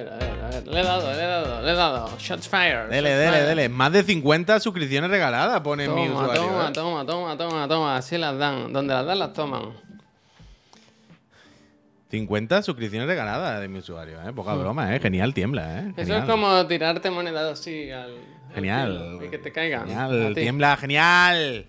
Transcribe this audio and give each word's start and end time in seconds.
A 0.00 0.02
ver, 0.02 0.12
a 0.12 0.16
ver, 0.16 0.44
a 0.44 0.48
ver. 0.48 0.66
Le 0.68 0.80
he 0.80 0.84
dado, 0.84 1.12
le 1.12 1.22
he 1.22 1.26
dado, 1.26 1.62
le 1.62 1.70
he 1.70 1.74
dado. 1.74 2.18
Shots 2.18 2.48
fired. 2.48 2.88
Dele, 2.88 3.10
shots 3.10 3.20
dele, 3.20 3.42
dele. 3.42 3.68
Más 3.68 3.92
de 3.92 4.02
50 4.02 4.60
suscripciones 4.60 5.10
regaladas, 5.10 5.60
pone 5.60 5.88
mi 5.88 6.08
usuario. 6.08 6.42
toma, 6.42 6.68
¿eh? 6.68 6.72
toma, 6.72 7.06
toma, 7.06 7.36
toma, 7.36 7.68
toma. 7.68 7.96
Así 7.96 8.16
las 8.18 8.38
dan. 8.38 8.72
Donde 8.72 8.94
las 8.94 9.06
dan, 9.06 9.18
las 9.18 9.32
toman. 9.32 9.72
50 12.10 12.62
suscripciones 12.62 13.06
regaladas 13.06 13.60
de 13.60 13.68
mi 13.68 13.78
usuario, 13.78 14.20
¿eh? 14.26 14.32
Poca 14.32 14.54
broma, 14.54 14.94
¿eh? 14.94 15.00
Genial, 15.00 15.32
tiembla, 15.32 15.78
¿eh? 15.78 15.82
Hmm. 15.82 16.00
Eso 16.00 16.16
es 16.16 16.24
como 16.24 16.66
tirarte 16.66 17.10
monedas 17.10 17.60
así 17.60 17.90
al. 17.90 18.10
al 18.48 18.54
Genial. 18.54 19.18
Y 19.24 19.28
que 19.28 19.38
te 19.38 19.52
caigan. 19.52 19.86
Genial, 19.86 20.34
tiembla, 20.34 20.76
genial. 20.76 21.66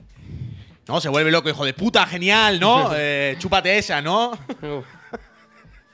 No, 0.87 0.99
se 0.99 1.09
vuelve 1.09 1.31
loco, 1.31 1.47
hijo 1.47 1.63
de 1.63 1.73
puta, 1.73 2.05
genial, 2.05 2.59
¿no? 2.59 2.89
Eh, 2.95 3.35
chúpate 3.39 3.77
esa, 3.77 4.01
¿no? 4.01 4.31
Uf. 4.31 4.85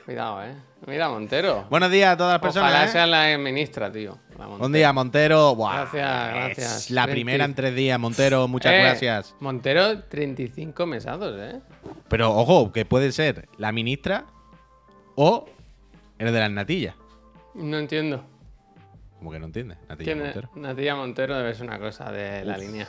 Cuidado, 0.06 0.44
eh. 0.44 0.56
Mira, 0.88 1.10
Montero. 1.10 1.66
Buenos 1.70 1.92
días 1.92 2.14
a 2.14 2.18
todas 2.18 2.42
las 2.42 2.56
Ojalá 2.56 2.68
personas. 2.86 2.92
sea 2.94 3.04
¿eh? 3.04 3.32
la 3.34 3.38
ministra, 3.38 3.92
tío. 3.92 4.18
La. 4.40 4.46
Buen 4.48 4.72
día, 4.72 4.94
Montero. 4.94 5.54
Buah, 5.54 5.82
Gracias, 5.92 6.28
es 6.30 6.34
gracias. 6.34 6.90
La 6.92 7.04
30. 7.04 7.14
primera 7.14 7.44
en 7.46 7.56
tres 7.56 7.76
días, 7.76 8.00
Montero. 8.00 8.48
Muchas 8.48 8.72
Eh, 8.74 8.80
gracias. 8.80 9.36
Montero, 9.42 10.04
35 10.04 10.86
mesados, 10.86 11.36
eh. 11.38 11.60
Pero 12.08 12.32
ojo, 12.34 12.72
que 12.72 12.86
puede 12.86 13.12
ser 13.12 13.50
la 13.58 13.74
ministra 13.74 14.28
o 15.16 15.50
el 16.20 16.32
de 16.32 16.40
las 16.40 16.52
natillas. 16.52 16.96
No 17.54 17.78
entiendo. 17.78 18.24
Como 19.20 19.32
que 19.34 19.40
no 19.40 19.48
entiendes, 19.48 19.78
Natilla. 19.90 20.16
Montero. 20.16 20.50
Natilla 20.56 20.96
Montero 20.96 21.38
debe 21.38 21.54
ser 21.54 21.68
una 21.68 21.80
cosa 21.80 22.12
de 22.14 22.46
la 22.46 22.54
Uf. 22.54 22.60
línea. 22.62 22.88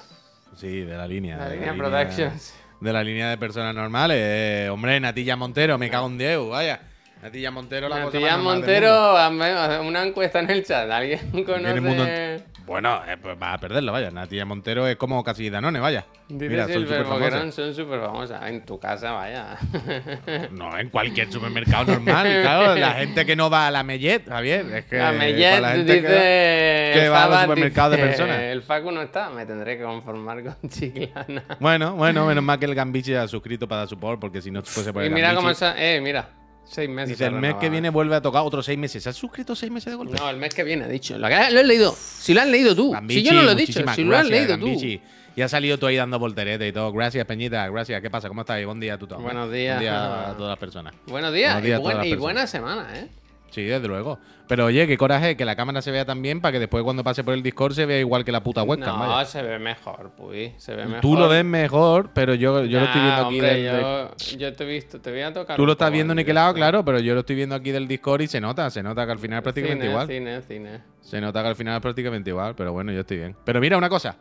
Sí, 0.55 0.83
de 0.83 0.97
la 0.97 1.07
línea. 1.09 1.37
La 1.37 1.49
de 1.49 1.57
línea 1.57 1.75
Productions. 1.75 2.55
De 2.81 2.93
la 2.93 3.03
línea 3.03 3.29
de 3.29 3.39
personas 3.39 3.75
normales. 3.75 4.19
Eh, 4.21 4.69
hombre, 4.71 5.01
Natilla 5.01 5.35
Montero, 5.35 5.77
me 5.79 5.91
cago 5.91 6.07
en 6.07 6.19
Dios, 6.19 6.49
vaya. 6.49 6.81
Natilla 7.23 7.51
Montero, 7.51 7.89
la 7.89 7.97
cosa 8.03 8.07
Natilla 8.07 8.37
más 8.37 8.45
normal 8.45 8.61
del 8.63 8.83
Montero, 8.83 9.17
hazme 9.17 9.81
una 9.89 10.03
encuesta 10.05 10.39
en 10.41 10.51
el 10.51 10.65
chat. 10.65 10.89
¿Alguien 10.91 11.21
mundo. 11.33 11.55
Mundo 11.55 11.83
conoce? 11.83 12.37
ent- 12.37 12.43
Bueno, 12.65 13.01
eh, 13.09 13.17
pues 13.21 13.37
va 13.43 13.55
a 13.55 13.59
perderla, 13.59 13.91
vaya. 13.93 14.11
Natilla 14.11 14.45
Montero 14.45 14.87
es 14.87 14.97
como 14.97 15.25
casi 15.25 15.49
Danone, 15.51 15.81
vaya. 15.81 16.05
Dice 16.29 16.49
Mira, 16.51 16.69
son 16.69 16.83
súper 16.83 17.05
famosas. 17.07 17.55
Son 17.55 17.75
súper 17.75 18.01
famosas. 18.01 18.43
En 18.51 18.65
tu 18.65 18.79
casa, 18.79 19.13
vaya. 19.13 19.57
No, 20.53 20.79
en 20.79 20.91
cualquier 20.91 21.33
supermercado 21.33 21.93
normal, 21.93 22.27
claro. 22.43 22.75
La 22.77 22.93
gente 22.93 23.25
que 23.27 23.35
no 23.35 23.49
va 23.51 23.67
a 23.67 23.71
la 23.71 23.83
Mellet, 23.83 24.29
Javier. 24.29 24.67
Es 24.75 24.85
que 24.85 24.99
La 24.99 25.13
Mellet 25.13 25.61
la 25.61 25.71
gente 25.73 25.95
dice. 25.95 26.07
que- 26.07 27.09
va 27.09 27.25
a 27.25 27.29
los 27.29 27.41
supermercados 27.43 27.97
de 27.97 28.03
personas. 28.05 28.39
El 28.41 28.63
Facu 28.63 28.91
no 28.93 29.03
está, 29.03 29.31
me 29.31 29.45
tendré 29.47 29.77
que 29.79 29.83
conformar 29.85 30.43
con 30.45 30.57
Chiclana. 30.71 31.43
Bueno, 31.59 31.95
bueno, 31.95 32.27
menos 32.27 32.45
mal 32.45 32.59
que 32.59 32.67
el 32.67 32.75
Gambichi 32.75 33.15
ha 33.15 33.27
suscrito 33.27 33.67
para 33.67 33.81
dar 33.81 33.89
support, 33.89 34.21
porque 34.21 34.41
si 34.43 34.51
no 34.51 34.63
fuese 34.63 34.93
por 34.93 35.05
Y 35.05 35.11
mira 35.11 35.35
cómo 35.35 35.51
está. 35.51 35.75
Eh, 35.79 36.01
mira. 36.01 36.29
Seis 36.71 36.89
meses. 36.89 37.11
Dice, 37.19 37.27
el 37.27 37.33
mes 37.35 37.55
que 37.55 37.71
viene 37.71 37.89
vuelve 37.91 38.15
a 38.15 38.21
tocar 38.21 38.43
otros 38.43 38.67
seis 38.67 38.79
meses. 38.79 39.03
¿Se 39.03 39.09
has 39.09 39.17
suscrito 39.17 39.55
seis 39.57 39.73
meses 39.73 39.91
de 39.91 39.97
golpe? 39.97 40.17
No, 40.19 40.29
el 40.29 40.37
mes 40.37 40.55
que 40.55 40.63
viene, 40.65 40.85
ha 40.85 40.89
dicho. 40.89 41.17
Lo, 41.19 41.27
que- 41.29 41.51
lo 41.51 41.61
he 41.61 41.65
leído. 41.65 41.95
Si 41.97 42.35
lo 42.35 42.41
has 42.43 42.49
leído 42.49 42.75
tú. 42.77 42.95
Si 43.09 43.23
yo 43.23 43.33
no 43.33 43.43
lo 43.43 43.53
he 43.53 43.55
dicho, 43.55 43.81
si 43.95 44.05
lo 44.05 44.17
has 44.17 44.29
leído 44.29 44.49
Gambichi. 44.59 45.01
Y 45.37 45.41
has 45.43 45.51
salido 45.53 45.79
tú 45.79 45.87
ahí 45.87 45.95
dando 45.97 46.19
volterete 46.19 46.67
y 46.67 46.73
todo. 46.73 46.91
Gracias, 46.93 47.25
Peñita. 47.25 47.69
Gracias. 47.69 48.03
¿Qué 48.03 48.11
pasa? 48.11 48.27
¿Cómo 48.29 48.41
estás? 48.41 48.65
Buen 48.65 48.81
día 48.81 48.95
a 48.95 48.99
tú 48.99 49.07
todo. 49.07 49.21
Buenos 49.21 49.53
días. 49.53 49.77
Buen 49.77 49.81
día 49.83 50.31
a 50.31 50.37
todas 50.37 50.51
las 50.51 50.59
personas. 50.59 50.95
tú. 51.05 51.13
Buenos 51.13 51.33
días. 51.33 51.55
A 51.55 51.61
y, 51.61 51.63
todas 51.63 51.81
buen- 51.81 51.97
las 51.99 52.07
y 52.07 52.15
buena 52.17 52.47
semana, 52.49 52.89
¿eh? 52.99 53.07
Sí, 53.51 53.65
desde 53.65 53.89
luego. 53.89 54.19
Pero 54.47 54.67
oye, 54.67 54.87
qué 54.87 54.97
coraje 54.97 55.37
que 55.37 55.45
la 55.45 55.57
cámara 55.57 55.83
se 55.83 55.91
vea 55.91 56.05
tan 56.05 56.23
bien 56.23 56.41
para 56.41 56.53
que 56.53 56.59
después 56.59 56.83
cuando 56.85 57.05
pase 57.05 57.23
por 57.25 57.35
el 57.35 57.43
Discord 57.43 57.73
se 57.75 57.85
vea 57.87 57.99
igual 57.99 58.25
que 58.25 58.33
la 58.33 58.43
puta 58.43 58.63
webcam. 58.63 58.99
no, 58.99 59.09
vaya. 59.09 59.25
se 59.27 59.43
ve 59.43 59.59
mejor, 59.59 60.11
Puy. 60.17 60.55
Se 60.59 60.75
ve 60.75 60.85
mejor. 60.87 61.01
Tú 61.01 61.17
lo 61.17 61.29
ves 61.29 61.45
mejor, 61.45 62.11
pero 62.15 62.35
yo, 62.35 62.65
yo 62.65 62.79
lo 62.81 62.87
estoy 62.87 63.01
viendo 63.03 63.21
aquí 63.27 63.35
hombre, 63.35 63.63
del- 63.63 63.73
yo, 63.73 64.11
yo 64.39 64.53
te 64.55 64.65
he 64.65 64.67
visto, 64.67 65.01
te 65.01 65.11
voy 65.11 65.21
a 65.21 65.33
tocar. 65.33 65.57
Tú 65.57 65.67
lo 65.67 65.73
estás 65.73 65.91
viendo 65.93 66.13
en 66.13 66.17
niquelado, 66.19 66.55
claro, 66.55 66.85
pero 66.85 66.99
yo 67.01 67.13
lo 67.15 67.21
estoy 67.21 67.37
viendo 67.37 67.55
aquí 67.55 67.71
del 67.71 67.87
Discord 67.89 68.23
y 68.23 68.27
se 68.27 68.41
nota, 68.41 68.69
se 68.71 68.83
nota 68.83 69.05
que 69.05 69.13
al 69.13 69.19
final 69.19 69.39
es 69.39 69.43
prácticamente 69.43 69.83
cine, 69.85 69.91
igual. 69.93 70.07
Cine, 70.09 70.43
cine. 70.43 70.81
Se 71.03 71.21
nota 71.21 71.43
que 71.43 71.49
al 71.49 71.57
final 71.57 71.77
es 71.77 71.83
prácticamente 71.83 72.31
igual, 72.31 72.55
pero 72.55 72.73
bueno, 72.73 72.93
yo 72.93 73.01
estoy 73.01 73.19
bien. 73.19 73.37
Pero 73.45 73.61
mira 73.61 73.77
una 73.77 73.89
cosa. 73.89 74.17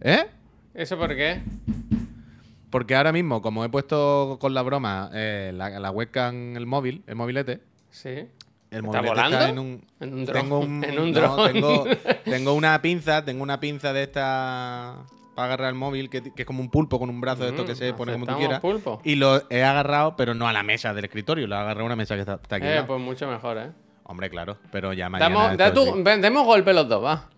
¿Eh? 0.00 0.26
¿Eso 0.74 0.96
por 0.96 1.14
qué? 1.16 1.40
Porque 2.70 2.94
ahora 2.96 3.12
mismo, 3.12 3.40
como 3.42 3.64
he 3.64 3.68
puesto 3.68 4.36
con 4.40 4.52
la 4.54 4.62
broma 4.62 5.10
eh, 5.14 5.52
la, 5.54 5.70
la 5.80 5.90
webcam 5.90 6.34
en 6.34 6.56
el 6.56 6.66
móvil, 6.66 7.02
el 7.06 7.14
mobilete, 7.16 7.60
Sí. 7.90 8.10
el 8.70 8.84
¿Está 8.84 9.00
volando? 9.00 9.36
está 9.38 9.48
en 9.48 9.58
un. 9.58 9.84
En 10.00 10.14
un. 10.14 10.26
Tengo 10.26 10.58
un. 10.60 10.84
En 10.88 10.98
un 10.98 11.12
no, 11.12 11.20
dron. 11.20 11.52
tengo, 11.52 11.84
tengo 12.24 12.52
una 12.52 12.80
pinza, 12.82 13.24
tengo 13.24 13.42
una 13.42 13.58
pinza 13.60 13.92
de 13.92 14.02
esta. 14.02 14.96
Para 15.34 15.46
agarrar 15.54 15.68
el 15.68 15.76
móvil, 15.76 16.10
que, 16.10 16.20
que 16.20 16.42
es 16.42 16.46
como 16.46 16.60
un 16.60 16.68
pulpo 16.68 16.98
con 16.98 17.08
un 17.10 17.20
brazo 17.20 17.44
de 17.44 17.50
esto 17.50 17.64
que 17.64 17.76
se 17.76 17.92
Mm, 17.92 17.96
pone 17.96 18.12
como 18.14 18.26
tú 18.26 18.36
quieras. 18.36 18.58
pulpo. 18.60 19.00
Y 19.04 19.14
lo 19.14 19.40
he 19.50 19.62
agarrado, 19.62 20.16
pero 20.16 20.34
no 20.34 20.48
a 20.48 20.52
la 20.52 20.64
mesa 20.64 20.92
del 20.92 21.04
escritorio, 21.04 21.46
lo 21.46 21.54
he 21.54 21.58
agarrado 21.58 21.82
a 21.82 21.86
una 21.86 21.96
mesa 21.96 22.16
que 22.16 22.22
está, 22.22 22.34
está 22.42 22.56
aquí. 22.56 22.66
Eh, 22.66 22.82
pues 22.84 23.00
mucho 23.00 23.28
mejor, 23.28 23.56
¿eh? 23.58 23.70
Hombre, 24.02 24.30
claro, 24.30 24.56
pero 24.72 24.92
ya 24.94 25.08
mañana. 25.08 25.32
Damos, 25.32 25.56
da 25.56 25.72
tu- 25.72 25.84
sí. 25.84 26.02
demos 26.20 26.44
golpe 26.44 26.72
los 26.74 26.88
dos, 26.88 27.04
va. 27.04 27.28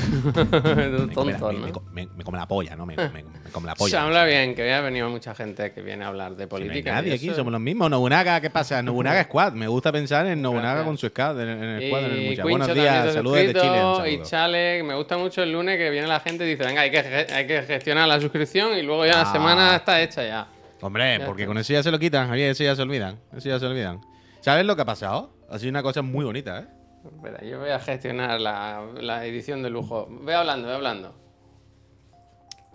Me 0.00 0.32
come, 0.32 0.88
la, 0.90 1.14
Tontos, 1.14 1.26
me- 1.26 1.32
¿no? 1.38 1.66
me 1.66 1.72
co- 1.72 1.82
me- 1.92 2.06
me 2.06 2.24
come 2.24 2.38
la 2.38 2.46
polla, 2.48 2.76
¿no? 2.76 2.86
Me, 2.86 2.96
me- 2.96 3.08
me 3.08 3.50
come 3.52 3.66
la 3.66 3.72
Se 3.74 3.78
polla. 3.78 4.02
habla 4.04 4.24
bien, 4.24 4.54
que 4.54 4.72
ha 4.72 4.80
venido 4.80 5.08
mucha 5.10 5.34
gente 5.34 5.72
que 5.72 5.82
viene 5.82 6.04
a 6.04 6.08
hablar 6.08 6.36
de 6.36 6.44
Si 6.44 6.50
no 6.50 6.56
hay 6.56 6.62
política. 6.68 6.92
nadie 6.94 7.14
aquí, 7.14 7.30
somos 7.34 7.52
los 7.52 7.60
mismos. 7.60 7.90
Nobunaga, 7.90 8.40
¿qué 8.40 8.50
pasa? 8.50 8.82
Nobunaga 8.82 9.24
Squad. 9.24 9.52
Me 9.52 9.66
gusta 9.68 9.92
pensar 9.92 10.26
en 10.26 10.40
Nobunaga 10.42 10.82
Gracias. 10.82 10.86
con 10.86 10.98
su 10.98 11.08
squad, 11.08 11.40
en, 11.42 11.48
el 11.48 11.86
squad, 11.88 12.04
en 12.04 12.10
el 12.32 12.42
Buenos 12.42 12.66
se 12.68 12.74
días, 12.74 13.14
saludos 13.14 13.38
suscrito, 13.40 13.60
Chile. 14.04 14.12
Y. 14.14 14.22
Chale, 14.22 14.82
me 14.82 14.94
gusta 14.94 15.18
mucho 15.18 15.42
el 15.42 15.52
lunes 15.52 15.76
que 15.78 15.90
viene 15.90 16.06
la 16.06 16.20
gente 16.20 16.44
y 16.46 16.50
dice, 16.50 16.64
venga, 16.64 16.82
hay 16.82 16.90
que, 16.90 16.98
hay 16.98 17.46
que 17.46 17.62
gestionar 17.62 18.08
la 18.08 18.20
suscripción 18.20 18.76
y 18.78 18.82
luego 18.82 19.04
ya 19.06 19.12
la 19.14 19.22
Ah. 19.22 19.32
semana 19.32 19.76
está 19.76 20.00
hecha 20.00 20.24
ya. 20.26 20.46
Hombre, 20.82 21.18
Ya 21.18 21.26
porque 21.26 21.42
está. 21.42 21.48
con 21.48 21.58
eso 21.58 21.72
ya 21.72 21.82
se 21.82 21.90
lo 21.90 21.98
quitan, 21.98 22.28
Javier, 22.28 22.50
eso 22.50 22.64
ya 22.64 22.74
se 22.74 22.82
olvidan. 22.82 23.18
Eso 23.36 23.48
ya 23.48 23.58
se 23.58 23.66
olvidan. 23.66 24.00
¿Sabes 24.40 24.64
lo 24.64 24.74
que 24.76 24.82
ha 24.82 24.86
pasado? 24.86 25.30
Ha 25.50 25.58
sido 25.58 25.70
una 25.70 25.82
cosa 25.82 26.00
muy 26.00 26.24
bonita, 26.24 26.60
¿eh? 26.60 26.64
Espera, 27.04 27.42
yo 27.42 27.60
voy 27.60 27.70
a 27.70 27.78
gestionar 27.78 28.40
la, 28.40 28.84
la 29.00 29.24
edición 29.24 29.62
de 29.62 29.70
lujo. 29.70 30.06
Ve 30.22 30.34
hablando, 30.34 30.68
ve 30.68 30.74
hablando. 30.74 31.14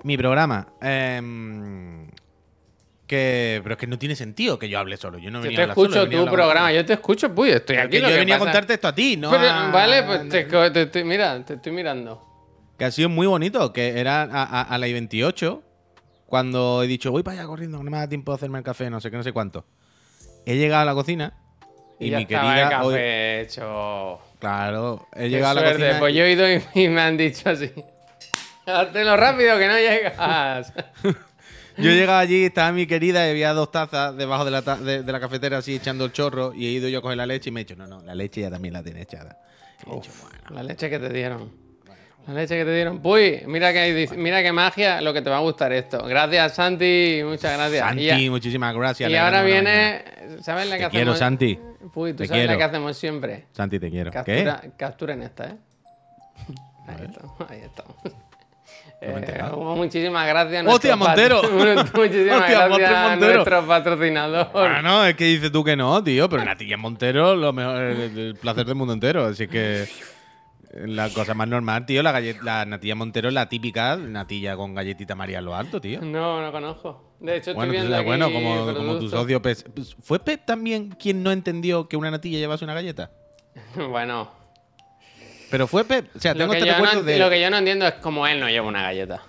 Mi 0.03 0.17
programa. 0.17 0.67
em, 0.81 2.09
que, 3.07 3.59
pero 3.61 3.73
es 3.73 3.79
que 3.79 3.85
no 3.87 3.99
tiene 3.99 4.15
sentido 4.15 4.57
que 4.57 4.67
yo 4.67 4.79
hable 4.79 4.97
solo. 4.97 5.19
Yo 5.19 5.29
no 5.29 5.39
Yo 5.39 5.43
venía 5.43 5.57
te 5.57 5.61
a 5.61 5.63
hablar 5.65 5.75
solo, 5.75 6.03
escucho 6.03 6.25
tu 6.25 6.31
programa, 6.31 6.71
yo 6.73 6.85
te 6.85 6.93
escucho, 6.93 7.33
puy, 7.35 7.49
estoy 7.51 7.77
aquí. 7.77 7.99
lo 7.99 8.07
yo 8.07 8.13
que 8.13 8.19
venía 8.19 8.35
a 8.35 8.39
contarte 8.39 8.73
esto 8.73 8.87
a 8.87 8.95
ti, 8.95 9.15
¿no? 9.15 9.29
Pero, 9.29 9.43
a- 9.47 9.69
vale, 9.69 10.03
pues 10.03 10.27
te, 10.29 10.43
te 10.45 10.81
estoy, 10.81 11.03
mira, 11.03 11.43
te 11.45 11.53
estoy 11.55 11.71
mirando. 11.71 12.23
Que 12.79 12.85
ha 12.85 12.91
sido 12.91 13.09
muy 13.09 13.27
bonito, 13.27 13.71
que 13.73 13.99
era 13.99 14.23
a, 14.23 14.43
a, 14.43 14.61
a 14.63 14.77
la 14.79 14.87
I-28, 14.87 15.61
cuando 16.25 16.81
he 16.83 16.87
dicho, 16.87 17.11
voy 17.11 17.21
para 17.21 17.39
allá 17.39 17.47
corriendo, 17.47 17.81
no 17.83 17.89
me 17.91 17.97
da 17.97 18.09
tiempo 18.09 18.31
de 18.31 18.37
hacerme 18.37 18.57
el 18.57 18.63
café, 18.63 18.89
no 18.89 18.99
sé 18.99 19.11
qué, 19.11 19.17
no 19.17 19.23
sé 19.23 19.31
cuánto. 19.31 19.65
He 20.47 20.57
llegado 20.57 20.81
a 20.81 20.85
la 20.85 20.93
cocina 20.95 21.33
y, 21.99 22.07
Y, 22.07 22.09
ya 22.11 22.17
mi 22.19 22.25
querida... 22.25 22.63
el 22.63 22.69
café 22.69 22.85
hoy- 22.85 23.41
hecho. 23.45 24.19
claro, 24.39 25.07
he 25.15 25.23
Qué 25.23 25.29
llegado 25.29 25.59
a 25.59 25.61
la 25.63 25.71
cocina... 25.71 25.99
Pues 25.99 26.13
yo 26.15 26.23
he 26.23 26.31
ido 26.31 26.45
y, 26.75 26.87
me 26.89 27.01
han 27.01 27.17
dicho 27.17 27.49
así. 27.49 27.71
Hazlo 28.65 29.15
rápido 29.17 29.57
que 29.59 29.67
no 29.67 29.77
llegas. 29.77 30.73
Yo 31.77 31.91
he 31.91 31.95
llegado 31.95 32.19
allí, 32.19 32.45
estaba 32.45 32.71
mi 32.71 32.87
querida 32.87 33.27
y 33.27 33.31
había 33.31 33.51
dos 33.51 33.69
tazas 33.69 34.15
debajo 34.15 34.45
de 34.45 34.51
la, 34.51 34.61
ta- 34.61 34.77
de, 34.77 35.03
de 35.03 35.11
la 35.11 35.19
cafetera 35.19 35.57
así 35.57 35.75
echando 35.75 36.05
el 36.05 36.13
chorro 36.13 36.53
y 36.55 36.67
he 36.67 36.71
ido 36.71 36.87
yo 36.87 36.99
a 36.99 37.01
coger 37.01 37.17
la 37.17 37.25
leche 37.25 37.49
y 37.49 37.51
me 37.51 37.59
he 37.59 37.63
dicho, 37.65 37.75
no, 37.75 37.85
no, 37.85 38.01
la 38.01 38.15
leche 38.15 38.39
ya 38.39 38.49
también 38.49 38.73
la 38.73 38.81
tiene 38.81 39.01
echada. 39.01 39.37
He 39.85 39.93
dicho, 39.93 40.09
bueno, 40.21 40.37
La 40.51 40.63
leche 40.63 40.89
que 40.89 40.99
te 40.99 41.09
dieron. 41.09 41.51
La 42.27 42.33
leche 42.33 42.57
que 42.57 42.65
te 42.65 42.73
dieron. 42.73 42.99
Puy, 43.01 43.43
mira 43.45 43.71
que, 43.71 44.09
mira 44.17 44.41
qué 44.41 44.51
magia, 44.51 44.99
lo 45.01 45.13
que 45.13 45.21
te 45.21 45.29
va 45.29 45.37
a 45.37 45.41
gustar 45.41 45.71
esto. 45.73 46.03
Gracias, 46.05 46.55
Santi, 46.55 47.21
muchas 47.23 47.53
gracias. 47.57 47.87
Santi, 47.87 48.09
y, 48.09 48.29
muchísimas 48.29 48.73
gracias. 48.75 49.09
y 49.11 49.15
ahora 49.15 49.37
la 49.37 49.43
viene, 49.43 50.03
¿sabes 50.41 50.67
la 50.67 50.75
que 50.75 50.79
Te 50.81 50.85
hacemos? 50.85 50.91
quiero, 50.91 51.15
Santi. 51.15 51.59
Puy, 51.93 52.13
tú 52.13 52.17
Te 52.23 52.27
sabes 52.27 52.43
la 52.43 52.47
quiero. 52.53 52.57
que 52.57 52.63
hacemos 52.63 52.97
siempre. 52.97 53.45
Santi, 53.51 53.79
te 53.79 53.91
quiero. 53.91 54.11
Captura, 54.11 54.59
¿Qué? 54.61 54.71
capturen 54.75 55.21
esta, 55.21 55.45
¿eh? 55.45 55.55
Ahí 56.87 57.05
estamos, 57.05 57.33
ahí 57.49 57.61
estamos. 57.63 57.95
No 58.05 58.11
Eh, 59.01 59.75
muchísimas 59.75 60.25
gracias. 60.27 60.65
a 60.65 60.69
¡Hostia, 60.69 60.95
Montero! 60.95 61.41
muchísimas 61.93 62.39
¡Hostia, 62.41 62.67
gracias 62.67 62.91
a 62.91 63.09
Montero! 63.09 63.33
nuestro 63.35 63.67
patrocinador. 63.67 64.49
Bueno, 64.51 65.05
es 65.05 65.15
que 65.15 65.25
dices 65.25 65.51
tú 65.51 65.63
que 65.63 65.75
no, 65.75 66.03
tío, 66.03 66.27
pero 66.29 66.43
Natilla 66.43 66.77
Montero, 66.77 67.35
lo 67.35 67.53
mejor, 67.53 67.81
el, 67.83 68.17
el 68.17 68.35
placer 68.35 68.65
del 68.65 68.75
mundo 68.75 68.93
entero. 68.93 69.25
Así 69.25 69.47
que 69.47 69.85
la 70.75 71.09
cosa 71.09 71.33
más 71.33 71.47
normal, 71.47 71.85
tío, 71.85 72.03
la, 72.03 72.11
gallet- 72.11 72.41
la 72.41 72.65
natilla 72.65 72.95
Montero 72.95 73.27
es 73.29 73.33
la 73.33 73.47
típica 73.49 73.95
natilla 73.95 74.55
con 74.55 74.75
galletita 74.75 75.15
María 75.15 75.41
lo 75.41 75.55
alto, 75.55 75.79
tío. 75.79 76.01
No, 76.01 76.41
no 76.41 76.51
conozco. 76.51 77.15
De 77.19 77.37
hecho, 77.37 77.53
Bueno, 77.53 77.71
estoy 77.73 77.87
pues, 77.87 77.89
viendo 77.89 78.03
bueno 78.05 78.25
aquí 78.25 78.33
como, 78.33 78.73
como 78.73 78.99
tu 78.99 79.09
socio. 79.09 79.41
Pues, 79.41 79.65
¿Fue 80.01 80.19
Pep 80.19 80.45
también 80.45 80.89
quien 80.91 81.23
no 81.23 81.31
entendió 81.31 81.87
que 81.87 81.95
una 81.97 82.11
natilla 82.11 82.37
llevase 82.39 82.65
una 82.65 82.73
galleta? 82.73 83.11
bueno, 83.89 84.29
Pero 85.49 85.65
fue 85.67 85.85
Pep. 85.85 86.09
O 86.15 86.19
sea, 86.19 86.33
lo 86.33 86.39
tengo 86.39 86.51
que, 86.51 86.57
este 86.59 86.69
yo 86.69 86.77
no, 86.77 86.83
recuerdo 86.85 87.03
de. 87.03 87.19
lo 87.19 87.29
que 87.29 87.41
yo 87.41 87.49
no 87.49 87.57
entiendo 87.57 87.87
es 87.87 87.93
cómo 87.95 88.27
él 88.27 88.39
no 88.39 88.49
lleva 88.49 88.67
una 88.67 88.81
galleta. 88.83 89.21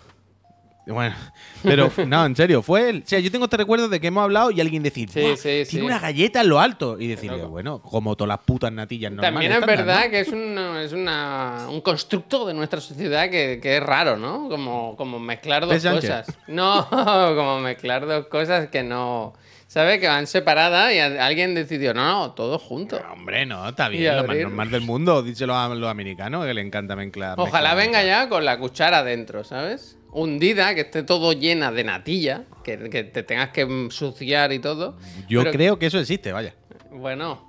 Bueno, 0.86 1.16
pero 1.64 1.90
no, 2.06 2.24
en 2.24 2.36
serio, 2.36 2.62
fue 2.62 2.88
él. 2.90 3.02
O 3.04 3.08
sea, 3.08 3.18
yo 3.18 3.30
tengo 3.32 3.46
este 3.46 3.56
recuerdo 3.56 3.88
de 3.88 3.98
que 3.98 4.06
hemos 4.06 4.22
hablado 4.22 4.52
y 4.52 4.60
alguien 4.60 4.84
decir, 4.84 5.08
Sí, 5.10 5.20
"Buah, 5.20 5.34
sí, 5.36 5.42
tiene 5.42 5.64
sí. 5.66 5.80
una 5.80 5.98
galleta 5.98 6.40
en 6.42 6.48
lo 6.48 6.60
alto. 6.60 6.96
Y 7.00 7.08
decirle, 7.08 7.38
loco. 7.38 7.48
bueno, 7.50 7.82
como 7.82 8.14
todas 8.16 8.28
las 8.28 8.38
putas 8.46 8.70
natillas 8.70 9.10
normales. 9.10 9.32
También 9.32 9.52
es 9.52 9.66
verdad 9.66 10.04
¿no? 10.04 10.10
que 10.10 10.20
es, 10.20 10.28
una, 10.28 10.82
es 10.82 10.92
una, 10.92 11.66
un 11.68 11.80
constructo 11.80 12.46
de 12.46 12.54
nuestra 12.54 12.80
sociedad 12.80 13.28
que, 13.28 13.58
que 13.60 13.78
es 13.78 13.82
raro, 13.82 14.16
¿no? 14.16 14.48
Como, 14.48 14.94
como 14.96 15.18
mezclar 15.18 15.66
dos 15.66 15.82
Sánchez. 15.82 16.08
cosas. 16.10 16.38
No, 16.46 16.86
como 16.90 17.58
mezclar 17.60 18.06
dos 18.06 18.26
cosas 18.28 18.68
que 18.68 18.82
no. 18.84 19.34
¿sabes? 19.68 19.98
Que 20.00 20.06
van 20.06 20.28
separadas 20.28 20.92
y 20.94 21.00
alguien 21.00 21.52
decidió, 21.56 21.92
no, 21.92 22.04
no, 22.06 22.30
todos 22.34 22.62
juntos. 22.62 23.00
No, 23.04 23.12
hombre, 23.12 23.44
no, 23.44 23.68
está 23.68 23.88
bien, 23.88 24.16
lo 24.16 24.24
más 24.24 24.36
normal 24.36 24.70
del 24.70 24.82
mundo. 24.82 25.22
Díselo 25.24 25.56
a 25.58 25.68
los 25.74 25.90
americanos, 25.90 26.46
que 26.46 26.54
le 26.54 26.60
encanta 26.60 26.94
mezclar. 26.94 27.34
Ojalá 27.38 27.70
mezclar- 27.74 27.76
venga 27.76 28.04
ya 28.04 28.28
con 28.28 28.44
la 28.44 28.58
cuchara 28.58 29.02
dentro, 29.02 29.42
¿sabes? 29.42 29.95
Hundida, 30.12 30.74
que 30.74 30.82
esté 30.82 31.02
todo 31.02 31.32
llena 31.32 31.70
de 31.72 31.84
natilla, 31.84 32.44
que, 32.64 32.88
que 32.88 33.04
te 33.04 33.22
tengas 33.22 33.50
que 33.50 33.62
ensuciar 33.62 34.52
y 34.52 34.58
todo. 34.58 34.96
Yo 35.28 35.40
Pero, 35.40 35.52
creo 35.52 35.78
que 35.78 35.86
eso 35.86 35.98
existe, 35.98 36.32
vaya. 36.32 36.54
Bueno. 36.90 37.44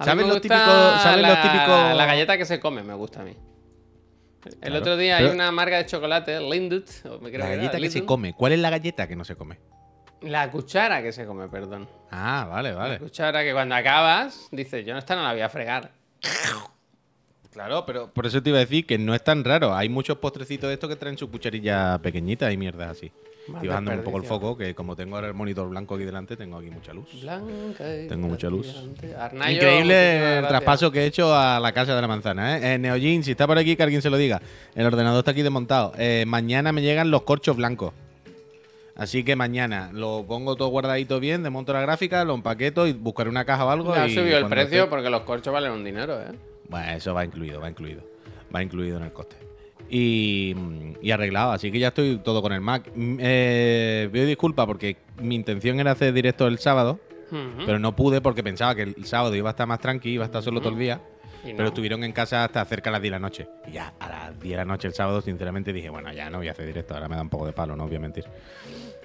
¿Sabes 0.00 0.26
los 0.26 0.40
típicos- 0.40 1.02
sabes 1.02 1.22
la, 1.22 1.28
los 1.30 1.38
típicos- 1.38 1.96
La 1.96 2.06
galleta 2.06 2.36
que 2.38 2.44
se 2.44 2.60
come, 2.60 2.82
me 2.82 2.94
gusta 2.94 3.20
a 3.22 3.24
mí. 3.24 3.36
El 4.44 4.58
Claro, 4.58 4.78
otro 4.78 4.96
día 4.98 5.16
hay 5.16 5.24
una 5.26 5.50
marca 5.50 5.78
de 5.78 5.86
chocolate, 5.86 6.38
Lindut. 6.40 6.86
me 7.22 7.30
creo 7.30 7.38
La 7.40 7.46
que 7.46 7.52
era, 7.52 7.56
galleta 7.56 7.78
que 7.80 7.88
se 7.90 7.98
Lindut. 7.98 8.06
come. 8.08 8.34
¿Cuál 8.34 8.52
es 8.52 8.58
la 8.58 8.70
galleta 8.70 9.08
que 9.08 9.16
no 9.16 9.24
se 9.24 9.36
come? 9.36 9.58
La 10.20 10.50
cuchara 10.50 11.02
que 11.02 11.12
se 11.12 11.24
come, 11.26 11.48
perdón. 11.48 11.88
Ah, 12.10 12.46
vale, 12.50 12.70
La 12.72 12.76
vale. 12.76 12.98
cuchara 12.98 13.42
que 13.42 13.52
cuando 13.52 13.74
acabas, 13.74 14.48
dices, 14.52 14.84
yo 14.84 14.92
no 14.92 14.98
esta 14.98 15.16
no 15.16 15.22
la 15.22 15.32
voy 15.32 15.40
a 15.42 15.48
fregar. 15.48 15.92
Claro, 17.54 17.84
pero 17.86 18.08
por 18.10 18.26
eso 18.26 18.42
te 18.42 18.50
iba 18.50 18.58
a 18.58 18.62
decir 18.62 18.84
que 18.84 18.98
no 18.98 19.14
es 19.14 19.22
tan 19.22 19.44
raro. 19.44 19.74
Hay 19.74 19.88
muchos 19.88 20.18
postrecitos 20.18 20.68
de 20.68 20.74
estos 20.74 20.90
que 20.90 20.96
traen 20.96 21.16
su 21.16 21.30
cucharilla 21.30 21.98
pequeñita 21.98 22.50
y 22.52 22.56
mierdas 22.56 22.90
así. 22.90 23.12
Estoy 23.46 23.68
bajando 23.68 23.92
un 23.92 24.02
poco 24.02 24.16
el 24.18 24.24
foco, 24.24 24.56
que 24.56 24.74
como 24.74 24.96
tengo 24.96 25.14
ahora 25.14 25.28
el 25.28 25.34
monitor 25.34 25.68
blanco 25.68 25.94
aquí 25.94 26.04
delante, 26.04 26.36
tengo 26.36 26.56
aquí 26.58 26.70
mucha 26.70 26.92
luz. 26.92 27.06
Blanca 27.22 27.84
Tengo 28.08 28.26
mucha 28.26 28.48
luz. 28.50 28.74
Arnayo, 29.18 29.54
Increíble 29.56 30.38
el 30.38 30.48
traspaso 30.48 30.90
que 30.90 31.02
he 31.02 31.06
hecho 31.06 31.32
a 31.34 31.60
la 31.60 31.70
casa 31.72 31.94
de 31.94 32.00
la 32.00 32.08
manzana. 32.08 32.56
¿eh? 32.58 32.74
Eh, 32.74 32.78
Neojin, 32.78 33.22
si 33.22 33.30
está 33.32 33.46
por 33.46 33.56
aquí, 33.56 33.76
que 33.76 33.82
alguien 33.84 34.02
se 34.02 34.10
lo 34.10 34.16
diga. 34.16 34.42
El 34.74 34.86
ordenador 34.86 35.20
está 35.20 35.30
aquí 35.30 35.42
desmontado. 35.42 35.92
Eh, 35.96 36.24
mañana 36.26 36.72
me 36.72 36.82
llegan 36.82 37.10
los 37.12 37.22
corchos 37.22 37.56
blancos. 37.56 37.92
Así 38.96 39.22
que 39.24 39.36
mañana 39.36 39.90
lo 39.92 40.24
pongo 40.26 40.56
todo 40.56 40.68
guardadito 40.68 41.20
bien, 41.20 41.42
desmonto 41.42 41.72
la 41.72 41.82
gráfica, 41.82 42.24
lo 42.24 42.34
empaqueto 42.34 42.86
y 42.86 42.92
buscaré 42.94 43.28
una 43.28 43.44
caja 43.44 43.64
o 43.66 43.70
algo. 43.70 43.94
Le 43.94 44.00
ha 44.00 44.08
subido 44.08 44.38
el 44.38 44.46
precio 44.46 44.84
esté- 44.84 44.88
porque 44.88 45.10
los 45.10 45.22
corchos 45.22 45.52
valen 45.52 45.72
un 45.72 45.84
dinero, 45.84 46.20
¿eh? 46.20 46.32
Bueno, 46.68 46.92
eso 46.92 47.14
va 47.14 47.24
incluido, 47.24 47.60
va 47.60 47.68
incluido. 47.70 48.02
Va 48.54 48.62
incluido 48.62 48.96
en 48.98 49.04
el 49.04 49.12
coste. 49.12 49.36
Y, 49.88 50.54
y 51.02 51.10
arreglado, 51.10 51.52
así 51.52 51.70
que 51.70 51.78
ya 51.78 51.88
estoy 51.88 52.18
todo 52.18 52.40
con 52.42 52.52
el 52.52 52.60
Mac. 52.60 52.90
Mm, 52.94 53.16
Eh, 53.20 54.08
pido 54.12 54.26
disculpas 54.26 54.66
porque 54.66 54.96
mi 55.18 55.34
intención 55.34 55.78
era 55.80 55.92
hacer 55.92 56.12
directo 56.12 56.46
el 56.46 56.58
sábado, 56.58 56.98
pero 57.66 57.78
no 57.80 57.96
pude 57.96 58.20
porque 58.20 58.42
pensaba 58.44 58.74
que 58.76 58.82
el 58.82 59.04
sábado 59.06 59.34
iba 59.34 59.50
a 59.50 59.52
estar 59.52 59.66
más 59.66 59.80
tranqui, 59.80 60.10
iba 60.10 60.24
a 60.24 60.26
estar 60.26 60.42
solo 60.42 60.60
todo 60.60 60.72
el 60.72 60.78
día. 60.78 61.00
No. 61.44 61.50
Pero 61.56 61.68
estuvieron 61.68 62.02
en 62.04 62.12
casa 62.12 62.44
hasta 62.44 62.64
cerca 62.64 62.88
de 62.88 62.92
las 62.92 63.02
10 63.02 63.10
de 63.10 63.16
la 63.16 63.18
noche. 63.18 63.48
Y 63.68 63.72
ya 63.72 63.92
a 64.00 64.08
las 64.08 64.40
10 64.40 64.52
de 64.52 64.56
la 64.56 64.64
noche 64.64 64.88
el 64.88 64.94
sábado, 64.94 65.20
sinceramente 65.20 65.72
dije, 65.74 65.90
bueno, 65.90 66.10
ya 66.12 66.30
no 66.30 66.38
voy 66.38 66.48
a 66.48 66.52
hacer 66.52 66.64
directo, 66.66 66.94
ahora 66.94 67.06
me 67.08 67.16
da 67.16 67.22
un 67.22 67.28
poco 67.28 67.44
de 67.46 67.52
palo, 67.52 67.76
no 67.76 67.86
voy 67.86 67.96
a 67.96 68.00
mentir. 68.00 68.24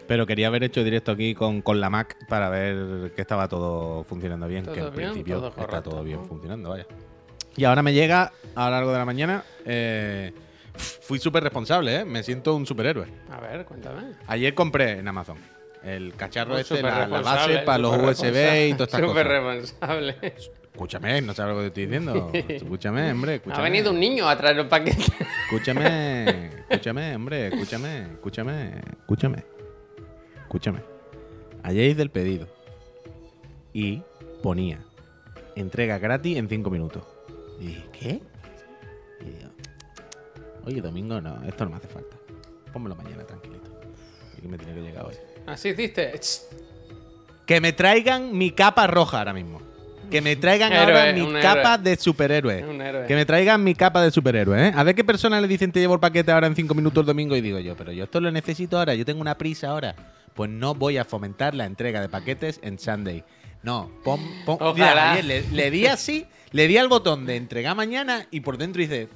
Pero 0.07 0.25
quería 0.25 0.47
haber 0.47 0.63
hecho 0.63 0.81
directo 0.83 1.11
aquí 1.11 1.35
con, 1.35 1.61
con 1.61 1.81
la 1.81 1.89
Mac 1.89 2.15
para 2.29 2.49
ver 2.49 3.11
que 3.13 3.21
estaba 3.21 3.47
todo 3.49 4.03
funcionando 4.05 4.47
bien, 4.47 4.63
Todo 4.63 4.73
que 4.73 4.79
en 4.79 4.85
bien, 4.91 4.95
principio 5.09 5.35
todo 5.37 5.49
está 5.49 5.65
correcto, 5.65 5.89
todo 5.89 6.03
bien 6.03 6.19
¿no? 6.19 6.25
funcionando, 6.25 6.69
vaya. 6.69 6.85
Y 7.55 7.63
ahora 7.65 7.81
me 7.83 7.93
llega 7.93 8.31
a 8.55 8.65
lo 8.65 8.71
largo 8.71 8.91
de 8.91 8.97
la 8.97 9.05
mañana. 9.05 9.43
eh, 9.65 10.31
fui 11.01 11.19
súper 11.19 11.43
responsable, 11.43 11.97
¿eh? 11.97 12.05
Me 12.05 12.23
siento 12.23 12.55
un 12.55 12.65
superhéroe. 12.65 13.07
A 13.31 13.39
ver, 13.41 13.65
cuéntame. 13.65 14.13
Ayer 14.27 14.53
compré 14.53 14.99
en 14.99 15.07
Amazon 15.07 15.37
el 15.83 16.13
cacharro 16.15 16.55
Oh, 16.55 16.57
este, 16.57 16.81
la, 16.81 17.07
base 17.07 17.59
para 17.59 17.77
los 17.77 17.97
USB 17.97 18.69
y 18.69 18.73
todas 18.73 18.93
estas 18.93 19.01
Súper 19.09 19.27
cosas. 19.27 19.43
responsable. 19.45 20.15
Escúchame, 20.73 21.21
no 21.21 21.33
sabes 21.33 21.55
lo 21.55 21.61
que 21.61 21.69
te 21.71 21.81
estoy 21.81 21.85
diciendo. 21.85 22.31
Escúchame, 22.33 23.11
hombre. 23.11 23.41
Ha 23.51 23.61
venido 23.61 23.91
un 23.91 23.99
niño 23.99 24.29
a 24.29 24.37
traer 24.37 24.59
el 24.59 24.67
paquete. 24.67 25.03
Escúchame, 25.45 26.51
escúchame, 26.69 27.15
hombre, 27.15 27.47
escúchame, 27.47 28.01
escúchame, 28.13 28.81
escúchame. 29.01 29.43
Escúchame. 30.43 30.79
Ayer 31.63 31.89
hice 31.91 32.01
el 32.01 32.09
pedido 32.11 32.47
y 33.73 34.01
ponía 34.41 34.79
entrega 35.55 35.97
gratis 35.97 36.37
en 36.37 36.47
5 36.47 36.69
minutos. 36.69 37.03
Y 37.59 37.67
dije, 37.67 37.85
¿qué? 37.91 38.21
Y 39.21 39.25
digo, 39.25 39.49
oye, 40.65 40.81
domingo 40.81 41.19
no, 41.21 41.43
esto 41.45 41.65
no 41.65 41.71
me 41.71 41.77
hace 41.77 41.87
falta. 41.87 42.15
Pónmelo 42.71 42.95
mañana 42.95 43.23
tranquilito. 43.25 43.69
Y 44.43 44.47
me 44.47 44.57
tiene 44.57 44.73
que 44.73 44.81
llegar 44.81 45.05
hoy. 45.05 45.15
Así 45.45 45.69
hiciste. 45.69 46.13
Que 47.45 47.59
me 47.59 47.73
traigan 47.73 48.37
mi 48.37 48.51
capa 48.51 48.87
roja 48.87 49.19
ahora 49.19 49.33
mismo. 49.33 49.61
Que 50.09 50.21
me 50.21 50.35
traigan 50.35 50.71
Héroe, 50.73 50.99
ahora 50.99 51.13
mi 51.13 51.41
capa 51.41 51.73
héroe. 51.75 51.89
de 51.89 51.95
superhéroe. 51.97 53.05
Que 53.07 53.15
me 53.15 53.25
traigan 53.25 53.63
mi 53.63 53.75
capa 53.75 54.01
de 54.01 54.11
superhéroe, 54.11 54.67
¿eh? 54.67 54.71
A 54.75 54.83
ver 54.83 54.95
qué 54.95 55.03
persona 55.03 55.41
le 55.41 55.47
dicen 55.47 55.71
te 55.71 55.79
llevo 55.79 55.95
el 55.95 55.99
paquete 55.99 56.31
ahora 56.31 56.47
en 56.47 56.55
cinco 56.55 56.73
minutos 56.75 57.01
el 57.01 57.07
domingo 57.07 57.35
y 57.35 57.41
digo 57.41 57.59
yo, 57.59 57.75
pero 57.75 57.91
yo 57.91 58.05
esto 58.05 58.21
lo 58.21 58.31
necesito 58.31 58.77
ahora, 58.79 58.93
yo 58.95 59.03
tengo 59.05 59.21
una 59.21 59.37
prisa 59.37 59.69
ahora. 59.69 59.95
Pues 60.33 60.49
no 60.49 60.73
voy 60.75 60.97
a 60.97 61.05
fomentar 61.05 61.53
la 61.53 61.65
entrega 61.65 61.99
de 62.01 62.07
paquetes 62.09 62.59
en 62.63 62.79
Sunday. 62.79 63.23
No, 63.61 63.91
pon, 64.05 64.21
pon- 64.45 64.57
Ojalá. 64.61 65.19
le 65.21 65.71
di 65.71 65.85
así, 65.87 66.25
le 66.51 66.67
di 66.67 66.77
al 66.77 66.87
botón 66.87 67.25
de 67.25 67.35
entregar 67.35 67.75
mañana 67.75 68.27
y 68.31 68.41
por 68.41 68.57
dentro 68.57 68.81
hice... 68.81 69.09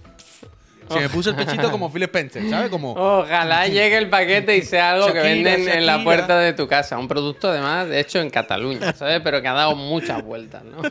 Se 0.89 0.99
me 0.99 1.07
puso 1.07 1.29
el 1.29 1.37
pechito 1.37 1.71
como 1.71 1.91
Phil 1.91 2.03
Spencer, 2.03 2.47
¿sabes? 2.49 2.69
Como... 2.69 2.91
Ojalá 2.91 3.67
llegue 3.67 3.97
el 3.97 4.09
paquete 4.09 4.57
y 4.57 4.63
sea 4.63 4.91
algo 4.91 5.07
que 5.07 5.13
Shakira, 5.13 5.51
venden 5.51 5.69
en 5.69 5.85
la 5.85 6.03
puerta 6.03 6.37
de 6.37 6.51
tu 6.51 6.67
casa. 6.67 6.99
Un 6.99 7.07
producto 7.07 7.49
además 7.49 7.87
hecho 7.89 8.19
en 8.19 8.29
Cataluña, 8.29 8.93
¿sabes? 8.93 9.21
Pero 9.23 9.41
que 9.41 9.47
ha 9.47 9.53
dado 9.53 9.75
muchas 9.75 10.21
vueltas, 10.21 10.63
¿no? 10.65 10.81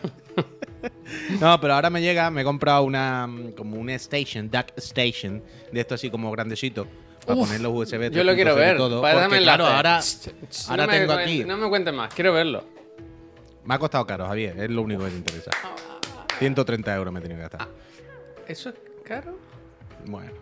No, 1.40 1.60
pero 1.60 1.74
ahora 1.74 1.90
me 1.90 2.00
llega, 2.00 2.30
me 2.30 2.40
he 2.40 2.44
comprado 2.44 2.82
una 2.82 3.26
mm, 3.26 3.52
como 3.52 3.76
una 3.76 3.94
station, 3.94 4.50
duck 4.50 4.72
station, 4.76 5.42
de 5.70 5.80
esto 5.80 5.94
así 5.94 6.10
como 6.10 6.30
grandecito, 6.32 6.86
para 7.24 7.38
Uf, 7.38 7.46
poner 7.46 7.60
los 7.60 7.72
USB. 7.72 8.10
Yo 8.10 8.24
lo 8.24 8.34
quiero 8.34 8.56
3.0 8.56 8.56
y 8.56 8.60
ver. 8.60 8.76
todo, 8.76 9.00
porque, 9.00 9.38
claro, 9.42 9.66
ahora, 9.66 10.00
no 10.76 10.88
tengo 10.88 11.12
aquí. 11.12 11.44
No 11.44 11.56
me 11.56 11.68
cuentes 11.68 11.94
más, 11.94 12.12
quiero 12.14 12.32
verlo. 12.32 12.64
Me 13.64 13.74
ha 13.74 13.78
costado 13.78 14.04
caro, 14.06 14.26
Javier, 14.26 14.58
es 14.58 14.70
lo 14.70 14.82
único 14.82 15.04
que 15.04 15.10
te 15.10 15.16
interesa. 15.16 15.50
130 16.38 16.94
euros 16.94 17.12
me 17.12 17.20
he 17.20 17.23
tenido 17.23 17.38
que 17.38 17.43
gastar. 17.43 17.69
¿Eso 18.46 18.70
es 18.70 18.76
caro? 19.05 19.38
Bueno. 20.06 20.32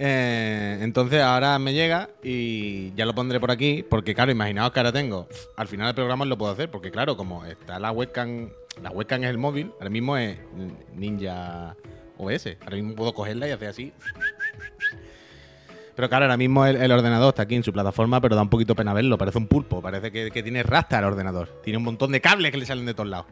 Eh, 0.00 0.78
entonces 0.80 1.20
ahora 1.20 1.58
me 1.58 1.74
llega 1.74 2.08
y 2.22 2.94
ya 2.94 3.04
lo 3.04 3.14
pondré 3.14 3.40
por 3.40 3.50
aquí, 3.50 3.84
porque 3.88 4.14
claro, 4.14 4.30
imaginaos 4.30 4.72
que 4.72 4.78
ahora 4.78 4.92
tengo. 4.92 5.28
Al 5.56 5.66
final 5.66 5.86
del 5.86 5.94
programa 5.94 6.24
lo 6.24 6.38
puedo 6.38 6.52
hacer, 6.52 6.70
porque 6.70 6.90
claro, 6.90 7.16
como 7.16 7.44
está 7.44 7.80
la 7.80 7.90
webcam, 7.90 8.50
la 8.82 8.90
webcam 8.90 9.24
es 9.24 9.30
el 9.30 9.38
móvil, 9.38 9.72
ahora 9.78 9.90
mismo 9.90 10.16
es 10.16 10.38
Ninja 10.94 11.74
OS. 12.16 12.46
Ahora 12.60 12.76
mismo 12.76 12.94
puedo 12.94 13.12
cogerla 13.12 13.48
y 13.48 13.50
hacer 13.50 13.68
así. 13.68 13.92
Pero 15.96 16.08
claro, 16.08 16.26
ahora 16.26 16.36
mismo 16.36 16.64
el, 16.64 16.76
el 16.76 16.92
ordenador 16.92 17.30
está 17.30 17.42
aquí 17.42 17.56
en 17.56 17.64
su 17.64 17.72
plataforma, 17.72 18.20
pero 18.20 18.36
da 18.36 18.42
un 18.42 18.50
poquito 18.50 18.76
pena 18.76 18.92
verlo. 18.92 19.18
Parece 19.18 19.38
un 19.38 19.48
pulpo, 19.48 19.82
parece 19.82 20.12
que, 20.12 20.30
que 20.30 20.44
tiene 20.44 20.62
rasta 20.62 21.00
el 21.00 21.04
ordenador. 21.04 21.60
Tiene 21.64 21.78
un 21.78 21.82
montón 21.82 22.12
de 22.12 22.20
cables 22.20 22.52
que 22.52 22.58
le 22.58 22.66
salen 22.66 22.86
de 22.86 22.94
todos 22.94 23.08
lados. 23.08 23.26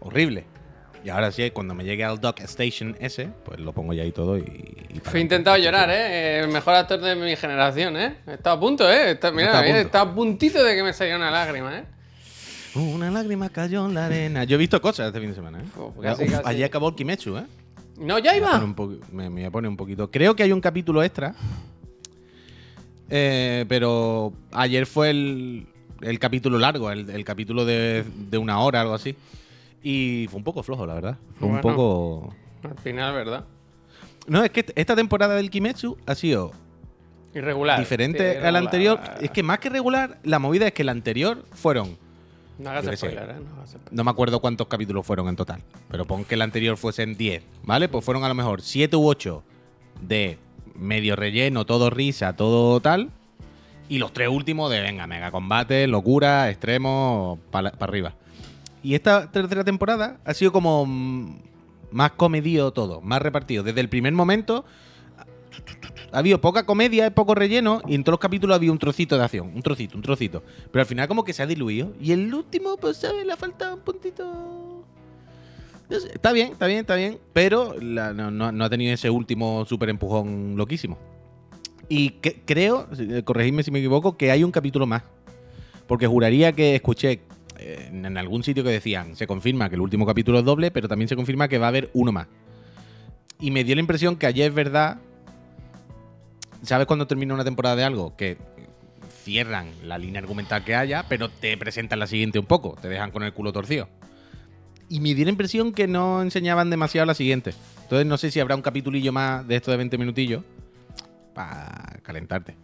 Horrible. 0.00 0.46
Y 1.02 1.08
ahora 1.08 1.32
sí, 1.32 1.50
cuando 1.50 1.74
me 1.74 1.82
llegue 1.84 2.04
al 2.04 2.20
Dock 2.20 2.40
Station 2.40 2.94
ese, 3.00 3.28
pues 3.44 3.58
lo 3.58 3.72
pongo 3.72 3.94
ya 3.94 4.02
ahí 4.02 4.12
todo 4.12 4.36
y. 4.36 4.42
y 4.42 5.00
He 5.14 5.20
intentado 5.20 5.56
llorar, 5.56 5.88
¿eh? 5.90 6.40
El 6.40 6.48
mejor 6.48 6.74
actor 6.74 7.00
de 7.00 7.14
mi 7.16 7.34
generación, 7.36 7.96
¿eh? 7.96 8.16
Estado 8.26 8.56
a 8.56 8.60
punto, 8.60 8.90
¿eh? 8.90 9.12
Está- 9.12 9.30
mira, 9.32 9.46
Está 9.46 9.58
a 9.58 9.62
mira, 9.62 9.74
punto. 9.76 9.86
está 9.86 10.00
a 10.02 10.14
puntito 10.14 10.62
de 10.62 10.74
que 10.76 10.82
me 10.82 10.92
salga 10.92 11.16
una 11.16 11.30
lágrima, 11.30 11.78
¿eh? 11.78 11.84
Una 12.74 13.10
lágrima 13.10 13.48
cayó 13.48 13.86
en 13.86 13.94
la 13.94 14.06
arena. 14.06 14.44
Yo 14.44 14.56
he 14.56 14.58
visto 14.58 14.80
cosas 14.80 15.06
este 15.08 15.20
fin 15.20 15.30
de 15.30 15.34
semana, 15.34 15.60
¿eh? 15.60 15.64
Uf, 15.80 16.02
casi, 16.02 16.24
Uf, 16.24 16.30
casi. 16.30 16.42
Allí 16.44 16.62
acabó 16.62 16.90
el 16.90 16.94
Kimetsu, 16.94 17.38
¿eh? 17.38 17.44
No, 17.98 18.18
ya 18.18 18.32
Me 18.32 18.38
iba. 18.38 18.58
me, 19.12 19.28
me 19.30 19.40
voy 19.40 19.44
a 19.44 19.50
poner 19.50 19.68
un 19.70 19.76
poquito. 19.76 20.10
Creo 20.10 20.36
que 20.36 20.42
hay 20.42 20.52
un 20.52 20.60
capítulo 20.60 21.02
extra. 21.02 21.34
eh, 23.08 23.64
pero 23.68 24.32
ayer 24.52 24.86
fue 24.86 25.10
el, 25.10 25.66
el 26.00 26.18
capítulo 26.18 26.58
largo, 26.58 26.90
el, 26.90 27.08
el 27.10 27.24
capítulo 27.24 27.64
de, 27.64 28.04
de 28.30 28.38
una 28.38 28.60
hora, 28.60 28.82
algo 28.82 28.94
así. 28.94 29.16
Y 29.82 30.26
fue 30.30 30.38
un 30.38 30.44
poco 30.44 30.62
flojo, 30.62 30.86
la 30.86 30.94
verdad. 30.94 31.16
Fue 31.38 31.48
un 31.48 31.60
poco. 31.60 32.34
Al 32.62 32.78
final, 32.78 33.14
¿verdad? 33.14 33.44
No, 34.26 34.44
es 34.44 34.50
que 34.50 34.64
esta 34.74 34.94
temporada 34.94 35.34
del 35.34 35.50
Kimetsu 35.50 35.96
ha 36.06 36.14
sido 36.14 36.52
Irregular. 37.34 37.78
diferente 37.78 38.22
Irregular. 38.22 38.46
a 38.46 38.52
la 38.52 38.58
anterior. 38.58 39.00
Es 39.20 39.30
que 39.30 39.42
más 39.42 39.58
que 39.58 39.70
regular, 39.70 40.18
la 40.24 40.38
movida 40.38 40.66
es 40.66 40.72
que 40.74 40.84
la 40.84 40.92
anterior 40.92 41.44
fueron 41.52 41.96
No 42.58 42.68
hagas 42.70 42.84
spoiler, 42.98 43.30
¿eh? 43.30 43.34
No 43.42 43.56
hagas 43.56 43.70
spoiler. 43.70 43.92
No 43.92 44.04
me 44.04 44.10
acuerdo 44.10 44.40
cuántos 44.40 44.66
capítulos 44.66 45.06
fueron 45.06 45.28
en 45.28 45.36
total. 45.36 45.62
Pero 45.90 46.04
pon 46.04 46.24
que 46.24 46.34
el 46.34 46.42
anterior 46.42 46.76
fuesen 46.76 47.16
10, 47.16 47.42
¿vale? 47.64 47.88
Pues 47.88 48.04
fueron 48.04 48.22
a 48.24 48.28
lo 48.28 48.34
mejor 48.34 48.60
7 48.60 48.94
u 48.96 49.08
8 49.08 49.42
de 50.02 50.38
medio 50.74 51.16
relleno, 51.16 51.64
todo 51.64 51.88
risa, 51.88 52.36
todo 52.36 52.80
tal. 52.80 53.10
Y 53.88 53.98
los 53.98 54.12
tres 54.12 54.28
últimos 54.28 54.70
de, 54.70 54.80
venga, 54.80 55.06
mega 55.06 55.30
combate, 55.32 55.86
locura, 55.88 56.48
extremo, 56.50 57.38
para 57.50 57.70
arriba. 57.80 58.14
Y 58.82 58.94
esta 58.94 59.30
tercera 59.30 59.64
temporada 59.64 60.20
ha 60.24 60.34
sido 60.34 60.52
como 60.52 60.86
mm, 60.86 61.36
más 61.90 62.12
comedido 62.12 62.72
todo, 62.72 63.00
más 63.00 63.20
repartido. 63.20 63.62
Desde 63.62 63.80
el 63.80 63.88
primer 63.88 64.12
momento 64.12 64.64
ha 66.12 66.18
habido 66.18 66.40
poca 66.40 66.64
comedia, 66.64 67.14
poco 67.14 67.34
relleno, 67.34 67.82
y 67.86 67.94
en 67.94 68.02
todos 68.04 68.14
los 68.14 68.20
capítulos 68.20 68.56
había 68.56 68.72
un 68.72 68.78
trocito 68.78 69.16
de 69.16 69.24
acción, 69.24 69.52
un 69.54 69.62
trocito, 69.62 69.96
un 69.96 70.02
trocito. 70.02 70.42
Pero 70.72 70.80
al 70.80 70.86
final 70.86 71.08
como 71.08 71.24
que 71.24 71.32
se 71.32 71.42
ha 71.42 71.46
diluido. 71.46 71.92
Y 72.00 72.12
el 72.12 72.32
último, 72.32 72.76
pues, 72.76 72.96
¿sabes? 72.96 73.24
Le 73.26 73.32
ha 73.32 73.36
faltado 73.36 73.74
un 73.74 73.80
puntito... 73.80 74.24
No 75.88 75.96
está 75.96 76.32
bien, 76.32 76.52
está 76.52 76.66
bien, 76.66 76.78
está 76.80 76.94
bien. 76.94 77.18
Pero 77.32 77.74
no, 77.80 78.64
ha 78.64 78.70
tenido 78.70 78.94
ese 78.94 79.10
último 79.10 79.64
super 79.66 79.88
empujón 79.88 80.54
loquísimo. 80.56 80.96
Y 81.88 82.10
que- 82.10 82.40
creo, 82.44 82.86
eh, 82.96 83.22
corregidme 83.24 83.64
si 83.64 83.72
me 83.72 83.80
equivoco, 83.80 84.16
que 84.16 84.30
hay 84.30 84.44
un 84.44 84.52
capítulo 84.52 84.86
más. 84.86 85.02
Porque 85.88 86.06
juraría 86.06 86.52
que 86.52 86.76
escuché 86.76 87.22
en, 87.60 88.16
algún 88.16 88.42
sitio 88.42 88.64
que 88.64 88.70
decían, 88.70 89.16
se 89.16 89.26
confirma 89.26 89.68
que 89.68 89.74
el 89.74 89.80
último 89.80 90.06
capítulo 90.06 90.38
es 90.38 90.44
doble, 90.44 90.70
pero 90.70 90.88
también 90.88 91.08
se 91.08 91.16
confirma 91.16 91.48
que 91.48 91.58
va 91.58 91.66
a 91.66 91.68
haber 91.68 91.90
uno 91.92 92.12
más. 92.12 92.26
Y 93.38 93.50
me 93.50 93.64
dio 93.64 93.74
la 93.74 93.80
impresión 93.80 94.16
que 94.16 94.26
ayer 94.26 94.48
es 94.48 94.54
verdad. 94.54 94.98
¿Sabes 96.62 96.86
cuando 96.86 97.06
termina 97.06 97.34
una 97.34 97.44
temporada 97.44 97.76
de 97.76 97.84
algo? 97.84 98.16
Que 98.16 98.36
cierran 99.22 99.70
la 99.84 99.98
línea 99.98 100.20
argumental 100.20 100.64
que 100.64 100.74
haya, 100.74 101.04
pero 101.08 101.28
te 101.28 101.56
presentan 101.56 101.98
la 101.98 102.06
siguiente 102.06 102.38
un 102.38 102.46
poco, 102.46 102.76
te 102.80 102.88
dejan 102.88 103.10
con 103.10 103.22
el 103.22 103.32
culo 103.32 103.52
torcido. 103.52 103.88
Y 104.88 105.00
me 105.00 105.14
dio 105.14 105.24
la 105.24 105.30
impresión 105.30 105.72
que 105.72 105.86
no 105.86 106.20
enseñaban 106.20 106.68
demasiado 106.68 107.06
la 107.06 107.14
siguiente. 107.14 107.54
Entonces 107.82 108.06
no 108.06 108.18
sé 108.18 108.30
si 108.30 108.40
habrá 108.40 108.56
un 108.56 108.62
capitulillo 108.62 109.12
más 109.12 109.46
de 109.46 109.56
esto 109.56 109.70
de 109.70 109.76
20 109.76 109.98
minutillos 109.98 110.42
para 111.34 112.00
calentarte. 112.02 112.56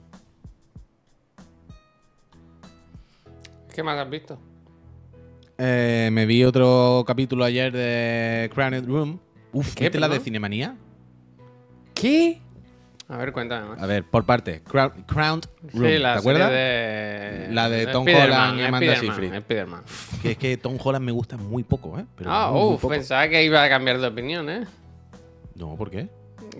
¿Qué 3.75 3.83
más 3.83 3.99
has 3.99 4.11
visto? 4.11 4.39
Eh, 5.59 6.11
me 6.13 6.27
vi 6.27 6.45
otro 6.45 7.05
capítulo 7.07 7.45
ayer 7.45 7.73
de 7.73 8.51
Crowned 8.55 8.85
Room. 8.87 9.19
Uf, 9.53 9.75
¿Qué, 9.75 9.85
¿viste 9.85 9.99
la 10.01 10.09
de? 10.09 10.21
Cinemanía? 10.21 10.77
¿Qué? 11.95 12.41
A 13.09 13.17
ver, 13.17 13.33
cuéntame 13.33 13.69
más. 13.71 13.81
A 13.83 13.87
ver, 13.87 14.05
por 14.05 14.25
parte. 14.27 14.63
Crown- 14.65 14.93
Crowned 15.07 15.45
Room, 15.73 15.87
Sí, 15.93 15.99
la 15.99 16.15
¿te 16.15 16.19
acuerdas? 16.19 16.51
de... 16.51 17.49
La 17.53 17.69
de 17.71 17.87
Tom 17.87 18.03
Spiderman, 18.03 18.31
Holland 18.33 18.61
y 18.61 18.65
Amanda 18.65 18.97
Seyfried. 18.97 19.41
Spiderman. 19.41 19.83
Que 20.21 20.31
es 20.33 20.39
que 20.39 20.57
Tom 20.57 20.77
Holland 20.83 21.05
me 21.05 21.13
gusta 21.13 21.37
muy 21.37 21.63
poco, 21.63 21.99
¿eh? 21.99 22.05
Pero 22.17 22.31
Ah, 22.33 22.51
muy, 22.53 22.77
pensaba 22.89 23.29
que 23.29 23.43
iba 23.45 23.63
a 23.63 23.69
cambiar 23.69 23.99
de 24.01 24.09
opinión, 24.09 24.51
¿eh? 24.51 24.65
No, 25.55 25.75
¿por 25.77 25.89
qué? 25.91 26.09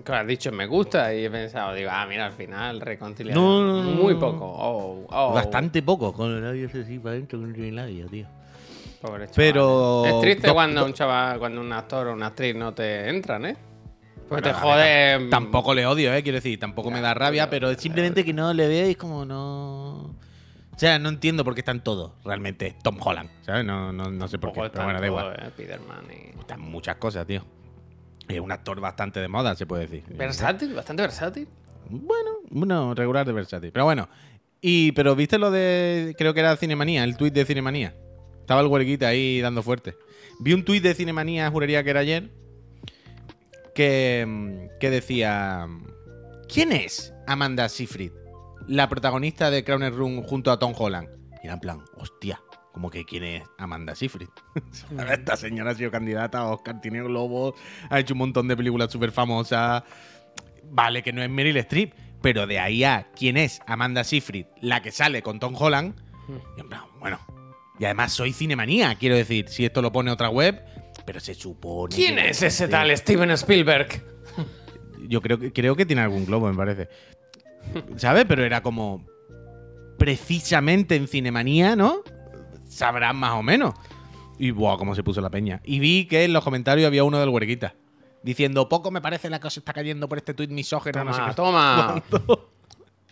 Que 0.03 0.11
has 0.11 0.25
dicho 0.25 0.51
me 0.51 0.65
gusta 0.67 1.13
y 1.13 1.25
he 1.25 1.29
pensado, 1.29 1.73
digo, 1.73 1.89
ah, 1.91 2.05
mira, 2.07 2.27
al 2.27 2.31
final 2.33 2.79
reconciliar. 2.81 3.35
No, 3.35 3.61
no, 3.65 3.83
no, 3.83 3.89
Muy 3.91 4.13
no. 4.13 4.19
poco. 4.19 4.45
Oh, 4.45 5.05
oh, 5.09 5.33
Bastante 5.33 5.83
poco. 5.83 6.13
Con 6.13 6.31
el 6.31 6.41
labio 6.41 6.67
así 6.67 6.97
para 6.97 7.11
adentro, 7.15 7.39
con 7.39 7.53
el 7.53 7.75
labio, 7.75 8.07
tío. 8.07 8.25
Pobre 8.97 9.25
chaval. 9.27 9.33
Pero- 9.35 10.05
Es 10.05 10.21
triste 10.21 10.47
do- 10.47 10.53
cuando 10.53 10.81
do- 10.81 10.85
un 10.87 10.93
chaval, 10.93 11.39
cuando 11.39 11.61
un 11.61 11.71
actor 11.73 12.07
o 12.07 12.13
una 12.13 12.27
actriz 12.27 12.55
no 12.55 12.73
te 12.73 13.09
entran, 13.09 13.45
¿eh? 13.45 13.57
Pues 14.27 14.41
te 14.43 14.49
Bueno, 14.51 14.65
jode. 14.65 14.83
ver, 14.83 15.29
Tampoco 15.29 15.73
le 15.73 15.85
odio, 15.85 16.13
¿eh? 16.13 16.21
Quiero 16.21 16.35
decir, 16.37 16.59
tampoco 16.59 16.91
me 16.91 16.99
da 16.99 17.13
rabia, 17.13 17.49
pero 17.49 17.73
simplemente 17.75 18.25
que 18.25 18.33
no 18.33 18.53
le 18.53 18.67
veo 18.67 18.87
y 18.87 18.91
es 18.91 18.97
como 18.97 19.23
no. 19.23 20.15
O 20.75 20.79
sea, 20.79 20.99
no 20.99 21.09
entiendo 21.09 21.43
por 21.43 21.55
qué 21.55 21.61
están 21.61 21.81
todos 21.83 22.11
realmente 22.25 22.75
Tom 22.83 22.97
Holland, 22.99 23.29
¿sabes? 23.41 23.63
No, 23.65 23.91
no, 23.93 24.11
no 24.11 24.27
sé 24.27 24.37
por 24.37 24.51
qué. 24.51 24.69
Pero 24.71 24.83
bueno, 24.83 24.99
da 24.99 25.07
igual. 25.07 25.51
eh, 25.57 26.29
y- 26.35 26.39
Están 26.39 26.59
muchas 26.61 26.97
cosas, 26.97 27.25
tío. 27.25 27.43
Es 28.27 28.39
un 28.41 28.51
actor 28.51 28.79
bastante 28.81 29.21
de 29.21 29.27
moda, 29.29 29.55
se 29.55 29.65
puede 29.65 29.87
decir. 29.87 30.03
Versátil, 30.09 30.73
bastante 30.73 31.01
versátil. 31.03 31.47
Bueno, 31.89 32.31
bueno, 32.49 32.93
regular 32.93 33.25
de 33.25 33.31
versátil. 33.31 33.71
Pero 33.71 33.85
bueno. 33.85 34.09
Y, 34.59 34.91
pero 34.91 35.15
viste 35.15 35.37
lo 35.37 35.51
de. 35.51 36.13
Creo 36.17 36.33
que 36.33 36.41
era 36.41 36.55
Cinemanía, 36.57 37.03
el 37.05 37.15
tuit 37.15 37.33
de 37.33 37.45
Cinemanía. 37.45 37.95
Estaba 38.47 38.61
el 38.61 38.67
huelguita 38.67 39.09
ahí 39.09 39.41
dando 39.41 39.61
fuerte. 39.61 39.97
Vi 40.39 40.53
un 40.53 40.63
tuit 40.63 40.81
de 40.81 40.93
Cinemanía, 40.93 41.51
juraría 41.51 41.83
que 41.83 41.89
era 41.89 41.99
ayer. 41.99 42.29
Que, 43.75 44.23
mm, 44.25 44.79
que 44.79 44.89
decía. 44.89 45.67
¿Quién 46.47 46.71
es 46.71 47.13
Amanda 47.27 47.67
Seyfried? 47.67 48.13
La 48.65 48.87
protagonista 48.87 49.51
de 49.51 49.65
Crowner 49.65 49.93
Room 49.93 50.23
junto 50.23 50.49
a 50.49 50.59
Tom 50.59 50.73
Holland. 50.77 51.09
Y 51.43 51.47
era 51.47 51.55
en 51.55 51.59
plan, 51.59 51.83
hostia, 51.97 52.41
como 52.71 52.89
que 52.89 53.03
quién 53.03 53.25
es 53.25 53.43
Amanda 53.57 53.93
Seyfried. 53.93 54.29
Esta 55.11 55.35
señora 55.35 55.71
ha 55.71 55.75
sido 55.75 55.91
candidata 55.91 56.37
a 56.37 56.45
Oscar, 56.45 56.79
tiene 56.79 57.03
Globo, 57.03 57.53
ha 57.89 57.99
hecho 57.99 58.13
un 58.13 58.19
montón 58.19 58.47
de 58.47 58.55
películas 58.55 58.89
súper 58.89 59.11
famosas. 59.11 59.83
Vale, 60.71 61.03
que 61.03 61.11
no 61.11 61.21
es 61.21 61.29
Meryl 61.29 61.57
Streep, 61.57 61.93
pero 62.21 62.47
de 62.47 62.59
ahí 62.59 62.85
a 62.85 63.11
quién 63.13 63.35
es 63.35 63.59
Amanda 63.67 64.05
Seyfried, 64.05 64.45
la 64.61 64.81
que 64.81 64.93
sale 64.93 65.21
con 65.21 65.37
Tom 65.37 65.53
Holland. 65.53 65.95
Y 66.55 66.61
en 66.61 66.69
plan, 66.69 66.83
bueno. 67.01 67.19
Y 67.79 67.85
además 67.85 68.11
soy 68.13 68.33
cinemanía, 68.33 68.95
quiero 68.95 69.15
decir, 69.15 69.47
si 69.49 69.65
esto 69.65 69.81
lo 69.81 69.91
pone 69.91 70.09
otra 70.11 70.29
web, 70.29 70.63
pero 71.05 71.19
se 71.19 71.33
supone. 71.33 71.95
¿Quién 71.95 72.17
es 72.19 72.41
ese 72.41 72.67
tal 72.67 72.95
Steven 72.97 73.31
Spielberg? 73.31 74.03
Yo 75.07 75.21
creo 75.21 75.39
que, 75.39 75.53
creo 75.53 75.75
que 75.75 75.85
tiene 75.85 76.01
algún 76.01 76.25
globo, 76.25 76.49
me 76.49 76.55
parece. 76.55 76.89
¿Sabes? 77.97 78.25
Pero 78.27 78.43
era 78.43 78.61
como. 78.61 79.05
Precisamente 79.97 80.95
en 80.95 81.07
Cinemanía, 81.07 81.75
¿no? 81.75 82.01
Sabrán 82.67 83.15
más 83.15 83.33
o 83.33 83.43
menos. 83.43 83.73
Y 84.37 84.51
buah, 84.51 84.77
cómo 84.77 84.93
se 84.93 85.03
puso 85.03 85.21
la 85.21 85.29
peña. 85.29 85.61
Y 85.63 85.79
vi 85.79 86.05
que 86.05 86.23
en 86.23 86.33
los 86.33 86.43
comentarios 86.43 86.85
había 86.87 87.03
uno 87.03 87.19
del 87.19 87.29
huerquita. 87.29 87.73
Diciendo, 88.21 88.67
poco 88.69 88.91
me 88.91 89.01
parece 89.01 89.29
la 89.29 89.39
que 89.39 89.47
os 89.47 89.57
está 89.57 89.73
cayendo 89.73 90.07
por 90.09 90.17
este 90.17 90.33
tuit 90.33 90.51
misógeno, 90.51 91.03
no 91.03 91.13
sé 91.13 91.21
Toma, 91.35 92.03
qué. 92.09 92.17
toma. 92.19 92.39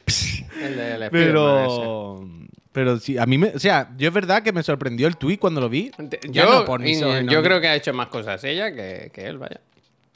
El 0.61 0.75
del 0.77 1.07
Spiderman 1.07 1.65
ese. 1.65 1.79
Pero. 1.79 2.27
Pero 2.75 2.99
sí, 2.99 3.17
a 3.17 3.25
mí 3.25 3.37
me. 3.37 3.47
O 3.55 3.59
sea, 3.59 3.89
yo 3.97 4.09
es 4.09 4.13
verdad 4.13 4.43
que 4.43 4.51
me 4.51 4.61
sorprendió 4.61 5.07
el 5.07 5.15
tuit 5.15 5.39
cuando 5.39 5.61
lo 5.61 5.69
vi. 5.69 5.91
Ya 6.27 6.43
Yo, 6.43 6.59
no 6.59 6.65
por 6.65 6.83
yo 6.83 7.41
creo 7.41 7.61
que 7.61 7.69
ha 7.69 7.75
hecho 7.75 7.93
más 7.93 8.07
cosas 8.07 8.43
ella 8.43 8.69
que, 8.75 9.11
que 9.13 9.27
él, 9.27 9.37
vaya. 9.37 9.61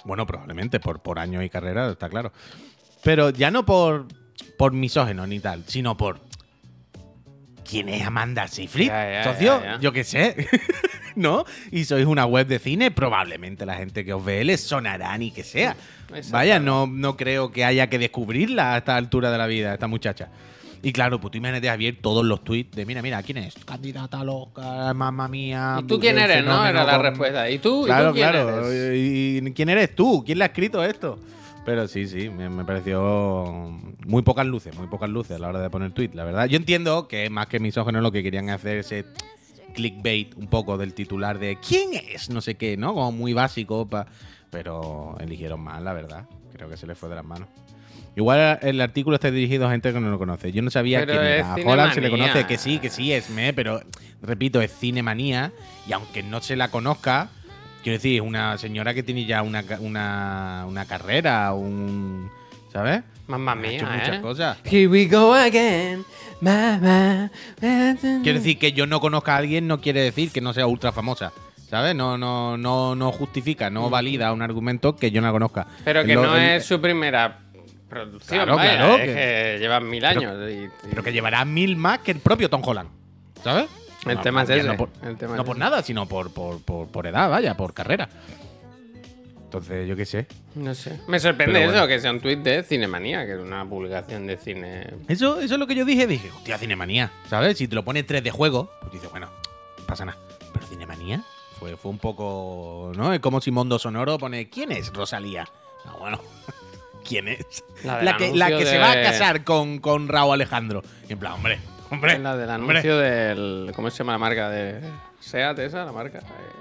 Bueno, 0.04 0.28
probablemente, 0.28 0.82
por, 0.82 1.00
por 1.00 1.20
años 1.20 1.42
y 1.46 1.50
carrera, 1.50 1.89
está 1.89 2.10
claro. 2.10 2.34
Pero 3.01 3.30
ya 3.30 3.50
no 3.50 3.66
por, 3.66 4.08
por 4.58 4.74
misógeno 4.74 5.25
ni 5.25 5.39
tal, 5.39 5.63
sino 5.68 5.96
por. 5.96 6.20
¿Quién 7.63 7.88
es 7.88 8.06
Amanda 8.06 8.46
Seyfried? 8.50 8.88
Ya, 8.88 9.10
ya, 9.10 9.24
Socio, 9.24 9.62
ya, 9.62 9.63
ya. 9.75 9.80
yo 9.80 9.94
qué 9.94 10.04
sé. 10.04 10.36
¿No? 11.16 11.46
Y 11.72 11.86
sois 11.86 12.06
una 12.06 12.25
web 12.25 12.46
de 12.46 12.60
cine, 12.60 12.92
probablemente 12.92 13.66
la 13.66 13.75
gente 13.75 14.04
que 14.04 14.12
os 14.12 14.24
ve 14.24 14.44
les 14.44 14.60
sonará 14.60 15.18
ni 15.18 15.32
que 15.32 15.46
sea. 15.46 15.78
Vaya, 16.30 16.60
no, 16.60 16.88
no 16.88 17.16
creo 17.16 17.54
que 17.54 17.63
haya 17.63 17.88
que 17.88 18.00
descubrirla 18.00 18.74
a 18.74 18.80
esta 18.80 18.98
altura 18.98 19.32
de 19.32 19.38
la 19.38 19.48
vida, 19.48 19.74
esta 19.74 19.88
muchacha. 19.88 20.28
Y 20.81 20.91
claro, 20.93 21.19
pues 21.19 21.31
tú 21.31 21.38
imagínate, 21.38 21.67
Javier, 21.67 21.98
todos 22.01 22.25
los 22.25 22.43
tweets 22.43 22.75
de 22.75 22.86
mira, 22.86 23.01
mira, 23.01 23.21
¿quién 23.24 23.38
es? 23.39 23.55
Candidata 23.65 24.24
loca, 24.24 24.93
mamá 24.93 25.27
mía. 25.27 25.77
¿Y 25.81 25.83
tú 25.83 26.00
quién 26.00 26.17
eres, 26.17 26.43
no? 26.43 26.65
Era 26.65 26.83
la 26.83 26.98
respuesta. 26.98 27.50
¿Y 27.50 27.59
tú? 27.59 27.83
¿Y 27.83 27.86
Claro, 27.86 28.09
tú 28.09 28.15
quién 28.15 28.29
claro. 28.29 28.71
eres? 28.71 28.98
¿Y 28.98 29.48
y 29.48 29.51
quién 29.53 29.69
eres 29.69 29.95
tú? 29.95 30.24
¿Quién 30.25 30.38
le 30.38 30.43
ha 30.45 30.48
escrito 30.48 30.83
esto? 30.83 31.19
Pero 31.65 31.88
sí, 31.88 32.07
sí, 32.07 32.29
me, 32.29 32.50
me 32.50 32.63
pareció 32.65 33.69
muy 34.07 34.21
pocas 34.24 34.45
luces, 34.45 34.75
muy 34.77 34.88
pocas 34.88 35.09
luces 35.09 35.36
a 35.36 35.39
la 35.39 35.50
hora 35.50 35.59
de 35.62 35.69
poner 35.69 35.91
tweet, 35.91 36.12
la 36.13 36.24
verdad. 36.24 36.45
Yo 36.45 36.57
entiendo 36.57 37.07
que 37.07 37.29
más 37.29 37.48
que 37.48 37.59
misógeno 37.59 38.01
lo 38.01 38.12
que 38.12 38.24
querían 38.24 38.50
hacer 38.50 38.77
ese 38.77 39.05
clickbait 39.75 40.36
un 40.36 40.48
poco 40.48 40.77
del 40.77 40.93
titular 40.93 41.38
de 41.38 41.57
¿quién 41.57 41.89
es? 41.93 42.29
No 42.29 42.41
sé 42.41 42.55
qué, 42.55 42.75
¿no? 42.77 42.93
Como 42.93 43.12
muy 43.12 43.33
básico, 43.33 43.88
pa- 43.88 44.07
pero 44.50 45.15
eligieron 45.19 45.59
mal, 45.62 45.83
la 45.83 45.93
verdad. 45.93 46.25
Creo 46.53 46.69
que 46.69 46.77
se 46.77 46.88
les 46.88 46.98
fue 46.98 47.09
de 47.09 47.15
las 47.15 47.25
manos. 47.25 47.48
Igual 48.16 48.60
el 48.62 48.82
artículo 48.82 49.16
está 49.16 49.32
dirigido 49.32 49.68
a 49.68 49.72
gente 49.72 49.94
que 49.94 50.00
no 50.00 50.10
lo 50.10 50.18
conoce. 50.20 50.51
Yo 50.51 50.62
no 50.62 50.70
sabía 50.70 51.00
Pero 51.00 51.13
quién 51.13 51.24
es 51.25 51.39
era. 51.39 51.54
A 51.54 51.56
Holland 51.56 51.94
se 51.94 52.01
le 52.01 52.10
conoce, 52.10 52.46
que 52.46 52.58
sí, 52.58 52.80
que 52.80 52.89
sí, 52.89 53.13
es 53.13 53.30
me, 53.30 53.54
pero 53.54 53.82
repito, 54.22 54.62
es 54.62 54.72
cinemanía. 54.78 55.51
Y 55.88 55.94
aunque 55.94 56.22
no 56.24 56.42
se 56.42 56.56
la 56.56 56.70
conozca, 56.70 57.30
quiero 57.84 57.98
decir, 57.98 58.16
es 58.16 58.22
una 58.28 58.58
señora 58.58 58.94
que 58.94 59.04
tiene 59.04 59.25
ya 59.25 59.42
una, 59.42 59.63
ca- 59.63 59.80
una, 59.80 60.66
una 60.68 60.86
carrera, 60.86 61.54
un. 61.54 62.30
¿Sabes? 62.74 63.01
Mamma 63.28 63.54
Ha 63.54 63.68
hecho 63.68 63.86
mía, 63.86 63.96
muchas 64.00 64.18
¿eh? 64.18 64.22
cosas. 64.22 64.58
Here 64.63 64.88
we 64.88 65.06
go 65.08 65.34
again. 65.34 66.04
Mamá. 66.42 67.32
Quiero 67.60 68.39
decir 68.39 68.58
que 68.60 68.74
yo 68.74 68.86
no 68.86 69.00
conozca 69.00 69.34
a 69.36 69.38
alguien 69.38 69.68
no 69.68 69.82
quiere 69.82 70.01
decir 70.01 70.32
que 70.32 70.42
no 70.42 70.54
sea 70.54 70.68
ultra 70.68 70.92
famosa. 70.92 71.32
¿Sabes? 71.70 71.96
No, 71.96 72.18
no, 72.18 72.58
no, 72.58 72.96
no 72.96 73.12
justifica, 73.12 73.70
no 73.70 73.92
valida 73.92 74.34
un 74.34 74.42
argumento 74.42 74.96
que 74.96 75.12
yo 75.12 75.22
no 75.22 75.32
conozca. 75.32 75.68
Pero 75.86 76.04
que 76.04 76.16
Lo- 76.16 76.24
no 76.24 76.36
el- 76.36 76.44
es 76.58 76.66
su 76.66 76.82
primera 76.82 77.39
producción, 77.89 78.38
Claro, 78.38 78.55
vaya, 78.55 78.75
claro, 78.77 78.96
es 78.98 79.01
que- 79.01 79.13
que, 79.15 79.58
llevan 79.60 79.89
mil 79.89 80.01
Pero- 80.08 80.19
años. 80.19 80.51
y- 80.51 80.63
y- 80.65 80.69
Pero 80.89 81.03
que 81.03 81.12
llevará 81.12 81.43
mil 81.46 81.75
más 81.75 82.00
que 82.00 82.12
el 82.12 82.19
propio 82.19 82.50
Tom 82.50 82.62
Holland. 82.65 82.89
¿Sabes? 83.43 83.67
El 84.05 84.15
No, 84.15 84.22
tema 84.22 84.43
es 84.43 84.50
ese, 84.50 84.67
No 84.67 84.77
por, 84.77 84.89
el 85.03 85.17
tema 85.17 85.36
no 85.36 85.41
es 85.41 85.46
por 85.46 85.55
ese. 85.55 85.60
nada, 85.60 85.81
sino 85.84 86.05
por, 86.08 86.31
por, 86.34 86.62
por, 86.62 87.08
edad, 87.08 87.29
vaya, 87.29 87.55
por 87.58 87.74
carrera. 87.74 88.08
Entonces, 89.43 89.88
yo 89.88 89.96
qué 89.96 90.05
sé. 90.05 90.27
No 90.55 90.75
sé. 90.75 91.00
Me 91.08 91.19
sorprende 91.19 91.53
Pero 91.53 91.65
eso, 91.72 91.72
bueno. 91.79 91.88
que 91.88 92.00
sea 92.00 92.12
un 92.12 92.19
tweet 92.19 92.38
de 92.38 92.62
Cinemanía, 92.63 93.25
que 93.25 93.34
es 93.34 93.39
una 93.39 93.67
publicación 93.67 94.27
de 94.27 94.38
cine. 94.38 94.88
Eso, 95.08 95.39
eso 95.39 95.53
es 95.55 95.60
lo 95.60 95.65
que 95.65 95.74
yo 95.75 95.86
dije. 95.86 96.05
Dije, 96.05 96.29
hostia, 96.29 96.58
Cinemanía. 96.60 97.12
¿Sabes? 97.29 97.58
Si 97.58 97.67
te 97.67 97.74
lo 97.75 97.84
pone 97.84 98.03
3 98.03 98.24
de 98.24 98.29
juego, 98.31 98.72
pues 98.81 98.93
dices, 98.93 99.10
bueno, 99.10 99.27
no 99.79 99.86
pasa 99.88 100.05
nada. 100.05 100.19
Pero 100.53 100.67
Cinemanía 100.67 101.24
fue, 101.60 101.75
fue 101.77 101.89
un 101.91 101.98
poco. 101.98 102.91
¿No? 102.96 103.12
Es 103.12 103.19
como 103.22 103.41
si 103.41 103.50
Mondo 103.50 103.79
Sonoro 103.79 104.19
pone, 104.19 104.50
¿quién 104.50 104.72
es 104.72 104.93
Rosalía? 104.93 105.48
No, 105.86 105.98
bueno. 105.98 106.19
¿Quién 107.08 107.27
es? 107.27 107.63
La 107.84 108.18
que, 108.18 108.34
la 108.36 108.48
se 108.48 108.77
va 108.77 108.91
a 108.91 109.01
casar 109.01 109.44
con, 109.44 109.79
con 109.79 110.08
Raúl 110.08 110.34
Alejandro. 110.34 110.84
Y 111.08 111.13
en 111.13 111.20
plan, 111.20 111.34
hombre, 111.34 111.60
hombre. 111.89 112.13
Es 112.13 112.20
la 112.20 112.36
del 112.38 112.50
hombre. 112.50 112.79
anuncio 112.79 112.98
del. 112.98 113.72
¿Cómo 113.75 113.89
se 113.89 114.00
llama 114.00 114.13
la 114.13 114.18
marca? 114.18 114.50
de 114.50 114.82
Seat, 115.20 115.60
esa, 115.60 115.86
la 115.86 115.91
marca. 115.91 116.20
Eh, 116.20 116.60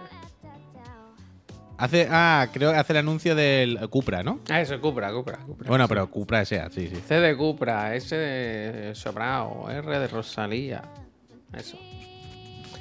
Hace, 1.78 2.08
ah, 2.10 2.48
creo 2.52 2.72
que 2.72 2.76
hace 2.76 2.92
el 2.92 2.96
anuncio 2.96 3.36
del 3.36 3.78
Cupra, 3.88 4.24
¿no? 4.24 4.40
Ah, 4.50 4.60
eso, 4.60 4.80
Cupra, 4.80 5.12
Cupra, 5.12 5.38
Cupra. 5.38 5.68
Bueno, 5.68 5.86
pero 5.86 6.10
Cupra 6.10 6.44
sea, 6.44 6.68
sí, 6.70 6.88
sí. 6.92 7.00
C 7.06 7.20
de 7.20 7.36
Cupra, 7.36 7.94
S 7.94 8.16
de 8.16 8.94
Sobrao, 8.96 9.70
R 9.70 9.98
de 10.00 10.08
Rosalía. 10.08 10.82
Eso. 11.56 11.78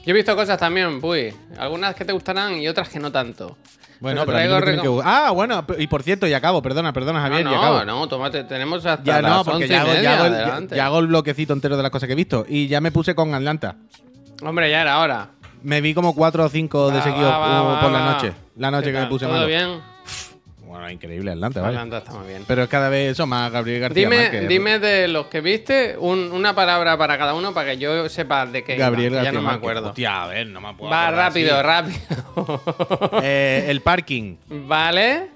Yo 0.04 0.12
he 0.12 0.14
visto 0.14 0.36
cosas 0.36 0.58
también, 0.58 1.00
Puy. 1.00 1.32
Algunas 1.60 1.94
que 1.94 2.06
te 2.06 2.12
gustarán 2.12 2.56
y 2.56 2.68
otras 2.68 2.90
que 2.90 3.00
no 3.00 3.12
tanto. 3.12 3.56
Bueno, 4.00 4.22
Pero 4.22 4.26
pero, 4.26 4.38
a 4.38 4.42
mí 4.42 4.48
no 4.50 4.56
me 4.56 4.62
traigo 4.62 4.82
tienen 4.84 5.02
que- 5.02 5.10
Ah, 5.10 5.32
bueno, 5.32 5.66
y 5.80 5.88
por 5.88 6.04
cierto, 6.04 6.28
y 6.28 6.34
acabo, 6.34 6.62
perdona, 6.62 6.94
perdona, 6.94 7.20
Javier, 7.22 7.44
no, 7.46 7.52
y 7.52 7.56
acabo. 7.56 7.80
no, 7.80 7.86
no, 7.86 8.08
tómate, 8.08 8.44
tenemos 8.44 8.86
hasta 8.86 9.04
Ya 9.04 9.22
las 9.22 9.32
no, 9.32 9.44
porque 9.44 9.64
once 9.64 9.68
ya 9.70 9.76
y 9.76 9.78
hago, 9.80 9.88
ya, 9.90 9.94
media, 9.96 10.14
hago 10.16 10.26
el, 10.26 10.34
adelante. 10.36 10.76
ya 10.76 10.86
hago 10.86 11.00
el 11.00 11.08
bloquecito 11.08 11.54
entero 11.54 11.78
de 11.78 11.84
las 11.84 11.92
cosas 11.92 12.08
que 12.08 12.14
he 12.14 12.16
visto. 12.16 12.46
Y 12.48 12.68
ya 12.68 12.80
me 12.82 12.92
puse 12.92 13.16
con 13.16 13.34
Atlanta. 13.34 13.76
Hombre, 14.44 14.70
ya 14.70 14.82
era 14.82 15.00
hora. 15.00 15.30
Me 15.64 15.82
vi 15.82 15.94
como 15.96 16.14
cuatro 16.14 16.46
o 16.46 16.50
cinco 16.50 16.90
de 16.92 16.98
Va, 16.98 17.04
seguido 17.04 17.28
va, 17.28 17.38
va, 17.40 17.64
uh, 17.64 17.66
va, 17.68 17.82
por 17.82 17.92
la 17.92 18.06
noche. 18.14 18.34
La 18.58 18.70
noche 18.70 18.86
¿Qué 18.88 18.94
que 18.94 19.00
me 19.00 19.08
puse 19.08 19.26
¿Todo 19.26 19.34
malo. 19.34 19.48
bien? 19.48 19.82
Bueno, 20.88 20.96
increíble 20.96 21.32
Atlanta, 21.32 21.60
vaya. 21.62 21.80
Atlanta 21.82 21.98
está 21.98 22.14
muy 22.14 22.28
bien. 22.30 22.44
Pero 22.48 22.64
es 22.64 22.70
cada 22.70 22.88
vez 22.88 23.12
eso 23.12 23.28
más 23.28 23.52
Gabriel 23.52 23.82
García 23.82 24.04
Dime, 24.04 24.22
Márquez. 24.22 24.48
dime 24.48 24.80
de 24.80 25.08
los 25.10 25.26
que 25.28 25.42
viste 25.42 25.98
un- 26.00 26.32
una 26.32 26.56
palabra 26.56 26.98
para 26.98 27.18
cada 27.18 27.34
uno 27.34 27.54
para 27.54 27.72
que 27.72 27.78
yo 27.78 28.08
sepa 28.08 28.46
de 28.46 28.64
qué. 28.64 28.76
iba, 28.78 28.86
Gabriel 28.86 29.10
que 29.10 29.16
García 29.16 29.32
ya 29.32 29.36
no 29.36 29.42
me 29.42 29.48
Márquez. 29.48 29.60
acuerdo. 29.70 29.90
Hostia, 29.90 30.24
a 30.24 30.28
ver, 30.28 30.48
no 30.48 30.62
me 30.62 30.74
puedo 30.76 30.90
Va 30.90 31.08
acordar 31.08 31.26
rápido, 31.28 31.56
así. 31.56 31.64
rápido. 31.68 33.20
Eh, 33.22 33.66
el 33.68 33.82
parking. 33.82 34.38
vale. 34.48 35.28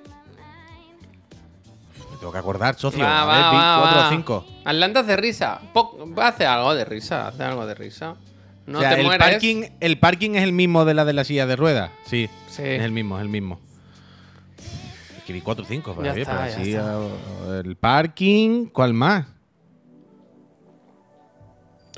Me 2.12 2.18
tengo 2.18 2.32
que 2.32 2.38
acordar, 2.38 2.76
socio. 2.76 3.04
Va, 3.04 3.24
a 3.24 3.26
va, 3.26 3.34
ver, 3.36 3.52
vi 3.52 3.58
va, 3.58 3.78
cuatro 3.82 4.00
va. 4.02 4.08
o 4.08 4.10
cinco. 4.10 4.46
Atlanta 4.64 5.00
hace 5.02 5.18
risa. 5.18 5.60
Po- 5.74 5.98
hace 6.22 6.46
algo 6.46 6.74
de 6.76 6.86
risa. 6.86 7.28
Hace 7.28 7.44
algo 7.44 7.66
de 7.66 7.76
risa. 7.76 8.16
No 8.68 8.78
o 8.78 8.82
sea, 8.82 8.92
te 8.92 9.02
el 9.02 9.06
mueres. 9.06 9.28
parking, 9.28 9.64
el 9.82 9.98
parking 9.98 10.32
es 10.36 10.44
el 10.44 10.54
mismo 10.54 10.86
de 10.86 10.94
la 10.94 11.04
de 11.04 11.14
la 11.14 11.24
silla 11.26 11.46
de 11.46 11.56
ruedas. 11.58 11.90
Sí, 12.06 12.30
Sí. 12.48 12.62
es 12.64 12.84
el 12.84 12.92
mismo, 12.92 13.18
es 13.18 13.24
el 13.24 13.30
mismo. 13.30 13.60
Vi 15.32 15.42
4 15.42 15.64
o 15.64 15.68
5, 15.68 15.92
Ya 16.04 16.12
pero 16.14 16.22
está, 16.22 16.36
ya 16.50 16.56
así, 16.58 16.74
está. 16.74 16.94
eh, 17.00 17.62
El 17.66 17.76
parking, 17.76 18.66
¿cuál 18.68 18.94
más? 18.94 19.26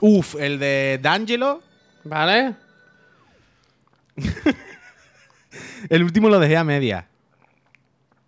Uf, 0.02 0.36
el 0.40 0.60
de 0.60 1.00
D'Angelo. 1.02 1.62
¿Vale? 2.04 2.56
El 5.90 6.04
último 6.04 6.30
lo 6.30 6.40
dejé 6.40 6.58
a 6.58 6.64
media. 6.64 7.08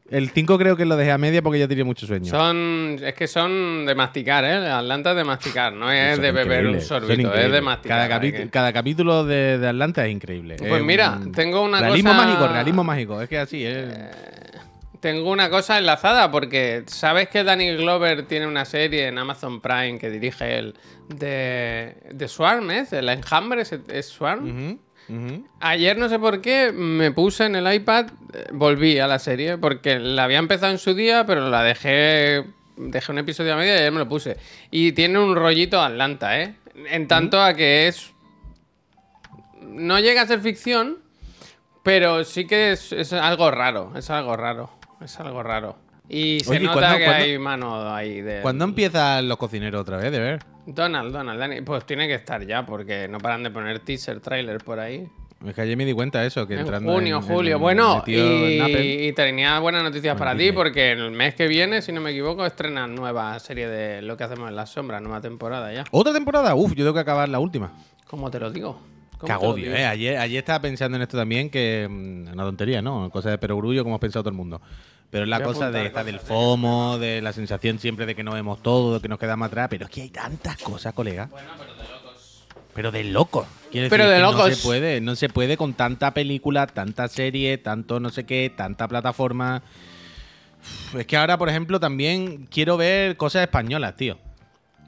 El 0.09 0.29
5 0.29 0.57
creo 0.59 0.77
que 0.77 0.85
lo 0.85 0.95
dejé 0.95 1.11
a 1.11 1.17
media 1.17 1.41
porque 1.41 1.57
ya 1.57 1.67
tenía 1.67 1.83
mucho 1.83 2.05
sueño. 2.05 2.29
Son. 2.29 2.97
Es 3.01 3.15
que 3.15 3.27
son 3.27 3.85
de 3.87 3.95
masticar, 3.95 4.45
¿eh? 4.45 4.69
Atlanta 4.69 5.11
es 5.11 5.15
de 5.17 5.23
masticar, 5.23 5.73
no 5.73 5.91
es 5.91 6.13
Son 6.15 6.21
de 6.21 6.31
beber 6.31 6.67
un 6.67 6.79
sorbito, 6.79 7.33
es 7.33 7.51
de 7.51 7.61
masticar. 7.61 8.07
Cada, 8.07 8.21
que- 8.21 8.73
capítulo 8.73 9.25
de, 9.25 9.57
de 9.57 9.67
Atlanta 9.67 10.05
es 10.05 10.11
increíble. 10.13 10.57
Pues 10.59 10.71
Es 10.73 10.83
mira, 10.83 11.13
un- 11.19 11.31
tengo 11.31 11.63
una 11.63 11.79
realismo 11.79 12.11
cosa- 12.11 12.23
mágico, 12.25 12.47
realismo 12.47 12.83
mágico. 12.83 13.21
Es 13.21 13.29
que 13.29 13.39
así 13.39 13.65
es. 13.65 13.85
Tengo 15.05 15.29
una 15.29 15.51
cosa 15.51 15.77
enlazada 15.77 16.31
porque 16.31 16.81
sabes 16.87 17.29
que 17.29 17.43
Danny 17.43 17.75
Glover 17.75 18.25
tiene 18.25 18.47
una 18.47 18.65
serie 18.65 19.05
en 19.05 19.19
Amazon 19.19 19.61
Prime 19.61 19.99
que 19.99 20.09
dirige 20.09 20.57
él 20.57 20.73
de, 21.09 21.95
de 22.11 22.27
Swarm, 22.27 22.71
¿eh? 22.71 22.87
El 22.89 23.09
enjambre 23.09 23.61
es, 23.61 23.71
es 23.87 24.07
Swarm. 24.07 24.79
Ayer 25.59 25.95
no 25.95 26.09
sé 26.09 26.17
por 26.17 26.41
qué 26.41 26.71
me 26.71 27.11
puse 27.11 27.45
en 27.45 27.55
el 27.55 27.71
iPad, 27.71 28.07
eh, 28.33 28.47
volví 28.51 28.97
a 28.97 29.05
la 29.05 29.19
serie 29.19 29.59
porque 29.59 29.99
la 29.99 30.23
había 30.23 30.39
empezado 30.39 30.71
en 30.71 30.79
su 30.79 30.95
día, 30.95 31.23
pero 31.27 31.51
la 31.51 31.61
dejé, 31.61 32.43
dejé 32.75 33.11
un 33.11 33.19
episodio 33.19 33.53
a 33.53 33.57
media 33.57 33.75
y 33.75 33.77
ayer 33.81 33.91
me 33.91 33.99
lo 33.99 34.09
puse. 34.09 34.37
Y 34.71 34.93
tiene 34.93 35.19
un 35.19 35.35
rollito 35.35 35.79
Atlanta, 35.83 36.41
¿eh? 36.41 36.55
En 36.89 37.07
tanto 37.07 37.39
a 37.39 37.53
que 37.53 37.87
es... 37.87 38.11
No 39.61 39.99
llega 39.99 40.23
a 40.23 40.25
ser 40.25 40.39
ficción, 40.39 40.97
pero 41.83 42.23
sí 42.23 42.47
que 42.47 42.71
es, 42.71 42.91
es 42.91 43.13
algo 43.13 43.51
raro, 43.51 43.91
es 43.95 44.09
algo 44.09 44.35
raro, 44.35 44.71
es 45.01 45.19
algo 45.19 45.43
raro. 45.43 45.77
Y 46.07 46.39
se 46.41 46.51
Oye, 46.51 46.59
¿y 46.59 46.63
nota 46.65 46.79
cuándo- 46.79 46.97
que 46.99 47.05
cuándo- 47.05 47.23
hay 47.23 47.37
mano 47.39 47.93
ahí 47.95 48.21
de... 48.21 48.41
¿Cuándo 48.41 48.65
empiezan 48.65 49.27
los 49.27 49.37
cocineros 49.37 49.81
otra 49.81 49.97
vez, 49.97 50.11
de 50.11 50.19
ver? 50.19 50.39
Donald, 50.67 51.11
Donald, 51.11 51.39
Danny- 51.39 51.61
pues 51.61 51.85
tiene 51.85 52.07
que 52.07 52.13
estar 52.15 52.45
ya 52.45 52.65
porque 52.65 53.07
no 53.07 53.17
paran 53.17 53.41
de 53.43 53.49
poner 53.51 53.79
teaser, 53.79 54.19
trailer 54.19 54.59
por 54.59 54.79
ahí. 54.79 55.07
Es 55.45 55.53
que 55.53 55.61
ayer 55.61 55.75
me 55.77 55.83
di 55.85 55.93
cuenta 55.93 56.21
de 56.21 56.27
eso, 56.27 56.47
que 56.47 56.53
En 56.53 56.61
entrando 56.61 56.91
junio, 56.91 57.17
en- 57.17 57.23
en- 57.23 57.27
julio. 57.29 57.55
en- 57.57 57.61
bueno, 57.61 57.97
metido 57.97 58.25
en 58.47 58.61
Apple. 58.61 58.85
y, 58.85 59.07
y 59.07 59.13
tenía 59.13 59.59
buenas 59.59 59.83
noticias 59.83 60.15
para 60.17 60.35
ti 60.35 60.51
porque 60.51 60.91
el 60.93 61.11
mes 61.11 61.35
que 61.35 61.47
viene, 61.47 61.81
si 61.81 61.91
no 61.91 62.01
me 62.01 62.11
equivoco, 62.11 62.45
estrenan 62.45 62.95
nueva 62.95 63.37
serie 63.39 63.67
de 63.67 64.01
Lo 64.01 64.15
que 64.15 64.23
hacemos 64.23 64.47
en 64.49 64.55
las 64.55 64.69
sombras, 64.69 65.01
nueva 65.01 65.21
temporada 65.21 65.73
ya. 65.73 65.83
¿Otra 65.91 66.13
temporada? 66.13 66.55
Uf, 66.55 66.71
yo 66.73 66.83
tengo 66.85 66.93
que 66.93 66.99
acabar 67.01 67.27
la 67.29 67.39
última. 67.39 67.71
¿Cómo 68.07 68.29
te 68.31 68.39
lo 68.39 68.49
digo? 68.51 68.79
¿Cómo 69.17 69.19
Qué 69.19 69.25
te 69.27 69.27
lo 69.33 69.33
agobio, 69.35 69.65
digo? 69.65 69.75
¿eh? 69.75 69.85
Ayer, 69.85 70.17
ayer 70.17 70.37
estaba 70.39 70.59
pensando 70.61 70.95
en 70.97 71.01
esto 71.03 71.17
también, 71.17 71.49
que. 71.49 71.87
mm, 71.89 72.31
Una 72.33 72.43
tontería, 72.43 72.81
¿no? 72.81 73.09
Cosa 73.09 73.29
de 73.31 73.37
perogrullo, 73.37 73.83
como 73.83 73.93
hemos 73.95 74.01
pensado 74.01 74.23
todo 74.23 74.31
el 74.31 74.37
mundo. 74.37 74.61
Pero 75.15 75.23
es 75.23 75.29
la 75.29 75.41
cosa 75.41 75.71
de 75.71 75.85
esta 75.85 76.03
del 76.03 76.19
FOMO, 76.19 76.97
de 76.97 77.21
la 77.21 77.31
sensación 77.31 77.79
siempre 77.79 78.05
de 78.05 78.15
que 78.15 78.23
no 78.25 78.33
vemos 78.33 78.61
todo, 78.61 78.95
de 78.95 78.99
que 78.99 79.07
nos 79.07 79.17
quedamos 79.17 79.47
atrás. 79.47 79.69
Pero 79.69 79.85
es 79.85 79.89
que 79.89 80.01
hay 80.01 80.09
tantas 80.09 80.57
cosas, 80.57 80.93
colega. 80.93 81.29
Bueno, 81.31 81.47
pero 81.57 81.71
de 81.71 81.85
locos. 81.85 82.11
Pero 82.73 82.91
de 82.91 83.03
locos. 83.05 83.47
Pero 83.71 83.83
decir 83.85 84.09
de 84.09 84.15
que 84.15 84.21
locos. 84.21 84.49
No 84.49 84.55
se 84.57 84.61
puede, 84.61 84.99
no 84.99 85.15
se 85.15 85.29
puede 85.29 85.55
con 85.55 85.73
tanta 85.73 86.13
película, 86.13 86.67
tanta 86.67 87.07
serie, 87.07 87.57
tanto 87.57 88.01
no 88.01 88.09
sé 88.09 88.25
qué, 88.25 88.51
tanta 88.53 88.89
plataforma. 88.89 89.63
Es 90.93 91.07
que 91.07 91.15
ahora, 91.15 91.37
por 91.37 91.47
ejemplo, 91.47 91.79
también 91.79 92.45
quiero 92.51 92.75
ver 92.75 93.15
cosas 93.15 93.43
españolas, 93.43 93.95
tío. 93.95 94.17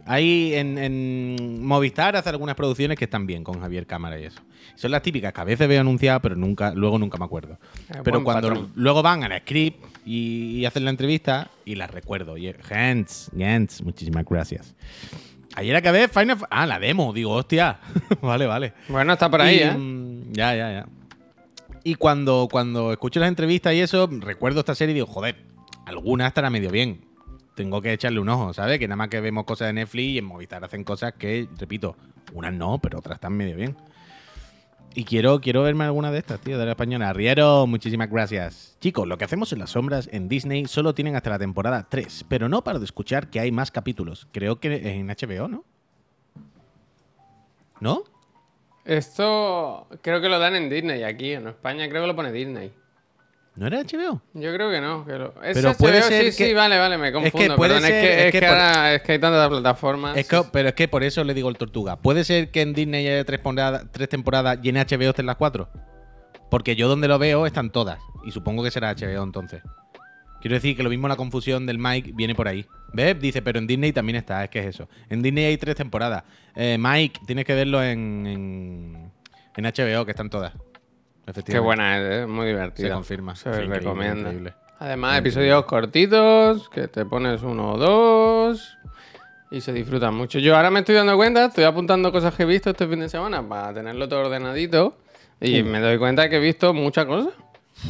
Hay 0.08 0.54
en, 0.56 0.78
en 0.78 1.66
Movistar 1.66 2.16
hace 2.16 2.30
algunas 2.30 2.56
producciones 2.56 2.98
que 2.98 3.06
están 3.06 3.28
bien 3.28 3.44
con 3.44 3.60
Javier 3.60 3.86
Cámara 3.86 4.20
y 4.20 4.24
eso. 4.26 4.42
Son 4.76 4.92
las 4.92 5.02
típicas 5.02 5.34
que 5.34 5.42
a 5.42 5.44
veces 5.44 5.68
veo 5.68 5.82
anunciadas, 5.82 6.22
pero 6.22 6.36
nunca, 6.36 6.72
luego 6.74 6.98
nunca 6.98 7.18
me 7.18 7.26
acuerdo. 7.26 7.60
Eh, 7.90 8.00
pero 8.04 8.24
cuando 8.24 8.48
patrón. 8.50 8.72
luego 8.76 9.02
van 9.04 9.24
a 9.24 9.30
la 9.30 9.40
script 9.40 9.84
y, 10.06 10.58
y 10.60 10.66
hacen 10.66 10.86
la 10.86 10.92
entrevista 10.92 11.50
y 11.66 11.76
las 11.76 11.92
recuerdo. 11.92 12.38
Y, 12.38 12.54
Hans, 12.70 13.32
Hans, 13.40 13.82
muchísimas 13.82 14.24
gracias. 14.26 14.76
Ayer 15.56 15.76
acabé 15.76 16.08
Final 16.08 16.38
Ah, 16.50 16.66
la 16.68 16.80
demo, 16.80 17.12
digo, 17.14 17.32
hostia. 17.34 17.80
vale, 18.22 18.46
vale. 18.46 18.74
Bueno, 18.90 19.14
está 19.14 19.30
por 19.30 19.42
ahí, 19.42 19.58
Y, 19.58 19.60
¿eh? 19.62 19.72
mm, 19.72 20.32
Ya, 20.34 20.56
ya, 20.56 20.72
ya. 20.72 20.86
Y 21.84 21.96
cuando, 21.96 22.48
cuando 22.52 22.92
escucho 22.92 23.20
las 23.20 23.30
entrevistas 23.30 23.74
y 23.74 23.80
eso, 23.80 24.08
recuerdo 24.12 24.60
esta 24.60 24.76
serie 24.76 24.92
y 24.92 24.96
digo, 24.96 25.08
joder, 25.08 25.38
alguna 25.86 26.28
estará 26.28 26.50
medio 26.50 26.70
bien. 26.70 27.07
Tengo 27.58 27.82
que 27.82 27.92
echarle 27.92 28.20
un 28.20 28.30
ojo, 28.30 28.54
¿sabes? 28.54 28.78
Que 28.78 28.88
nada 28.88 28.98
más 28.98 29.08
que 29.08 29.20
vemos 29.20 29.44
cosas 29.44 29.70
de 29.70 29.74
Netflix 29.74 30.10
y 30.10 30.18
en 30.20 30.26
Movistar 30.26 30.64
hacen 30.64 30.84
cosas 30.84 31.14
que, 31.14 31.50
repito, 31.58 31.96
unas 32.34 32.54
no, 32.54 32.78
pero 32.78 33.00
otras 33.00 33.16
están 33.16 33.34
medio 33.34 33.56
bien. 33.56 33.76
Y 34.94 35.06
quiero, 35.06 35.42
quiero 35.42 35.64
verme 35.64 35.84
alguna 35.84 36.12
de 36.12 36.20
estas, 36.20 36.40
tío, 36.40 36.60
de 36.60 36.66
la 36.66 36.74
española. 36.74 37.12
Riero, 37.14 37.66
muchísimas 37.66 38.12
gracias. 38.12 38.78
Chicos, 38.80 39.08
lo 39.08 39.18
que 39.18 39.26
hacemos 39.26 39.52
en 39.54 39.58
las 39.58 39.72
sombras 39.72 40.08
en 40.12 40.30
Disney 40.30 40.68
solo 40.68 40.94
tienen 40.94 41.16
hasta 41.16 41.32
la 41.32 41.40
temporada 41.40 41.88
3, 41.90 42.26
pero 42.30 42.48
no 42.48 42.64
paro 42.64 42.78
de 42.78 42.86
escuchar 42.86 43.32
que 43.32 43.40
hay 43.40 43.52
más 43.52 43.72
capítulos. 43.72 44.28
Creo 44.32 44.60
que 44.60 44.76
en 44.76 45.08
HBO, 45.08 45.48
¿no? 45.48 45.66
¿No? 47.80 48.04
Esto 48.86 49.88
creo 50.04 50.22
que 50.22 50.30
lo 50.30 50.38
dan 50.38 50.56
en 50.56 50.70
Disney 50.70 51.02
aquí. 51.02 51.32
En 51.32 51.48
España 51.48 51.90
creo 51.90 52.04
que 52.04 52.08
lo 52.08 52.16
pone 52.16 52.32
Disney. 52.32 52.72
¿No 53.58 53.66
era 53.68 53.82
HBO? 53.82 54.22
Yo 54.36 54.54
creo 54.54 54.70
que 54.72 54.80
no. 54.80 55.04
Que 55.06 55.14
lo... 55.14 55.34
Es 55.44 55.56
Pero 55.58 55.70
HBO, 55.72 55.78
puede 55.78 56.02
sí, 56.04 56.08
ser 56.10 56.32
sí, 56.32 56.44
que- 56.46 56.54
vale, 56.54 56.78
vale, 56.78 56.98
me 56.98 57.12
confundo. 57.12 57.56
puede 57.56 57.74
perdón, 57.74 57.88
ser- 57.88 57.96
es 57.96 58.02
que, 58.02 58.14
es 58.20 58.26
es 58.26 58.32
que 58.32 58.40
por- 58.40 58.50
ahora 58.50 58.94
es 58.94 59.02
que 59.02 59.12
hay 59.14 59.20
tantas 59.20 59.50
plataformas. 59.50 60.18
Es 60.18 60.28
pero 60.52 60.70
es 60.70 60.76
que 60.76 60.88
por 60.88 61.04
eso 61.04 61.24
le 61.24 61.34
digo 61.34 61.50
el 61.50 61.58
tortuga. 61.58 61.96
¿Puede 61.98 62.24
ser 62.24 62.52
que 62.52 62.62
en 62.62 62.74
Disney 62.74 63.08
haya 63.08 63.26
tres, 63.26 63.40
temporadas- 63.42 63.86
tres 63.92 64.10
temporadas 64.10 64.60
y 64.62 64.70
en 64.70 64.76
HBO 64.78 65.10
estén 65.10 65.26
las 65.26 65.38
cuatro? 65.38 65.70
Porque 66.52 66.76
yo 66.76 66.88
donde 66.88 67.08
lo 67.08 67.18
veo 67.20 67.46
están 67.48 67.72
todas. 67.72 68.00
Y 68.26 68.32
supongo 68.32 68.64
que 68.64 68.72
será 68.72 68.94
HBO 68.94 69.24
entonces. 69.24 69.62
Quiero 70.40 70.54
decir 70.54 70.78
que 70.78 70.84
lo 70.84 70.90
mismo 70.92 71.08
la 71.08 71.16
confusión 71.16 71.66
del 71.66 71.80
Mike 71.80 72.12
viene 72.14 72.36
por 72.36 72.48
ahí. 72.48 72.64
¿Ves? 72.94 73.20
Dice, 73.20 73.42
pero 73.42 73.58
en 73.58 73.66
Disney 73.66 73.92
también 73.92 74.18
está. 74.18 74.44
Es 74.44 74.50
que 74.52 74.60
es 74.60 74.68
eso. 74.68 74.88
En 75.10 75.24
Disney 75.24 75.46
hay 75.46 75.58
tres 75.58 75.76
temporadas. 75.76 76.24
Eh, 76.56 76.78
Mike, 76.80 77.22
tienes 77.26 77.44
que 77.44 77.56
verlo 77.56 77.84
en, 77.84 78.28
en, 78.28 79.12
en 79.56 79.64
HBO, 79.66 80.06
que 80.06 80.12
están 80.12 80.30
todas. 80.30 80.54
Efectivamente. 81.28 81.52
Qué 81.52 81.60
buena 81.60 82.22
es, 82.22 82.28
muy 82.28 82.48
divertida. 82.48 82.88
Se 82.88 82.94
confirma. 82.94 83.36
Se 83.36 83.50
increíble, 83.50 83.76
recomienda. 83.76 84.30
increíble. 84.30 84.54
Además, 84.80 85.20
episodios 85.20 85.66
cortitos, 85.66 86.70
que 86.70 86.88
te 86.88 87.06
pones 87.06 87.42
uno 87.42 87.74
o 87.74 87.78
dos 87.78 88.78
y 89.52 89.62
se 89.62 89.74
disfrutan 89.74 90.14
mucho. 90.14 90.40
Yo 90.40 90.56
ahora 90.56 90.70
me 90.72 90.80
estoy 90.80 90.96
dando 90.96 91.16
cuenta, 91.16 91.46
estoy 91.46 91.64
apuntando 91.64 92.12
cosas 92.12 92.34
que 92.34 92.44
he 92.44 92.46
visto 92.46 92.70
este 92.70 92.88
fin 92.88 93.00
de 93.00 93.10
semana 93.10 93.48
para 93.48 93.74
tenerlo 93.74 94.08
todo 94.08 94.22
ordenadito 94.22 94.98
y 95.42 95.64
me 95.64 95.80
doy 95.80 95.98
cuenta 95.98 96.30
que 96.30 96.38
he 96.38 96.40
visto 96.40 96.74
muchas 96.74 97.06
cosas. 97.06 97.34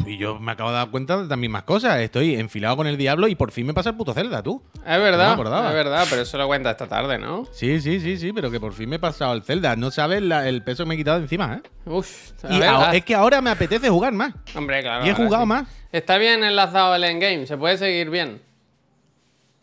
Y 0.06 0.18
yo 0.18 0.40
me 0.40 0.52
acabo 0.52 0.70
de 0.70 0.76
dar 0.78 0.90
cuenta 0.90 1.18
de 1.22 1.28
las 1.28 1.38
mismas 1.38 1.64
cosas. 1.64 2.00
Estoy 2.00 2.36
enfilado 2.36 2.76
con 2.78 2.88
el 2.88 2.98
diablo 2.98 3.28
y 3.28 3.36
por 3.36 3.52
fin 3.52 3.66
me 3.66 3.74
pasa 3.74 3.90
el 3.92 3.96
puto 3.96 4.14
Zelda, 4.14 4.44
tú. 4.44 4.62
Es 4.76 4.82
No 4.84 4.92
me 4.92 5.00
verdad, 5.00 5.32
es 5.68 5.74
verdad, 5.74 6.06
pero 6.10 6.22
eso 6.24 6.38
lo 6.38 6.48
cuenta 6.48 6.72
esta 6.72 6.88
tarde, 6.88 7.18
¿no? 7.18 7.48
Sí, 7.52 7.80
sí, 7.80 8.00
sí, 8.00 8.18
sí, 8.18 8.34
pero 8.34 8.52
que 8.52 8.60
por 8.60 8.74
fin 8.74 8.90
me 8.90 8.98
he 8.98 9.00
pasado 9.00 9.34
el 9.34 9.44
Zelda. 9.44 9.76
No 9.76 9.90
sabes 9.92 10.22
la- 10.22 10.48
el 10.48 10.62
peso 10.64 10.84
que 10.84 10.90
me 10.90 10.96
he 10.96 10.98
quitado 10.98 11.18
de 11.18 11.24
encima, 11.24 11.62
¿eh? 11.64 11.70
Uf, 11.90 12.32
a 12.44 12.52
Y 12.54 12.62
ahora- 12.64 12.90
ah, 12.90 12.96
es 12.96 13.06
que 13.06 13.16
ahora 13.16 13.42
me 13.42 13.50
apetece 13.50 13.90
jugar 13.90 14.14
más. 14.14 14.34
hombre, 14.56 14.82
claro. 14.82 15.06
y 15.06 15.10
he 15.10 15.14
jugado 15.14 15.44
sí. 15.44 15.48
más. 15.50 15.68
Está 15.92 16.18
bien 16.18 16.44
enlazado 16.44 16.94
el 16.96 17.04
endgame, 17.06 17.48
se 17.48 17.58
puede 17.58 17.78
seguir 17.78 18.10
bien. 18.10 18.42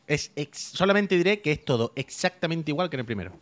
Es 0.06 0.30
solamente 0.74 1.16
diré 1.16 1.40
que 1.40 1.52
es 1.52 1.64
todo 1.64 1.92
exactamente 1.96 2.70
igual 2.70 2.90
que 2.90 2.96
en 2.96 3.00
el 3.00 3.06
primero. 3.06 3.32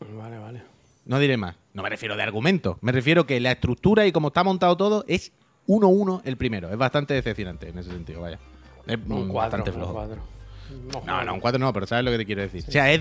Vale, 0.00 0.38
vale. 0.38 0.62
No 1.06 1.18
diré 1.18 1.36
más. 1.36 1.54
No 1.72 1.82
me 1.82 1.88
refiero 1.90 2.16
de 2.16 2.22
argumento. 2.22 2.78
Me 2.80 2.90
refiero 2.92 3.26
que 3.26 3.38
la 3.40 3.52
estructura 3.52 4.06
y 4.06 4.12
cómo 4.12 4.28
está 4.28 4.42
montado 4.42 4.76
todo 4.76 5.04
es 5.06 5.32
1-1 5.66 6.22
el 6.24 6.36
primero. 6.36 6.70
Es 6.70 6.76
bastante 6.76 7.14
decepcionante 7.14 7.68
en 7.68 7.78
ese 7.78 7.90
sentido, 7.90 8.20
vaya. 8.20 8.38
Es 8.86 8.96
Un 8.96 9.28
4, 9.28 9.32
bastante 9.32 9.70
un 9.70 9.76
flojo. 9.76 9.92
4. 9.94 10.16
No, 11.06 11.24
no, 11.24 11.34
un 11.34 11.40
4 11.40 11.58
no, 11.58 11.72
pero 11.72 11.86
sabes 11.86 12.04
lo 12.04 12.10
que 12.10 12.18
te 12.18 12.26
quiero 12.26 12.42
decir. 12.42 12.64
O 12.66 12.70
sea, 12.70 12.90
es, 12.92 13.00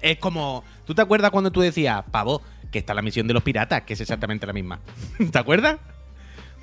es 0.00 0.18
como. 0.18 0.64
¿Tú 0.86 0.94
te 0.94 1.02
acuerdas 1.02 1.30
cuando 1.30 1.50
tú 1.50 1.60
decías, 1.60 2.02
pavo, 2.10 2.42
que 2.70 2.78
está 2.78 2.94
la 2.94 3.02
misión 3.02 3.26
de 3.26 3.34
los 3.34 3.42
piratas, 3.42 3.82
que 3.82 3.94
es 3.94 4.00
exactamente 4.00 4.46
la 4.46 4.52
misma? 4.52 4.80
¿Te 5.32 5.38
acuerdas? 5.38 5.78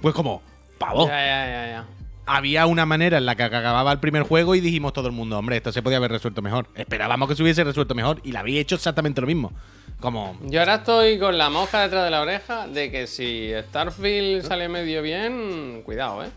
Pues 0.02 0.16
como, 0.16 0.42
pavo, 0.78 1.08
Ya, 1.08 1.26
ya, 1.26 1.46
ya, 1.48 1.68
ya. 1.68 1.86
Había 2.30 2.68
una 2.68 2.86
manera 2.86 3.18
en 3.18 3.26
la 3.26 3.36
que 3.36 3.44
acababa 3.44 3.92
el 3.92 4.00
primer 4.00 4.24
juego 4.24 4.54
y 4.56 4.60
dijimos 4.60 4.94
todo 4.94 5.08
el 5.08 5.14
mundo, 5.14 5.38
hombre, 5.38 5.58
esto 5.58 5.72
se 5.72 5.82
podía 5.82 5.98
haber 5.98 6.12
resuelto 6.12 6.42
mejor. 6.42 6.68
Esperábamos 6.76 7.28
que 7.28 7.36
se 7.36 7.42
hubiese 7.42 7.64
resuelto 7.64 7.96
mejor 7.96 8.22
y 8.24 8.32
la 8.32 8.42
había 8.42 8.62
hecho 8.62 8.76
exactamente 8.76 9.20
lo 9.20 9.28
mismo. 9.28 9.52
Como, 10.00 10.38
Yo 10.44 10.62
ahora 10.62 10.76
estoy 10.76 11.20
con 11.20 11.38
la 11.38 11.50
mosca 11.50 11.82
detrás 11.82 12.06
de 12.06 12.12
la 12.12 12.22
oreja 12.22 12.68
de 12.68 12.90
que 12.90 13.08
si 13.08 13.52
Starfield 13.70 14.44
sale 14.44 14.70
medio 14.70 15.02
bien, 15.02 15.82
cuidado, 15.84 16.24
¿eh? 16.24 16.30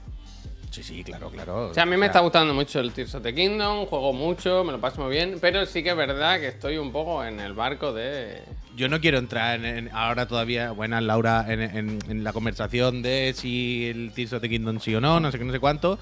Sí, 0.73 0.83
sí, 0.83 1.05
claro, 1.05 1.31
claro. 1.31 1.69
O 1.69 1.75
sea, 1.75 1.85
a 1.85 1.87
mí 1.87 1.97
me 1.97 2.07
está 2.07 2.21
gustando 2.21 2.53
mucho 2.55 2.81
el 2.81 2.93
Tears 2.93 3.15
of 3.15 3.23
the 3.23 3.35
Kingdom, 3.35 3.87
juego 3.87 4.13
mucho, 4.13 4.65
me 4.65 4.73
lo 4.73 4.81
paso 4.81 5.03
muy 5.03 5.11
bien, 5.13 5.39
pero 5.41 5.65
sí 5.67 5.83
que 5.83 5.91
es 5.91 5.97
verdad 5.97 6.41
que 6.41 6.49
estoy 6.49 6.79
un 6.79 6.91
poco 6.93 7.25
en 7.25 7.39
el 7.41 7.53
barco 7.53 7.93
de... 7.93 8.43
Yo 8.75 8.89
no 8.89 9.01
quiero 9.01 9.19
entrar 9.19 9.65
en, 9.65 9.65
en- 9.65 9.91
ahora 9.95 10.27
todavía, 10.27 10.71
buenas 10.73 11.03
Laura, 11.03 11.45
en, 11.49 11.61
en- 11.61 11.99
en 12.09 12.25
la 12.25 12.33
conversación 12.33 13.03
de 13.03 13.35
si 13.37 13.87
el 13.87 14.13
Tears 14.15 14.33
of 14.33 14.41
the 14.43 14.49
Kingdom 14.49 14.81
sí 14.81 14.95
o 14.95 15.01
no, 15.01 15.21
no 15.21 15.31
sé 15.31 15.39
qué, 15.39 15.45
no 15.45 15.53
sé 15.53 15.61
cuánto. 15.61 15.99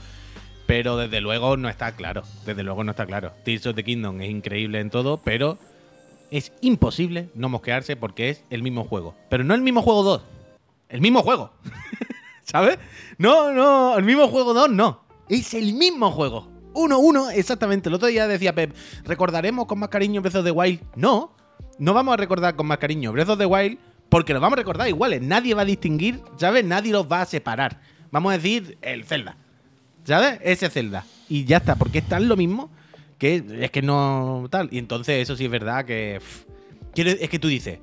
Pero 0.67 0.97
desde 0.97 1.21
luego 1.21 1.57
no 1.57 1.69
está 1.69 1.97
claro. 1.97 2.23
Desde 2.47 2.63
luego 2.63 2.85
no 2.85 2.93
está 2.93 3.05
claro. 3.05 3.33
Tears 3.45 3.67
of 3.67 3.75
the 3.75 3.83
Kingdom 3.83 4.21
es 4.21 4.31
increíble 4.31 4.79
en 4.79 4.89
todo, 4.89 5.17
pero 5.19 5.59
es 6.31 6.53
imposible 6.61 7.29
no 7.35 7.49
mosquearse 7.49 7.97
porque 7.97 8.29
es 8.31 8.45
el 8.51 8.63
mismo 8.63 8.85
juego. 8.85 9.17
Pero 9.29 9.43
no 9.43 9.55
el 9.57 9.63
mismo 9.63 9.83
juego 9.83 10.05
2. 10.05 10.23
El 10.91 11.01
mismo 11.01 11.23
juego. 11.23 11.51
¿Sabes? 12.51 12.79
No, 13.19 13.53
no, 13.53 13.97
el 13.97 14.05
mismo 14.05 14.27
juego 14.27 14.53
2 14.55 14.71
no. 14.71 15.05
Es 15.29 15.55
el 15.55 15.73
mismo 15.75 16.11
juego. 16.11 16.51
Uno, 16.75 16.99
uno, 16.99 17.31
exactamente. 17.31 17.89
El 17.89 17.95
otro 17.95 18.09
día 18.09 18.27
decía 18.27 18.55
Pep, 18.55 18.75
¿recordaremos 19.05 19.67
con 19.67 19.79
más 19.79 19.89
cariño 19.89 20.21
Breath 20.21 20.37
of 20.37 20.45
the 20.45 20.51
Wild? 20.51 20.81
No, 20.97 21.33
no 21.79 21.95
vamos 21.95 22.15
a 22.15 22.17
recordar 22.17 22.57
con 22.57 22.67
más 22.67 22.79
cariño 22.79 23.13
Breath 23.13 23.29
of 23.29 23.39
the 23.39 23.47
Wild 23.47 23.79
porque 24.09 24.33
los 24.33 24.43
vamos 24.43 24.57
a 24.57 24.61
recordar 24.61 24.89
iguales. 24.89 25.23
Nadie 25.23 25.55
va 25.55 25.63
a 25.63 25.65
distinguir, 25.65 26.21
¿sabes? 26.37 26.65
Nadie 26.65 26.91
los 26.91 27.07
va 27.11 27.23
a 27.23 27.27
separar. 27.27 27.81
Vamos 28.11 28.33
a 28.33 28.39
decir 28.39 28.77
el 28.83 29.05
Zelda. 29.05 29.37
¿Sabes? 30.03 30.41
Ese 30.43 30.69
Zelda. 30.71 31.05
Y 31.29 31.45
ya 31.45 31.59
está, 31.59 31.77
porque 31.77 31.99
es 31.99 32.09
tan 32.09 32.29
lo 32.29 32.37
mismo 32.37 32.71
que 33.19 33.45
es 33.61 33.71
que 33.71 33.83
no 33.83 34.49
tal. 34.51 34.69
Y 34.73 34.79
entonces 34.79 35.23
eso 35.23 35.37
sí 35.37 35.45
es 35.45 35.51
verdad 35.51 35.85
que... 35.85 36.21
es 36.97 37.29
que 37.31 37.39
tú 37.39 37.47
dices, 37.47 37.79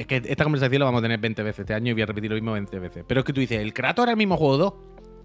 es 0.00 0.06
que 0.06 0.16
esta 0.24 0.44
conversación 0.44 0.80
la 0.80 0.86
vamos 0.86 1.00
a 1.00 1.02
tener 1.02 1.18
20 1.20 1.42
veces 1.42 1.60
este 1.60 1.74
año 1.74 1.90
y 1.90 1.92
voy 1.94 2.02
a 2.02 2.06
repetir 2.06 2.30
lo 2.30 2.34
mismo 2.36 2.52
20 2.52 2.78
veces. 2.78 3.04
Pero 3.06 3.20
es 3.20 3.24
que 3.26 3.32
tú 3.32 3.40
dices, 3.40 3.60
¿el 3.60 3.72
Kratos 3.74 4.04
era 4.04 4.12
el 4.12 4.16
mismo 4.18 4.36
juego 4.36 4.56
2? 4.58 4.74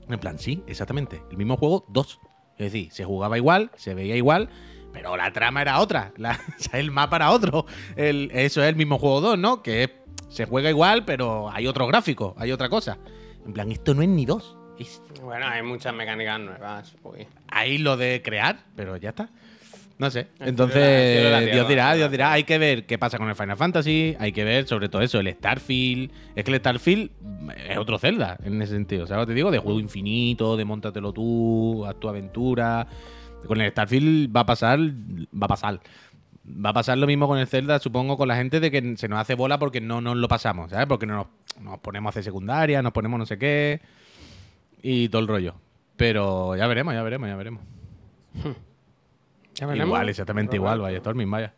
En 0.09 0.19
plan, 0.19 0.37
sí, 0.39 0.63
exactamente. 0.67 1.21
El 1.31 1.37
mismo 1.37 1.57
juego 1.57 1.85
2. 1.89 2.19
Es 2.57 2.71
decir, 2.71 2.91
se 2.91 3.03
jugaba 3.05 3.37
igual, 3.37 3.71
se 3.75 3.93
veía 3.93 4.15
igual, 4.15 4.49
pero 4.91 5.15
la 5.17 5.31
trama 5.33 5.61
era 5.61 5.79
otra. 5.79 6.11
La- 6.17 6.39
el 6.73 6.91
mapa 6.91 7.15
era 7.17 7.31
otro. 7.31 7.65
El- 7.95 8.29
eso 8.33 8.61
es 8.63 8.69
el 8.69 8.75
mismo 8.75 8.97
juego 8.99 9.21
2, 9.21 9.39
¿no? 9.39 9.61
Que 9.63 9.83
es- 9.83 9.91
se 10.29 10.45
juega 10.45 10.69
igual, 10.69 11.05
pero 11.05 11.49
hay 11.51 11.67
otro 11.67 11.85
gráfico, 11.87 12.33
hay 12.37 12.51
otra 12.51 12.67
cosa. 12.69 12.97
En 13.45 13.53
plan, 13.53 13.71
esto 13.71 13.93
no 13.93 14.01
es 14.01 14.09
ni 14.09 14.25
2. 14.25 14.57
Es 14.79 15.01
Bueno, 15.21 15.45
hay 15.47 15.61
muchas 15.61 15.93
mecánicas 15.93 16.39
nuevas. 16.39 16.95
uy. 17.03 17.27
ahí 17.47 17.77
lo 17.77 17.95
de 17.97 18.21
crear, 18.23 18.57
pero 18.75 18.97
ya 18.97 19.09
está. 19.09 19.29
No 19.97 20.09
sé. 20.09 20.27
Entonces, 20.39 21.31
la 21.31 21.41
Dios 21.41 21.67
dirá, 21.67 21.93
Dios 21.93 22.09
dirá. 22.09 22.31
Hay 22.33 22.43
que 22.43 22.57
ver 22.57 22.85
qué 22.85 22.97
pasa 22.97 23.17
con 23.17 23.29
el 23.29 23.35
Final 23.35 23.57
Fantasy. 23.57 24.15
Hay 24.19 24.31
que 24.31 24.43
ver, 24.43 24.67
sobre 24.67 24.89
todo 24.89 25.01
eso, 25.01 25.19
el 25.19 25.31
Starfield. 25.31 26.11
Es 26.35 26.43
que 26.43 26.51
el 26.51 26.59
Starfield 26.59 27.11
es 27.69 27.77
otro 27.77 27.99
Zelda 27.99 28.37
en 28.43 28.61
ese 28.61 28.73
sentido. 28.73 29.05
¿Sabes? 29.07 29.27
Te 29.27 29.33
digo, 29.33 29.51
de 29.51 29.59
juego 29.59 29.79
infinito, 29.79 30.57
de 30.57 30.65
montatelo 30.65 31.13
tú, 31.13 31.85
haz 31.85 31.99
tu 31.99 32.09
aventura. 32.09 32.87
Con 33.47 33.61
el 33.61 33.71
Starfield 33.71 34.35
va 34.35 34.41
a 34.41 34.45
pasar. 34.45 34.79
Va 34.79 35.45
a 35.45 35.47
pasar. 35.47 35.79
Va 36.45 36.71
a 36.71 36.73
pasar 36.73 36.97
lo 36.97 37.07
mismo 37.07 37.27
con 37.27 37.39
el 37.39 37.47
Zelda, 37.47 37.79
supongo, 37.79 38.17
con 38.17 38.27
la 38.27 38.35
gente 38.35 38.59
de 38.59 38.69
que 38.69 38.97
se 38.97 39.07
nos 39.07 39.19
hace 39.19 39.35
bola 39.35 39.59
porque 39.59 39.79
no 39.79 40.01
nos 40.01 40.17
lo 40.17 40.27
pasamos, 40.27 40.71
¿sabes? 40.71 40.87
Porque 40.87 41.05
no 41.05 41.15
nos, 41.15 41.27
nos 41.61 41.79
ponemos 41.79 42.09
a 42.09 42.11
hacer 42.11 42.23
secundaria, 42.23 42.81
nos 42.81 42.91
ponemos 42.91 43.17
no 43.17 43.25
sé 43.25 43.37
qué 43.37 43.79
y 44.81 45.07
todo 45.07 45.21
el 45.21 45.29
rollo. 45.29 45.55
Pero 45.95 46.57
ya 46.57 46.67
veremos, 46.67 46.93
ya 46.93 47.01
veremos, 47.01 47.29
ya 47.29 47.35
veremos. 47.37 47.61
Ya 49.55 49.65
veremos. 49.67 49.87
Igual, 49.87 50.09
exactamente 50.09 50.55
igual, 50.55 50.79
vaya 50.81 50.99
Storming, 50.99 51.29
vaya. 51.29 51.53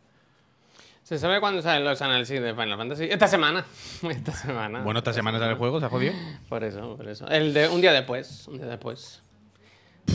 ¿Se 1.02 1.18
sabe 1.18 1.38
cuándo 1.40 1.62
salen 1.62 1.84
los 1.84 2.02
análisis 2.02 2.40
de 2.40 2.52
Final 2.54 2.76
Fantasy? 2.76 3.04
Esta 3.04 3.28
semana. 3.28 3.64
Esta 4.10 4.32
semana. 4.32 4.80
Bueno, 4.82 4.98
esta 4.98 5.12
semana 5.12 5.38
sale 5.38 5.52
el 5.52 5.56
juego, 5.58 5.78
se 5.80 5.86
ha 5.86 5.88
jodido. 5.88 6.12
Por 6.48 6.64
eso, 6.64 6.96
por 6.96 7.08
eso. 7.08 7.28
El 7.28 7.54
de 7.54 7.68
un 7.68 7.80
día 7.80 7.92
después. 7.92 8.48
Un 8.48 8.56
día 8.58 8.66
después. 8.66 9.22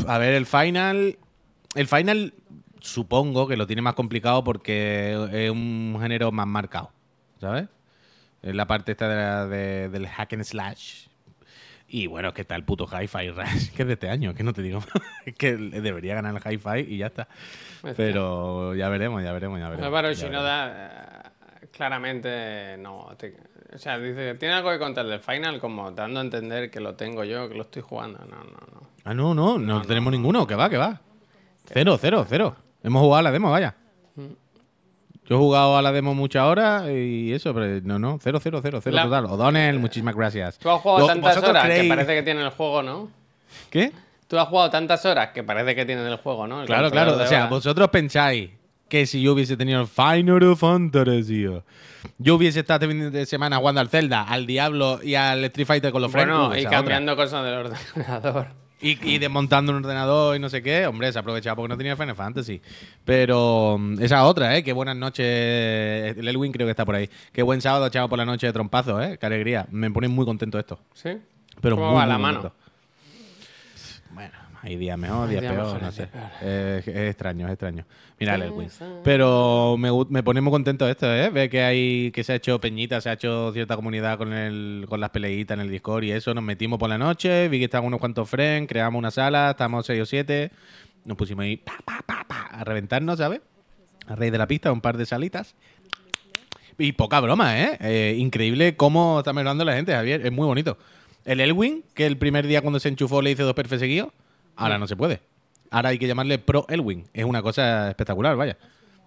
A 0.08 0.18
ver, 0.18 0.34
el 0.34 0.46
final. 0.46 1.18
El 1.76 1.88
final, 1.88 2.34
supongo 2.82 3.48
que 3.48 3.56
lo 3.56 3.66
tiene 3.68 3.82
más 3.82 3.94
complicado 3.94 4.44
porque 4.44 5.14
es 5.32 5.50
un 5.50 5.98
género 6.02 6.32
más 6.34 6.46
marcado, 6.48 6.92
¿sabes? 7.40 7.68
Es 8.42 8.54
la 8.54 8.68
parte 8.68 8.92
esta 8.92 9.08
de 9.08 9.16
la- 9.16 9.48
de- 9.48 9.88
del 9.90 10.08
hack 10.08 10.34
and 10.34 10.44
slash. 10.44 11.08
Y 11.94 12.08
bueno, 12.08 12.30
es 12.30 12.34
que 12.34 12.42
está 12.44 12.56
el 12.56 12.64
puto 12.64 12.86
Hi-Fi 12.88 13.32
Rush, 13.32 13.72
que 13.76 13.82
es 13.82 13.88
de 13.88 13.94
este 13.94 14.10
año, 14.10 14.34
que 14.34 14.44
no 14.44 14.54
te 14.54 14.62
digo. 14.62 14.80
que 15.38 15.56
debería 15.58 16.16
ganar 16.16 16.34
el 16.36 16.54
Hi-Fi 16.54 16.80
y 16.94 16.98
ya 16.98 17.08
está. 17.08 17.28
Pero 17.98 18.74
ya 18.76 18.88
veremos, 18.90 19.22
ya 19.24 19.34
veremos, 19.34 19.60
ya 19.60 19.66
veremos. 19.70 19.86
Álvaro 19.88 20.12
ya 20.12 20.16
veremos. 20.28 20.42
Shinoda 20.42 21.26
eh, 21.26 21.68
claramente 21.72 22.78
no. 22.78 23.10
te- 23.18 23.36
o 23.74 23.78
sea, 23.78 23.98
dice, 24.00 24.36
tiene 24.36 24.54
algo 24.56 24.70
que 24.72 24.80
contar 24.80 25.06
del 25.06 25.20
final 25.20 25.60
como 25.60 25.92
dando 25.92 26.20
a 26.20 26.24
entender 26.24 26.70
que 26.72 26.80
lo 26.80 26.96
tengo 26.96 27.24
yo, 27.24 27.48
que 27.50 27.56
lo 27.56 27.64
estoy 27.64 27.82
jugando. 27.82 28.20
No, 28.20 28.38
no, 28.38 28.44
no. 28.74 28.82
Ah, 29.04 29.14
no, 29.14 29.34
no, 29.34 29.58
no, 29.58 29.82
tenemos 29.82 30.12
ninguno, 30.12 30.46
que 30.48 30.56
va, 30.56 30.70
que 30.70 30.78
va. 30.78 31.02
Cero, 31.66 31.98
cero, 32.00 32.26
cero. 32.28 32.56
Hemos 32.84 33.02
jugado 33.02 33.20
a 33.20 33.24
la 33.24 33.32
demo, 33.32 33.50
vaya. 33.52 33.76
Yo 35.32 35.38
he 35.38 35.40
jugado 35.40 35.78
a 35.78 35.82
la 35.82 35.94
demo 35.94 36.14
muchas 36.14 36.44
horas 36.44 36.90
y 36.90 37.32
eso, 37.32 37.54
pero 37.54 37.80
no, 37.86 37.98
no, 37.98 38.20
cero, 38.22 38.42
cero, 38.44 38.60
cero, 38.62 38.82
cero 38.84 38.98
La- 38.98 39.04
total. 39.04 39.28
O'Donnell, 39.28 39.80
muchísimas 39.80 40.14
gracias. 40.14 40.60
Tú 40.60 40.70
has 40.70 40.82
jugado 40.82 41.08
tantas 41.08 41.36
¿vosotros 41.36 41.50
horas 41.52 41.70
que 41.70 41.88
parece 41.88 42.16
que 42.16 42.24
tiene 42.24 42.42
el 42.42 42.50
juego, 42.50 42.84
¿no? 42.84 43.10
¿Qué? 43.70 43.94
Tú 44.28 44.38
has 44.38 44.50
jugado 44.50 44.70
tantas 44.70 45.06
horas 45.06 45.30
que 45.30 45.42
parece 45.42 45.74
que 45.74 45.86
tiene 45.86 46.06
el 46.06 46.18
juego, 46.18 46.48
¿no? 46.48 46.60
El 46.60 46.68
Claro, 46.68 46.92
claro. 46.92 47.16
O 47.16 47.26
sea, 47.26 47.46
vosotros 47.46 47.88
pensáis 47.88 48.50
que 48.90 49.06
si 49.06 49.22
yo 49.22 49.32
hubiese 49.32 49.56
tenido 49.56 49.80
el 49.80 49.88
Final 49.88 50.58
Fantasy, 50.58 51.48
yo 52.18 52.36
hubiese 52.36 52.60
estado 52.60 52.84
este 52.84 52.94
fin 52.94 53.10
de 53.10 53.26
semana 53.26 53.56
jugando 53.56 53.80
al 53.80 53.88
Zelda, 53.88 54.24
al 54.24 54.46
Diablo 54.46 55.00
y 55.02 55.16
al 55.16 55.46
Street 55.46 55.66
Fighter 55.66 55.94
con 55.94 56.02
los 56.02 56.12
friends. 56.12 56.30
Bueno, 56.30 56.58
y 56.58 56.66
otra. 56.66 56.72
cambiando 56.72 57.16
cosas 57.16 57.46
del 57.46 57.54
ordenador. 57.54 58.48
Y, 58.82 58.98
y 59.08 59.20
desmontando 59.20 59.72
un 59.72 59.84
ordenador 59.84 60.36
y 60.36 60.40
no 60.40 60.50
sé 60.50 60.64
qué, 60.64 60.88
hombre, 60.88 61.12
se 61.12 61.20
aprovechaba 61.20 61.56
porque 61.56 61.70
no 61.70 61.78
tenía 61.78 61.96
Final 61.96 62.16
Fantasy. 62.16 62.62
Pero 63.06 63.78
mm, 63.80 64.02
esa 64.02 64.26
otra, 64.26 64.58
¿eh? 64.58 64.64
Qué 64.64 64.74
buenas 64.74 64.96
noches. 64.96 65.26
El 66.18 66.28
Elwin 66.28 66.52
creo 66.52 66.66
que 66.66 66.72
está 66.72 66.84
por 66.86 66.96
ahí. 66.96 67.10
Qué 67.32 67.44
buen 67.44 67.62
sábado 67.62 67.86
echado 67.86 68.10
por 68.10 68.18
la 68.18 68.26
noche 68.26 68.48
de 68.48 68.54
trompazo, 68.54 69.02
¿eh? 69.02 69.18
Qué 69.20 69.26
alegría. 69.26 69.68
Me 69.70 69.92
pone 69.92 70.08
muy 70.08 70.26
contento 70.26 70.58
esto. 70.58 70.80
¿Sí? 70.94 71.12
Pero 71.62 71.76
¿Cómo 71.76 71.90
muy, 71.90 71.98
va 71.98 72.06
muy 72.06 72.12
la 72.12 72.18
mano? 72.18 72.54
Bueno, 74.12 74.34
hay 74.64 74.76
días 74.76 74.98
mejor, 74.98 75.28
días 75.28 75.42
días 75.42 75.54
peor, 75.54 75.82
no 75.82 75.92
sé. 75.92 76.08
es 76.42 76.88
extraño, 76.88 77.48
es 77.48 77.54
extraño. 77.54 77.84
Mira 78.20 78.36
el 78.36 78.70
sí. 78.70 78.86
Pero 79.04 79.76
me, 79.78 79.90
me 80.10 80.22
pone 80.22 80.40
muy 80.40 80.52
contento 80.52 80.88
esto, 80.88 81.12
¿eh? 81.12 81.30
Ver 81.32 81.50
que 81.50 81.64
hay 81.64 82.12
que 82.12 82.24
se 82.24 82.34
ha 82.34 82.36
hecho 82.36 82.62
peñita, 82.62 83.02
se 83.02 83.10
ha 83.10 83.14
hecho 83.14 83.52
cierta 83.54 83.76
comunidad 83.76 84.20
con 84.20 84.34
el 84.34 84.86
con 84.88 85.00
las 85.00 85.10
peleitas 85.10 85.56
en 85.56 85.62
el 85.62 85.72
Discord 85.72 86.04
y 86.04 86.12
eso. 86.12 86.36
Nos 86.36 86.44
metimos 86.44 86.78
por 86.78 86.90
la 86.90 87.00
noche, 87.00 87.48
vi 87.50 87.58
que 87.58 87.66
estaban 87.66 87.88
unos 87.88 88.00
cuantos 88.00 88.30
friends, 88.30 88.70
creamos 88.70 89.00
una 89.00 89.10
sala, 89.10 89.52
estábamos 89.52 89.86
seis 89.88 90.00
o 90.00 90.06
siete, 90.06 90.52
nos 91.06 91.18
pusimos 91.18 91.44
ahí 91.44 91.58
pa, 91.58 91.74
pa, 91.84 92.04
pa, 92.06 92.24
pa, 92.28 92.42
a 92.52 92.64
reventarnos, 92.64 93.18
¿sabes? 93.18 93.42
A 94.06 94.16
raíz 94.16 94.32
de 94.32 94.38
la 94.38 94.48
pista, 94.48 94.72
un 94.72 94.82
par 94.82 94.96
de 94.98 95.08
salitas. 95.08 95.56
Y 96.78 96.92
poca 96.92 97.20
broma, 97.20 97.60
¿eh? 97.60 97.78
Eh, 97.82 98.16
Increíble 98.18 98.76
cómo 98.76 99.20
está 99.20 99.34
mejorando 99.34 99.66
la 99.66 99.74
gente, 99.74 99.92
Javier. 99.94 100.26
Es 100.26 100.32
muy 100.32 100.46
bonito. 100.46 100.78
El 101.26 101.40
Elwin, 101.40 101.84
que 101.94 102.06
el 102.06 102.18
primer 102.18 102.48
día 102.48 102.62
cuando 102.62 102.80
se 102.80 102.90
enchufó 102.90 103.22
le 103.22 103.32
hice 103.32 103.44
dos 103.44 103.54
perfes 103.54 103.80
seguidos, 103.80 104.10
ahora 104.56 104.78
no 104.78 104.88
se 104.88 104.96
puede. 104.96 105.22
Ahora 105.70 105.90
hay 105.90 105.98
que 105.98 106.08
llamarle 106.08 106.38
Pro 106.40 106.66
Elwin. 106.70 107.06
Es 107.14 107.24
una 107.26 107.42
cosa 107.42 107.90
espectacular, 107.90 108.36
vaya. 108.36 108.58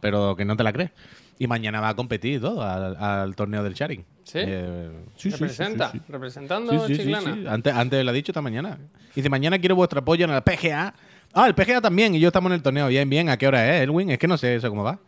Pero 0.00 0.35
que 0.37 0.44
no 0.44 0.57
te 0.57 0.62
la 0.64 0.72
crees. 0.72 0.90
Y 1.38 1.46
mañana 1.46 1.80
va 1.80 1.88
a 1.90 1.96
competir 1.96 2.40
todo 2.40 2.62
al, 2.62 2.96
al 2.96 3.35
torneo 3.37 3.62
del 3.62 3.74
Sharing. 3.74 4.04
¿Sí? 4.22 4.38
Eh, 4.40 4.90
sí, 5.16 5.30
Representa, 5.30 5.90
sí, 5.90 5.98
sí. 5.98 6.04
representando 6.09 6.72
Sí, 6.72 6.78
sí, 6.87 6.94
sí, 6.94 7.02
Chiclana. 7.12 7.52
Antes, 7.52 7.74
antes 7.74 8.04
lo 8.04 8.11
ha 8.11 8.14
dicho 8.14 8.30
esta 8.33 8.40
mañana. 8.40 8.78
Dice, 9.14 9.28
mañana 9.28 9.59
quiero 9.59 9.74
vuestro 9.76 10.00
apoyo 10.00 10.24
en 10.24 10.30
el 10.30 10.42
PGA. 10.42 10.94
Ah, 11.35 11.46
el 11.46 11.54
PGA 11.54 11.80
también. 11.80 12.14
Y 12.14 12.20
yo 12.20 12.28
estamos 12.28 12.50
en 12.50 12.54
el 12.54 12.62
torneo. 12.62 12.87
Bien, 12.88 13.09
bien. 13.11 13.28
¿A 13.28 13.37
qué 13.37 13.46
hora 13.48 13.76
es, 13.76 13.83
Elwin? 13.83 14.11
Es 14.11 14.18
que 14.18 14.28
no 14.28 14.38
sé 14.38 14.54
eso 14.54 14.70
cómo 14.70 14.85
va. 14.85 14.98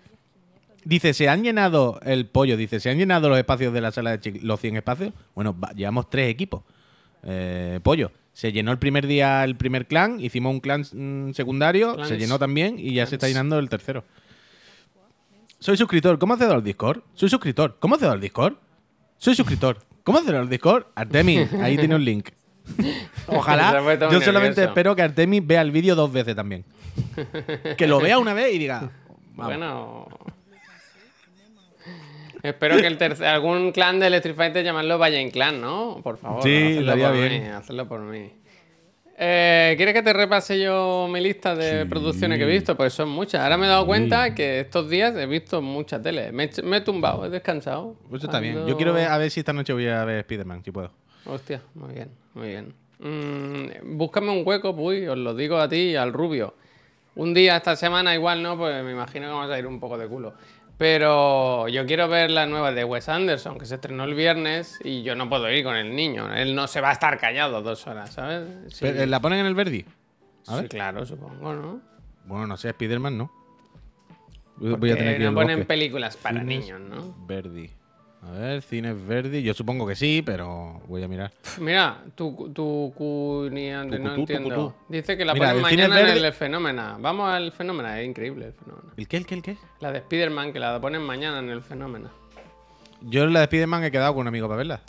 Dice, 0.84 1.14
¿se 1.14 1.28
han 1.28 1.42
llenado 1.42 1.98
el 2.04 2.26
pollo? 2.26 2.56
Dice, 2.56 2.78
¿se 2.80 2.90
han 2.90 2.98
llenado 2.98 3.28
los 3.28 3.38
espacios 3.38 3.72
de 3.72 3.80
la 3.80 3.90
sala 3.92 4.10
de 4.16 4.20
Chic- 4.20 4.42
los 4.42 4.60
100 4.60 4.76
espacios? 4.76 5.12
Bueno, 5.34 5.58
va- 5.58 5.72
llevamos 5.72 6.10
tres 6.10 6.28
equipos. 6.30 6.62
Eh, 7.22 7.80
pollo. 7.82 8.10
Se 8.36 8.52
llenó 8.52 8.70
el 8.70 8.78
primer 8.78 9.06
día 9.06 9.42
el 9.44 9.56
primer 9.56 9.86
clan, 9.86 10.20
hicimos 10.20 10.52
un 10.52 10.60
clan 10.60 10.82
mm, 10.82 11.32
secundario, 11.32 11.94
Clans. 11.94 12.08
se 12.10 12.18
llenó 12.18 12.38
también 12.38 12.78
y 12.78 12.92
ya 12.92 13.06
se 13.06 13.14
está 13.14 13.28
llenando 13.28 13.58
el 13.58 13.70
tercero. 13.70 14.04
Soy 15.58 15.78
suscriptor. 15.78 16.18
¿Cómo 16.18 16.34
accedo 16.34 16.52
al 16.52 16.62
Discord? 16.62 17.00
Soy 17.14 17.30
suscriptor. 17.30 17.78
¿Cómo 17.80 17.94
accedo 17.94 18.12
al 18.12 18.20
Discord? 18.20 18.56
Soy 19.16 19.34
suscriptor. 19.34 19.78
¿Cómo 20.04 20.18
accedo 20.18 20.38
al 20.38 20.50
Discord? 20.50 20.84
Artemis, 20.94 21.50
ahí 21.54 21.78
tiene 21.78 21.94
un 21.94 22.04
link. 22.04 22.28
Ojalá. 23.26 23.72
Yo 24.10 24.20
solamente 24.20 24.60
nervioso. 24.60 24.62
espero 24.64 24.94
que 24.94 25.00
Artemis 25.00 25.46
vea 25.46 25.62
el 25.62 25.70
vídeo 25.70 25.94
dos 25.94 26.12
veces 26.12 26.36
también. 26.36 26.62
Que 27.78 27.86
lo 27.86 28.00
vea 28.00 28.18
una 28.18 28.34
vez 28.34 28.54
y 28.54 28.58
diga. 28.58 28.90
"Vamos". 29.34 29.46
Bueno. 29.46 30.08
Espero 32.42 32.76
que 32.76 32.86
el 32.86 32.98
tercer, 32.98 33.26
algún 33.26 33.72
clan 33.72 33.98
del 33.98 34.14
Street 34.14 34.36
Fighter 34.36 34.64
llamarlo 34.64 34.98
Valle 34.98 35.30
Clan, 35.30 35.60
¿no? 35.60 36.00
Por 36.02 36.18
favor. 36.18 36.42
Sí, 36.42 36.80
por 36.84 37.12
bien. 37.12 37.42
Mí, 37.44 37.48
hacedlo 37.48 37.88
por 37.88 38.00
mí. 38.00 38.30
Eh, 39.18 39.72
¿Quieres 39.78 39.94
que 39.94 40.02
te 40.02 40.12
repase 40.12 40.60
yo 40.60 41.08
mi 41.10 41.20
lista 41.20 41.54
de 41.56 41.82
Sí. 41.84 41.88
producciones 41.88 42.38
que 42.38 42.44
he 42.44 42.46
visto? 42.48 42.76
Pues 42.76 42.92
son 42.92 43.08
muchas. 43.08 43.40
Ahora 43.42 43.56
me 43.56 43.64
he 43.64 43.68
dado 43.70 43.86
cuenta 43.86 44.34
que 44.34 44.60
estos 44.60 44.90
días 44.90 45.16
he 45.16 45.24
visto 45.26 45.62
mucha 45.62 46.00
tele. 46.02 46.32
Me, 46.32 46.44
he- 46.54 46.62
me 46.62 46.76
he 46.78 46.80
tumbado, 46.82 47.24
he 47.24 47.30
descansado. 47.30 47.96
Pues 48.10 48.20
eso 48.20 48.26
está 48.30 48.40
bien. 48.40 48.66
Yo 48.66 48.76
quiero 48.76 48.92
ver, 48.92 49.08
a 49.08 49.16
ver 49.16 49.30
si 49.30 49.40
esta 49.40 49.54
noche 49.54 49.72
voy 49.72 49.86
a 49.88 50.04
ver 50.04 50.18
Spider-Man, 50.20 50.62
si 50.62 50.70
puedo. 50.70 50.90
Hostia, 51.24 51.62
muy 51.74 51.94
bien, 51.94 52.10
muy 52.34 52.48
bien. 52.48 52.74
Mm, 52.98 53.96
búscame 53.96 54.30
un 54.30 54.42
hueco, 54.46 54.76
pues, 54.76 55.08
os 55.08 55.16
lo 55.18 55.34
digo 55.34 55.56
a 55.58 55.68
ti 55.68 55.76
y 55.76 55.96
al 55.96 56.12
rubio. 56.12 56.54
Un 57.14 57.32
día 57.32 57.56
esta 57.56 57.74
semana 57.74 58.14
igual 58.14 58.42
no, 58.42 58.58
pues 58.58 58.84
me 58.84 58.92
imagino 58.92 59.26
que 59.28 59.32
vamos 59.32 59.50
a 59.50 59.58
ir 59.58 59.66
un 59.66 59.80
poco 59.80 59.96
de 59.96 60.06
culo. 60.06 60.34
Pero 60.78 61.68
yo 61.68 61.86
quiero 61.86 62.06
ver 62.08 62.30
la 62.30 62.46
nueva 62.46 62.70
de 62.72 62.84
Wes 62.84 63.08
Anderson, 63.08 63.58
que 63.58 63.64
se 63.64 63.76
estrenó 63.76 64.04
el 64.04 64.14
viernes 64.14 64.78
y 64.84 65.02
yo 65.02 65.14
no 65.14 65.28
puedo 65.28 65.50
ir 65.50 65.64
con 65.64 65.74
el 65.74 65.94
niño. 65.96 66.34
Él 66.34 66.54
no 66.54 66.66
se 66.66 66.82
va 66.82 66.90
a 66.90 66.92
estar 66.92 67.18
callado 67.18 67.62
dos 67.62 67.86
horas, 67.86 68.12
¿sabes? 68.12 68.46
Sí, 68.74 68.80
Pero, 68.82 69.06
¿La 69.06 69.20
ponen 69.20 69.40
en 69.40 69.46
el 69.46 69.54
Verdi? 69.54 69.86
A 70.46 70.56
sí, 70.56 70.60
ver. 70.62 70.68
claro, 70.68 71.06
supongo, 71.06 71.54
¿no? 71.54 71.80
Bueno, 72.26 72.46
no 72.46 72.56
sé, 72.58 72.68
Spider-Man 72.70 73.16
no. 73.16 73.32
Voy 74.56 74.70
Porque 74.70 74.92
a 74.92 74.96
tener 74.96 75.16
que 75.16 75.22
ir 75.22 75.30
no 75.30 75.34
ponen 75.34 75.64
películas 75.66 76.16
para 76.16 76.42
niños, 76.42 76.80
¿no? 76.80 77.14
Verdi. 77.26 77.70
A 78.22 78.30
ver, 78.30 78.62
cines 78.62 79.06
Verdi. 79.06 79.42
Yo 79.42 79.54
supongo 79.54 79.86
que 79.86 79.94
sí, 79.94 80.22
pero 80.24 80.80
voy 80.88 81.02
a 81.02 81.08
mirar. 81.08 81.32
Mira, 81.60 82.02
tu, 82.14 82.50
tu 82.52 83.48
no 83.50 84.14
entiendo. 84.14 84.74
Dice 84.88 85.16
que 85.16 85.24
la 85.24 85.34
Mira, 85.34 85.48
ponen 85.48 85.62
mañana 85.62 86.00
en 86.00 86.24
el 86.24 86.32
Fenómena. 86.32 86.96
Vamos 86.98 87.30
al 87.30 87.52
Fenómena, 87.52 88.00
es 88.00 88.08
increíble 88.08 88.46
el 88.46 88.52
Fenómena. 88.52 88.92
¿El 88.96 89.06
qué, 89.08 89.16
el 89.16 89.26
qué, 89.26 89.34
el 89.34 89.42
qué? 89.42 89.56
La 89.80 89.92
de 89.92 89.98
Spider-Man, 89.98 90.52
que 90.52 90.58
la 90.58 90.80
ponen 90.80 91.02
mañana 91.02 91.38
en 91.38 91.50
el 91.50 91.62
Fenómena. 91.62 92.10
Yo 93.02 93.24
en 93.24 93.32
la 93.32 93.40
de 93.40 93.44
Spider-Man 93.44 93.84
he 93.84 93.90
quedado 93.90 94.14
con 94.14 94.22
un 94.22 94.28
amigo 94.28 94.48
para 94.48 94.58
verla. 94.58 94.80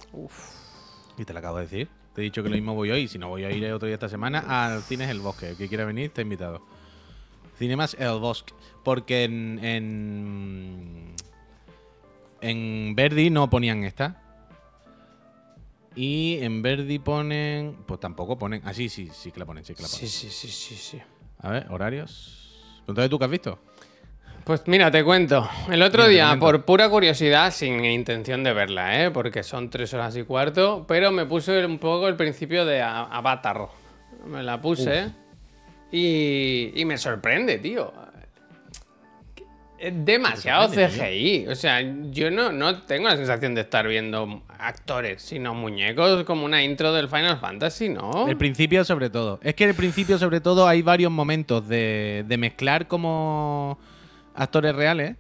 Y 1.18 1.26
te 1.26 1.34
lo 1.34 1.40
acabo 1.40 1.58
de 1.58 1.64
decir. 1.64 1.88
Te 2.14 2.22
he 2.22 2.24
dicho 2.24 2.42
que 2.42 2.50
lo 2.50 2.56
mismo 2.56 2.74
voy 2.74 2.90
hoy. 2.90 3.08
Si 3.08 3.20
no 3.20 3.30
voy 3.30 3.44
a 3.44 3.52
ir 3.52 3.72
otro 3.72 3.86
día 3.86 3.94
esta 3.94 4.10
semana, 4.10 4.40
al 4.48 4.82
Cines 4.82 5.10
El 5.10 5.20
Bosque. 5.20 5.50
El 5.50 5.58
que 5.58 5.68
quiera 5.68 5.86
venir 5.86 6.06
está 6.06 6.22
invitado. 6.22 6.64
Cinemas 7.58 7.96
El 8.00 8.20
Bosque. 8.20 8.54
Porque 8.84 9.26
en. 9.26 9.60
En, 9.64 11.16
en 12.42 12.96
Verdi 12.96 13.30
no 13.30 13.50
ponían 13.50 13.84
esta. 13.84 14.22
Y 15.96 16.38
en 16.42 16.62
Verdi 16.62 17.00
ponen. 17.00 17.78
Pues 17.88 18.00
tampoco 18.00 18.38
ponen. 18.38 18.62
Ah, 18.66 18.74
sí, 18.74 18.88
sí, 18.90 19.10
sí 19.12 19.32
que 19.32 19.40
la 19.40 19.46
ponen, 19.46 19.64
sí 19.66 19.74
que 19.74 19.82
la 19.82 19.88
ponen. 19.88 20.08
Sí, 20.08 20.08
sí, 20.08 20.30
sí, 20.30 20.48
sí, 20.48 20.76
sí. 20.76 21.02
A 21.40 21.50
ver, 21.50 21.68
horarios. 21.70 22.82
Entonces, 22.82 23.10
¿tú 23.10 23.18
qué 23.18 23.26
has 23.26 23.32
visto? 23.32 23.60
Pues 24.44 24.62
mira, 24.68 24.90
te 24.90 25.04
cuento. 25.04 25.50
El 25.70 25.82
otro 25.82 26.04
Mira, 26.04 26.30
día, 26.30 26.40
por 26.40 26.64
pura 26.64 26.88
curiosidad, 26.90 27.52
sin 27.52 27.84
intención 27.84 28.46
de 28.46 28.54
verla, 28.54 29.04
¿eh? 29.04 29.12
porque 29.12 29.44
son 29.44 29.70
tres 29.70 29.94
horas 29.94 30.16
y 30.16 30.24
cuarto, 30.24 30.86
pero 30.88 31.12
me 31.12 31.26
puse 31.26 31.66
un 31.66 31.80
poco 31.80 32.08
el 32.08 32.16
principio 32.16 32.64
de 32.66 32.82
Avatar. 32.82 33.68
Me 34.26 34.44
la 34.44 34.62
puse 34.62 35.12
y, 35.92 36.72
y 36.76 36.86
me 36.86 36.98
sorprende, 36.98 37.58
tío. 37.58 37.92
Demasiado 39.92 40.70
CGI. 40.70 41.48
O 41.50 41.56
sea, 41.56 41.82
yo 42.12 42.32
no, 42.32 42.52
no 42.52 42.82
tengo 42.84 43.08
la 43.08 43.16
sensación 43.16 43.54
de 43.56 43.62
estar 43.62 43.88
viendo 43.88 44.42
actores, 44.58 45.22
sino 45.22 45.54
muñecos 45.54 46.24
como 46.24 46.46
una 46.46 46.64
intro 46.64 46.92
del 46.94 47.08
Final 47.10 47.38
Fantasy, 47.40 47.90
¿no? 47.90 48.28
El 48.28 48.38
principio 48.38 48.84
sobre 48.84 49.10
todo. 49.10 49.40
Es 49.44 49.54
que 49.56 49.66
el 49.66 49.76
principio 49.76 50.18
sobre 50.18 50.42
todo 50.42 50.68
hay 50.68 50.82
varios 50.82 51.12
momentos 51.12 51.68
de, 51.68 52.26
de 52.28 52.38
mezclar 52.38 52.88
como 52.88 53.78
actores 54.34 54.76
reales. 54.76 55.16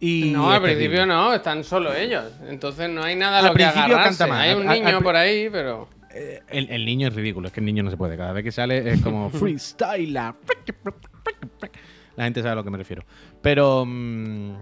Y 0.00 0.30
No, 0.30 0.50
al 0.50 0.60
terrible. 0.60 0.76
principio 0.88 1.06
no, 1.06 1.32
están 1.32 1.62
solo 1.64 1.94
ellos. 1.94 2.24
Entonces 2.48 2.90
no 2.90 3.02
hay 3.02 3.14
nada 3.16 3.36
a 3.36 3.40
Al 3.40 3.46
lo 3.46 3.52
que 3.52 3.56
principio 3.64 3.82
agarrarse. 3.84 4.18
canta 4.18 4.26
más. 4.26 4.40
Hay 4.42 4.54
un 4.54 4.66
niño 4.66 5.00
por 5.02 5.16
ahí, 5.16 5.48
pero... 5.50 5.88
Eh, 6.12 6.40
El, 6.48 6.68
el 6.70 6.84
niño 6.84 7.08
es 7.08 7.14
ridículo, 7.14 7.46
es 7.48 7.52
que 7.54 7.60
el 7.60 7.66
niño 7.66 7.82
no 7.82 7.90
se 7.90 7.96
puede. 7.96 8.16
Cada 8.16 8.32
vez 8.32 8.42
que 8.44 8.52
sale 8.52 8.90
es 8.90 9.00
como 9.02 9.30
freestyler. 9.30 10.34
La 12.16 12.24
gente 12.24 12.40
sabe 12.40 12.52
a 12.52 12.54
lo 12.56 12.64
que 12.64 12.70
me 12.70 12.78
refiero. 12.78 13.04
Pero 13.42 13.84
mm, 13.86 14.54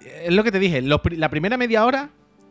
es 0.00 0.32
lo 0.32 0.44
que 0.44 0.52
te 0.52 0.58
dije. 0.58 0.82
los 0.82 1.00
la 1.12 1.28
primera 1.28 1.56
media 1.56 1.84
hora, 1.84 2.10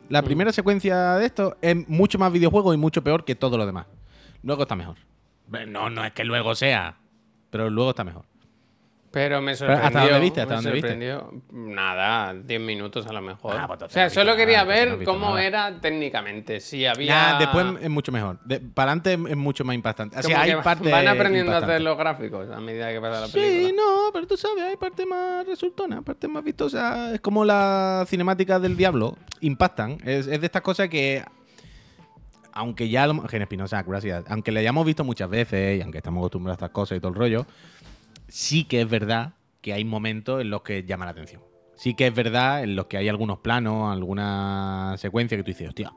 la 0.10 0.22
primera 0.22 0.52
secuencia 0.52 1.16
de 1.16 1.26
esto 1.26 1.58
es 1.62 1.88
mucho 1.88 2.20
más 2.20 2.32
videojuego 2.32 2.74
y 2.74 2.78
mucho 2.78 3.04
peor 3.04 3.26
que 3.26 3.36
todo 3.36 3.58
lo 3.58 3.66
demás. 3.66 3.88
Luego 4.44 4.64
está 4.64 4.76
mejor. 4.76 4.98
No, 5.68 5.90
no 5.90 6.06
es 6.06 6.14
que 6.14 6.24
luego 6.24 6.54
sea, 6.56 6.98
pero 7.50 7.70
luego 7.70 7.92
está 7.92 8.04
mejor. 8.04 8.26
Pero 9.12 9.42
me 9.42 9.54
¿hasta 9.54 9.66
sorprendió. 9.66 10.02
dónde 10.02 10.20
viste? 10.20 10.42
¿Hasta 10.42 10.56
me 10.56 10.56
dónde 10.62 10.72
viste? 10.72 10.88
sorprendió. 10.90 11.42
Nada, 11.52 12.34
10 12.36 12.62
minutos 12.62 13.08
a 13.08 13.14
lo 13.14 13.22
mejor. 13.22 13.56
Ah, 13.58 13.66
pues 13.68 13.82
o 13.82 13.90
sea, 13.90 14.08
solo 14.10 14.36
quería 14.36 14.64
nada, 14.64 14.74
entonces 14.84 14.92
no 14.92 14.98
ver 14.98 15.06
cómo 15.06 15.30
nada. 15.30 15.44
era 15.46 15.80
técnicamente. 15.82 16.60
Si 16.60 16.86
había. 16.86 17.08
Ya, 17.08 17.40
después 17.40 17.66
es 17.82 17.90
mucho 17.90 18.12
mejor. 18.12 18.38
para 18.76 18.92
adelante 18.92 19.14
es 19.32 19.36
mucho 19.38 19.64
más 19.66 19.74
impactante. 19.76 20.22
Sea, 20.22 20.42
hay 20.42 20.52
que 20.52 20.58
partes 20.58 20.92
van 20.92 21.08
aprendiendo 21.08 21.52
a 21.54 21.58
hacer 21.58 21.82
los 21.82 21.98
gráficos 21.98 22.50
a 22.52 22.60
medida 22.60 22.92
que 22.92 23.02
pasa 23.02 23.22
la 23.22 23.28
Sí, 23.28 23.34
película. 23.40 23.74
no, 23.84 24.10
pero 24.14 24.28
tú 24.28 24.38
sabes, 24.38 24.64
hay 24.64 24.78
partes 24.78 25.08
más 25.08 25.46
resultonas, 25.48 26.04
partes 26.04 26.30
más 26.30 26.44
vistosas. 26.44 27.14
Es 27.16 27.20
como 27.22 27.44
la 27.44 28.06
cinemática 28.08 28.60
del 28.60 28.78
diablo. 28.78 29.18
Impactan. 29.42 29.98
Es, 30.06 30.28
es 30.28 30.40
de 30.40 30.46
estas 30.46 30.62
cosas 30.62 30.88
que. 30.88 31.24
Aunque 32.54 32.90
ya 32.90 33.08
lo. 33.08 33.28
Gen 33.28 33.42
Espinosa, 33.42 33.82
gracias. 33.84 34.24
Aunque 34.28 34.52
le 34.52 34.60
hayamos 34.60 34.86
visto 34.86 35.04
muchas 35.04 35.30
veces 35.30 35.80
y 35.80 35.82
aunque 35.82 35.98
estamos 36.00 36.20
acostumbrados 36.22 36.58
a 36.62 36.66
estas 36.66 36.74
cosas 36.74 36.98
y 36.98 37.00
todo 37.02 37.10
el 37.12 37.16
rollo, 37.18 37.46
sí 38.30 38.64
que 38.64 38.82
es 38.82 38.90
verdad 38.90 39.34
que 39.62 39.74
hay 39.74 39.84
momentos 39.84 40.42
en 40.42 40.50
los 40.50 40.62
que 40.62 40.84
llama 40.84 41.06
la 41.06 41.12
atención. 41.12 41.42
Sí 41.76 41.94
que 41.94 42.08
es 42.08 42.14
verdad 42.14 42.64
en 42.64 42.76
los 42.76 42.88
que 42.88 42.98
hay 42.98 43.08
algunos 43.08 43.40
planos, 43.40 43.92
alguna 43.92 44.96
secuencia 44.98 45.38
que 45.38 45.44
tú 45.44 45.52
dices, 45.52 45.70
hostia, 45.70 45.94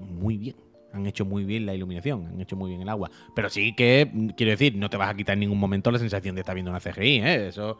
muy 0.00 0.36
bien. 0.36 0.56
Han 0.92 1.06
hecho 1.06 1.24
muy 1.24 1.44
bien 1.44 1.66
la 1.66 1.74
iluminación, 1.74 2.26
han 2.26 2.40
hecho 2.40 2.56
muy 2.56 2.70
bien 2.70 2.82
el 2.82 2.88
agua. 2.88 3.10
Pero 3.34 3.48
sí 3.48 3.74
que, 3.74 4.10
quiero 4.36 4.50
decir, 4.50 4.74
no 4.76 4.90
te 4.90 4.96
vas 4.96 5.10
a 5.10 5.14
quitar 5.14 5.34
en 5.34 5.40
ningún 5.40 5.58
momento 5.58 5.90
la 5.90 5.98
sensación 5.98 6.34
de 6.34 6.40
estar 6.40 6.54
viendo 6.54 6.70
una 6.70 6.80
CGI, 6.80 7.20
¿eh? 7.20 7.48
Eso 7.48 7.78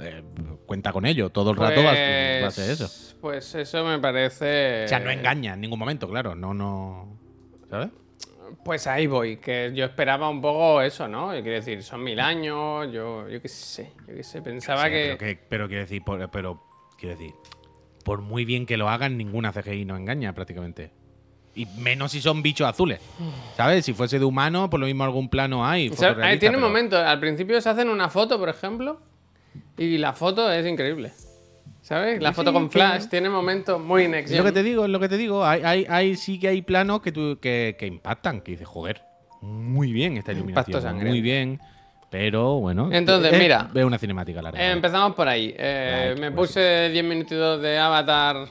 eh, 0.00 0.22
cuenta 0.66 0.92
con 0.92 1.06
ello. 1.06 1.30
Todo 1.30 1.50
el 1.50 1.56
rato 1.56 1.80
va, 1.82 1.92
va 1.92 2.48
a 2.48 2.50
ser 2.50 2.70
eso. 2.70 3.16
Pues 3.20 3.54
eso 3.54 3.84
me 3.84 3.98
parece. 3.98 4.84
O 4.84 4.88
sea, 4.88 5.00
no 5.00 5.10
engaña 5.10 5.54
en 5.54 5.60
ningún 5.60 5.78
momento, 5.78 6.08
claro. 6.08 6.34
No, 6.34 6.52
no. 6.52 7.18
¿Sabes? 7.70 7.90
Pues 8.64 8.86
ahí 8.86 9.06
voy, 9.06 9.38
que 9.38 9.72
yo 9.74 9.84
esperaba 9.84 10.28
un 10.28 10.40
poco 10.40 10.80
eso, 10.82 11.08
¿no? 11.08 11.30
Quiero 11.30 11.50
decir, 11.52 11.82
son 11.82 12.02
mil 12.04 12.20
años, 12.20 12.90
yo, 12.92 13.28
yo 13.28 13.40
qué 13.42 13.48
sé, 13.48 13.92
yo 14.06 14.14
qué 14.14 14.22
sé, 14.22 14.42
pensaba 14.42 14.88
que... 14.88 15.16
Pero, 15.16 15.18
que- 15.18 15.40
pero 15.48 15.68
quiero 15.68 15.82
decir, 15.82 16.02
por- 16.02 16.30
pero 16.30 16.62
quiero 16.98 17.16
decir, 17.16 17.34
por 18.04 18.20
muy 18.20 18.44
bien 18.44 18.66
que 18.66 18.76
lo 18.76 18.88
hagan, 18.88 19.16
ninguna 19.16 19.52
CGI 19.52 19.84
no 19.84 19.96
engaña 19.96 20.32
prácticamente. 20.34 20.92
Y 21.54 21.66
menos 21.66 22.12
si 22.12 22.20
son 22.22 22.42
bichos 22.42 22.66
azules. 22.66 23.00
¿Sabes? 23.56 23.84
Si 23.84 23.92
fuese 23.92 24.18
de 24.18 24.24
humano, 24.24 24.70
por 24.70 24.80
lo 24.80 24.86
mismo 24.86 25.04
algún 25.04 25.28
plano 25.28 25.66
hay. 25.66 25.88
O 25.88 25.92
sea, 25.94 26.08
fotorrealista, 26.10 26.40
tiene 26.40 26.56
un 26.56 26.62
pero- 26.62 26.68
momento, 26.68 26.96
al 26.96 27.20
principio 27.20 27.60
se 27.60 27.68
hacen 27.68 27.88
una 27.90 28.08
foto, 28.08 28.38
por 28.38 28.48
ejemplo, 28.48 29.00
y 29.76 29.98
la 29.98 30.12
foto 30.14 30.50
es 30.50 30.66
increíble. 30.66 31.12
¿Sabes? 31.82 32.22
La 32.22 32.30
Sí, 32.30 32.36
foto 32.36 32.52
con 32.52 32.68
que- 32.68 32.78
flash 32.78 33.08
tiene 33.08 33.28
momentos 33.28 33.80
muy 33.80 34.06
next 34.08 34.32
Es 34.32 34.38
lo 34.38 34.44
que 34.44 34.52
te 34.52 34.62
digo, 34.62 34.84
es 34.84 34.90
lo 34.90 35.00
que 35.00 35.08
te 35.08 35.16
digo. 35.18 35.44
Hay, 35.44 35.62
hay, 35.62 35.86
hay- 35.88 36.16
sí 36.16 36.38
que 36.38 36.48
hay 36.48 36.62
planos 36.62 37.02
que, 37.02 37.12
tú- 37.12 37.38
que, 37.40 37.76
que 37.78 37.86
impactan, 37.86 38.40
que 38.40 38.52
dices, 38.52 38.66
joder, 38.68 39.02
muy 39.40 39.92
bien 39.92 40.16
esta 40.16 40.30
Impacto 40.32 40.70
iluminación. 40.70 40.82
sangriento. 40.82 41.10
Muy 41.10 41.20
bien. 41.20 41.60
Pero 42.08 42.60
bueno. 42.60 42.88
Entonces, 42.92 43.32
es- 43.32 43.38
mira. 43.38 43.68
Veo 43.72 43.86
una 43.86 43.98
cinemática 43.98 44.40
larga. 44.42 44.62
Eh, 44.62 44.70
empezamos 44.70 45.14
por 45.16 45.26
ahí. 45.26 45.54
Eh, 45.58 46.14
me 46.20 46.30
pues 46.30 46.50
puse 46.50 46.90
10 46.90 47.04
minutitos 47.04 47.60
de 47.60 47.78
Avatar 47.78 48.46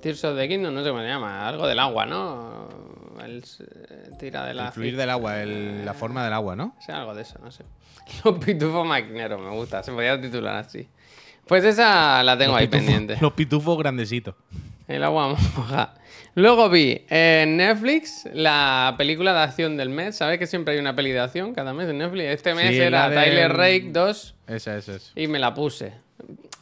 Tears 0.00 0.24
of 0.24 0.36
the 0.38 0.48
Kingdom, 0.48 0.72
no 0.74 0.82
sé 0.82 0.88
cómo 0.90 1.00
se 1.02 1.08
llama, 1.08 1.46
algo 1.48 1.66
del 1.66 1.78
agua, 1.80 2.06
¿no? 2.06 2.68
El, 3.24 3.38
eh, 3.42 4.10
tira 4.18 4.44
de 4.46 4.54
la... 4.54 4.66
el 4.66 4.72
fluir 4.72 4.96
del 4.96 5.10
agua, 5.10 5.42
el- 5.42 5.84
la 5.84 5.94
forma 5.94 6.22
del 6.24 6.32
agua, 6.32 6.54
¿no? 6.54 6.74
O 6.78 6.82
sea, 6.82 6.98
algo 7.00 7.14
de 7.14 7.22
eso, 7.22 7.38
no 7.42 7.50
sé. 7.50 7.64
Los 8.24 8.38
pitufos 8.38 8.86
maquineros, 8.86 9.40
me 9.40 9.50
gusta, 9.50 9.82
se 9.82 9.90
podía 9.92 10.20
titular 10.20 10.56
así. 10.56 10.88
Pues 11.46 11.64
esa 11.64 12.22
la 12.22 12.36
tengo 12.36 12.52
Los 12.52 12.60
ahí 12.60 12.66
pitufos- 12.66 12.70
pendiente. 12.70 13.16
Los 13.20 13.32
pitufos 13.32 13.78
grandecitos. 13.78 14.34
El 14.88 15.02
agua 15.04 15.28
moja. 15.56 15.94
Luego 16.34 16.68
vi 16.68 17.04
en 17.08 17.56
Netflix 17.56 18.28
la 18.32 18.94
película 18.98 19.32
de 19.32 19.40
acción 19.40 19.76
del 19.76 19.88
mes. 19.88 20.16
¿Sabes 20.16 20.38
que 20.38 20.46
siempre 20.46 20.74
hay 20.74 20.80
una 20.80 20.94
peli 20.94 21.10
de 21.12 21.20
acción 21.20 21.54
cada 21.54 21.72
mes 21.72 21.88
en 21.88 21.98
Netflix? 21.98 22.24
Este 22.26 22.54
mes 22.54 22.70
Sí, 22.70 22.78
era 22.80 23.08
de- 23.08 23.16
Tyler 23.16 23.52
Rake 23.56 23.88
2 23.90 24.34
Esa, 24.46 24.76
esa, 24.76 24.96
esa. 24.96 25.12
y 25.14 25.26
me 25.28 25.38
la 25.38 25.54
puse. 25.54 25.92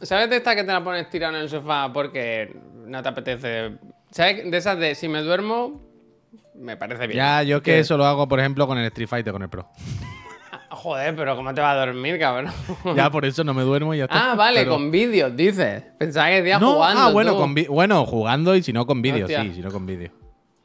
¿Sabes 0.01 0.29
de 0.29 0.37
esta 0.37 0.55
que 0.55 0.63
te 0.63 0.71
la 0.71 0.83
pones 0.83 1.09
tirado 1.09 1.35
en 1.35 1.41
el 1.41 1.49
sofá 1.49 1.91
porque 1.91 2.55
no 2.85 3.01
te 3.03 3.09
apetece? 3.09 3.71
¿Sabes? 4.11 4.49
De 4.49 4.57
esas 4.57 4.77
de 4.79 4.95
si 4.95 5.07
me 5.07 5.21
duermo, 5.21 5.81
me 6.55 6.77
parece 6.77 7.07
bien. 7.07 7.17
Ya, 7.17 7.43
yo 7.43 7.61
que 7.61 7.79
eso 7.79 7.97
lo 7.97 8.05
hago, 8.05 8.27
por 8.27 8.39
ejemplo, 8.39 8.65
con 8.67 8.77
el 8.77 8.85
Street 8.85 9.07
Fighter, 9.09 9.33
con 9.33 9.41
el 9.43 9.49
Pro. 9.49 9.67
Joder, 10.69 11.15
pero 11.15 11.35
¿cómo 11.35 11.53
te 11.53 11.61
va 11.61 11.71
a 11.71 11.85
dormir, 11.85 12.19
cabrón? 12.19 12.51
Ya 12.95 13.09
por 13.09 13.25
eso 13.25 13.43
no 13.43 13.53
me 13.53 13.63
duermo 13.63 13.93
y 13.93 13.99
ya 13.99 14.05
está. 14.05 14.31
ah, 14.31 14.35
vale, 14.35 14.61
Pero- 14.61 14.71
con 14.71 14.91
vídeos, 14.91 15.35
dices. 15.35 15.83
Pensaba 15.97 16.27
que 16.29 16.41
decías 16.41 16.59
No, 16.61 16.73
jugando. 16.73 17.01
ah, 17.01 17.11
bueno, 17.11 17.31
tú. 17.33 17.37
con 17.39 17.53
vi- 17.53 17.67
bueno, 17.67 18.05
jugando 18.05 18.55
y 18.55 18.63
si 18.63 18.73
no 18.73 18.85
con 18.85 19.01
vídeo, 19.01 19.25
Hostia. 19.25 19.43
sí, 19.43 19.53
si 19.55 19.61
no 19.61 19.71
con 19.71 19.85
vídeo. 19.85 20.11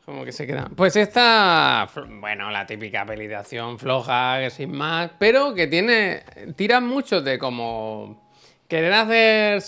Como 0.04 0.24
que 0.24 0.32
se 0.32 0.46
queda. 0.46 0.68
Pues 0.74 0.96
esta, 0.96 1.88
bueno, 2.20 2.50
la 2.50 2.66
típica 2.66 3.06
peli 3.06 3.28
de 3.28 3.36
acción 3.36 3.78
floja, 3.78 4.38
que 4.40 4.50
sin 4.50 4.72
más, 4.72 5.10
pero 5.18 5.54
que 5.54 5.68
tiene, 5.68 6.22
tira 6.56 6.80
mucho 6.80 7.22
de 7.22 7.38
como 7.38 8.28
querer 8.66 8.92
hacer 8.92 9.62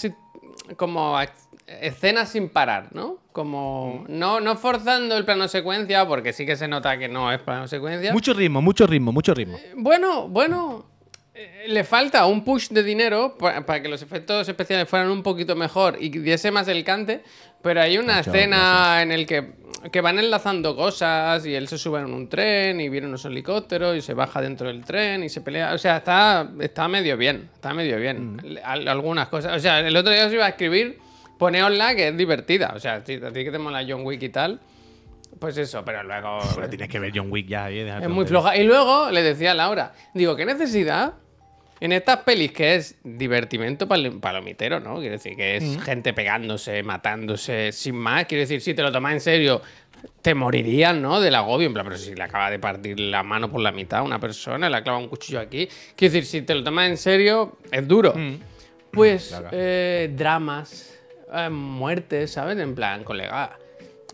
como 0.76 1.16
escenas 1.66 2.28
sin 2.30 2.48
parar, 2.48 2.88
¿no? 2.92 3.18
Como 3.32 4.04
no, 4.08 4.40
no 4.40 4.56
forzando 4.56 5.16
el 5.16 5.24
plano 5.24 5.48
secuencia, 5.48 6.06
porque 6.06 6.32
sí 6.32 6.44
que 6.44 6.56
se 6.56 6.68
nota 6.68 6.98
que 6.98 7.08
no 7.08 7.32
es 7.32 7.40
plano 7.40 7.66
secuencia. 7.68 8.12
Mucho 8.12 8.34
ritmo, 8.34 8.60
mucho 8.60 8.86
ritmo, 8.86 9.12
mucho 9.12 9.32
ritmo. 9.34 9.58
Bueno, 9.76 10.28
bueno, 10.28 10.84
eh, 11.34 11.64
le 11.68 11.82
falta 11.84 12.26
un 12.26 12.44
push 12.44 12.68
de 12.68 12.82
dinero 12.82 13.36
pa- 13.38 13.64
para 13.64 13.80
que 13.82 13.88
los 13.88 14.02
efectos 14.02 14.46
especiales 14.48 14.88
fueran 14.88 15.08
un 15.10 15.22
poquito 15.22 15.56
mejor 15.56 15.96
y 15.98 16.10
diese 16.10 16.50
más 16.50 16.68
el 16.68 16.84
cante, 16.84 17.22
pero 17.62 17.80
hay 17.80 17.96
una 17.96 18.18
Mucho, 18.18 18.30
escena 18.30 19.00
en 19.00 19.12
el 19.12 19.26
que, 19.26 19.52
que 19.90 20.00
van 20.02 20.18
enlazando 20.18 20.76
cosas 20.76 21.46
y 21.46 21.54
él 21.54 21.68
se 21.68 21.78
sube 21.78 22.00
en 22.00 22.12
un 22.12 22.28
tren 22.28 22.80
y 22.82 22.88
viene 22.90 23.06
unos 23.06 23.24
helicópteros 23.24 23.96
y 23.96 24.02
se 24.02 24.12
baja 24.12 24.42
dentro 24.42 24.66
del 24.66 24.84
tren 24.84 25.24
y 25.24 25.30
se 25.30 25.40
pelea. 25.40 25.72
O 25.72 25.78
sea, 25.78 25.98
está, 25.98 26.50
está 26.60 26.86
medio 26.88 27.16
bien, 27.16 27.48
está 27.54 27.72
medio 27.72 27.96
bien. 27.96 28.58
Al- 28.62 28.88
Algunas 28.88 29.28
cosas. 29.28 29.56
O 29.56 29.58
sea, 29.60 29.80
el 29.80 29.96
otro 29.96 30.12
día 30.12 30.26
os 30.26 30.32
iba 30.32 30.44
a 30.44 30.50
escribir, 30.50 30.98
poneosla 31.42 31.94
que 31.96 32.08
es 32.08 32.16
divertida. 32.16 32.72
O 32.74 32.78
sea, 32.78 33.04
si 33.04 33.14
a 33.14 33.32
ti 33.32 33.44
que 33.44 33.50
te 33.50 33.58
mola 33.58 33.84
John 33.88 34.02
Wick 34.04 34.22
y 34.22 34.28
tal, 34.28 34.60
pues 35.38 35.56
eso, 35.56 35.84
pero 35.84 36.02
luego... 36.02 36.38
Pero 36.54 36.68
tienes 36.68 36.88
que 36.88 36.98
ver 37.00 37.10
John 37.14 37.26
Wick 37.30 37.48
ya, 37.48 37.70
eh, 37.70 37.98
Es 38.00 38.08
muy 38.08 38.26
floja. 38.26 38.56
Y 38.56 38.64
luego 38.64 39.10
le 39.10 39.22
decía 39.22 39.50
a 39.50 39.54
Laura, 39.54 39.92
digo, 40.14 40.36
¿qué 40.36 40.44
necesidad 40.44 41.14
en 41.80 41.90
estas 41.90 42.18
pelis 42.18 42.52
que 42.52 42.76
es 42.76 42.94
divertimento 43.02 43.88
pal- 43.88 44.20
palomitero, 44.20 44.78
¿no? 44.78 44.96
Quiero 45.00 45.12
decir, 45.12 45.34
que 45.34 45.56
es 45.56 45.82
gente 45.82 46.12
pegándose, 46.12 46.82
matándose, 46.84 47.72
sin 47.72 47.96
más. 47.96 48.26
Quiero 48.26 48.42
decir, 48.42 48.60
si 48.60 48.72
te 48.74 48.82
lo 48.82 48.92
tomas 48.92 49.14
en 49.14 49.20
serio, 49.20 49.60
te 50.20 50.32
morirían, 50.34 51.02
¿no? 51.02 51.18
Del 51.20 51.34
agobio. 51.34 51.66
En 51.66 51.72
plan, 51.74 51.84
pero 51.86 51.98
si 51.98 52.14
le 52.14 52.22
acaba 52.22 52.50
de 52.50 52.60
partir 52.60 53.00
la 53.00 53.24
mano 53.24 53.50
por 53.50 53.60
la 53.60 53.72
mitad 53.72 53.98
a 53.98 54.02
una 54.04 54.20
persona, 54.20 54.70
le 54.70 54.76
ha 54.76 54.82
clavado 54.84 55.02
un 55.02 55.10
cuchillo 55.10 55.40
aquí. 55.40 55.68
Quiero 55.96 56.12
decir, 56.14 56.24
si 56.24 56.42
te 56.42 56.54
lo 56.54 56.62
tomas 56.62 56.88
en 56.88 56.96
serio, 56.98 57.56
es 57.72 57.88
duro. 57.88 58.14
Pues 58.92 59.28
Claro. 59.30 59.48
eh, 59.50 60.10
dramas, 60.14 60.91
eh, 61.32 61.48
muertes, 61.50 62.32
¿sabes? 62.32 62.58
En 62.58 62.74
plan, 62.74 63.04
colega, 63.04 63.58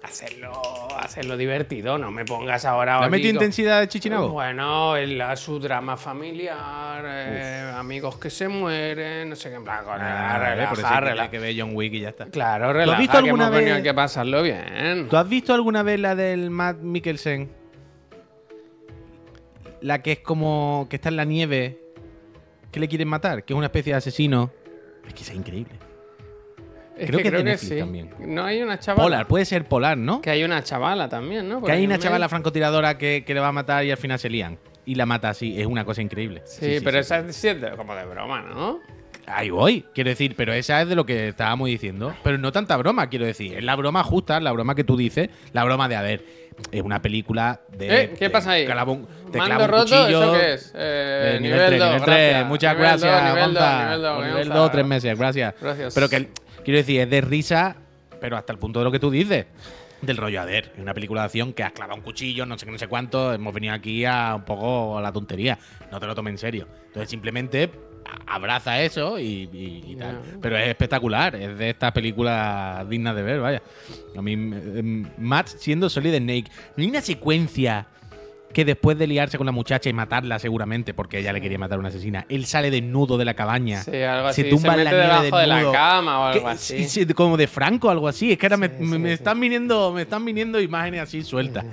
hacerlo, 0.03 0.53
hacerlo 1.01 1.37
divertido, 1.37 1.99
no 1.99 2.11
me 2.11 2.25
pongas 2.25 2.65
ahora... 2.65 2.99
¿Le 2.99 3.05
ha 3.05 3.07
aquí 3.07 3.11
metido 3.13 3.31
intensidad 3.33 3.81
de 3.81 3.89
Chichinabo? 3.89 4.29
bueno, 4.31 4.97
el, 4.97 5.21
su 5.37 5.59
drama 5.59 5.97
familiar, 5.97 7.05
eh, 7.07 7.73
amigos 7.75 8.17
que 8.19 8.31
se 8.31 8.47
mueren, 8.49 9.29
no 9.31 9.37
sé 9.37 9.49
qué, 9.51 9.57
en 9.57 9.65
plan, 9.65 9.85
con- 9.85 9.95
Ah, 10.01 10.39
relajar, 10.39 11.15
que- 11.25 11.31
que 11.31 11.39
ver 11.39 11.55
John 11.59 11.71
Wick 11.75 11.93
y 11.95 12.01
ya 12.01 12.11
está. 12.11 12.27
Claro, 12.27 12.69
has 12.69 12.75
relajar, 12.75 12.99
visto 13.01 13.13
que 13.13 13.19
alguna 13.19 13.47
hemos 13.49 13.61
vez- 13.61 13.89
a 13.89 13.95
pasarlo 13.95 14.43
bien. 14.43 15.09
¿Tú 15.09 15.17
has 15.17 15.29
visto 15.29 15.53
alguna 15.53 15.83
vez 15.83 15.99
la 16.01 16.15
del 16.15 16.51
Matt 16.51 16.79
Mikkelsen? 16.79 17.51
La 19.81 20.03
que 20.03 20.13
es 20.13 20.19
como. 20.21 20.87
que 20.91 20.97
está 20.97 21.09
en 21.09 21.17
la 21.17 21.25
nieve. 21.25 21.79
Que 22.73 22.81
le 22.81 22.89
quieren 22.89 23.09
matar, 23.09 23.45
que 23.45 23.53
es 23.53 23.57
una 23.57 23.67
especie 23.67 23.93
de 23.93 23.97
asesino. 23.99 24.51
Es 25.07 25.15
que 25.15 25.23
es 25.23 25.33
increíble. 25.35 25.73
Es 26.99 27.07
creo 27.09 27.23
que 27.23 27.31
de 27.31 27.45
que 27.45 27.59
sí. 27.59 27.79
también. 27.79 28.11
No 28.19 28.45
hay 28.45 28.63
una 28.63 28.79
chavala. 28.79 29.05
Polar, 29.05 29.27
puede 29.27 29.45
ser 29.45 29.65
Polar, 29.65 29.97
¿no? 29.99 30.21
Que 30.21 30.31
hay 30.31 30.45
una 30.45 30.63
chavala 30.63 31.09
también, 31.09 31.49
¿no? 31.49 31.63
Que 31.63 31.73
hay 31.73 31.85
una 31.85 31.99
chavala 31.99 32.29
francotiradora 32.29 32.99
que, 32.99 33.25
que 33.27 33.35
le 33.35 33.41
va 33.41 33.49
a 33.49 33.53
matar 33.53 33.85
y 33.85 33.91
al 33.91 33.97
final 33.99 34.19
se 34.19 34.29
lían. 34.31 34.59
Y 34.85 34.95
la 34.95 35.05
mata 35.07 35.29
así, 35.31 35.61
es 35.61 35.67
una 35.67 35.85
cosa 35.85 36.01
increíble. 36.03 36.43
Sí, 36.47 36.79
pero 36.83 36.99
esa 36.99 37.19
es 37.19 37.37
sí 37.37 37.49
es 37.49 37.61
de- 37.61 37.71
como 37.73 37.95
de 37.95 38.05
broma, 38.07 38.41
¿no? 38.43 38.81
Ahí 39.27 39.51
voy, 39.51 39.85
quiero 39.95 40.09
decir, 40.09 40.35
pero 40.35 40.55
esa 40.55 40.81
es 40.81 40.89
de 40.89 40.95
lo 40.95 41.05
que 41.05 41.29
estábamos 41.29 41.69
diciendo. 41.69 42.15
Pero 42.25 42.39
no 42.39 42.51
tanta 42.51 42.75
broma, 42.79 43.09
quiero 43.11 43.27
decir. 43.27 43.59
Es 43.59 43.63
la 43.65 43.77
broma 43.77 44.03
justa, 44.03 44.41
la 44.41 44.51
broma 44.53 44.75
que 44.75 44.85
tú 44.85 44.97
dices, 44.97 45.29
la 45.53 45.65
broma 45.65 45.87
de, 45.87 45.97
a 45.97 46.01
ver, 46.03 46.25
es 46.73 46.81
una 46.81 47.03
película 47.03 47.61
de. 47.77 48.05
Eh, 48.05 48.11
¿Qué 48.19 48.25
de 48.25 48.31
pasa 48.31 48.53
ahí? 48.53 48.67
un- 48.87 49.07
te 49.31 49.37
Mando 49.37 49.67
roto, 49.67 49.83
cuchillo, 49.83 50.23
¿eso 50.23 50.33
qué 50.33 50.53
es? 50.55 50.73
Eh, 50.75 51.35
Eh, 51.37 51.41
nivel 51.43 51.79
2, 51.79 51.89
nivel 51.89 52.03
tres. 52.03 52.07
gracias. 52.07 52.47
Muchas 52.47 52.75
Nivel 52.77 52.91
dos, 52.93 53.01
gracias, 53.03 53.23
nivel 53.35 53.55
dos, 53.55 53.63
Gonza. 53.63 53.85
nivel 53.85 54.03
dos, 54.03 54.15
Por 54.17 54.25
nivel 54.25 54.45
Gonza. 54.49 54.59
2, 54.61 54.73
tres 54.73 54.87
meses, 54.87 55.19
gracias. 55.19 55.55
Gracias. 55.61 55.95
Pero 55.95 56.09
que, 56.09 56.29
quiero 56.65 56.79
decir, 56.79 57.01
es 57.01 57.11
de 57.11 57.21
risa, 57.21 57.77
pero 58.21 58.37
hasta 58.37 58.53
el 58.53 58.59
punto 58.59 58.79
de 58.81 58.85
lo 58.85 58.93
que 58.93 58.99
tú 58.99 59.11
dices. 59.11 59.47
Del 60.01 60.17
rollo, 60.17 60.41
a 60.41 60.45
ver, 60.45 60.71
es 60.77 60.81
una 60.81 60.95
película 60.95 61.23
de 61.23 61.25
acción 61.27 61.53
que 61.53 61.65
has 61.65 61.73
clavado 61.73 61.97
un 61.97 62.05
cuchillo, 62.05 62.47
no 62.47 62.57
sé 62.57 62.67
qué, 62.67 62.73
no 62.73 62.79
sé 62.79 62.87
cuánto. 62.87 63.33
Hemos 63.33 63.53
venido 63.53 63.75
aquí 63.75 64.05
a 64.05 64.35
un 64.37 64.45
poco 64.45 64.97
a 64.97 65.03
la 65.03 65.13
tontería. 65.13 65.59
No 65.91 65.99
te 65.99 66.07
lo 66.07 66.15
tomes 66.15 66.31
en 66.33 66.39
serio. 66.39 66.69
Entonces, 66.87 67.11
simplemente 67.11 67.69
abraza 68.27 68.81
eso 68.81 69.19
y, 69.19 69.49
y- 69.53 69.85
y 69.89 69.97
tal. 69.97 70.21
Pero 70.41 70.57
es 70.57 70.69
espectacular, 70.69 71.35
es 71.35 71.59
de 71.59 71.71
estas 71.71 71.91
películas 71.93 72.89
dignas 72.89 73.17
de 73.17 73.23
ver, 73.23 73.41
vaya. 73.41 73.63
A 74.17 74.23
mí, 74.23 74.35
eh, 74.35 75.05
Matt 75.19 75.49
siendo 75.49 75.91
Solid 75.91 76.17
Snake, 76.17 76.45
no 76.77 76.83
hay 76.85 76.91
una 76.91 77.01
secuencia 77.01 77.87
que 78.53 78.65
después 78.65 78.99
de 78.99 79.07
liarse 79.07 79.37
con 79.37 79.45
la 79.47 79.53
muchacha 79.53 79.89
y 79.91 79.93
matarla 79.93 80.39
seguramente, 80.39 80.95
porque 80.95 81.19
ella 81.19 81.33
le 81.33 81.41
quería 81.41 81.59
matar 81.59 81.77
a 81.77 81.81
una 81.81 81.89
asesina, 81.91 82.25
él 82.29 82.47
sale 82.47 82.71
desnudo 82.71 83.19
de 83.19 83.25
la 83.25 83.35
cabaña. 83.35 83.83
Sí, 83.83 84.03
algo 84.03 84.29
así. 84.29 84.43
Se 84.43 84.49
tumba 84.49 84.75
se 84.75 84.79
en 84.81 84.85
la 84.85 84.91
nieve 84.91 85.07
debajo 85.07 85.37
de 85.39 85.47
la 85.47 85.55
desnudo. 85.57 85.73
cama 85.73 86.21
o 86.21 86.25
algo 86.25 86.49
así. 86.49 86.85
sí, 86.85 87.05
sí, 87.07 87.15
como 87.15 87.37
de 87.37 87.47
Franco, 87.47 87.91
algo 87.91 88.09
así. 88.09 88.33
Es 88.33 88.39
que 88.39 88.47
ahora 88.47 88.57
me, 88.57 88.69
Sí, 88.69 88.75
me- 88.85 89.13
están 89.13 89.39
viniendo, 89.39 89.93
me 89.93 90.03
están 90.03 90.25
viniendo 90.25 90.61
imágenes 90.61 91.03
así 91.03 91.23
sueltas. 91.23 91.65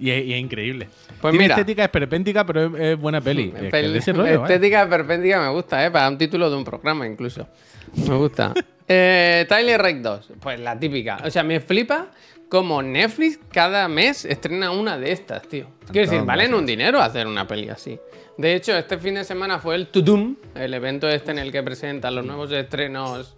Y 0.00 0.10
es, 0.10 0.24
y 0.26 0.32
es 0.32 0.40
increíble. 0.40 0.88
Pues 1.20 1.32
Tiene 1.32 1.44
mira. 1.46 1.54
estética 1.56 1.82
esperpéntica, 1.84 2.44
pero 2.46 2.66
es, 2.76 2.80
es 2.92 2.98
buena 2.98 3.20
peli. 3.20 3.52
Es 3.60 3.70
que 3.70 3.96
ese 3.96 4.12
rollo, 4.12 4.40
vaya. 4.42 4.54
Estética 4.54 4.88
perpéntica 4.88 5.40
me 5.40 5.48
gusta, 5.48 5.84
¿eh? 5.84 5.90
Para 5.90 6.08
un 6.08 6.16
título 6.18 6.48
de 6.50 6.56
un 6.56 6.64
programa 6.64 7.04
incluso. 7.06 7.48
Me 7.96 8.14
gusta. 8.16 8.54
eh, 8.88 9.44
Tyler 9.48 9.80
Rake 9.80 10.00
2. 10.00 10.32
Pues 10.40 10.60
la 10.60 10.78
típica. 10.78 11.18
O 11.24 11.30
sea, 11.30 11.42
me 11.42 11.58
flipa 11.58 12.08
como 12.48 12.82
Netflix 12.82 13.38
cada 13.52 13.88
mes 13.88 14.24
estrena 14.24 14.70
una 14.70 14.98
de 14.98 15.12
estas, 15.12 15.42
tío. 15.48 15.66
Quiero 15.90 16.10
decir, 16.10 16.24
valen 16.24 16.54
un 16.54 16.66
dinero 16.66 17.00
hacer 17.00 17.26
una 17.26 17.46
peli 17.46 17.68
así. 17.68 17.98
De 18.36 18.54
hecho, 18.54 18.76
este 18.76 18.98
fin 18.98 19.14
de 19.14 19.24
semana 19.24 19.58
fue 19.58 19.74
el 19.74 19.88
Tudum, 19.88 20.36
el 20.54 20.72
evento 20.72 21.08
este 21.08 21.32
en 21.32 21.38
el 21.38 21.50
que 21.50 21.62
presentan 21.62 22.14
los 22.14 22.24
nuevos 22.24 22.52
estrenos 22.52 23.34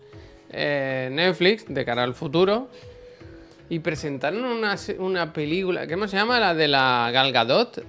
eh, 0.50 1.08
Netflix 1.10 1.64
de 1.68 1.84
cara 1.84 2.02
al 2.02 2.14
futuro. 2.14 2.68
Y 3.68 3.78
presentaron 3.78 4.44
una, 4.44 4.76
una 4.98 5.32
película, 5.32 5.86
¿cómo 5.86 6.08
se 6.08 6.16
llama? 6.16 6.40
La 6.40 6.54
de 6.54 6.66
la 6.66 7.10
Gal 7.12 7.32
Gadot. 7.32 7.82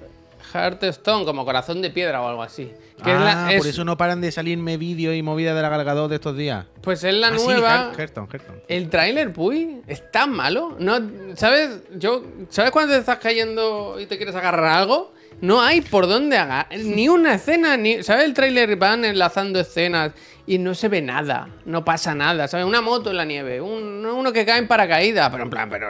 Hearthstone, 0.54 1.26
como 1.26 1.46
corazón 1.46 1.82
de 1.82 1.90
piedra 1.90 2.22
o 2.22 2.28
algo 2.28 2.44
así. 2.44 2.72
Que 3.04 3.12
es 3.12 3.18
ah, 3.18 3.46
por 3.58 3.68
es- 3.68 3.74
eso 3.74 3.84
no 3.84 3.98
paran 3.98 4.22
de 4.22 4.32
salirme 4.32 4.78
vídeos 4.78 5.16
y 5.16 5.24
movidas 5.24 5.56
de 5.56 5.62
la 5.62 5.70
Galgadot 5.70 6.10
de 6.10 6.16
estos 6.16 6.38
días. 6.38 6.66
Pues 6.82 7.04
es 7.04 7.14
la 7.16 7.30
Ah, 7.30 7.38
sí, 7.38 7.46
nueva. 7.46 7.92
Her- 7.94 8.00
Hearthstone, 8.00 8.28
Hearthstone. 8.32 8.62
el 8.68 8.90
tráiler, 8.90 9.34
puy, 9.34 9.82
es 9.88 10.12
tan 10.12 10.32
malo. 10.32 10.76
No, 10.80 11.00
¿Sabes? 11.36 11.82
Yo, 11.96 12.24
¿Sabes 12.50 12.72
cuando 12.72 12.94
te 12.94 13.00
estás 13.00 13.18
cayendo 13.18 13.98
y 14.00 14.06
te 14.06 14.18
quieres 14.18 14.36
agarrar 14.36 14.66
a 14.66 14.78
algo? 14.78 15.14
No 15.42 15.62
hay 15.62 15.82
por 15.82 16.08
dónde 16.08 16.38
agarrar. 16.38 16.68
Ni 16.78 17.10
una 17.10 17.34
escena, 17.34 17.76
ni. 17.76 18.04
¿Sabes? 18.04 18.26
El 18.26 18.36
tráiler 18.36 18.76
van 18.76 19.04
enlazando 19.06 19.60
escenas 19.60 20.12
y 20.48 20.58
no 20.58 20.74
se 20.74 20.88
ve 20.90 21.02
nada. 21.02 21.48
No 21.66 21.84
pasa 21.86 22.14
nada. 22.16 22.48
¿Sabes? 22.48 22.66
Una 22.66 22.82
moto 22.82 23.12
en 23.12 23.18
la 23.18 23.26
nieve. 23.26 23.62
un- 23.62 24.06
uno 24.06 24.34
que 24.34 24.46
cae 24.46 24.60
en 24.60 24.68
paracaídas. 24.68 25.30
Pero 25.30 25.44
en 25.44 25.50
plan, 25.50 25.70
pero. 25.70 25.90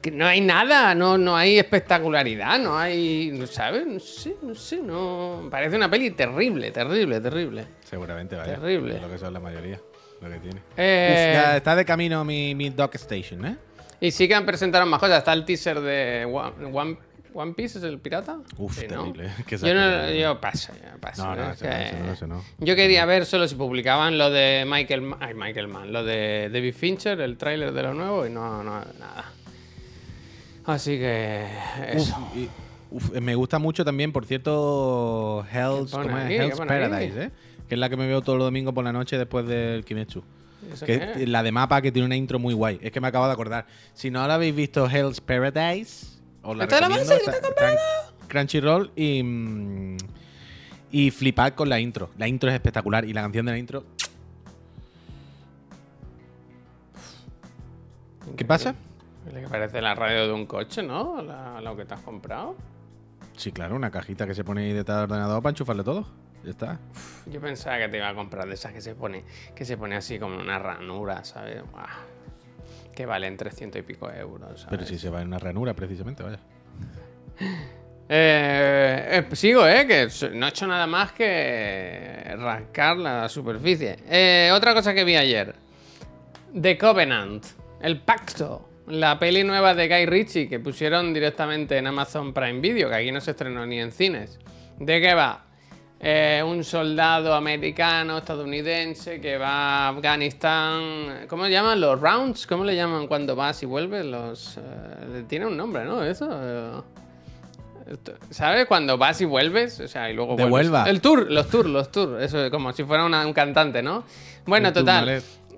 Que 0.00 0.10
no 0.10 0.26
hay 0.26 0.40
nada. 0.40 0.94
No, 0.94 1.18
no 1.18 1.36
hay 1.36 1.58
espectacularidad. 1.58 2.58
No 2.58 2.78
hay. 2.78 3.40
¿Sabes? 3.50 3.86
No 3.86 3.98
sé, 4.00 4.36
no 4.42 4.54
sé. 4.54 4.78
No. 4.82 5.48
Parece 5.50 5.76
una 5.76 5.90
peli 5.90 6.10
terrible, 6.12 6.70
terrible, 6.70 7.20
terrible. 7.20 7.64
Seguramente, 7.84 8.36
vaya. 8.36 8.54
Terrible. 8.56 8.96
Es 8.96 9.02
lo 9.02 9.10
que 9.10 9.18
son 9.18 9.32
la 9.32 9.40
mayoría. 9.40 9.80
Lo 10.20 10.28
que 10.30 10.38
tiene. 10.38 10.60
Eh, 10.76 11.30
ya 11.34 11.56
está 11.56 11.76
de 11.76 11.84
camino 11.84 12.24
mi, 12.24 12.54
mi 12.54 12.70
Dock 12.70 12.96
Station, 12.96 13.44
¿eh? 13.46 13.56
Y 14.00 14.10
sí 14.12 14.28
que 14.28 14.34
han 14.34 14.46
presentado 14.46 14.84
más 14.86 15.00
cosas. 15.00 15.18
Está 15.18 15.32
el 15.32 15.44
teaser 15.44 15.80
de 15.80 16.24
One, 16.24 16.66
One, 16.72 16.98
One 17.34 17.52
Piece, 17.54 17.78
¿es 17.78 17.84
el 17.84 17.98
pirata? 17.98 18.38
Uf, 18.56 18.82
¿no? 18.82 18.88
terrible. 18.88 19.30
Yo, 19.50 19.74
no, 19.74 20.10
yo 20.10 20.40
paso, 20.40 20.72
ya 20.82 20.96
paso. 21.00 21.24
No, 21.26 21.36
no, 21.36 21.50
es 21.52 21.56
eso 21.62 21.64
no, 21.64 21.70
que- 21.70 22.12
eso 22.12 22.26
no, 22.26 22.38
eso. 22.38 22.44
Yo 22.58 22.74
quería 22.76 23.04
ver 23.04 23.26
solo 23.26 23.46
si 23.46 23.54
publicaban 23.54 24.18
lo 24.18 24.30
de 24.30 24.64
Michael, 24.66 25.02
Ma- 25.02 25.18
ay, 25.20 25.34
Michael 25.34 25.68
Mann, 25.68 25.92
lo 25.92 26.04
de 26.04 26.50
David 26.52 26.74
Fincher, 26.74 27.20
el 27.20 27.36
tráiler 27.36 27.72
de 27.72 27.82
lo 27.82 27.94
nuevo, 27.94 28.26
y 28.26 28.30
no, 28.30 28.62
no, 28.64 28.80
nada. 28.98 29.32
Así 30.66 30.98
que 30.98 31.46
Uf, 31.94 32.02
eso. 32.08 32.28
y- 32.34 32.48
uf, 32.90 33.10
me 33.20 33.34
gusta 33.34 33.58
mucho 33.58 33.84
también, 33.84 34.12
por 34.12 34.26
cierto, 34.26 35.46
Hell's, 35.52 35.90
¿Qué 35.90 35.96
pone 35.96 36.08
¿cómo 36.08 36.18
es? 36.18 36.30
Hell's? 36.30 36.58
Paradise, 36.60 37.22
¿eh? 37.24 37.30
Que 37.68 37.74
es 37.74 37.78
la 37.78 37.88
que 37.88 37.96
me 37.96 38.06
veo 38.06 38.20
todos 38.22 38.38
los 38.38 38.46
domingos 38.46 38.74
por 38.74 38.84
la 38.84 38.92
noche 38.92 39.16
después 39.18 39.46
del 39.46 39.84
Kimetsu. 39.84 40.22
¿Eso 40.72 40.84
Que 40.86 40.94
es? 41.16 41.28
la 41.28 41.42
de 41.42 41.52
mapa 41.52 41.80
que 41.80 41.92
tiene 41.92 42.06
una 42.06 42.16
intro 42.16 42.38
muy 42.38 42.52
guay. 42.52 42.78
Es 42.82 42.90
que 42.92 43.00
me 43.00 43.08
acabo 43.08 43.26
de 43.26 43.32
acordar. 43.32 43.66
Si 43.94 44.10
no 44.10 44.26
la 44.26 44.34
habéis 44.34 44.54
visto 44.54 44.88
Hell's 44.90 45.20
Paradise, 45.20 46.17
os 46.50 46.56
la 46.56 46.64
¿Esta 46.64 46.80
la 46.80 46.88
recomiendo. 46.88 47.14
base 47.14 47.24
que 47.24 47.30
Está- 47.36 47.48
está 47.72 47.80
Crunchyroll 48.28 48.92
y 48.96 49.22
mm, 49.22 49.96
y 50.90 51.10
flipad 51.10 51.52
con 51.52 51.68
la 51.68 51.78
intro. 51.80 52.10
La 52.18 52.26
intro 52.28 52.48
es 52.50 52.54
espectacular 52.54 53.04
y 53.04 53.12
la 53.12 53.22
canción 53.22 53.46
de 53.46 53.52
la 53.52 53.58
intro. 53.58 53.84
¿Qué 58.36 58.44
pasa? 58.44 58.74
Que 59.32 59.46
parece 59.48 59.80
la 59.82 59.94
radio 59.94 60.26
de 60.26 60.32
un 60.32 60.46
coche, 60.46 60.82
¿no? 60.82 61.20
La- 61.22 61.60
lo 61.60 61.76
que 61.76 61.84
te 61.84 61.94
has 61.94 62.00
comprado. 62.00 62.56
Sí, 63.36 63.52
claro, 63.52 63.76
una 63.76 63.90
cajita 63.90 64.26
que 64.26 64.34
se 64.34 64.42
pone 64.44 64.62
ahí 64.64 64.72
detrás 64.72 64.98
del 64.98 65.04
ordenador 65.10 65.42
para 65.42 65.50
enchufarle 65.50 65.84
todo. 65.84 66.06
Ya 66.44 66.50
está. 66.50 66.78
Yo 67.26 67.40
pensaba 67.40 67.78
que 67.78 67.88
te 67.88 67.96
iba 67.98 68.08
a 68.08 68.14
comprar 68.14 68.46
de 68.48 68.54
esas 68.54 68.72
que 68.72 68.80
se 68.80 68.94
pone, 68.94 69.24
que 69.54 69.64
se 69.64 69.76
pone 69.76 69.96
así 69.96 70.18
como 70.18 70.38
una 70.38 70.58
ranura, 70.58 71.24
¿sabes? 71.24 71.62
Buah. 71.70 71.86
Que 72.98 73.06
valen 73.06 73.36
300 73.36 73.78
y 73.78 73.82
pico 73.84 74.10
euros. 74.10 74.66
Pero 74.68 74.84
si 74.84 74.98
se 74.98 75.08
va 75.08 75.22
en 75.22 75.28
una 75.28 75.38
ranura, 75.38 75.72
precisamente, 75.72 76.24
vaya. 76.24 76.40
Eh, 78.10 79.22
eh, 79.30 79.36
sigo, 79.36 79.68
¿eh? 79.68 79.86
Que 79.86 80.08
no 80.32 80.46
he 80.46 80.48
hecho 80.48 80.66
nada 80.66 80.86
más 80.86 81.12
que 81.12 82.34
rascar 82.38 82.96
la 82.96 83.28
superficie. 83.28 83.98
Eh, 84.08 84.50
otra 84.54 84.72
cosa 84.72 84.94
que 84.94 85.04
vi 85.04 85.14
ayer. 85.14 85.54
The 86.58 86.78
Covenant, 86.78 87.44
El 87.82 88.00
Pacto, 88.00 88.66
la 88.86 89.18
peli 89.18 89.44
nueva 89.44 89.74
de 89.74 89.88
Guy 89.88 90.06
Ritchie 90.06 90.48
que 90.48 90.58
pusieron 90.58 91.12
directamente 91.12 91.76
en 91.76 91.86
Amazon 91.86 92.32
Prime 92.32 92.60
Video, 92.60 92.88
que 92.88 92.94
aquí 92.94 93.12
no 93.12 93.20
se 93.20 93.32
estrenó 93.32 93.66
ni 93.66 93.78
en 93.78 93.92
cines. 93.92 94.38
¿De 94.78 95.02
qué 95.02 95.12
va? 95.12 95.47
Eh, 96.00 96.42
un 96.46 96.62
soldado 96.62 97.34
americano, 97.34 98.18
estadounidense, 98.18 99.20
que 99.20 99.36
va 99.36 99.86
a 99.86 99.88
Afganistán. 99.88 101.26
¿Cómo 101.28 101.44
le 101.44 101.50
llaman? 101.50 101.80
¿Los 101.80 102.00
rounds? 102.00 102.46
¿Cómo 102.46 102.62
le 102.64 102.76
llaman 102.76 103.08
cuando 103.08 103.34
vas 103.34 103.60
y 103.64 103.66
vuelves? 103.66 104.06
Los. 104.06 104.58
eh, 104.58 105.24
tiene 105.28 105.46
un 105.46 105.56
nombre, 105.56 105.84
¿no? 105.84 106.04
Eso. 106.04 106.28
eh, 106.30 106.80
¿Sabes? 108.30 108.66
Cuando 108.66 108.98
vas 108.98 109.20
y 109.22 109.24
vuelves, 109.24 109.80
o 109.80 109.88
sea, 109.88 110.10
y 110.10 110.14
luego 110.14 110.36
De 110.36 110.44
vuelves. 110.44 110.86
El 110.86 111.00
tour, 111.00 111.30
los 111.30 111.48
tours, 111.48 111.68
los 111.68 111.90
tours. 111.90 112.22
Eso 112.22 112.44
es 112.44 112.50
como 112.50 112.72
si 112.72 112.84
fuera 112.84 113.04
una- 113.04 113.26
un 113.26 113.32
cantante, 113.32 113.82
¿no? 113.82 114.04
Bueno, 114.46 114.72
total. 114.72 115.04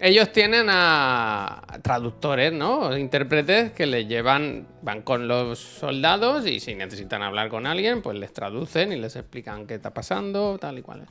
Ellos 0.02 0.32
tienen 0.32 0.68
a 0.70 1.62
traductores, 1.82 2.54
¿no? 2.54 2.96
Intérpretes 2.96 3.72
que 3.72 3.84
les 3.84 4.08
llevan, 4.08 4.66
van 4.80 5.02
con 5.02 5.28
los 5.28 5.58
soldados 5.58 6.46
y 6.46 6.58
si 6.58 6.74
necesitan 6.74 7.22
hablar 7.22 7.50
con 7.50 7.66
alguien, 7.66 8.00
pues 8.00 8.18
les 8.18 8.32
traducen 8.32 8.92
y 8.92 8.96
les 8.96 9.14
explican 9.16 9.66
qué 9.66 9.74
está 9.74 9.92
pasando, 9.92 10.56
tal 10.58 10.78
y 10.78 10.82
cual. 10.82 11.06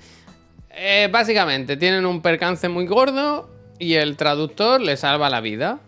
Eh, 0.71 1.07
básicamente, 1.11 1.77
tienen 1.77 2.07
un 2.07 2.23
percance 2.23 2.67
muy 2.67 2.87
gordo 2.87 3.47
y 3.77 3.93
el 3.93 4.17
traductor 4.17 4.81
le 4.81 4.97
salva 4.97 5.29
la 5.29 5.41
vida. 5.41 5.81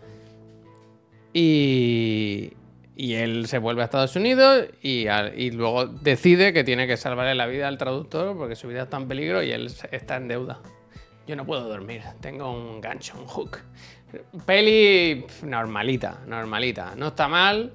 Y, 1.33 2.53
él 2.97 3.47
se 3.47 3.57
vuelve 3.57 3.81
a 3.81 3.85
Estados 3.85 4.15
Unidos 4.15 4.67
y, 4.83 5.07
y 5.35 5.49
luego 5.49 5.87
decide 5.87 6.53
que 6.53 6.63
tiene 6.63 6.85
que 6.85 6.97
salvarle 6.97 7.33
la 7.33 7.47
vida 7.47 7.67
al 7.67 7.79
traductor 7.79 8.37
porque 8.37 8.55
su 8.55 8.67
vida 8.67 8.83
está 8.83 8.97
en 8.97 9.07
peligro 9.07 9.41
y 9.41 9.51
él 9.51 9.71
está 9.91 10.17
en 10.17 10.27
deuda. 10.27 10.59
Yo 11.27 11.35
no 11.35 11.45
puedo 11.45 11.67
dormir, 11.67 12.01
tengo 12.19 12.51
un 12.51 12.81
gancho, 12.81 13.13
un 13.17 13.25
hook. 13.27 13.59
Peli 14.45 15.25
normalita, 15.43 16.19
normalita. 16.27 16.93
No 16.97 17.07
está 17.07 17.27
mal, 17.27 17.71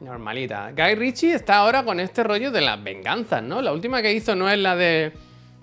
normalita. 0.00 0.72
Guy 0.72 0.94
Ritchie 0.96 1.34
está 1.34 1.58
ahora 1.58 1.84
con 1.84 2.00
este 2.00 2.22
rollo 2.22 2.50
de 2.50 2.60
las 2.60 2.82
venganzas, 2.82 3.42
¿no? 3.42 3.62
La 3.62 3.72
última 3.72 4.02
que 4.02 4.12
hizo 4.12 4.34
no 4.34 4.48
es 4.50 4.58
la 4.58 4.76
de 4.76 5.12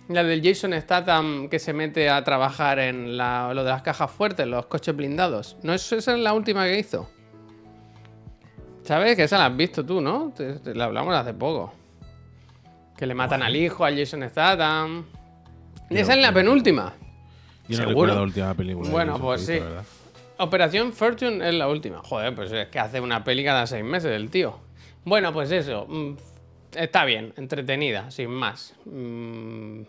la 0.09 0.23
del 0.23 0.41
Jason 0.41 0.73
Statham 0.79 1.49
que 1.49 1.59
se 1.59 1.73
mete 1.73 2.09
a 2.09 2.23
trabajar 2.23 2.79
en 2.79 3.17
la- 3.17 3.51
lo 3.53 3.63
de 3.65 3.69
las 3.71 3.81
cajas 3.81 4.09
fuertes, 4.09 4.47
los 4.47 4.65
coches 4.67 4.95
blindados. 4.95 5.57
No, 5.63 5.73
es- 5.73 5.91
esa 5.91 6.13
es 6.13 6.19
la 6.19 6.33
última 6.33 6.63
que 6.65 6.79
hizo. 6.79 7.09
¿Sabes? 8.83 9.17
Que 9.17 9.23
esa 9.23 9.37
la 9.37 9.47
has 9.47 9.55
visto 9.57 9.85
tú, 9.85 9.99
¿no? 9.99 10.31
Te- 10.35 10.53
te- 10.59 10.73
la 10.73 10.85
hablamos 10.85 11.13
hace 11.13 11.33
poco. 11.33 11.73
Que 12.97 13.05
le 13.05 13.13
matan 13.13 13.43
al 13.43 13.55
hijo, 13.55 13.83
al 13.83 13.97
Jason 13.97 14.27
Statham. 14.29 15.05
Yo 15.89 15.99
esa 15.99 16.13
es 16.13 16.19
la 16.21 16.33
penúltima. 16.33 16.93
Yo 17.67 17.77
no 17.77 17.83
¿Seguro? 17.83 17.89
recuerdo 17.89 18.15
la 18.15 18.21
última 18.21 18.53
película. 18.53 18.89
Bueno, 18.89 19.19
pues 19.19 19.45
sí. 19.45 19.59
Operación 20.37 20.93
Fortune 20.93 21.47
es 21.47 21.53
la 21.55 21.67
última. 21.67 21.99
Joder, 22.03 22.33
pues 22.35 22.51
es 22.51 22.67
que 22.67 22.79
hace 22.79 23.01
una 23.01 23.23
peli 23.23 23.43
cada 23.43 23.65
seis 23.67 23.83
meses 23.83 24.11
el 24.11 24.29
tío. 24.29 24.59
Bueno, 25.03 25.33
pues 25.33 25.51
eso. 25.51 25.85
mm, 25.87 26.13
Está 26.75 27.05
bien, 27.05 27.33
entretenida, 27.37 28.11
sin 28.11 28.29
más. 28.29 28.75
Mm, 28.85 29.81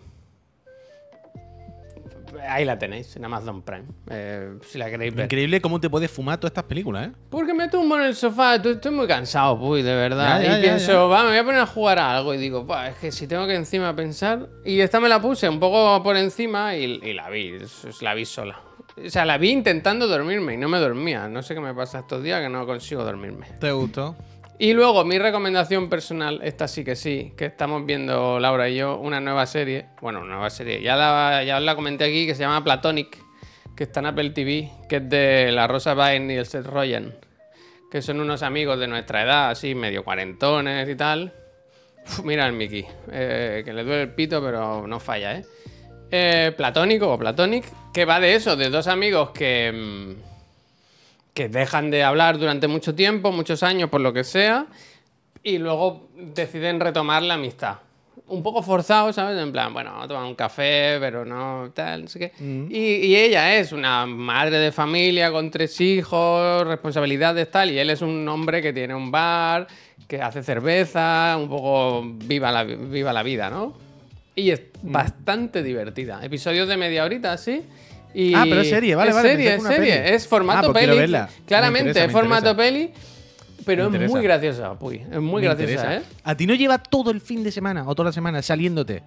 Ahí 2.48 2.64
la 2.64 2.78
tenéis, 2.78 3.16
en 3.16 3.24
Amazon 3.24 3.62
Prime. 3.62 3.84
eh, 4.10 4.54
si 4.62 4.78
la 4.78 4.90
queréis 4.90 5.14
ver. 5.14 5.24
Increíble 5.24 5.60
cómo 5.60 5.80
te 5.80 5.88
puedes 5.90 6.10
fumar 6.10 6.38
todas 6.38 6.50
estas 6.50 6.64
películas, 6.64 7.08
¿eh? 7.08 7.12
Porque 7.30 7.54
me 7.54 7.68
tumbo 7.68 7.96
en 7.96 8.04
el 8.04 8.14
sofá, 8.14 8.56
estoy, 8.56 8.92
muy 8.92 9.06
cansado, 9.06 9.58
puy, 9.58 9.82
de 9.82 9.94
verdad. 9.94 10.40
Ya, 10.40 10.46
ya, 10.46 10.52
y 10.52 10.56
ya, 10.56 10.62
pienso, 10.62 11.08
va, 11.08 11.22
me 11.24 11.30
voy 11.30 11.38
a 11.38 11.44
poner 11.44 11.60
a 11.60 11.66
jugar 11.66 11.98
a 11.98 12.16
algo. 12.16 12.34
Y 12.34 12.38
digo, 12.38 12.64
"Buah, 12.64 12.88
es 12.88 12.96
que 12.96 13.12
si 13.12 13.26
tengo 13.26 13.46
que 13.46 13.54
encima 13.54 13.94
pensar. 13.94 14.48
Y 14.64 14.80
esta 14.80 15.00
me 15.00 15.08
la 15.08 15.20
puse 15.20 15.48
un 15.48 15.60
poco 15.60 16.02
por 16.02 16.16
encima 16.16 16.76
y, 16.76 17.00
y 17.02 17.12
la 17.12 17.28
vi, 17.30 17.58
la 18.00 18.14
vi 18.14 18.24
sola. 18.24 18.60
O 19.04 19.10
sea, 19.10 19.24
la 19.24 19.38
vi 19.38 19.50
intentando 19.50 20.08
dormirme 20.08 20.54
y 20.54 20.56
no 20.56 20.68
me 20.68 20.78
dormía. 20.78 21.28
No 21.28 21.42
sé 21.42 21.54
qué 21.54 21.60
me 21.60 21.72
pasa 21.72 22.00
estos 22.00 22.22
días 22.22 22.40
que 22.42 22.48
no 22.48 22.66
consigo 22.66 23.04
dormirme. 23.04 23.46
¿Te 23.60 23.70
gustó? 23.70 24.16
Y 24.61 24.72
luego, 24.72 25.04
mi 25.04 25.20
recomendación 25.20 25.88
personal, 25.88 26.40
esta 26.42 26.66
sí 26.66 26.82
que 26.82 26.96
sí, 26.96 27.32
que 27.36 27.44
estamos 27.44 27.86
viendo 27.86 28.40
Laura 28.40 28.68
y 28.68 28.74
yo, 28.74 28.98
una 28.98 29.20
nueva 29.20 29.46
serie. 29.46 29.86
Bueno, 30.00 30.18
una 30.18 30.34
nueva 30.34 30.50
serie. 30.50 30.82
Ya, 30.82 31.44
ya 31.44 31.59
os 31.59 31.62
la 31.62 31.76
comenté 31.76 32.04
aquí, 32.06 32.26
que 32.26 32.34
se 32.34 32.40
llama 32.40 32.64
Platonic, 32.64 33.18
que 33.76 33.84
está 33.84 34.00
en 34.00 34.06
Apple 34.06 34.30
TV, 34.30 34.68
que 34.88 34.96
es 34.96 35.09
de 35.09 35.52
la 35.52 35.68
Rosa 35.68 35.94
Byrne 35.94 36.34
y 36.34 36.36
el 36.38 36.46
Seth 36.46 36.66
Rogen, 36.66 37.14
que 37.88 38.02
son 38.02 38.18
unos 38.18 38.42
amigos 38.42 38.80
de 38.80 38.88
nuestra 38.88 39.22
edad, 39.22 39.50
así, 39.50 39.76
medio 39.76 40.02
cuarentones 40.02 40.88
y 40.88 40.96
tal. 40.96 41.32
Uf, 42.04 42.24
mira 42.24 42.44
el 42.44 42.52
Mickey, 42.52 42.84
eh, 43.12 43.62
que 43.64 43.72
le 43.72 43.84
duele 43.84 44.02
el 44.02 44.14
pito, 44.14 44.42
pero 44.42 44.88
no 44.88 44.98
falla, 44.98 45.36
¿eh? 45.36 45.44
Eh, 46.11 46.52
Platónico 46.56 47.12
o 47.12 47.16
Platonic, 47.16 47.64
que 47.94 48.04
va 48.04 48.18
de 48.18 48.34
eso, 48.34 48.56
de 48.56 48.70
dos 48.70 48.88
amigos 48.88 49.30
que. 49.30 49.70
mm, 49.72 50.38
que 51.34 51.48
dejan 51.48 51.90
de 51.90 52.02
hablar 52.02 52.38
durante 52.38 52.68
mucho 52.68 52.94
tiempo, 52.94 53.32
muchos 53.32 53.62
años, 53.62 53.90
por 53.90 54.00
lo 54.00 54.12
que 54.12 54.24
sea, 54.24 54.66
y 55.42 55.58
luego 55.58 56.08
deciden 56.16 56.80
retomar 56.80 57.22
la 57.22 57.34
amistad. 57.34 57.76
Un 58.26 58.42
poco 58.42 58.62
forzado, 58.62 59.10
¿sabes? 59.12 59.40
En 59.40 59.52
plan, 59.52 59.72
bueno, 59.72 59.90
vamos 59.90 60.04
a 60.04 60.08
tomar 60.08 60.24
un 60.24 60.34
café, 60.34 60.98
pero 61.00 61.24
no 61.24 61.70
tal, 61.72 62.02
no 62.02 62.08
sé 62.08 62.18
qué. 62.18 62.32
y, 62.40 63.06
y 63.06 63.16
ella 63.16 63.54
es 63.56 63.72
una 63.72 64.04
madre 64.04 64.58
de 64.58 64.70
familia 64.70 65.30
con 65.32 65.50
tres 65.50 65.80
hijos, 65.80 66.66
responsabilidades 66.66 67.50
tal, 67.50 67.70
y 67.70 67.78
él 67.78 67.88
es 67.88 68.02
un 68.02 68.28
hombre 68.28 68.60
que 68.60 68.74
tiene 68.74 68.94
un 68.94 69.10
bar, 69.10 69.66
que 70.06 70.20
hace 70.20 70.42
cerveza, 70.42 71.36
un 71.38 71.48
poco 71.48 72.02
viva 72.04 72.52
la, 72.52 72.64
viva 72.64 73.12
la 73.12 73.22
vida, 73.22 73.48
¿no? 73.48 73.74
Y 74.34 74.50
es 74.50 74.62
bastante 74.82 75.62
divertida. 75.62 76.24
Episodios 76.24 76.68
de 76.68 76.76
media 76.76 77.04
horita, 77.04 77.32
así. 77.32 77.62
Y 78.14 78.34
Ah, 78.34 78.44
pero 78.48 78.61
es 78.62 78.68
serie, 78.70 78.94
vale, 78.94 79.11
es 79.11 79.16
vale, 79.16 79.28
Serie, 79.30 79.54
es 79.54 79.62
serie. 79.62 79.78
peli. 80.00 80.14
Es 80.14 80.26
formato 80.26 80.70
Ah, 80.70 80.72
peli. 80.72 80.96
verla. 80.96 81.28
Claramente, 81.46 81.90
interesa, 81.90 82.06
es 82.06 82.12
formato 82.12 82.56
peli. 82.56 82.90
Pero 83.64 83.94
es 83.94 84.11
muy 84.11 84.22
graciosa, 84.22 84.78
puy. 84.78 84.96
Es 85.12 85.20
muy 85.20 85.42
Me 85.42 85.48
graciosa, 85.48 85.72
interesa. 85.72 85.96
¿eh? 85.96 86.02
A 86.24 86.34
ti 86.34 86.46
no 86.46 86.54
lleva 86.54 86.78
todo 86.78 87.11
el 87.11 87.20
fin 87.20 87.42
de 87.44 87.52
semana 87.52 87.84
o 87.86 87.94
toda 87.94 88.09
la 88.09 88.12
semana 88.12 88.40
saliéndote 88.40 89.02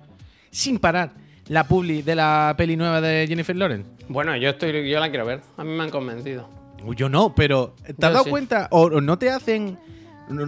sin 0.52 0.78
parar 0.78 1.12
la 1.48 1.68
publi 1.68 2.04
de 2.04 2.14
la 2.16 2.54
peli 2.58 2.78
nueva 2.78 3.02
de 3.02 3.26
Jennifer 3.28 3.56
Lawrence. 3.56 3.90
Bueno, 4.08 4.36
yo 4.38 4.50
estoy, 4.52 4.88
yo 4.90 5.00
la 5.00 5.10
quiero 5.10 5.26
ver. 5.26 5.42
A 5.58 5.64
mí 5.64 5.72
me 5.72 5.84
han 5.84 5.90
convencido. 5.90 6.48
Yo 6.96 7.10
no, 7.10 7.34
pero 7.34 7.76
¿te 7.86 7.92
has 7.92 7.98
Yo 7.98 8.10
dado 8.14 8.24
sí. 8.26 8.30
cuenta 8.30 8.68
o, 8.72 8.84
o 8.84 9.02
no 9.02 9.18
te 9.18 9.30
hacen 9.32 9.80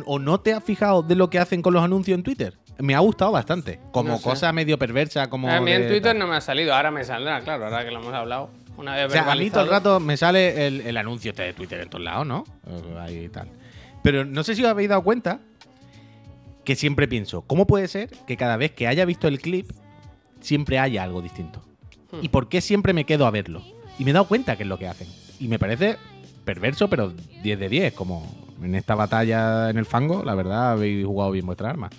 o 0.05 0.19
no 0.19 0.39
te 0.39 0.53
has 0.53 0.63
fijado 0.63 1.01
de 1.01 1.15
lo 1.15 1.29
que 1.29 1.39
hacen 1.39 1.61
con 1.63 1.73
los 1.73 1.83
anuncios 1.83 2.15
en 2.15 2.23
Twitter? 2.23 2.53
Me 2.79 2.95
ha 2.95 2.99
gustado 2.99 3.31
bastante, 3.31 3.79
como 3.91 4.09
No 4.09 4.17
sé. 4.17 4.23
cosa 4.23 4.51
medio 4.51 4.77
perversa, 4.79 5.29
como 5.29 5.49
a 5.49 5.59
mí 5.61 5.71
en 5.71 5.83
de 5.83 5.89
Twitter 5.89 6.15
no 6.15 6.27
me 6.27 6.35
ha 6.35 6.41
salido. 6.41 6.73
Ahora 6.73 6.91
me 6.91 7.03
saldrá, 7.03 7.41
claro, 7.41 7.65
ahora 7.65 7.85
que 7.85 7.91
lo 7.91 7.99
hemos 7.99 8.13
hablado. 8.13 8.49
Una 8.77 8.95
vez 8.95 9.05
O 9.05 9.09
sea, 9.11 9.31
a 9.31 9.35
mí 9.35 9.49
todo 9.51 9.63
el 9.63 9.69
rato 9.69 9.99
me 9.99 10.17
sale 10.17 10.65
el, 10.65 10.81
el 10.81 10.97
anuncio 10.97 11.29
este 11.31 11.43
de 11.43 11.53
Twitter 11.53 11.79
en 11.81 11.89
todos 11.89 12.03
lados, 12.03 12.25
¿no? 12.25 12.43
Eh, 12.67 12.97
Ahí 12.99 13.29
tal. 13.29 13.47
Pero 14.01 14.25
no 14.25 14.43
sé 14.43 14.55
si 14.55 14.63
os 14.63 14.69
habéis 14.69 14.89
dado 14.89 15.03
cuenta 15.03 15.39
que 16.65 16.75
siempre 16.75 17.07
pienso, 17.07 17.41
¿cómo 17.43 17.67
puede 17.67 17.87
ser 17.87 18.09
que 18.25 18.37
cada 18.37 18.57
vez 18.57 18.71
que 18.71 18.87
haya 18.87 19.05
visto 19.05 19.27
el 19.27 19.39
clip 19.39 19.69
siempre 20.41 20.79
haya 20.79 21.03
algo 21.03 21.21
distinto? 21.21 21.61
Hmm. 22.11 22.19
¿Y 22.23 22.29
por 22.29 22.49
qué 22.49 22.61
siempre 22.61 22.93
me 22.93 23.05
quedo 23.05 23.27
a 23.27 23.31
verlo? 23.31 23.61
Y 23.99 24.05
me 24.05 24.11
he 24.11 24.13
dado 24.13 24.27
cuenta 24.27 24.55
que 24.55 24.63
es 24.63 24.69
lo 24.69 24.79
que 24.79 24.87
hacen. 24.87 25.07
Y 25.39 25.47
me 25.47 25.59
parece 25.59 25.97
perverso, 26.43 26.89
pero 26.89 27.13
10 27.43 27.59
de 27.59 27.69
10, 27.69 27.93
como 27.93 28.25
en 28.61 28.75
esta 28.75 28.95
batalla 28.95 29.69
en 29.69 29.77
el 29.77 29.85
fango, 29.85 30.23
la 30.23 30.35
verdad 30.35 30.71
habéis 30.71 31.05
jugado 31.05 31.31
bien 31.31 31.45
vuestra 31.45 31.69
arma. 31.69 31.89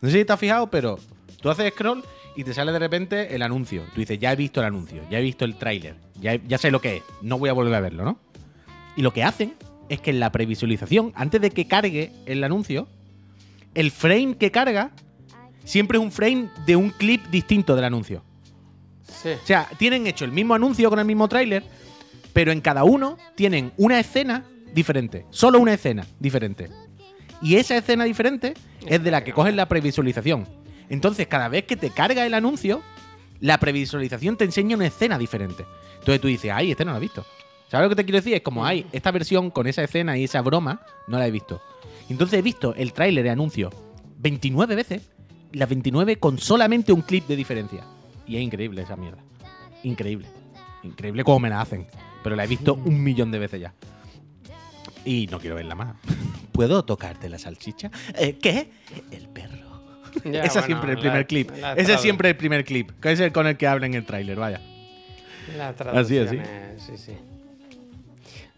No 0.00 0.08
sé 0.08 0.18
si 0.18 0.24
te 0.24 0.32
has 0.32 0.40
fijado, 0.40 0.70
pero 0.70 0.98
tú 1.40 1.50
haces 1.50 1.72
scroll 1.72 2.02
y 2.36 2.44
te 2.44 2.54
sale 2.54 2.72
de 2.72 2.78
repente 2.78 3.34
el 3.34 3.42
anuncio. 3.42 3.82
Tú 3.94 4.00
dices, 4.00 4.18
ya 4.18 4.32
he 4.32 4.36
visto 4.36 4.60
el 4.60 4.66
anuncio, 4.66 5.02
ya 5.10 5.18
he 5.18 5.22
visto 5.22 5.44
el 5.44 5.56
tráiler, 5.56 5.96
ya, 6.20 6.36
ya 6.36 6.58
sé 6.58 6.70
lo 6.70 6.80
que 6.80 6.98
es, 6.98 7.02
no 7.22 7.38
voy 7.38 7.50
a 7.50 7.52
volver 7.52 7.74
a 7.74 7.80
verlo, 7.80 8.04
¿no? 8.04 8.18
Y 8.96 9.02
lo 9.02 9.12
que 9.12 9.22
hacen 9.22 9.54
es 9.88 10.00
que 10.00 10.10
en 10.10 10.20
la 10.20 10.32
previsualización, 10.32 11.12
antes 11.14 11.40
de 11.40 11.50
que 11.50 11.66
cargue 11.66 12.12
el 12.26 12.42
anuncio, 12.44 12.88
el 13.74 13.90
frame 13.90 14.36
que 14.36 14.50
carga 14.50 14.90
siempre 15.64 15.98
es 15.98 16.04
un 16.04 16.12
frame 16.12 16.48
de 16.66 16.76
un 16.76 16.90
clip 16.90 17.26
distinto 17.26 17.76
del 17.76 17.84
anuncio. 17.84 18.22
Sí. 19.06 19.30
O 19.30 19.46
sea, 19.46 19.68
tienen 19.78 20.06
hecho 20.06 20.24
el 20.24 20.32
mismo 20.32 20.54
anuncio 20.54 20.88
con 20.88 20.98
el 20.98 21.04
mismo 21.04 21.28
tráiler, 21.28 21.64
pero 22.32 22.52
en 22.52 22.60
cada 22.60 22.84
uno 22.84 23.18
tienen 23.34 23.72
una 23.76 23.98
escena 23.98 24.44
diferente. 24.72 25.26
Solo 25.30 25.58
una 25.58 25.74
escena 25.74 26.06
diferente. 26.18 26.70
Y 27.42 27.56
esa 27.56 27.76
escena 27.76 28.04
diferente 28.04 28.54
es 28.86 29.02
de 29.02 29.10
la 29.10 29.24
que 29.24 29.32
cogen 29.32 29.56
la 29.56 29.66
previsualización. 29.66 30.46
Entonces, 30.88 31.26
cada 31.26 31.48
vez 31.48 31.64
que 31.64 31.76
te 31.76 31.90
carga 31.90 32.26
el 32.26 32.34
anuncio, 32.34 32.82
la 33.40 33.58
previsualización 33.58 34.36
te 34.36 34.44
enseña 34.44 34.76
una 34.76 34.86
escena 34.86 35.18
diferente. 35.18 35.64
Entonces 35.98 36.20
tú 36.20 36.28
dices, 36.28 36.50
ay, 36.52 36.70
este 36.70 36.84
no 36.84 36.92
lo 36.92 36.98
he 36.98 37.00
visto. 37.00 37.24
¿Sabes 37.68 37.84
lo 37.84 37.90
que 37.90 37.96
te 37.96 38.04
quiero 38.04 38.18
decir? 38.18 38.34
Es 38.34 38.42
como, 38.42 38.66
ay, 38.66 38.86
esta 38.92 39.10
versión 39.10 39.50
con 39.50 39.66
esa 39.66 39.82
escena 39.82 40.18
y 40.18 40.24
esa 40.24 40.42
broma 40.42 40.82
no 41.06 41.18
la 41.18 41.26
he 41.26 41.30
visto. 41.30 41.62
Entonces 42.08 42.38
he 42.38 42.42
visto 42.42 42.74
el 42.74 42.92
tráiler 42.92 43.22
de 43.22 43.30
anuncio 43.30 43.70
29 44.18 44.74
veces, 44.74 45.10
las 45.52 45.68
29 45.68 46.16
con 46.16 46.38
solamente 46.38 46.92
un 46.92 47.02
clip 47.02 47.26
de 47.26 47.36
diferencia. 47.36 47.84
Y 48.26 48.36
es 48.36 48.42
increíble 48.42 48.82
esa 48.82 48.96
mierda. 48.96 49.22
Increíble. 49.82 50.26
Increíble 50.82 51.24
cómo 51.24 51.40
me 51.40 51.50
la 51.50 51.60
hacen. 51.60 51.86
Pero 52.22 52.36
la 52.36 52.44
he 52.44 52.48
visto 52.48 52.74
un 52.74 53.02
millón 53.02 53.30
de 53.30 53.38
veces 53.38 53.60
ya. 53.60 53.74
Y 55.04 55.26
no 55.28 55.38
quiero 55.38 55.56
verla 55.56 55.74
más. 55.74 55.96
¿Puedo 56.52 56.84
tocarte 56.84 57.28
la 57.28 57.38
salchicha? 57.38 57.90
Eh, 58.18 58.38
¿Qué? 58.40 58.70
El 59.10 59.28
perro. 59.28 59.58
Ya, 60.24 60.42
Ese 60.42 60.54
bueno, 60.60 60.66
siempre 60.66 60.90
el 60.90 60.96
la- 60.96 61.02
primer 61.02 61.26
clip. 61.26 61.50
la 61.60 61.72
Ese 61.74 61.94
es 61.94 62.00
siempre 62.00 62.30
el 62.30 62.36
primer 62.36 62.64
clip. 62.64 62.90
Que 63.00 63.12
es 63.12 63.20
el 63.20 63.32
con 63.32 63.46
el 63.46 63.56
que 63.56 63.66
hablan 63.66 63.92
en 63.92 63.98
el 64.00 64.04
tráiler, 64.06 64.36
vaya. 64.38 64.60
La 65.56 65.68
Así, 65.70 66.18
así. 66.18 66.36
es- 66.36 66.82
sí, 66.82 66.96
sí. 66.98 67.16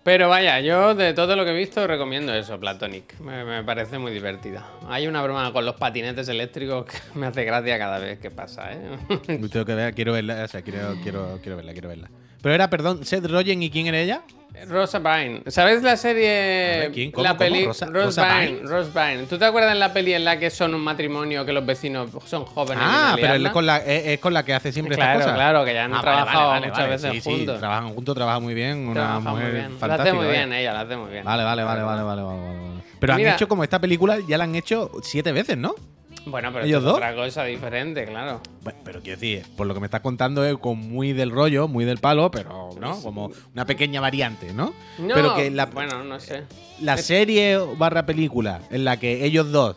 Pero 0.05 0.29
vaya, 0.29 0.59
yo 0.61 0.97
de 0.97 1.15
todo 1.15 1.37
lo 1.37 1.45
que 1.45 1.53
he 1.53 1.57
visto 1.57 1.87
recomiendo 1.87 2.35
eso, 2.35 2.59
Platonic. 2.59 3.21
Me, 3.21 3.45
me 3.45 3.63
parece 3.63 3.99
muy 3.99 4.11
divertida. 4.13 4.67
Hay 4.89 5.07
una 5.07 5.23
broma 5.23 5.53
con 5.53 5.65
los 5.65 5.77
patinetes 5.77 6.27
eléctricos 6.29 6.87
que 6.87 6.97
me 7.19 7.27
hace 7.27 7.45
gracia 7.45 7.79
cada 7.79 7.99
vez 8.01 8.19
que 8.19 8.31
pasa, 8.33 8.73
¿eh? 8.73 8.99
Tengo 9.53 9.65
que 9.65 9.75
ver, 9.77 9.95
quiero 9.95 10.13
verla, 10.13 10.43
o 10.45 10.49
sea, 10.49 10.63
quiero, 10.63 10.97
quiero, 11.03 11.39
quiero 11.41 11.57
verla, 11.57 11.73
quiero 11.73 11.89
verla. 11.89 12.11
Pero 12.43 12.55
era, 12.55 12.69
perdón, 12.69 13.05
Seth 13.05 13.25
Rogen 13.27 13.63
y 13.63 13.71
quién 13.71 13.87
era 13.87 13.99
ella? 14.01 14.23
Rosa 14.69 14.99
Byrne. 14.99 15.43
¿Sabes 15.47 15.83
la 15.83 15.97
serie? 15.97 16.91
¿quién? 16.93 17.11
¿Cómo, 17.11 17.25
la 17.25 17.37
peli. 17.37 17.65
Rosa- 17.65 17.87
Rose 17.87 18.05
Rosa 18.07 18.23
Byrne, 18.39 18.51
Byrne. 18.57 18.69
Rose 18.69 18.91
Byrne. 18.93 19.27
¿Tú 19.27 19.39
te 19.39 19.45
acuerdas 19.47 19.73
en 19.73 19.79
la 19.81 19.93
peli 19.95 20.13
en 20.13 20.25
la 20.25 20.39
que 20.39 20.51
son 20.51 20.75
un 20.75 20.83
matrimonio 20.83 21.45
que 21.47 21.53
los 21.53 21.65
vecinos 21.65 22.11
son 22.27 22.45
jóvenes? 22.45 22.85
Ah, 22.87 23.17
pero 23.19 23.35
es 23.35 23.51
con 23.51 23.65
la, 23.65 23.79
es, 23.79 24.07
es 24.09 24.19
con 24.21 24.35
la 24.35 24.45
que 24.45 24.53
hace 24.55 24.71
siempre 24.71 24.95
Claro, 24.97 25.13
estas 25.13 25.25
cosas. 25.25 25.39
claro, 25.39 25.65
que 25.65 25.73
ya 25.75 25.85
han 25.87 25.95
Ah, 25.95 26.01
trabajado 26.03 26.49
vale, 26.49 26.61
vale, 26.61 26.67
muchas 26.67 26.79
vale. 26.79 26.91
veces 26.91 27.11
sí, 27.13 27.21
Sí, 27.21 27.31
juntos. 27.39 27.59
trabajan 27.61 27.95
juntos, 27.95 28.15
trabaja 28.15 28.41
muy 28.41 28.55
bien. 28.55 28.79
Una 28.89 28.93
Trabaja 28.95 29.31
muy 29.31 29.51
bien. 29.51 29.65
Fantástica. 29.79 30.03
hace 30.03 30.13
muy 30.13 30.27
bien 30.27 30.53
ella, 30.53 30.73
lo 30.75 30.79
hace 30.81 30.97
muy 30.97 31.11
bien. 31.11 31.25
Vale, 31.25 31.45
vale, 31.45 31.65
vale, 31.65 31.83
vale, 31.83 32.03
vale, 32.03 32.23
vale, 32.23 32.39
vale, 32.45 32.59
vale. 32.59 32.83
Pero 33.01 33.17
Mira. 33.17 33.31
han 33.31 33.35
hecho 33.37 33.49
como 33.49 33.65
esta 33.65 33.81
película, 33.81 34.19
ya 34.29 34.37
la 34.37 34.45
han 34.45 34.55
hecho 34.55 34.91
siete 35.03 35.33
veces, 35.33 35.57
¿no? 35.57 35.75
Bueno, 36.25 36.51
pero 36.53 36.65
¿Ellos 36.65 36.79
esto 36.79 36.79
es 36.79 36.85
dos? 36.85 36.95
otra 36.95 37.15
cosa 37.15 37.45
diferente, 37.45 38.05
claro. 38.07 38.41
Bueno, 38.63 38.79
pero 38.85 39.01
quiero 39.01 39.19
decir, 39.19 39.45
por 39.57 39.67
lo 39.67 39.75
que 39.75 39.81
me 39.81 39.87
estás 39.87 40.03
contando 40.03 40.45
es 40.45 40.57
con 40.59 40.79
muy 40.79 41.13
del 41.13 41.31
rollo, 41.31 41.67
muy 41.69 41.85
del 41.85 41.99
palo, 41.99 42.31
pero 42.31 42.71
no, 42.81 43.01
como 43.03 43.31
una 43.53 43.67
pequeña 43.67 44.01
variante, 44.01 44.53
¿no? 44.53 44.73
No, 44.99 45.15
pero 45.15 45.35
que 45.35 45.51
la, 45.51 45.67
bueno, 45.67 46.05
no 46.05 46.21
sé. 46.21 46.45
la 46.81 46.97
serie 46.97 47.59
barra 47.77 48.07
película 48.07 48.61
en 48.71 48.85
la 48.85 48.99
que 48.99 49.25
ellos 49.25 49.51
dos 49.51 49.77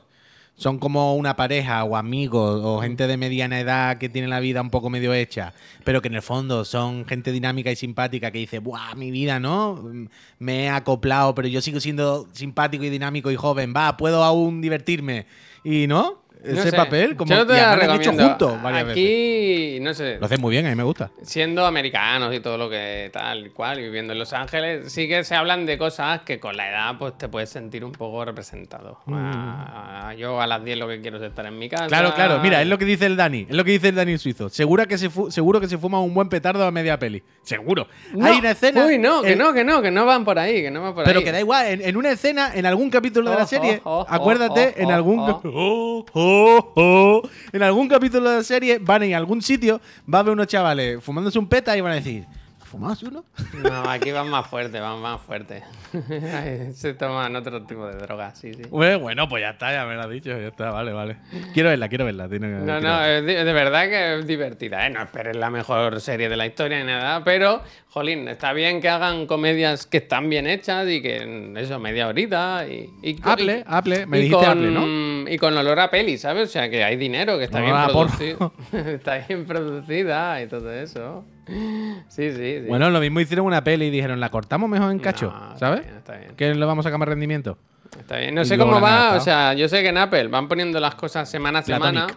son 0.57 0.79
como 0.79 1.15
una 1.15 1.35
pareja 1.35 1.83
o 1.83 1.97
amigos 1.97 2.61
o 2.63 2.79
gente 2.79 3.07
de 3.07 3.17
mediana 3.17 3.59
edad 3.59 3.97
que 3.97 4.07
tiene 4.07 4.27
la 4.29 4.39
vida 4.39 4.61
un 4.61 4.69
poco 4.69 4.89
medio 4.89 5.13
hecha, 5.13 5.53
pero 5.83 6.01
que 6.01 6.07
en 6.07 6.15
el 6.15 6.21
fondo 6.21 6.63
son 6.63 7.05
gente 7.05 7.31
dinámica 7.31 7.71
y 7.71 7.75
simpática 7.75 8.31
que 8.31 8.37
dice, 8.39 8.59
¡buah, 8.59 8.95
mi 8.95 9.11
vida, 9.11 9.39
¿no? 9.39 9.83
Me 10.39 10.65
he 10.65 10.69
acoplado, 10.69 11.35
pero 11.35 11.47
yo 11.47 11.59
sigo 11.59 11.79
siendo 11.79 12.27
simpático 12.31 12.83
y 12.85 12.89
dinámico 12.89 13.31
y 13.31 13.35
joven, 13.35 13.73
va, 13.75 13.97
puedo 13.97 14.23
aún 14.23 14.61
divertirme. 14.61 15.25
¿Y 15.63 15.87
no? 15.87 16.23
Ese 16.43 16.71
sé. 16.71 16.75
papel, 16.75 17.15
como 17.15 17.33
Yo 17.33 17.45
te 17.45 17.53
la 17.53 17.95
hecho 17.95 18.11
juntos 18.11 18.61
varias 18.61 18.87
veces. 18.87 19.03
Aquí, 19.03 19.79
no 19.81 19.93
sé. 19.93 20.17
Lo 20.19 20.25
hacen 20.25 20.41
muy 20.41 20.51
bien, 20.51 20.65
a 20.65 20.69
mí 20.69 20.75
me 20.75 20.83
gusta. 20.83 21.11
Siendo 21.21 21.65
americanos 21.65 22.33
y 22.33 22.39
todo 22.39 22.57
lo 22.57 22.69
que 22.69 23.09
tal 23.11 23.47
y 23.47 23.49
cual, 23.49 23.79
viviendo 23.79 24.13
en 24.13 24.19
Los 24.19 24.33
Ángeles, 24.33 24.91
sí 24.91 25.07
que 25.07 25.23
se 25.23 25.35
hablan 25.35 25.65
de 25.65 25.77
cosas 25.77 26.21
que 26.21 26.39
con 26.39 26.55
la 26.57 26.69
edad 26.69 26.97
pues 26.97 27.17
te 27.17 27.27
puedes 27.27 27.49
sentir 27.49 27.83
un 27.83 27.91
poco 27.91 28.23
representado. 28.25 28.99
Ah, 29.07 30.13
yo 30.17 30.39
a 30.39 30.47
las 30.47 30.63
10 30.63 30.77
lo 30.77 30.87
que 30.87 31.01
quiero 31.01 31.17
es 31.17 31.23
estar 31.23 31.45
en 31.45 31.57
mi 31.57 31.69
casa. 31.69 31.85
Mm. 31.85 31.89
Claro, 31.89 32.13
claro. 32.13 32.39
Mira, 32.39 32.61
es 32.61 32.67
lo 32.67 32.77
que 32.77 32.85
dice 32.85 33.05
el 33.05 33.15
Dani. 33.15 33.47
Es 33.49 33.55
lo 33.55 33.63
que 33.63 33.71
dice 33.71 33.89
el 33.89 33.95
Dani 33.95 34.17
suizo. 34.17 34.49
Segura 34.49 34.85
que 34.85 34.97
se 34.97 35.09
seguro 35.29 35.59
que 35.59 35.67
se 35.67 35.77
fuma 35.77 35.99
un 36.01 36.13
buen 36.13 36.29
petardo 36.29 36.65
a 36.65 36.71
media 36.71 36.97
peli. 36.99 37.23
Seguro. 37.43 37.87
No, 38.13 38.25
Hay 38.25 38.39
una 38.39 38.51
escena. 38.51 38.85
Uy, 38.85 38.97
no, 38.97 39.21
que 39.21 39.35
no, 39.35 39.53
que 39.53 39.63
no, 39.63 39.81
que 39.81 39.91
no 39.91 40.05
van 40.05 40.25
por 40.25 40.39
ahí, 40.39 40.61
que 40.61 40.71
no 40.71 40.81
van 40.81 40.93
por 40.93 41.03
Pero 41.03 41.19
ahí. 41.19 41.25
que 41.25 41.31
da 41.31 41.39
igual, 41.39 41.65
en, 41.67 41.81
en 41.81 41.97
una 41.97 42.11
escena, 42.11 42.51
en 42.53 42.65
algún 42.65 42.89
capítulo 42.89 43.29
de 43.29 43.35
la 43.35 43.47
serie, 43.47 43.81
oh, 43.83 43.99
oh, 43.99 44.05
acuérdate, 44.07 44.73
oh, 44.77 44.81
en 44.81 44.85
oh, 44.87 44.93
algún 44.95 45.25
en 47.51 47.63
algún 47.63 47.87
capítulo 47.87 48.29
de 48.29 48.37
la 48.37 48.43
serie 48.43 48.79
van 48.79 49.03
en 49.03 49.13
algún 49.13 49.41
sitio, 49.41 49.81
va 50.11 50.19
a 50.19 50.23
ver 50.23 50.33
unos 50.33 50.47
chavales 50.47 51.03
fumándose 51.03 51.39
un 51.39 51.47
peta 51.47 51.75
y 51.75 51.81
van 51.81 51.93
a 51.93 51.95
decir, 51.95 52.25
¿fumas 52.75 53.01
uno? 53.03 53.23
No, 53.63 53.89
aquí 53.89 54.11
van 54.11 54.29
más 54.29 54.47
fuerte, 54.47 54.79
van 54.79 54.99
más 55.01 55.21
fuerte. 55.21 55.63
se 56.73 56.93
toman 56.93 57.35
otro 57.35 57.63
tipo 57.65 57.87
de 57.87 57.95
drogas, 57.97 58.37
sí, 58.37 58.53
sí. 58.53 58.63
Bueno, 58.69 58.99
bueno, 58.99 59.29
pues 59.29 59.41
ya 59.41 59.51
está, 59.51 59.71
ya 59.71 59.85
me 59.85 59.95
lo 59.95 60.01
has 60.01 60.09
dicho, 60.09 60.29
ya 60.29 60.47
está, 60.47 60.71
vale, 60.71 60.91
vale. 60.91 61.17
Quiero 61.53 61.69
verla, 61.69 61.87
quiero 61.89 62.05
verla. 62.05 62.27
tiene 62.27 62.47
que- 62.47 62.53
No, 62.53 62.79
quiero 62.79 62.81
no, 62.81 63.05
es 63.05 63.25
de 63.25 63.53
verdad 63.53 63.85
que 63.89 64.19
es 64.19 64.27
divertida, 64.27 64.85
¿eh? 64.85 64.89
No 64.89 65.01
esperes 65.03 65.35
la 65.35 65.49
mejor 65.49 66.01
serie 66.01 66.27
de 66.29 66.35
la 66.35 66.45
historia 66.45 66.79
ni 66.79 66.85
nada, 66.85 67.23
pero, 67.23 67.61
jolín, 67.89 68.27
está 68.27 68.51
bien 68.53 68.81
que 68.81 68.89
hagan 68.89 69.25
comedias 69.25 69.85
que 69.85 69.97
están 69.97 70.29
bien 70.29 70.47
hechas 70.47 70.87
y 70.89 71.01
que, 71.01 71.53
eso, 71.57 71.79
media 71.79 72.07
horita 72.07 72.65
y... 72.67 72.89
y 73.01 73.17
Apple, 73.23 73.59
y- 73.59 73.63
Apple, 73.65 74.05
me 74.05 74.17
y 74.19 74.21
dijiste 74.23 74.45
con, 74.45 74.57
Apple, 74.59 74.71
¿no? 74.71 75.05
Y 75.29 75.37
con 75.37 75.57
olor 75.57 75.79
a 75.79 75.89
peli, 75.89 76.17
¿sabes? 76.17 76.49
O 76.49 76.51
sea, 76.51 76.69
que 76.69 76.83
hay 76.83 76.97
dinero, 76.97 77.37
que 77.37 77.45
está 77.45 77.59
No, 77.59 77.65
bien 77.65 77.77
por- 77.93 78.07
producido. 78.07 78.53
está 78.73 79.17
bien 79.27 79.45
producida 79.45 80.41
y 80.41 80.47
todo 80.47 80.71
eso. 80.73 81.25
Sí, 81.47 82.31
sí, 82.31 82.31
sí. 82.35 82.65
Bueno, 82.67 82.89
lo 82.89 82.99
mismo 82.99 83.19
hicieron 83.19 83.45
una 83.45 83.63
peli 83.63 83.85
y 83.85 83.89
dijeron, 83.89 84.19
la 84.19 84.29
cortamos 84.29 84.69
mejor 84.69 84.91
en 84.91 84.99
cacho, 84.99 85.31
No, 85.31 85.53
está 85.53 85.59
¿sabes? 85.59 85.81
bien, 85.85 85.95
está 85.97 86.17
bien. 86.17 86.35
Que 86.35 86.53
le 86.55 86.65
vamos 86.65 86.85
a 86.85 86.89
sacar 86.89 86.99
más 86.99 87.07
rendimiento. 87.09 87.57
Está 87.99 88.17
bien. 88.17 88.33
No 88.35 88.41
Y 88.41 88.45
sé 88.45 88.57
cómo 88.57 88.81
va, 88.81 89.15
o 89.15 89.19
sea, 89.19 89.53
yo 89.53 89.67
sé 89.69 89.81
que 89.81 89.89
en 89.89 89.97
Apple 89.97 90.27
van 90.27 90.47
poniendo 90.47 90.79
las 90.79 90.95
cosas 90.95 91.29
semana 91.29 91.59
a 91.59 91.63
semana. 91.63 92.07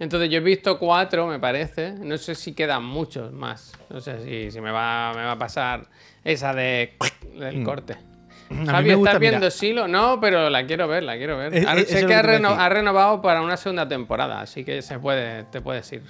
Entonces 0.00 0.30
yo 0.30 0.38
he 0.38 0.40
visto 0.40 0.78
cuatro, 0.78 1.26
me 1.26 1.38
parece. 1.38 1.92
No 1.92 2.16
sé 2.18 2.34
si 2.34 2.54
quedan 2.54 2.84
muchos 2.84 3.32
más. 3.32 3.72
No 3.90 4.00
sé 4.00 4.20
si, 4.24 4.50
si 4.50 4.60
me, 4.60 4.70
va, 4.70 5.12
me 5.14 5.22
va 5.24 5.32
a 5.32 5.38
pasar 5.38 5.86
esa 6.24 6.54
de 6.54 6.96
del 7.38 7.62
corte. 7.64 7.96
Mm. 8.50 8.60
mí 8.60 8.66
Javi, 8.66 8.94
gusta, 8.94 9.10
¿estás 9.10 9.20
viendo 9.20 9.38
mira. 9.40 9.50
Silo? 9.50 9.88
No, 9.88 10.18
pero 10.20 10.48
la 10.50 10.64
quiero 10.66 10.88
ver, 10.88 11.02
la 11.02 11.16
quiero 11.18 11.36
ver. 11.36 11.54
Es- 11.54 11.66
es- 11.66 11.88
sé 11.90 12.06
que 12.06 12.14
ha, 12.14 12.22
reno- 12.22 12.54
ha 12.58 12.68
renovado 12.68 13.20
para 13.20 13.42
una 13.42 13.56
segunda 13.56 13.86
temporada, 13.86 14.40
así 14.40 14.64
que 14.64 14.80
se 14.82 14.98
puede, 14.98 15.44
te 15.44 15.60
puedes 15.60 15.92
ir. 15.92 16.02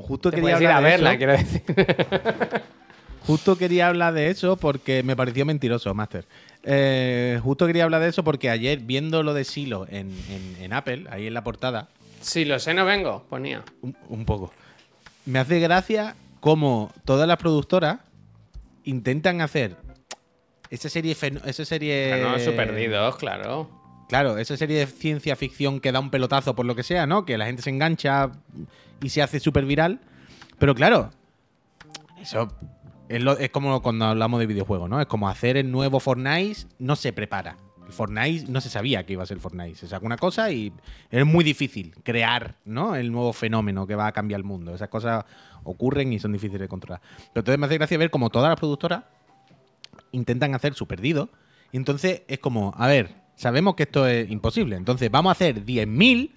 Justo 0.00 0.30
Te 0.30 0.36
quería 0.36 0.56
puedes 0.56 0.60
ir 0.62 0.68
a 0.68 0.76
hablar 0.76 0.90
de 0.90 0.96
verla, 0.96 1.10
eso. 1.10 1.18
quiero 1.18 1.32
decir. 1.32 2.62
Justo 3.26 3.56
quería 3.58 3.88
hablar 3.88 4.14
de 4.14 4.28
eso 4.28 4.56
porque 4.56 5.02
me 5.02 5.14
pareció 5.14 5.44
mentiroso, 5.46 5.94
Master. 5.94 6.24
Eh, 6.64 7.38
justo 7.42 7.66
quería 7.66 7.84
hablar 7.84 8.00
de 8.02 8.08
eso 8.08 8.24
porque 8.24 8.50
ayer, 8.50 8.80
viendo 8.80 9.22
lo 9.22 9.34
de 9.34 9.44
Silo 9.44 9.86
en, 9.88 10.10
en- 10.30 10.56
en 10.62 10.72
Apple, 10.72 11.04
ahí 11.10 11.26
en 11.26 11.34
la 11.34 11.44
portada, 11.44 11.88
si 12.20 12.44
lo 12.44 12.58
sé, 12.58 12.74
no 12.74 12.84
vengo, 12.84 13.24
ponía. 13.30 13.62
un, 13.82 13.96
un 14.08 14.24
poco, 14.24 14.52
me 15.26 15.38
hace 15.38 15.58
gracia 15.60 16.16
cómo 16.40 16.92
todas 17.04 17.28
las 17.28 17.36
productoras 17.38 17.98
intentan 18.84 19.40
hacer 19.42 19.76
esa 20.70 20.88
serie. 20.88 21.14
fen- 21.14 21.40
Esa 21.46 21.64
serie 21.64 22.22
no, 22.22 22.56
perdidos, 22.56 23.16
claro. 23.16 23.70
Claro, 24.08 24.38
esa 24.38 24.56
serie 24.56 24.78
de 24.80 24.86
ciencia 24.86 25.36
ficción 25.36 25.78
que 25.80 25.92
da 25.92 26.00
un 26.00 26.10
pelotazo 26.10 26.54
por 26.56 26.66
lo 26.66 26.74
que 26.74 26.82
sea, 26.82 27.06
¿no? 27.06 27.24
Que 27.24 27.38
la 27.38 27.46
gente 27.46 27.62
se 27.62 27.70
engancha 27.70 28.32
y 29.02 29.08
se 29.08 29.22
hace 29.22 29.40
súper 29.40 29.64
viral. 29.64 30.00
Pero 30.58 30.74
claro, 30.74 31.10
eso 32.20 32.48
es, 33.08 33.22
lo- 33.22 33.38
es 33.38 33.50
como 33.50 33.80
cuando 33.82 34.04
hablamos 34.06 34.40
de 34.40 34.46
videojuegos, 34.46 34.88
¿no? 34.88 35.00
Es 35.00 35.06
como 35.06 35.28
hacer 35.28 35.56
el 35.56 35.70
nuevo 35.70 36.00
Fortnite, 36.00 36.60
no 36.78 36.96
se 36.96 37.12
prepara. 37.12 37.56
El 37.86 37.92
Fortnite 37.92 38.50
no 38.50 38.60
se 38.60 38.68
sabía 38.68 39.04
que 39.04 39.14
iba 39.14 39.22
a 39.22 39.26
ser 39.26 39.40
Fortnite. 39.40 39.74
Se 39.74 39.88
saca 39.88 40.06
una 40.06 40.16
cosa 40.16 40.50
y 40.52 40.72
es 41.10 41.26
muy 41.26 41.42
difícil 41.42 41.92
crear, 42.04 42.54
¿no? 42.64 42.94
El 42.94 43.10
nuevo 43.10 43.32
fenómeno 43.32 43.86
que 43.86 43.96
va 43.96 44.06
a 44.06 44.12
cambiar 44.12 44.38
el 44.40 44.44
mundo. 44.44 44.72
Esas 44.74 44.88
cosas 44.88 45.24
ocurren 45.64 46.12
y 46.12 46.20
son 46.20 46.32
difíciles 46.32 46.60
de 46.60 46.68
controlar. 46.68 47.00
Pero 47.00 47.40
entonces 47.40 47.58
me 47.58 47.66
hace 47.66 47.78
gracia 47.78 47.98
ver 47.98 48.10
como 48.10 48.30
todas 48.30 48.48
las 48.48 48.58
productoras 48.58 49.04
intentan 50.12 50.54
hacer 50.54 50.74
su 50.74 50.86
perdido. 50.86 51.30
Y 51.72 51.78
entonces 51.78 52.22
es 52.28 52.38
como, 52.38 52.72
a 52.76 52.86
ver, 52.86 53.14
sabemos 53.34 53.74
que 53.74 53.84
esto 53.84 54.06
es 54.06 54.30
imposible. 54.30 54.76
Entonces 54.76 55.10
vamos 55.10 55.30
a 55.30 55.32
hacer 55.32 55.64
10.000. 55.64 56.30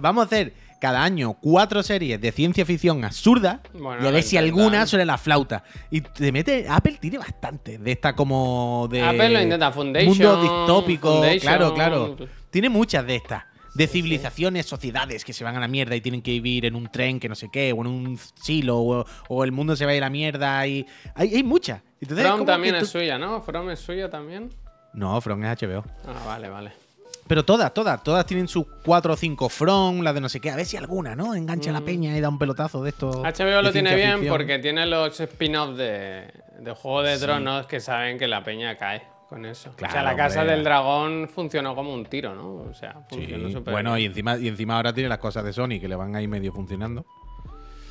vamos 0.00 0.22
a 0.22 0.26
hacer 0.26 0.52
cada 0.80 1.02
año 1.02 1.34
cuatro 1.40 1.82
series 1.82 2.20
de 2.20 2.32
ciencia 2.32 2.64
ficción 2.66 3.04
absurda. 3.04 3.60
Bueno, 3.72 4.04
y 4.04 4.06
a 4.06 4.10
ver 4.10 4.22
si 4.22 4.36
alguna 4.36 4.86
suena 4.86 5.04
la 5.04 5.18
flauta. 5.18 5.64
Y 5.90 6.00
te 6.00 6.32
mete. 6.32 6.66
Apple 6.68 6.98
tiene 7.00 7.18
bastante 7.18 7.78
de 7.78 7.92
esta 7.92 8.14
como 8.14 8.88
de. 8.90 9.02
Apple 9.02 9.30
lo 9.30 9.40
intenta, 9.40 9.72
Foundation, 9.72 10.08
Mundo 10.08 10.42
distópico. 10.42 11.12
Foundation. 11.12 11.40
Claro, 11.40 11.74
claro. 11.74 12.16
Tiene 12.50 12.68
muchas 12.68 13.06
de 13.06 13.16
estas. 13.16 13.44
De 13.74 13.86
civilizaciones, 13.86 14.64
sociedades 14.64 15.22
que 15.22 15.34
se 15.34 15.44
van 15.44 15.54
a 15.54 15.60
la 15.60 15.68
mierda 15.68 15.94
y 15.94 16.00
tienen 16.00 16.22
que 16.22 16.30
vivir 16.30 16.64
en 16.64 16.74
un 16.74 16.88
tren 16.90 17.20
que 17.20 17.28
no 17.28 17.34
sé 17.34 17.50
qué, 17.52 17.74
o 17.74 17.82
en 17.82 17.88
un 17.88 18.18
silo, 18.42 18.78
o, 18.78 19.04
o 19.28 19.44
el 19.44 19.52
mundo 19.52 19.76
se 19.76 19.84
va 19.84 19.90
a 19.90 19.94
ir 19.94 20.02
a 20.02 20.06
la 20.06 20.10
mierda. 20.10 20.66
Y 20.66 20.86
hay, 21.14 21.34
hay 21.34 21.42
muchas. 21.42 21.82
Entonces, 22.00 22.26
From 22.26 22.46
también 22.46 22.74
es 22.76 22.88
suya, 22.88 23.18
¿no? 23.18 23.42
From 23.42 23.68
es 23.68 23.80
suya 23.80 24.08
también. 24.08 24.50
No, 24.94 25.20
From 25.20 25.44
es 25.44 25.60
HBO. 25.60 25.84
Ah, 26.06 26.22
vale, 26.26 26.48
vale. 26.48 26.85
Pero 27.28 27.44
todas, 27.44 27.74
todas, 27.74 28.02
todas 28.04 28.24
tienen 28.24 28.46
sus 28.46 28.66
cuatro 28.84 29.14
o 29.14 29.16
cinco 29.16 29.48
From, 29.48 30.00
la 30.02 30.12
de 30.12 30.20
no 30.20 30.28
sé 30.28 30.40
qué. 30.40 30.50
A 30.50 30.56
ver 30.56 30.64
si 30.64 30.76
alguna, 30.76 31.16
¿no? 31.16 31.34
Engancha 31.34 31.72
la 31.72 31.80
peña 31.80 32.16
y 32.16 32.20
da 32.20 32.28
un 32.28 32.38
pelotazo 32.38 32.82
de 32.84 32.90
esto. 32.90 33.10
HBO 33.22 33.44
de 33.46 33.62
lo 33.62 33.72
tiene 33.72 33.94
bien 33.96 34.12
ficción. 34.18 34.32
porque 34.36 34.58
tiene 34.60 34.86
los 34.86 35.18
spin-offs 35.18 35.76
de, 35.76 36.32
de 36.60 36.72
Juego 36.74 37.02
de 37.02 37.18
Tronos 37.18 37.66
que 37.66 37.80
saben 37.80 38.16
que 38.18 38.28
la 38.28 38.44
peña 38.44 38.76
cae 38.76 39.02
con 39.28 39.44
eso. 39.44 39.70
o 39.70 39.78
sea, 39.78 39.88
Claro, 39.88 40.04
la 40.06 40.14
Casa 40.16 40.40
hombre. 40.42 40.54
del 40.54 40.64
Dragón 40.64 41.28
funcionó 41.28 41.74
como 41.74 41.92
un 41.92 42.04
tiro, 42.06 42.32
¿no? 42.34 42.70
O 42.70 42.74
sea, 42.74 42.92
Sí, 43.10 43.16
funcionó 43.16 43.50
súper 43.50 43.72
Bueno, 43.72 43.94
bien. 43.94 44.02
y 44.02 44.06
encima, 44.06 44.36
y 44.38 44.46
encima 44.46 44.76
ahora 44.76 44.92
tiene 44.92 45.08
las 45.08 45.18
cosas 45.18 45.42
de 45.44 45.52
Sony 45.52 45.80
que 45.80 45.88
le 45.88 45.96
van 45.96 46.14
ahí 46.14 46.28
medio 46.28 46.52
funcionando. 46.52 47.04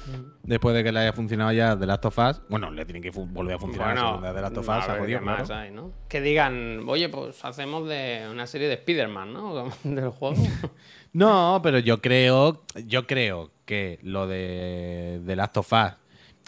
Mm. 0.08 0.32
Después 0.44 0.76
de 0.76 0.84
que 0.84 0.92
le 0.92 1.00
haya 1.00 1.14
funcionado 1.14 1.52
ya 1.52 1.78
The 1.78 1.86
Last 1.86 2.06
of 2.06 2.18
Us. 2.18 2.42
Bueno, 2.50 2.72
le 2.72 2.86
tienen 2.86 3.02
que 3.02 3.12
volver 3.12 3.56
a 3.56 3.60
funcionar 3.60 3.88
la 3.90 3.94
Bueno, 3.94 4.08
segunda 4.10 4.28
de 4.30 4.36
The 4.36 4.42
Last 4.42 4.58
of 4.58 4.70
a 4.70 4.80
Us. 4.80 4.88
ver 4.88 5.00
jodido, 5.00 5.20
qué 5.20 5.26
más 5.26 5.44
claro. 5.48 5.62
hay, 5.62 5.72
¿no? 5.72 5.92
Que 6.08 6.22
digan, 6.22 6.84
oye, 6.88 7.10
pues 7.10 7.44
hacemos 7.44 7.88
de 7.88 8.28
una 8.32 8.48
serie 8.48 8.68
de 8.68 8.76
Spider-Man, 8.76 9.34
¿no? 9.34 9.70
Del 9.84 10.10
juego. 10.10 10.36
No, 11.14 11.62
pero 11.64 11.80
yo 11.80 12.02
creo, 12.02 12.64
yo 12.88 13.08
creo 13.08 13.50
que 13.64 14.00
lo 14.04 14.28
de 14.28 15.22
The 15.26 15.36
Last 15.38 15.56
of 15.56 15.72
Us 15.72 15.94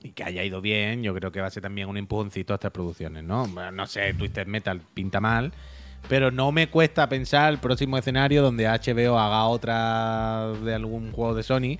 y 0.04 0.12
que 0.12 0.26
haya 0.26 0.44
ido 0.44 0.60
bien, 0.60 1.04
yo 1.04 1.14
creo 1.14 1.32
que 1.32 1.40
va 1.40 1.48
a 1.48 1.50
ser 1.50 1.64
también 1.64 1.88
un 1.88 1.96
empujoncito 1.96 2.54
a 2.54 2.56
estas 2.56 2.72
producciones, 2.72 3.24
¿no? 3.24 3.48
Bueno, 3.48 3.72
no 3.72 3.88
sé, 3.88 4.14
Twisted 4.14 4.46
Metal 4.46 4.82
pinta 4.94 5.22
mal, 5.22 5.54
pero 6.10 6.32
no 6.32 6.52
me 6.52 6.68
cuesta 6.68 7.08
pensar 7.08 7.54
el 7.54 7.60
próximo 7.60 7.98
escenario 7.98 8.42
donde 8.42 8.68
HBO 8.68 9.18
haga 9.18 9.46
otra 9.46 10.48
de 10.64 10.74
algún 10.76 11.14
juego 11.14 11.34
de 11.34 11.44
Sony 11.44 11.80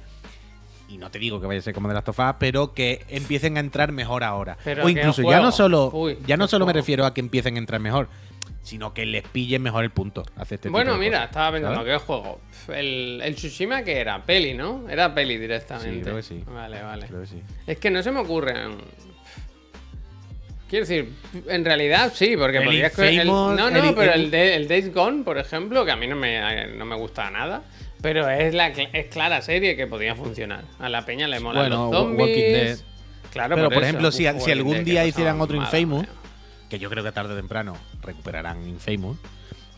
y 0.90 0.98
no 0.98 1.12
te 1.12 1.20
digo 1.20 1.40
que 1.42 1.48
vaya 1.48 1.60
a 1.60 1.64
ser 1.64 1.74
como 1.74 1.88
de 1.88 1.94
las 1.94 2.04
tofas, 2.04 2.36
pero 2.40 2.74
que 2.74 3.06
empiecen 3.10 3.58
a 3.58 3.60
entrar 3.60 3.92
mejor 3.92 4.24
ahora. 4.24 4.58
Pero 4.64 4.84
o 4.84 4.86
¿qué 4.86 4.92
incluso 4.94 5.22
ya 5.24 5.40
no 5.42 5.52
solo, 5.52 5.90
Uy, 5.94 6.18
ya 6.26 6.38
no 6.38 6.46
¿qué 6.46 6.52
solo 6.52 6.66
me 6.66 6.74
refiero 6.74 7.06
a 7.06 7.14
que 7.14 7.22
empiecen 7.22 7.56
a 7.56 7.58
entrar 7.60 7.80
mejor, 7.82 8.08
sino 8.64 8.94
que 8.94 9.06
les 9.06 9.24
pillen 9.24 9.62
mejor 9.62 9.84
el 9.84 9.92
punto. 9.92 10.22
hacer 10.36 10.56
este 10.56 10.70
tipo 10.70 10.72
Bueno, 10.74 10.94
de 10.94 11.00
mira, 11.00 11.18
cosas, 11.20 11.30
estaba 11.30 11.52
pensando. 11.52 11.84
¿qué 11.86 11.98
juego? 11.98 12.42
El, 12.74 13.22
el 13.24 13.36
Tsushima 13.36 13.84
que 13.84 13.98
era, 13.98 14.24
peli, 14.26 14.54
¿no? 14.54 14.90
Era 14.90 15.14
peli 15.14 15.38
directamente. 15.38 15.96
Sí, 15.96 16.02
creo 16.02 16.16
que 16.18 16.24
sí. 16.24 16.44
Vale, 16.48 16.82
vale. 16.82 17.08
Creo 17.08 17.22
que 17.22 17.28
sí. 17.28 17.42
Es 17.66 17.78
que 17.78 17.90
no 17.92 18.02
se 18.04 18.12
me 18.12 18.20
ocurren. 18.20 18.78
Quiero 20.70 20.86
decir, 20.86 21.14
en 21.48 21.64
realidad 21.64 22.12
sí, 22.14 22.36
porque 22.38 22.58
El 22.58 22.66
podrías 22.66 23.00
el- 23.00 23.28
No, 23.28 23.56
no, 23.56 23.68
el- 23.70 23.96
pero 23.96 24.14
el- 24.14 24.26
el, 24.26 24.32
de- 24.32 24.56
el 24.56 24.68
Days 24.68 24.94
Gone, 24.94 25.24
por 25.24 25.38
ejemplo, 25.38 25.86
que 25.86 25.92
a 25.92 25.96
mí 25.96 26.08
no 26.08 26.18
me, 26.18 26.68
no 26.76 26.84
me 26.86 26.96
gusta 26.98 27.32
nada. 27.32 27.64
Pero 28.02 28.30
es 28.30 28.54
la 28.54 28.68
es 28.68 29.08
clara 29.08 29.42
serie 29.42 29.76
que 29.76 29.88
podría 29.88 30.16
funcionar. 30.16 30.64
A 30.80 30.90
la 30.90 31.06
peña 31.06 31.28
le 31.28 31.40
mola 31.40 31.62
Bueno, 31.62 31.86
los 31.86 31.96
zombies. 31.96 32.20
Walking 32.20 32.54
Dead. 32.54 32.78
Claro, 33.32 33.56
Pero, 33.56 33.70
por 33.70 33.78
eso. 33.78 33.84
ejemplo, 33.84 34.12
si, 34.12 34.26
si 34.40 34.52
algún 34.52 34.84
día 34.84 35.06
hicieran 35.06 35.42
otro 35.42 35.58
Infamous, 35.58 36.08
que 36.70 36.80
yo 36.80 36.90
creo 36.90 37.04
que 37.04 37.12
tarde 37.12 37.34
o 37.34 37.38
temprano 37.38 37.76
recuperarán 38.02 38.68
Infamous, 38.68 39.18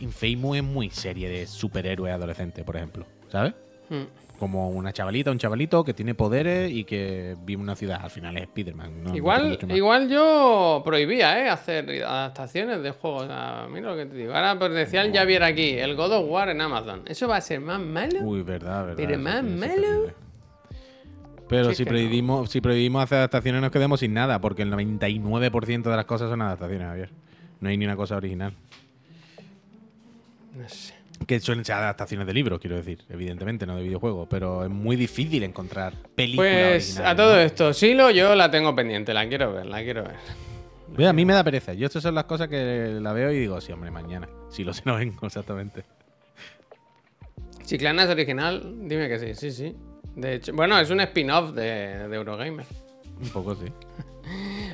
Infamous 0.00 0.56
es 0.58 0.62
muy 0.62 0.90
serie 0.90 1.28
de 1.28 1.46
superhéroe 1.46 2.10
adolescente, 2.10 2.64
por 2.64 2.76
ejemplo, 2.76 3.06
¿sabes? 3.30 3.54
Mm. 3.88 4.04
Como 4.40 4.70
una 4.70 4.90
chavalita, 4.90 5.30
un 5.30 5.38
chavalito 5.38 5.84
que 5.84 5.92
tiene 5.92 6.14
poderes 6.14 6.72
y 6.72 6.84
que 6.84 7.36
vive 7.44 7.60
una 7.60 7.76
ciudad. 7.76 8.00
Al 8.02 8.08
final 8.08 8.38
es 8.38 8.44
Spider-Man. 8.44 9.14
Igual, 9.14 9.58
igual 9.68 10.08
yo 10.08 10.80
prohibía, 10.82 11.44
¿eh? 11.44 11.50
Hacer 11.50 12.02
adaptaciones 12.02 12.82
de 12.82 12.90
juegos. 12.92 13.28
A 13.30 13.68
mira 13.70 13.90
lo 13.90 13.96
que 13.96 14.06
te 14.06 14.16
digo. 14.16 14.34
Ahora, 14.34 14.54
decía 14.70 15.02
el 15.02 15.12
Javier 15.12 15.44
aquí, 15.44 15.72
el 15.78 15.94
God 15.94 16.12
of 16.12 16.30
War 16.30 16.48
en 16.48 16.62
Amazon. 16.62 17.02
¿Eso 17.04 17.28
va 17.28 17.36
a 17.36 17.40
ser 17.42 17.60
más 17.60 17.80
malo? 17.80 18.20
Uy, 18.22 18.42
verdad, 18.42 18.86
verdad. 18.86 18.96
Pero 18.96 19.18
más 19.18 19.44
malo. 19.44 20.10
Pero 21.46 21.70
Sí, 21.70 21.74
si 21.74 21.84
prohibimos, 21.84 22.48
si 22.48 22.62
prohibimos 22.62 23.02
hacer 23.02 23.18
adaptaciones 23.18 23.60
nos 23.60 23.70
quedamos 23.70 24.00
sin 24.00 24.14
nada, 24.14 24.40
porque 24.40 24.62
el 24.62 24.72
99% 24.72 25.82
de 25.82 25.96
las 25.96 26.06
cosas 26.06 26.30
son 26.30 26.40
adaptaciones, 26.40 26.86
Javier. 26.86 27.10
No 27.60 27.68
hay 27.68 27.76
ni 27.76 27.84
una 27.84 27.96
cosa 27.96 28.16
original. 28.16 28.54
No 30.56 30.66
sé. 30.66 30.99
Que 31.26 31.38
suelen 31.38 31.64
ser 31.64 31.76
adaptaciones 31.76 32.26
de 32.26 32.34
libros, 32.34 32.58
quiero 32.60 32.76
decir, 32.76 33.04
evidentemente, 33.08 33.66
no 33.66 33.76
de 33.76 33.82
videojuegos, 33.82 34.26
pero 34.28 34.64
es 34.64 34.70
muy 34.70 34.96
difícil 34.96 35.42
encontrar 35.44 35.92
películas 36.14 36.50
Pues 36.50 36.98
a 36.98 37.14
todo 37.14 37.34
¿no? 37.34 37.40
esto, 37.40 37.72
Silo, 37.72 38.10
yo 38.10 38.34
la 38.34 38.50
tengo 38.50 38.74
pendiente, 38.74 39.14
la 39.14 39.28
quiero 39.28 39.52
ver, 39.52 39.66
la 39.66 39.82
quiero 39.82 40.02
ver. 40.04 40.16
Ve, 40.88 41.06
A 41.06 41.12
mí 41.12 41.24
me 41.24 41.34
da 41.34 41.44
pereza. 41.44 41.72
Yo 41.72 41.86
estas 41.86 42.02
son 42.02 42.14
las 42.16 42.24
cosas 42.24 42.48
que 42.48 42.98
la 43.00 43.12
veo 43.12 43.30
y 43.30 43.38
digo, 43.38 43.60
sí, 43.60 43.70
hombre, 43.70 43.90
mañana. 43.92 44.28
Si 44.50 44.64
lo 44.64 44.72
sé, 44.72 44.82
no 44.86 44.96
vengo, 44.96 45.24
exactamente. 45.26 45.84
Chiclana 47.64 48.04
es 48.04 48.10
original, 48.10 48.88
dime 48.88 49.08
que 49.08 49.18
sí, 49.18 49.34
sí, 49.34 49.50
sí. 49.52 49.76
De 50.16 50.34
hecho, 50.34 50.52
bueno, 50.52 50.78
es 50.80 50.90
un 50.90 51.00
spin-off 51.00 51.52
de, 51.52 52.08
de 52.08 52.16
Eurogamer. 52.16 52.66
Un 53.22 53.28
poco 53.28 53.54
sí. 53.54 53.66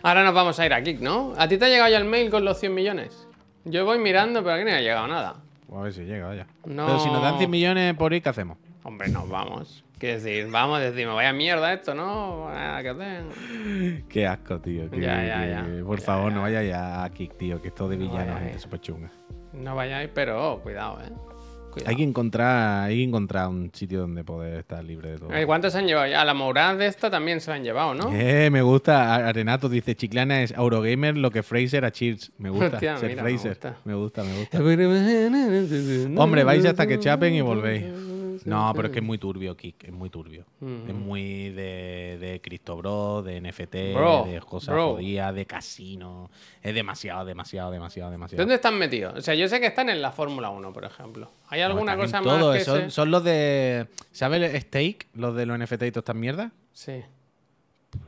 Ahora 0.02 0.24
nos 0.24 0.32
vamos 0.34 0.58
a 0.58 0.64
ir 0.66 0.72
a 0.72 0.82
Kik, 0.82 1.00
¿no? 1.00 1.34
¿A 1.36 1.46
ti 1.48 1.58
te 1.58 1.66
ha 1.66 1.68
llegado 1.68 1.90
ya 1.90 1.98
el 1.98 2.04
mail 2.04 2.30
con 2.30 2.44
los 2.44 2.58
100 2.58 2.74
millones? 2.74 3.26
Yo 3.64 3.84
voy 3.84 3.98
mirando, 3.98 4.42
pero 4.42 4.54
aquí 4.54 4.64
no 4.64 4.70
ha 4.70 4.80
llegado 4.80 5.06
nada. 5.08 5.42
A 5.72 5.80
ver 5.80 5.92
si 5.92 6.04
llega, 6.04 6.26
vaya. 6.28 6.46
No. 6.64 6.86
Pero 6.86 6.98
si 7.00 7.08
nos 7.10 7.22
dan 7.22 7.38
100 7.38 7.50
millones 7.50 7.94
por 7.94 8.12
ahí, 8.12 8.20
¿qué 8.20 8.28
hacemos? 8.28 8.58
Hombre, 8.84 9.08
nos 9.08 9.28
vamos. 9.28 9.84
Quiero 9.98 10.16
decir, 10.22 10.48
vamos, 10.50 10.80
decimos, 10.80 11.14
vaya 11.14 11.32
mierda 11.32 11.72
esto, 11.72 11.94
¿no? 11.94 12.48
Que. 12.82 14.04
Qué 14.08 14.26
asco, 14.26 14.60
tío. 14.60 14.90
que- 14.90 15.00
Ya, 15.00 15.24
ya, 15.24 15.42
que- 15.64 15.78
ya. 15.78 15.84
Por 15.84 15.98
Ya, 16.00 16.04
favor, 16.04 16.30
ya. 16.30 16.36
no 16.36 16.42
vaya 16.42 16.62
ya 16.62 17.02
a 17.04 17.10
Kick, 17.10 17.36
tío, 17.36 17.60
que 17.60 17.68
esto 17.68 17.88
de 17.88 17.96
No 17.96 18.02
villano 18.04 18.38
gente 18.38 18.56
eh. 18.56 18.58
súper 18.58 18.80
chunga. 18.80 19.10
No 19.52 19.74
vayáis, 19.74 20.10
pero 20.14 20.52
oh, 20.52 20.60
cuidado, 20.60 20.98
¿eh? 21.02 21.10
Cuidado. 21.76 21.90
Hay 21.90 21.96
que 21.96 22.02
encontrar, 22.04 22.84
hay 22.88 22.96
que 22.96 23.02
encontrar 23.04 23.48
un 23.48 23.70
sitio 23.74 24.00
donde 24.00 24.24
poder 24.24 24.60
estar 24.60 24.82
libre 24.82 25.10
de 25.10 25.18
todo. 25.18 25.34
Eh, 25.34 25.44
¿Cuántos 25.44 25.74
se 25.74 25.78
han 25.78 25.86
llevado 25.86 26.06
ya? 26.06 26.24
La 26.24 26.32
Mourad 26.32 26.76
de 26.78 26.86
esta 26.86 27.10
también 27.10 27.40
se 27.42 27.50
la 27.50 27.56
han 27.56 27.64
llevado, 27.64 27.94
¿no? 27.94 28.10
Eh, 28.14 28.48
me 28.50 28.62
gusta. 28.62 29.14
A- 29.14 29.28
Arenato 29.28 29.68
dice, 29.68 29.94
Chiclana 29.94 30.42
es 30.42 30.52
Eurogamer 30.52 31.16
lo 31.18 31.30
que 31.30 31.42
Fraser 31.42 31.84
a 31.84 31.90
Cheers. 31.92 32.32
Me 32.38 32.48
gusta. 32.48 32.68
Hostia, 32.76 32.96
ser 32.96 33.10
mira, 33.10 33.22
me 33.22 33.28
Fraser. 33.28 33.50
gusta. 33.50 33.76
Me 33.84 33.94
gusta, 33.94 34.22
me 34.24 34.38
gusta. 34.38 34.58
Hombre, 36.22 36.44
vais 36.44 36.64
hasta 36.64 36.86
que 36.86 36.98
chapen 36.98 37.34
y 37.34 37.40
volvéis. 37.42 37.84
No, 38.46 38.72
pero 38.74 38.88
es 38.88 38.92
que 38.92 39.00
es 39.00 39.04
muy 39.04 39.18
turbio, 39.18 39.56
Kik. 39.56 39.84
Es 39.84 39.92
muy 39.92 40.08
turbio. 40.10 40.44
Es 40.60 40.94
muy 40.94 41.50
de, 41.50 42.16
de 42.20 42.40
Cristo 42.42 42.76
Bro, 42.76 43.22
de 43.22 43.40
NFT, 43.40 43.94
Bro, 43.94 44.24
de 44.26 44.40
cosas 44.40 44.74
bro. 44.74 44.92
jodidas, 44.94 45.34
de 45.34 45.46
casino. 45.46 46.30
Es 46.62 46.74
demasiado, 46.74 47.24
demasiado, 47.24 47.70
demasiado, 47.70 48.10
demasiado. 48.10 48.42
¿Dónde 48.42 48.54
están 48.56 48.78
metidos? 48.78 49.14
O 49.16 49.20
sea, 49.20 49.34
yo 49.34 49.48
sé 49.48 49.60
que 49.60 49.66
están 49.66 49.88
en 49.90 50.00
la 50.00 50.12
Fórmula 50.12 50.50
1, 50.50 50.72
por 50.72 50.84
ejemplo. 50.84 51.30
¿Hay 51.48 51.60
alguna 51.60 51.96
cosa 51.96 52.20
todo, 52.22 52.48
más 52.50 52.58
que 52.58 52.64
son, 52.64 52.90
son 52.90 53.10
los 53.10 53.22
de. 53.24 53.86
¿Sabes 54.12 54.62
Stake? 54.62 55.06
Los 55.14 55.34
de 55.36 55.46
los 55.46 55.58
NFT 55.58 55.72
y 55.82 55.90
todas 55.90 55.96
estas 56.02 56.16
mierdas. 56.16 56.52
Sí. 56.72 57.02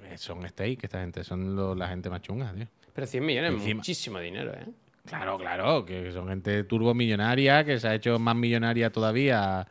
Pues 0.01 0.21
son 0.21 0.47
Stake, 0.49 0.79
esta 0.83 1.01
gente. 1.01 1.25
Son 1.25 1.57
lo- 1.57 1.75
la 1.75 1.89
gente 1.89 2.11
más 2.11 2.21
chunga, 2.23 2.53
tío. 2.53 2.67
Pero 2.95 3.07
100 3.07 3.25
millones 3.25 3.63
es 3.67 3.75
muchísimo 3.75 4.19
dinero, 4.19 4.53
¿eh? 4.53 4.67
Claro, 5.07 5.39
claro, 5.39 5.87
que 5.87 6.13
son 6.13 6.29
gente 6.29 6.65
turbomillonaria, 6.65 7.65
que 7.65 7.79
se 7.81 7.89
ha 7.89 7.95
hecho 7.95 8.19
más 8.19 8.37
millonaria 8.37 8.91
todavía 8.91 9.67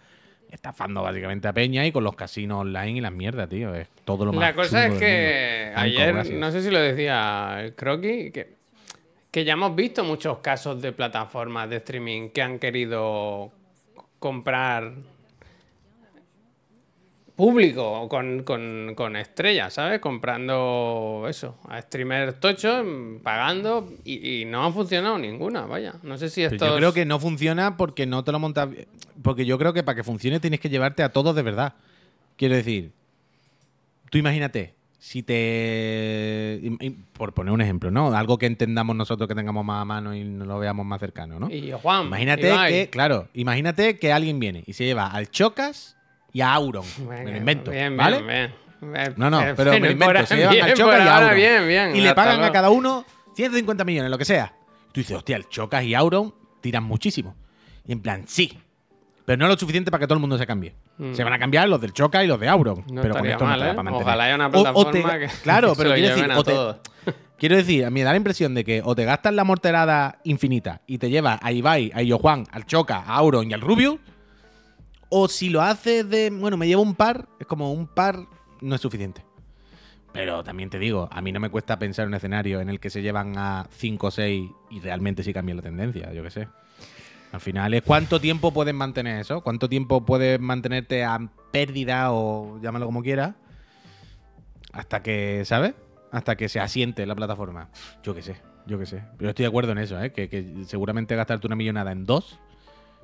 estafando 0.51 1.03
básicamente 1.03 1.47
a 1.47 1.53
Peña 1.53 1.85
y 1.85 1.91
con 1.91 2.03
los 2.03 2.15
casinos 2.15 2.61
online 2.61 2.97
y 2.97 3.01
las 3.01 3.11
mierdas, 3.11 3.49
tío. 3.49 3.73
Es 3.75 3.89
todo 4.05 4.25
lo 4.25 4.33
más 4.33 4.41
La 4.41 4.53
cosa 4.55 4.87
es 4.87 4.99
que 4.99 5.71
ayer, 5.75 6.13
gracias. 6.13 6.37
no 6.37 6.51
sé 6.51 6.61
si 6.61 6.71
lo 6.71 6.79
decía 6.79 7.57
el 7.59 7.75
Croqui, 7.75 8.31
que, 8.31 8.55
que 9.31 9.43
ya 9.43 9.53
hemos 9.53 9.75
visto 9.75 10.03
muchos 10.03 10.39
casos 10.39 10.81
de 10.81 10.91
plataformas 10.91 11.69
de 11.69 11.77
streaming 11.77 12.29
que 12.29 12.41
han 12.41 12.59
querido 12.59 13.51
comprar 14.19 14.93
público 17.37 18.09
con, 18.09 18.41
con, 18.43 18.93
con 18.95 19.15
estrellas, 19.15 19.75
¿sabes? 19.75 20.01
Comprando 20.01 21.27
eso, 21.29 21.55
a 21.69 21.79
streamers 21.81 22.39
tochos, 22.39 22.83
mm, 22.83 23.19
pagando 23.19 23.93
y, 24.03 24.41
y 24.41 24.45
no 24.45 24.65
han 24.65 24.73
funcionado 24.73 25.19
ninguna, 25.19 25.61
vaya. 25.67 25.93
No 26.01 26.17
sé 26.17 26.29
si 26.29 26.43
esto 26.43 26.65
yo 26.67 26.75
creo 26.75 26.93
que 26.93 27.05
no 27.05 27.19
funciona 27.19 27.77
porque 27.77 28.07
no 28.07 28.23
te 28.23 28.31
lo 28.31 28.39
montas. 28.39 28.69
bien. 28.71 28.87
Porque 29.21 29.45
yo 29.45 29.57
creo 29.59 29.71
que 29.71 29.83
para 29.83 29.95
que 29.95 30.03
funcione 30.03 30.39
tienes 30.39 30.59
que 30.59 30.69
llevarte 30.69 31.03
a 31.03 31.13
todos 31.13 31.35
de 31.35 31.43
verdad. 31.43 31.75
Quiero 32.37 32.55
decir, 32.55 32.91
tú 34.09 34.17
imagínate, 34.17 34.73
si 34.97 35.21
te. 35.21 36.59
Por 37.13 37.33
poner 37.33 37.53
un 37.53 37.61
ejemplo, 37.61 37.91
¿no? 37.91 38.15
Algo 38.15 38.39
que 38.39 38.47
entendamos 38.47 38.95
nosotros 38.95 39.27
que 39.27 39.35
tengamos 39.35 39.63
más 39.63 39.81
a 39.81 39.85
mano 39.85 40.15
y 40.15 40.23
no 40.23 40.45
lo 40.45 40.57
veamos 40.57 40.87
más 40.87 40.99
cercano, 40.99 41.39
¿no? 41.39 41.51
Y 41.51 41.71
Juan, 41.71 42.07
Imagínate 42.07 42.47
Ibai. 42.47 42.71
que, 42.73 42.89
claro, 42.89 43.27
imagínate 43.35 43.99
que 43.99 44.11
alguien 44.11 44.39
viene 44.39 44.63
y 44.65 44.73
se 44.73 44.85
lleva 44.85 45.07
al 45.07 45.29
Chocas 45.29 45.96
y 46.37 46.41
a 46.41 46.53
Auron. 46.53 46.85
me 47.07 47.23
lo 47.31 47.37
invento, 47.37 47.71
bien, 47.71 47.97
¿vale? 47.97 48.21
bien, 48.21 48.51
bien. 48.81 49.13
No, 49.17 49.29
no, 49.29 49.41
Eh, 49.41 49.53
pero 49.57 49.71
me 49.71 49.79
lo 49.79 49.91
invento. 49.91 50.25
Se 50.27 50.35
llevan 50.35 50.53
bien, 50.53 50.65
al 50.65 50.73
Chocas 50.75 50.99
y 51.03 51.07
a 51.07 51.17
Auron. 51.17 51.35
bien, 51.35 51.67
bien, 51.67 51.95
y 51.95 52.01
le 52.01 52.13
pagan 52.13 52.43
a 52.43 52.51
cada 52.51 52.69
uno 52.69 53.05
150 53.35 53.83
millones, 53.83 54.11
lo 54.11 54.17
que 54.17 54.25
sea. 54.25 54.53
Tú 54.91 54.99
dices, 55.01 55.17
hostia, 55.17 55.35
el 55.37 55.47
Chocas 55.49 55.83
y 55.83 55.95
Auron 55.95 56.33
tiran 56.61 56.83
muchísimo. 56.83 57.35
Y 57.85 57.91
en 57.91 58.01
plan, 58.01 58.23
sí. 58.27 58.59
Pero 59.25 59.37
no 59.39 59.47
lo 59.47 59.57
suficiente 59.57 59.91
para 59.91 60.01
que 60.01 60.07
todo 60.07 60.15
el 60.15 60.21
mundo 60.21 60.37
se 60.37 60.45
cambie. 60.47 60.73
Se 61.13 61.23
van 61.23 61.33
a 61.33 61.37
cambiar 61.39 61.67
los 61.69 61.79
del 61.81 61.91
Choca 61.93 62.23
y 62.23 62.27
los 62.27 62.39
de 62.39 62.47
Auron. 62.47 62.79
Mm. 62.87 62.93
No 62.93 63.01
pero 63.01 63.15
con 63.15 63.25
esto 63.25 63.45
mal, 63.45 63.59
no 63.59 63.59
te 63.59 63.65
da 63.65 63.71
¿eh? 63.71 63.75
para 63.75 63.83
mantener. 63.83 64.07
Ojalá 64.07 64.23
haya 64.23 64.35
una 64.35 64.47
O- 64.47 64.49
o 64.49 64.85
te- 64.91 65.01
plataforma 65.01 65.19
que 65.19 65.27
Claro, 65.43 65.73
pero 65.77 65.93
quiero 65.93 66.15
decir, 66.15 66.31
a 66.31 66.39
o 66.39 66.43
te- 66.43 67.13
quiero 67.37 67.55
decir, 67.55 67.85
a 67.85 67.89
mí 67.89 67.99
me 67.99 68.03
da 68.03 68.11
la 68.11 68.17
impresión 68.17 68.53
de 68.55 68.63
que 68.63 68.81
o 68.83 68.95
te 68.95 69.05
gastas 69.05 69.33
la 69.33 69.43
morterada 69.43 70.19
infinita 70.23 70.81
y 70.87 70.97
te 70.97 71.09
llevas 71.09 71.39
a 71.41 71.51
Ibai, 71.51 71.91
a 71.93 72.01
Illo 72.03 72.17
Juan, 72.19 72.45
al 72.51 72.65
Choca, 72.65 72.97
a 72.99 73.15
Auron 73.15 73.49
y 73.49 73.53
al 73.53 73.61
Rubio, 73.61 73.99
o 75.09 75.27
si 75.27 75.49
lo 75.49 75.61
haces 75.61 76.09
de, 76.09 76.29
bueno, 76.29 76.57
me 76.57 76.67
llevo 76.67 76.81
un 76.81 76.95
par, 76.95 77.27
es 77.39 77.47
como 77.47 77.71
un 77.71 77.87
par 77.87 78.25
no 78.61 78.75
es 78.75 78.81
suficiente. 78.81 79.23
Pero 80.13 80.43
también 80.43 80.69
te 80.69 80.79
digo, 80.79 81.07
a 81.11 81.21
mí 81.21 81.31
no 81.31 81.39
me 81.39 81.49
cuesta 81.49 81.77
pensar 81.77 82.07
un 82.07 82.13
escenario 82.13 82.59
en 82.59 82.69
el 82.69 82.79
que 82.79 82.89
se 82.89 83.01
llevan 83.01 83.37
a 83.37 83.67
5 83.69 84.07
o 84.07 84.11
6 84.11 84.49
y 84.71 84.79
realmente 84.79 85.23
sí 85.23 85.33
cambia 85.33 85.55
la 85.55 85.61
tendencia, 85.61 86.11
yo 86.11 86.23
qué 86.23 86.31
sé. 86.31 86.47
Al 87.31 87.41
final 87.41 87.73
es 87.73 87.83
cuánto 87.83 88.19
tiempo 88.19 88.53
puedes 88.53 88.73
mantener 88.73 89.19
eso, 89.19 89.41
cuánto 89.41 89.69
tiempo 89.69 90.05
puedes 90.05 90.39
mantenerte 90.39 91.03
a 91.03 91.19
pérdida 91.51 92.11
o 92.11 92.59
llámalo 92.61 92.85
como 92.85 93.03
quieras, 93.03 93.35
hasta 94.71 95.03
que, 95.03 95.43
¿sabes? 95.45 95.75
Hasta 96.11 96.35
que 96.35 96.49
se 96.49 96.59
asiente 96.59 97.05
la 97.05 97.15
plataforma. 97.15 97.69
Yo 98.01 98.15
qué 98.15 98.21
sé, 98.21 98.37
yo 98.65 98.79
qué 98.79 98.85
sé. 98.85 99.03
Yo 99.19 99.29
estoy 99.29 99.43
de 99.43 99.49
acuerdo 99.49 99.73
en 99.73 99.79
eso, 99.79 100.01
¿eh? 100.01 100.13
que, 100.13 100.29
que 100.29 100.63
seguramente 100.65 101.15
gastarte 101.15 101.47
una 101.47 101.55
millonada 101.55 101.91
en 101.91 102.05
dos 102.05 102.39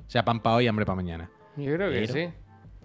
sea 0.08 0.24
pan 0.24 0.40
para 0.40 0.56
hoy 0.56 0.64
y 0.64 0.68
hambre 0.68 0.84
para 0.84 0.96
mañana. 0.96 1.30
Yo 1.56 1.74
creo 1.74 1.90
que 1.90 2.00
Pero- 2.00 2.12
sí. 2.12 2.28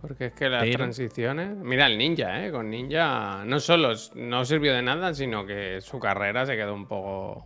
Porque 0.02 0.28
es 0.28 0.34
que 0.34 0.48
las 0.50 0.64
pero- 0.64 0.78
transiciones. 0.78 1.58
Mira 1.58 1.86
el 1.88 1.98
ninja, 1.98 2.46
¿eh? 2.46 2.52
Con 2.52 2.70
ninja 2.70 3.44
no 3.46 3.60
solo 3.60 3.94
no 4.16 4.46
sirvió 4.46 4.74
de 4.74 4.82
nada, 4.82 5.14
sino 5.14 5.46
que 5.46 5.82
su 5.82 6.00
carrera 6.00 6.46
se 6.46 6.56
quedó 6.56 6.74
un 6.74 6.86
poco. 6.88 7.46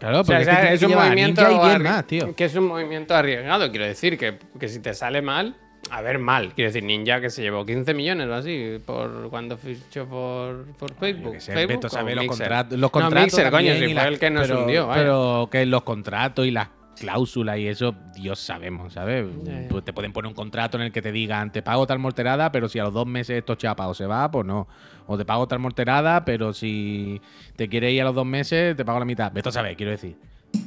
Claro, 0.00 0.24
porque 0.24 0.42
o 0.42 0.44
sea, 0.44 0.62
es, 0.62 0.68
que 0.68 0.74
es 0.74 0.80
que 0.80 0.86
un 0.86 0.94
movimiento. 0.94 1.40
Ninja 1.48 1.52
y 1.52 1.66
10 1.68 1.78
arri- 1.78 1.82
más, 1.84 2.06
tío. 2.06 2.34
Que 2.34 2.44
es 2.46 2.54
un 2.56 2.66
movimiento 2.66 3.14
arriesgado, 3.14 3.70
quiero 3.70 3.86
decir. 3.86 4.18
Que, 4.18 4.38
que 4.58 4.68
si 4.68 4.80
te 4.80 4.92
sale 4.94 5.22
mal. 5.22 5.56
A 5.90 6.02
ver, 6.02 6.18
mal. 6.18 6.52
Quiero 6.54 6.68
decir, 6.70 6.82
Ninja 6.82 7.20
que 7.20 7.30
se 7.30 7.42
llevó 7.42 7.64
15 7.64 7.94
millones 7.94 8.26
o 8.28 8.34
así 8.34 8.78
por 8.84 9.30
cuando 9.30 9.56
fichó 9.56 10.06
por, 10.06 10.66
por 10.76 10.92
Facebook. 10.94 11.40
sé, 11.40 11.52
Facebook 11.52 11.76
Beto 11.76 11.86
o 11.86 11.90
sabe 11.90 12.14
los, 12.16 12.24
Mixer. 12.24 12.38
contratos- 12.48 12.72
los 12.72 12.80
No, 12.80 12.90
contratos. 12.90 13.22
Mixer, 13.24 13.50
coño, 13.52 13.72
si 13.74 13.84
fue 13.84 13.94
las- 13.94 14.06
el 14.06 14.18
que 14.18 14.30
nos 14.30 14.48
pero, 14.48 14.60
hundió. 14.62 14.86
vaya. 14.88 15.00
Pero 15.02 15.48
que 15.50 15.64
los 15.66 15.82
contratos 15.84 16.44
y 16.46 16.50
las 16.50 16.68
cláusulas 16.98 17.58
y 17.58 17.68
eso, 17.68 17.94
Dios 18.14 18.38
sabemos, 18.38 18.92
¿sabes? 18.92 19.26
Pues 19.68 19.84
te 19.84 19.92
pueden 19.92 20.12
poner 20.12 20.28
un 20.28 20.34
contrato 20.34 20.76
en 20.76 20.84
el 20.84 20.92
que 20.92 21.02
te 21.02 21.12
digan, 21.12 21.52
te 21.52 21.62
pago 21.62 21.86
tal 21.86 21.98
morterada, 21.98 22.52
pero 22.52 22.68
si 22.68 22.78
a 22.78 22.84
los 22.84 22.94
dos 22.94 23.06
meses 23.06 23.38
esto 23.38 23.54
chapa 23.54 23.86
o 23.88 23.94
se 23.94 24.06
va, 24.06 24.30
pues 24.30 24.46
no. 24.46 24.68
O 25.06 25.16
te 25.16 25.24
pago 25.24 25.46
tal 25.48 25.58
morterada, 25.58 26.24
pero 26.24 26.52
si 26.52 27.20
te 27.56 27.68
quieres 27.68 27.92
ir 27.92 28.02
a 28.02 28.04
los 28.04 28.14
dos 28.14 28.26
meses, 28.26 28.76
te 28.76 28.84
pago 28.84 28.98
la 28.98 29.04
mitad. 29.04 29.32
Veto 29.32 29.48
a 29.48 29.52
saber, 29.52 29.76
quiero 29.76 29.92
decir. 29.92 30.16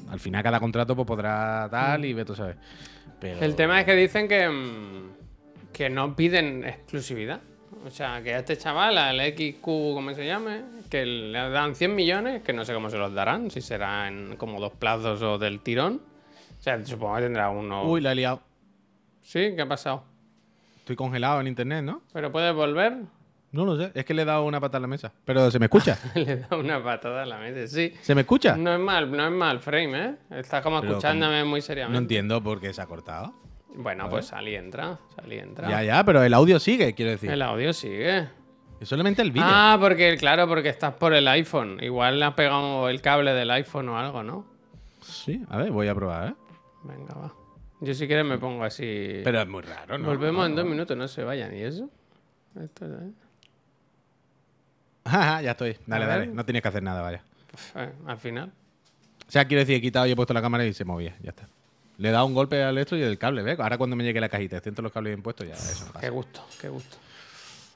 Al 0.09 0.19
final 0.19 0.43
cada 0.43 0.59
contrato 0.59 0.95
pues 0.95 1.07
podrá 1.07 1.67
tal 1.69 2.05
y 2.05 2.13
veto. 2.13 2.33
Pero... 3.19 3.39
El 3.39 3.55
tema 3.55 3.79
es 3.79 3.85
que 3.85 3.95
dicen 3.95 4.27
que, 4.27 4.47
mm, 4.49 5.71
que 5.71 5.89
no 5.89 6.15
piden 6.15 6.63
exclusividad. 6.65 7.41
O 7.85 7.89
sea, 7.89 8.21
que 8.21 8.35
a 8.35 8.39
este 8.39 8.57
chaval, 8.57 8.97
al 8.97 9.19
XQ, 9.19 9.63
como 9.63 10.13
se 10.13 10.25
llame, 10.25 10.61
que 10.89 11.05
le 11.05 11.49
dan 11.49 11.73
100 11.73 11.95
millones, 11.95 12.43
que 12.43 12.53
no 12.53 12.63
sé 12.63 12.73
cómo 12.73 12.89
se 12.89 12.97
los 12.97 13.13
darán, 13.13 13.49
si 13.49 13.61
será 13.61 14.07
en 14.07 14.35
como 14.35 14.59
dos 14.59 14.73
plazos 14.73 15.21
o 15.21 15.37
del 15.37 15.61
tirón. 15.61 16.01
O 16.61 16.63
sea, 16.63 16.85
supongo 16.85 17.15
que 17.15 17.23
tendrá 17.23 17.49
uno. 17.49 17.85
Uy, 17.89 18.01
la 18.01 18.11
he 18.11 18.15
liado. 18.15 18.39
Sí, 19.19 19.53
¿qué 19.55 19.63
ha 19.63 19.67
pasado? 19.67 20.03
Estoy 20.77 20.95
congelado 20.95 21.41
en 21.41 21.47
internet, 21.47 21.83
¿no? 21.83 22.03
¿Pero 22.13 22.31
puedes 22.31 22.53
volver? 22.53 22.99
No 23.51 23.65
lo 23.65 23.75
sé. 23.77 23.91
Es 23.95 24.05
que 24.05 24.13
le 24.13 24.21
he 24.21 24.25
dado 24.25 24.45
una 24.45 24.59
patada 24.59 24.77
a 24.77 24.81
la 24.81 24.87
mesa. 24.87 25.11
Pero 25.25 25.49
se 25.49 25.57
me 25.57 25.65
escucha. 25.65 25.97
Le 26.15 26.35
da 26.37 26.55
una 26.55 26.83
patada 26.83 27.23
a 27.23 27.25
la 27.25 27.39
mesa, 27.39 27.65
sí. 27.67 27.91
¿Se 28.01 28.13
me 28.13 28.21
escucha? 28.21 28.55
No 28.57 28.73
es 28.75 28.79
mal, 28.79 29.11
no 29.11 29.25
es 29.25 29.31
mal 29.31 29.59
frame, 29.59 30.05
¿eh? 30.05 30.15
Estás 30.29 30.61
como 30.61 30.79
Pero 30.81 30.93
escuchándome 30.93 31.43
muy 31.45 31.61
No 31.61 31.65
seriamente. 31.65 31.97
entiendo 31.97 32.43
por 32.43 32.61
qué 32.61 32.71
se 32.73 32.81
ha 32.81 32.85
cortado. 32.85 33.33
Bueno, 33.73 34.07
pues 34.07 34.27
salí 34.27 34.53
entra, 34.53 34.99
salí 35.15 35.37
y 35.37 35.39
entra. 35.39 35.67
Ya, 35.67 35.81
ya, 35.83 36.03
pero 36.03 36.21
el 36.23 36.33
audio 36.35 36.59
sigue, 36.59 36.93
quiero 36.93 37.09
decir. 37.09 37.31
El 37.31 37.41
audio 37.41 37.73
sigue. 37.73 38.27
Es 38.79 38.87
solamente 38.87 39.23
el 39.23 39.31
vídeo. 39.31 39.47
Ah, 39.49 39.77
porque, 39.81 40.15
claro, 40.17 40.47
porque 40.47 40.69
estás 40.69 40.93
por 40.93 41.13
el 41.15 41.27
iPhone. 41.27 41.79
Igual 41.81 42.19
le 42.19 42.25
has 42.25 42.33
pegado 42.35 42.87
el 42.87 43.01
cable 43.01 43.33
del 43.33 43.49
iPhone 43.49 43.89
o 43.89 43.97
algo, 43.97 44.21
¿no? 44.21 44.45
Sí, 45.01 45.43
a 45.49 45.57
ver, 45.57 45.71
voy 45.71 45.87
a 45.87 45.95
probar, 45.95 46.29
¿eh? 46.29 46.35
Venga, 46.83 47.13
va. 47.13 47.33
Yo 47.81 47.93
si 47.93 48.07
quieres 48.07 48.25
me 48.25 48.37
pongo 48.37 48.63
así. 48.63 49.21
Pero 49.23 49.41
es 49.41 49.47
muy 49.47 49.61
raro, 49.63 49.97
¿no? 49.97 50.07
Volvemos 50.07 50.45
en 50.45 50.55
dos 50.55 50.65
minutos, 50.65 50.95
no 50.95 51.07
se 51.07 51.23
vayan. 51.23 51.55
¿Y 51.55 51.61
eso? 51.61 51.89
Esto, 52.59 52.85
¿eh? 52.85 53.11
Ya 55.05 55.51
estoy. 55.51 55.77
Dale, 55.87 56.05
dale. 56.05 56.27
No 56.27 56.45
tienes 56.45 56.61
que 56.61 56.67
hacer 56.67 56.83
nada, 56.83 57.01
vaya. 57.01 57.23
Pf, 57.49 57.79
eh, 57.79 57.91
al 58.05 58.17
final. 58.17 58.51
O 59.27 59.31
sea, 59.31 59.45
quiero 59.45 59.61
decir, 59.61 59.75
he 59.75 59.81
quitado 59.81 60.05
y 60.05 60.11
he 60.11 60.15
puesto 60.15 60.33
la 60.33 60.41
cámara 60.41 60.65
y 60.65 60.73
se 60.73 60.85
movía. 60.85 61.15
Ya 61.21 61.29
está. 61.29 61.47
Le 61.97 62.09
he 62.09 62.11
dado 62.11 62.25
un 62.25 62.33
golpe 62.33 62.63
al 62.63 62.77
esto 62.77 62.95
y 62.95 63.01
el 63.01 63.17
cable, 63.17 63.41
¿ves? 63.43 63.59
Ahora 63.59 63.77
cuando 63.77 63.95
me 63.95 64.03
llegue 64.03 64.19
la 64.19 64.29
cajita, 64.29 64.59
todos 64.61 64.79
los 64.79 64.91
cables 64.91 65.11
bien 65.11 65.21
puestos, 65.21 65.47
ya 65.47 65.53
eso 65.53 65.85
pasa. 65.87 65.99
Qué 65.99 66.09
gusto, 66.09 66.45
qué 66.59 66.69
gusto. 66.69 66.97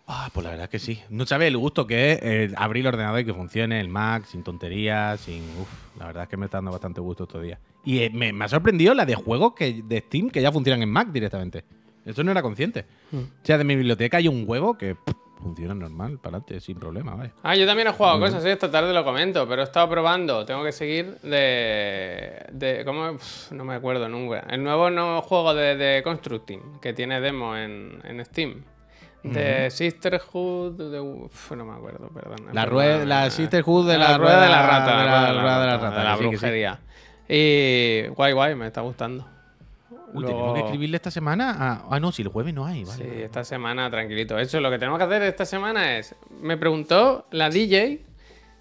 Ah, 0.08 0.30
pues 0.32 0.44
la 0.44 0.52
verdad 0.52 0.66
es 0.66 0.70
que 0.70 0.80
sí. 0.80 1.02
No 1.10 1.26
sabes 1.26 1.48
el 1.48 1.58
gusto 1.58 1.88
que 1.88 2.12
es 2.12 2.20
eh, 2.22 2.54
abrir 2.58 2.82
el 2.82 2.94
ordenador 2.94 3.20
y 3.22 3.26
que 3.26 3.34
funcione, 3.34 3.80
el 3.80 3.90
Mac, 3.90 4.26
sin 4.26 4.44
tonterías, 4.44 5.20
sin. 5.20 5.42
Uf, 5.60 5.68
la 5.98 6.08
verdad 6.08 6.24
es 6.24 6.30
que 6.30 6.38
me 6.38 6.46
está 6.46 6.58
dando 6.58 6.72
bastante 6.72 7.02
gusto 7.02 7.24
estos 7.24 7.42
días. 7.42 7.60
Y 7.84 8.00
eh, 8.00 8.12
me, 8.14 8.32
me 8.32 8.46
ha 8.46 8.48
sorprendido 8.48 8.94
la 8.94 9.06
de 9.06 9.16
juegos 9.16 9.54
que, 9.56 9.82
de 9.84 10.00
Steam 10.02 10.30
que 10.30 10.42
ya 10.42 10.52
funcionan 10.52 10.84
en 10.84 10.92
Mac 10.92 11.08
directamente. 11.12 11.64
Eso 12.06 12.24
no 12.24 12.32
era 12.32 12.44
consciente. 12.44 12.86
Hmm. 13.12 13.18
O 13.18 13.46
sea, 13.46 13.58
de 13.58 13.64
mi 13.64 13.76
biblioteca 13.76 14.18
hay 14.18 14.28
un 14.28 14.44
huevo 14.48 14.78
que 14.78 14.94
pff, 14.94 15.16
funciona 15.42 15.74
normal, 15.74 16.20
para 16.20 16.38
adelante, 16.38 16.60
sin 16.60 16.78
problema, 16.78 17.16
vaya. 17.16 17.34
Ah, 17.42 17.56
yo 17.56 17.66
también 17.66 17.88
he 17.88 17.92
jugado 17.92 18.20
cosas, 18.20 18.46
¿eh? 18.46 18.52
esta 18.52 18.70
tarde 18.70 18.94
lo 18.94 19.04
comento, 19.04 19.48
pero 19.48 19.64
he 19.64 19.66
estado 19.66 19.90
probando. 19.90 20.46
Tengo 20.46 20.64
que 20.64 20.72
seguir 20.72 21.18
de. 21.22 22.46
de 22.52 22.84
¿Cómo? 22.86 23.10
Uf, 23.12 23.52
no 23.52 23.66
me 23.66 23.74
acuerdo 23.74 24.08
nunca. 24.08 24.42
El 24.50 24.64
nuevo 24.64 24.92
no 24.92 25.24
juego 25.24 25.56
de, 25.56 25.76
de 25.76 26.04
Constructing, 26.04 26.80
que 26.80 26.94
tiene 26.94 27.20
demo 27.22 27.58
en, 27.58 28.02
en 28.04 28.24
Steam. 28.24 28.64
De 29.34 29.70
Sisterhood. 29.72 30.92
De, 30.92 31.00
uf, 31.00 31.52
no 31.52 31.66
me 31.66 31.74
acuerdo, 31.74 32.10
perdón. 32.10 32.38
La, 32.54 32.66
rueda, 32.66 33.06
la 33.06 33.30
Sisterhood 33.30 33.88
de 33.90 33.98
la, 33.98 34.12
la 34.12 34.18
rueda 34.18 34.42
de 34.44 34.50
la 34.50 34.68
rata. 34.68 35.00
de 35.00 35.06
la 35.06 35.42
rueda 35.42 35.60
de 35.62 35.66
la 35.68 35.78
rata, 35.78 35.98
de 36.00 36.04
la 36.04 36.18
sí, 36.18 36.26
brujería. 36.26 36.80
Y 37.28 38.08
guay, 38.10 38.34
guay, 38.34 38.56
me 38.56 38.68
está 38.68 38.82
gustando. 38.82 39.26
Uy, 40.14 40.22
Luego- 40.22 40.28
tenemos 40.28 40.54
que 40.54 40.60
escribirle 40.62 40.96
esta 40.98 41.12
semana. 41.12 41.84
Ah, 41.90 42.00
no, 42.00 42.12
si 42.12 42.22
el 42.22 42.28
jueves 42.30 42.54
no 42.54 42.66
hay, 42.66 42.84
vale. 42.84 43.04
Sí, 43.04 43.22
esta 43.24 43.44
semana 43.44 43.90
tranquilito. 43.90 44.38
Eso, 44.38 44.60
lo 44.62 44.70
que 44.70 44.78
tenemos 44.78 44.98
que 45.00 45.06
hacer 45.06 45.24
esta 45.24 45.46
semana 45.46 45.98
es. 45.98 46.16
Me 46.42 46.56
preguntó 46.58 47.26
la 47.32 47.50
DJ 47.50 48.06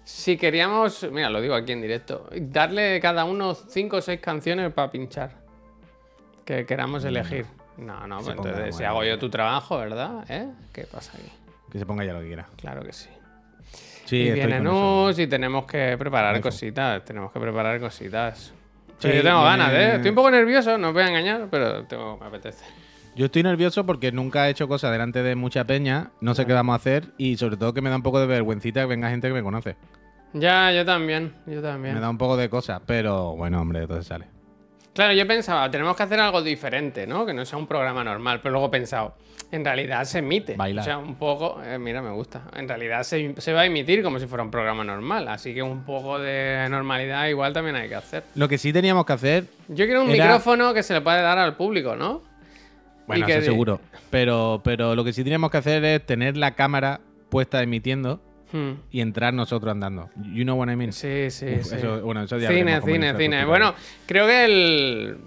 si 0.03 0.37
queríamos. 0.37 1.07
Mira, 1.11 1.29
lo 1.29 1.39
digo 1.41 1.53
aquí 1.55 1.71
en 1.71 1.81
directo. 1.81 2.27
Darle 2.35 2.99
cada 2.99 3.23
uno 3.25 3.53
cinco 3.53 3.97
o 3.97 4.01
seis 4.01 4.19
canciones 4.19 4.73
para 4.73 4.91
pinchar. 4.91 5.31
Que 6.43 6.65
queramos 6.65 7.03
elegir. 7.05 7.45
No, 7.77 8.07
no, 8.07 8.17
pues 8.21 8.35
ponga 8.35 8.49
entonces 8.49 8.75
si 8.75 8.83
bueno. 8.83 8.89
hago 8.89 9.03
yo 9.03 9.19
tu 9.19 9.29
trabajo, 9.29 9.77
¿verdad? 9.77 10.25
¿Eh? 10.29 10.47
¿Qué 10.71 10.83
pasa 10.83 11.11
aquí? 11.17 11.29
Que 11.71 11.79
se 11.79 11.85
ponga 11.85 12.05
ya 12.05 12.13
lo 12.13 12.21
que 12.21 12.27
quiera. 12.27 12.47
Claro 12.55 12.81
que 12.83 12.93
sí. 12.93 13.09
Sí, 14.05 14.17
y 14.17 14.31
viene. 14.31 14.59
Nus 14.59 15.17
y 15.19 15.27
tenemos 15.27 15.65
que 15.65 15.95
preparar 15.97 16.39
cositas. 16.39 17.03
Tenemos 17.03 17.31
que 17.31 17.39
preparar 17.39 17.79
cositas. 17.79 18.53
Sí, 18.99 19.09
yo 19.13 19.23
tengo 19.23 19.43
ganas, 19.43 19.73
¿eh? 19.73 19.95
Estoy 19.95 20.09
un 20.09 20.15
poco 20.15 20.31
nervioso, 20.31 20.77
no 20.77 20.89
os 20.89 20.93
voy 20.93 21.03
a 21.03 21.07
engañar, 21.07 21.47
pero 21.51 21.83
tengo, 21.85 22.17
me 22.17 22.27
apetece. 22.27 22.63
Yo 23.15 23.25
estoy 23.25 23.43
nervioso 23.43 23.85
porque 23.85 24.11
nunca 24.11 24.47
he 24.47 24.51
hecho 24.51 24.67
cosas 24.67 24.91
delante 24.91 25.23
de 25.23 25.35
mucha 25.35 25.63
peña, 25.65 26.11
no 26.21 26.35
sé 26.35 26.45
qué 26.45 26.53
vamos 26.53 26.73
a 26.73 26.75
hacer 26.75 27.05
y 27.17 27.37
sobre 27.37 27.55
todo 27.55 27.73
que 27.73 27.81
me 27.81 27.89
da 27.89 27.95
un 27.95 28.03
poco 28.03 28.19
de 28.19 28.27
vergüencita 28.27 28.81
que 28.81 28.87
venga 28.87 29.09
gente 29.09 29.27
que 29.27 29.33
me 29.33 29.43
conoce. 29.43 29.77
Ya, 30.33 30.71
yo 30.73 30.85
también, 30.85 31.33
yo 31.45 31.61
también. 31.61 31.95
Me 31.95 32.01
da 32.01 32.09
un 32.09 32.17
poco 32.17 32.35
de 32.35 32.49
cosas, 32.49 32.81
pero 32.85 33.35
bueno, 33.37 33.61
hombre, 33.61 33.81
entonces 33.81 34.05
sale. 34.05 34.34
Claro, 34.95 35.13
yo 35.13 35.27
pensaba, 35.27 35.69
tenemos 35.69 35.93
que 35.97 36.03
hacer 36.03 36.19
algo 36.21 36.41
diferente, 36.41 37.05
¿no? 37.05 37.25
Que 37.25 37.33
no 37.33 37.45
sea 37.45 37.59
un 37.59 37.67
programa 37.67 38.01
normal, 38.01 38.39
pero 38.41 38.53
luego 38.53 38.67
he 38.67 38.69
pensado, 38.71 39.13
en 39.51 39.65
realidad 39.65 40.05
se 40.05 40.19
emite. 40.19 40.55
Bailar. 40.55 40.81
O 40.81 40.85
sea, 40.85 40.97
un 40.97 41.15
poco, 41.15 41.61
eh, 41.61 41.77
mira, 41.77 42.01
me 42.01 42.11
gusta. 42.11 42.43
En 42.55 42.65
realidad 42.65 43.03
se, 43.03 43.35
se 43.39 43.51
va 43.51 43.61
a 43.61 43.65
emitir 43.65 44.01
como 44.01 44.19
si 44.19 44.25
fuera 44.25 44.41
un 44.45 44.51
programa 44.51 44.85
normal, 44.85 45.27
así 45.27 45.53
que 45.53 45.61
un 45.61 45.83
poco 45.83 46.17
de 46.17 46.65
normalidad 46.69 47.27
igual 47.27 47.51
también 47.51 47.75
hay 47.75 47.89
que 47.89 47.95
hacer. 47.95 48.23
Lo 48.35 48.47
que 48.47 48.57
sí 48.57 48.71
teníamos 48.71 49.05
que 49.05 49.11
hacer, 49.13 49.43
Yo 49.67 49.85
quiero 49.85 50.01
un 50.01 50.11
Era- 50.11 50.23
micrófono 50.25 50.73
que 50.73 50.81
se 50.81 50.93
le 50.93 51.01
puede 51.01 51.21
dar 51.21 51.37
al 51.39 51.57
público, 51.57 51.97
¿no? 51.97 52.21
bueno, 53.05 53.27
que 53.27 53.41
seguro, 53.41 53.81
pero, 54.09 54.61
pero 54.63 54.95
lo 54.95 55.03
que 55.03 55.11
sí 55.13 55.23
teníamos 55.25 55.51
que 55.51 55.57
hacer 55.57 55.83
es 55.83 56.05
tener 56.05 56.37
la 56.37 56.51
cámara 56.55 57.01
puesta 57.29 57.61
emitiendo 57.61 58.21
Hmm. 58.51 58.73
y 58.91 59.01
entrar 59.01 59.33
nosotros 59.33 59.71
andando. 59.71 60.09
You 60.33 60.43
know 60.43 60.57
what 60.57 60.69
I 60.71 60.75
mean? 60.75 60.91
Sí, 60.93 61.29
sí, 61.31 61.45
Uf, 61.59 61.65
sí. 61.65 61.75
eso- 61.75 62.01
bueno, 62.01 62.23
eso 62.23 62.37
ya 62.37 62.49
cine, 62.49 62.79
cine, 62.81 63.15
cine. 63.17 63.45
Bueno, 63.45 63.73
creo 64.05 64.27
que 64.27 64.45
el 64.45 65.17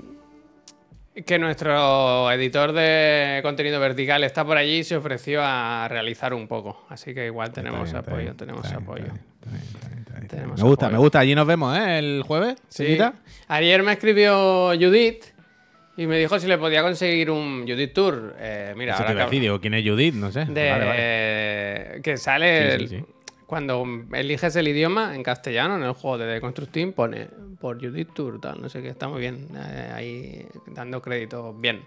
que 1.26 1.36
nuestro 1.38 2.30
editor 2.30 2.70
de 2.72 3.40
contenido 3.42 3.80
vertical 3.80 4.22
está 4.22 4.44
por 4.44 4.56
allí 4.56 4.78
y 4.78 4.84
se 4.84 4.96
ofreció 4.96 5.40
a 5.42 5.88
realizar 5.88 6.32
un 6.32 6.46
poco. 6.46 6.84
Así 6.88 7.12
que 7.12 7.26
igual 7.26 7.50
tenemos 7.50 7.82
bien, 7.84 7.96
apoyo, 7.96 8.16
bien, 8.18 8.36
tenemos 8.36 8.62
bien, 8.62 8.74
apoyo. 8.76 9.04
Tenemos 10.28 10.62
Me 10.62 10.68
gusta, 10.68 10.86
apoyo. 10.86 10.96
me 10.98 11.02
gusta. 11.02 11.18
Allí 11.20 11.34
nos 11.34 11.46
vemos, 11.46 11.76
¿eh? 11.76 11.98
El 11.98 12.22
jueves. 12.24 12.56
Sí. 12.68 12.84
¿Señorita? 12.84 13.14
Ayer 13.48 13.82
me 13.82 13.92
escribió 13.92 14.68
Judith 14.78 15.24
y 15.98 16.06
me 16.06 16.16
dijo 16.16 16.38
si 16.38 16.46
le 16.46 16.56
podía 16.56 16.80
conseguir 16.82 17.28
un 17.30 17.66
Judith 17.68 17.92
Tour. 17.92 18.36
Eh, 18.38 18.72
mira, 18.76 18.94
Eso 18.94 19.02
ahora 19.02 19.28
digo, 19.28 19.60
¿quién 19.60 19.74
es 19.74 19.84
Judith? 19.84 20.14
No 20.14 20.30
sé. 20.30 20.44
de 20.44 20.70
Vale, 20.70 20.86
vale. 20.86 22.02
que 22.02 22.16
sale 22.16 22.78
Sí, 22.78 22.88
sí, 22.88 23.04
cuando 23.46 23.84
eliges 24.12 24.54
el 24.56 24.68
idioma 24.68 25.16
en 25.16 25.24
castellano 25.24 25.76
en 25.76 25.82
el 25.82 25.92
juego 25.92 26.18
de 26.18 26.34
The 26.34 26.40
Constructing 26.40 26.92
pone 26.92 27.28
por 27.58 27.80
Judith 27.80 28.10
Tour 28.12 28.40
tal 28.40 28.60
no 28.60 28.68
sé 28.68 28.82
qué 28.82 28.90
está 28.90 29.08
muy 29.08 29.20
bien 29.20 29.48
eh, 29.56 29.90
ahí 29.94 30.46
dando 30.66 31.00
crédito 31.00 31.54
bien 31.54 31.82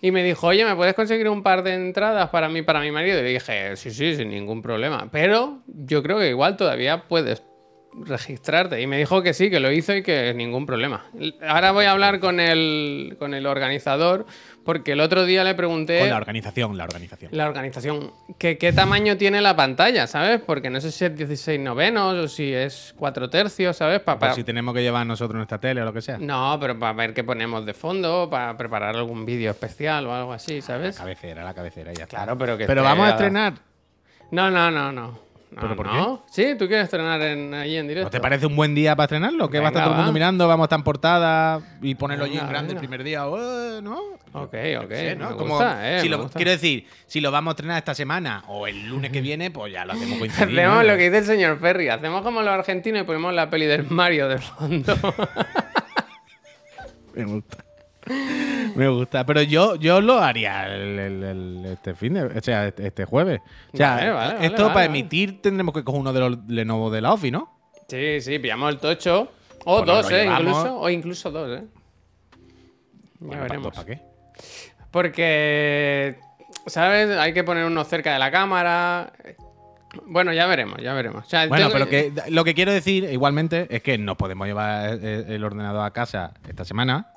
y 0.00 0.12
me 0.12 0.22
dijo 0.22 0.46
oye 0.46 0.64
me 0.64 0.76
puedes 0.76 0.94
conseguir 0.94 1.28
un 1.28 1.42
par 1.42 1.64
de 1.64 1.74
entradas 1.74 2.30
para 2.30 2.48
mí 2.48 2.62
para 2.62 2.80
mi 2.80 2.92
marido 2.92 3.18
y 3.18 3.22
le 3.22 3.28
dije 3.30 3.74
sí 3.74 3.90
sí 3.90 4.14
sin 4.14 4.30
ningún 4.30 4.62
problema 4.62 5.08
pero 5.10 5.58
yo 5.66 6.04
creo 6.04 6.20
que 6.20 6.28
igual 6.28 6.56
todavía 6.56 7.02
puedes 7.08 7.42
registrarte 8.04 8.80
y 8.80 8.86
me 8.86 8.98
dijo 8.98 9.22
que 9.22 9.32
sí 9.34 9.48
que 9.50 9.58
lo 9.60 9.70
hizo 9.72 9.94
y 9.94 10.02
que 10.02 10.34
ningún 10.34 10.66
problema 10.66 11.04
ahora 11.48 11.72
voy 11.72 11.86
a 11.86 11.92
hablar 11.92 12.20
con 12.20 12.40
el 12.40 13.16
con 13.18 13.32
el 13.34 13.46
organizador 13.46 14.26
porque 14.64 14.92
el 14.92 15.00
otro 15.00 15.24
día 15.24 15.44
le 15.44 15.54
pregunté 15.54 16.00
Con 16.00 16.08
la 16.10 16.16
organización, 16.16 16.76
la 16.76 16.82
organización. 16.84 17.30
la 17.32 17.46
organización. 17.46 18.10
¿Qué, 18.36 18.58
¿Qué 18.58 18.72
tamaño 18.72 19.16
tiene 19.16 19.40
la 19.40 19.54
pantalla, 19.54 20.08
sabes? 20.08 20.40
Porque 20.44 20.70
no 20.70 20.80
sé 20.80 20.90
si 20.90 21.04
es 21.04 21.16
16 21.16 21.60
novenos 21.60 22.14
o 22.16 22.26
si 22.26 22.52
es 22.52 22.92
4 22.98 23.30
tercios, 23.30 23.76
¿sabes? 23.76 24.00
Pa- 24.00 24.18
Por 24.18 24.30
pa- 24.30 24.34
si 24.34 24.42
tenemos 24.42 24.74
que 24.74 24.82
llevar 24.82 25.06
nosotros 25.06 25.36
nuestra 25.36 25.58
tele 25.60 25.82
o 25.82 25.84
lo 25.84 25.92
que 25.92 26.02
sea. 26.02 26.18
No, 26.18 26.58
pero 26.60 26.76
para 26.76 26.92
ver 26.94 27.14
qué 27.14 27.22
ponemos 27.22 27.64
de 27.64 27.74
fondo, 27.74 28.28
para 28.28 28.56
preparar 28.56 28.96
algún 28.96 29.24
vídeo 29.24 29.52
especial 29.52 30.04
o 30.08 30.12
algo 30.12 30.32
así, 30.32 30.56
La 30.56 30.62
¿sabes? 30.62 30.96
cabecera, 30.98 31.44
la 31.44 31.54
cabecera, 31.54 31.92
ya 31.92 32.02
está. 32.02 32.16
Claro, 32.16 32.36
pero 32.36 32.58
que 32.58 32.66
Pero 32.66 32.82
vamos 32.82 33.06
a- 33.06 33.10
estrenar. 33.10 33.52
No, 34.32 34.50
no, 34.50 34.72
no, 34.72 34.90
no. 34.90 35.25
No, 35.48 35.62
¿Pero 35.62 35.76
por 35.76 35.86
no. 35.86 36.24
Sí, 36.28 36.56
tú 36.58 36.66
quieres 36.66 36.84
estrenar 36.84 37.22
en, 37.22 37.54
allí 37.54 37.76
en 37.76 37.86
directo. 37.86 38.08
¿No 38.08 38.10
te 38.10 38.20
parece 38.20 38.46
un 38.46 38.56
buen 38.56 38.74
día 38.74 38.96
para 38.96 39.04
estrenarlo? 39.04 39.48
Que 39.48 39.60
va 39.60 39.66
a 39.66 39.68
estar 39.68 39.84
todo 39.84 39.92
el 39.92 39.98
mundo 39.98 40.12
mirando, 40.12 40.48
vamos 40.48 40.64
a 40.64 40.66
estar 40.66 40.80
en 40.80 40.84
portada 40.84 41.60
y 41.80 41.94
ponerlo 41.94 42.24
allí 42.24 42.34
en 42.34 42.40
Venga, 42.40 42.50
grande 42.50 42.72
el 42.72 42.78
primer 42.80 43.04
día. 43.04 43.22
eh, 43.26 43.80
¿No? 43.80 43.96
Ok, 44.32 44.54
ok. 44.82 44.92
Sí, 44.92 45.16
¿no? 45.16 45.30
me 45.30 45.36
Como 45.36 45.54
gusta, 45.54 45.96
eh, 45.96 46.00
si 46.00 46.08
me 46.08 46.16
lo- 46.16 46.22
gusta. 46.24 46.36
quiero 46.36 46.50
decir, 46.50 46.86
si 47.06 47.20
lo 47.20 47.30
vamos 47.30 47.52
a 47.52 47.54
estrenar 47.54 47.78
esta 47.78 47.94
semana 47.94 48.42
o 48.48 48.66
el 48.66 48.88
lunes 48.88 49.12
que 49.12 49.20
viene, 49.20 49.52
pues 49.52 49.72
ya 49.72 49.84
lo 49.84 49.92
hacemos 49.92 50.18
coincidir. 50.18 50.58
Hacemos 50.60 50.76
¿no? 50.78 50.82
lo 50.82 50.96
que 50.96 51.04
dice 51.04 51.18
el 51.18 51.24
señor 51.24 51.60
Ferry. 51.60 51.88
Hacemos 51.90 52.22
como 52.22 52.42
los 52.42 52.52
argentinos 52.52 53.02
y 53.02 53.04
ponemos 53.04 53.32
la 53.32 53.48
peli 53.48 53.66
del 53.66 53.88
Mario 53.88 54.28
de 54.28 54.38
fondo. 54.38 54.96
Me 57.14 57.24
gusta. 57.24 57.64
Me 58.76 58.88
gusta. 58.88 59.24
Pero 59.26 59.42
yo, 59.42 59.76
yo 59.76 60.00
lo 60.00 60.18
haría 60.20 60.66
el, 60.66 60.98
el- 60.98 61.22
el- 61.24 61.66
este 61.72 61.94
fin 61.94 62.14
de, 62.14 62.22
o 62.24 62.42
sea, 62.42 62.68
este, 62.68 62.86
este 62.88 63.04
jueves. 63.04 63.40
O 63.72 63.76
sea, 63.76 63.94
Vale, 63.96 64.10
vale, 64.10 64.34
vale, 64.34 64.46
esto 64.46 64.62
vale, 64.62 64.74
para 64.74 64.86
emitir 64.86 65.40
tendremos 65.42 65.74
que 65.74 65.82
coger 65.84 66.00
uno 66.00 66.12
de 66.12 66.20
los 66.20 66.38
Lenovo 66.48 66.90
de 66.90 67.00
la 67.00 67.12
OFI, 67.12 67.30
¿no? 67.30 67.52
sí, 67.88 68.20
sí, 68.20 68.38
pillamos 68.38 68.70
el 68.72 68.78
tocho. 68.78 69.30
O 69.64 69.82
dos, 69.82 70.10
eh, 70.10 70.22
llevamos. 70.24 70.40
incluso. 70.40 70.80
O 70.80 70.90
incluso 70.90 71.30
dos, 71.30 71.58
eh. 71.60 71.64
Ya 71.64 72.38
Bueno, 73.20 73.30
¿para- 73.30 73.42
veremos. 73.42 73.74
¿Para 73.74 73.86
qué? 73.86 74.00
Porque, 74.90 76.16
¿sabes? 76.66 77.16
Hay 77.18 77.32
que 77.32 77.44
poner 77.44 77.64
uno 77.64 77.84
cerca 77.84 78.12
de 78.12 78.18
la 78.18 78.30
cámara. 78.30 79.12
Bueno, 80.06 80.32
ya 80.32 80.46
veremos, 80.46 80.78
ya 80.82 80.92
veremos. 80.94 81.24
O 81.26 81.28
sea, 81.28 81.46
Bueno, 81.48 81.68
tengo- 81.70 81.72
pero 81.72 81.88
que 81.88 82.12
lo 82.30 82.44
que 82.44 82.54
quiero 82.54 82.72
decir 82.72 83.04
igualmente 83.10 83.66
es 83.70 83.82
que 83.82 83.98
nos 83.98 84.16
podemos 84.16 84.46
llevar 84.46 84.90
el 85.02 85.42
ordenador 85.44 85.84
a 85.84 85.90
casa 85.92 86.32
esta 86.48 86.64
semana 86.64 87.08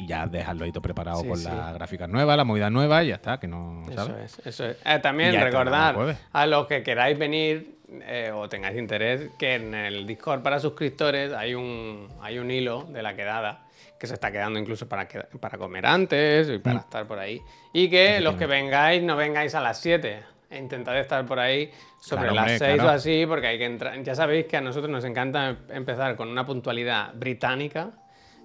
y 0.00 0.06
ya 0.06 0.26
dejarlo 0.26 0.64
ahí 0.64 0.72
todo 0.72 0.82
preparado 0.82 1.20
Sí, 1.22 1.28
con 1.28 1.36
sí. 1.36 1.44
las 1.48 1.74
gráficas 1.74 2.08
nuevas, 2.08 2.36
la 2.36 2.44
movida 2.44 2.70
nueva 2.70 3.04
y 3.04 3.08
ya 3.08 3.16
está, 3.16 3.38
que 3.38 3.46
no, 3.46 3.82
Eso 3.90 4.06
¿sabes? 4.06 4.38
es, 4.38 4.46
eso 4.46 4.64
es. 4.66 4.76
Eh, 4.84 4.98
también 5.00 5.38
recordar 5.40 6.16
a 6.32 6.46
los 6.46 6.66
que 6.66 6.82
queráis 6.82 7.18
venir 7.18 7.76
eh, 8.02 8.30
o 8.34 8.48
tengáis 8.48 8.78
interés 8.78 9.30
que 9.38 9.54
en 9.56 9.74
el 9.74 10.06
Discord 10.06 10.42
para 10.42 10.58
suscriptores 10.60 11.32
hay 11.32 11.54
un, 11.54 12.08
hay 12.22 12.38
un 12.38 12.50
hilo 12.50 12.84
de 12.84 13.02
la 13.02 13.14
quedada 13.14 13.66
que 13.98 14.06
se 14.06 14.14
está 14.14 14.30
quedando 14.32 14.58
incluso 14.58 14.88
para, 14.88 15.06
que- 15.06 15.20
para 15.38 15.58
comer 15.58 15.84
antes 15.84 16.48
y 16.48 16.52
Mm. 16.58 16.62
para 16.62 16.78
estar 16.80 17.06
por 17.06 17.18
ahí. 17.18 17.40
Y 17.74 17.90
que 17.90 18.20
los 18.20 18.36
que 18.36 18.46
vengáis 18.46 19.02
no 19.02 19.14
vengáis 19.16 19.54
a 19.54 19.60
las 19.60 19.78
7. 19.80 20.22
E 20.48 20.58
intentad 20.58 20.98
estar 20.98 21.24
por 21.26 21.38
ahí 21.38 21.70
sobre 22.00 22.22
Claro, 22.22 22.34
las 22.34 22.42
hombre, 22.44 22.58
6 22.58 22.74
claro. 22.74 22.88
o 22.88 22.92
así, 22.92 23.24
porque 23.26 23.46
hay 23.48 23.58
que 23.58 23.66
entrar. 23.66 24.02
Ya 24.02 24.14
sabéis 24.16 24.46
que 24.46 24.56
a 24.56 24.60
nosotros 24.60 24.90
nos 24.90 25.04
encanta 25.04 25.50
em- 25.50 25.56
empezar 25.70 26.16
con 26.16 26.28
una 26.28 26.44
puntualidad 26.46 27.12
británica. 27.14 27.90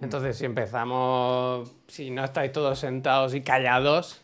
Entonces, 0.01 0.37
si 0.37 0.45
empezamos, 0.45 1.73
si 1.87 2.11
no 2.11 2.23
estáis 2.23 2.51
todos 2.51 2.77
sentados 2.79 3.33
y 3.33 3.41
callados, 3.41 4.21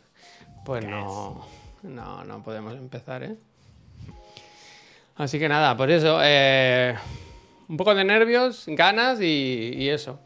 pues 0.66 0.86
no, 0.86 1.46
no, 1.84 2.24
no 2.26 2.44
podemos 2.44 2.74
empezar, 2.74 3.24
¿eh? 3.24 3.36
Así 5.16 5.40
que 5.40 5.48
nada, 5.50 5.76
por 5.78 5.90
eso, 5.92 6.20
eh, 6.24 6.96
un 7.68 7.78
poco 7.78 7.96
de 7.96 8.04
nervios, 8.04 8.66
ganas 8.68 9.22
y, 9.22 9.74
y 9.76 9.90
eso. 9.90 10.20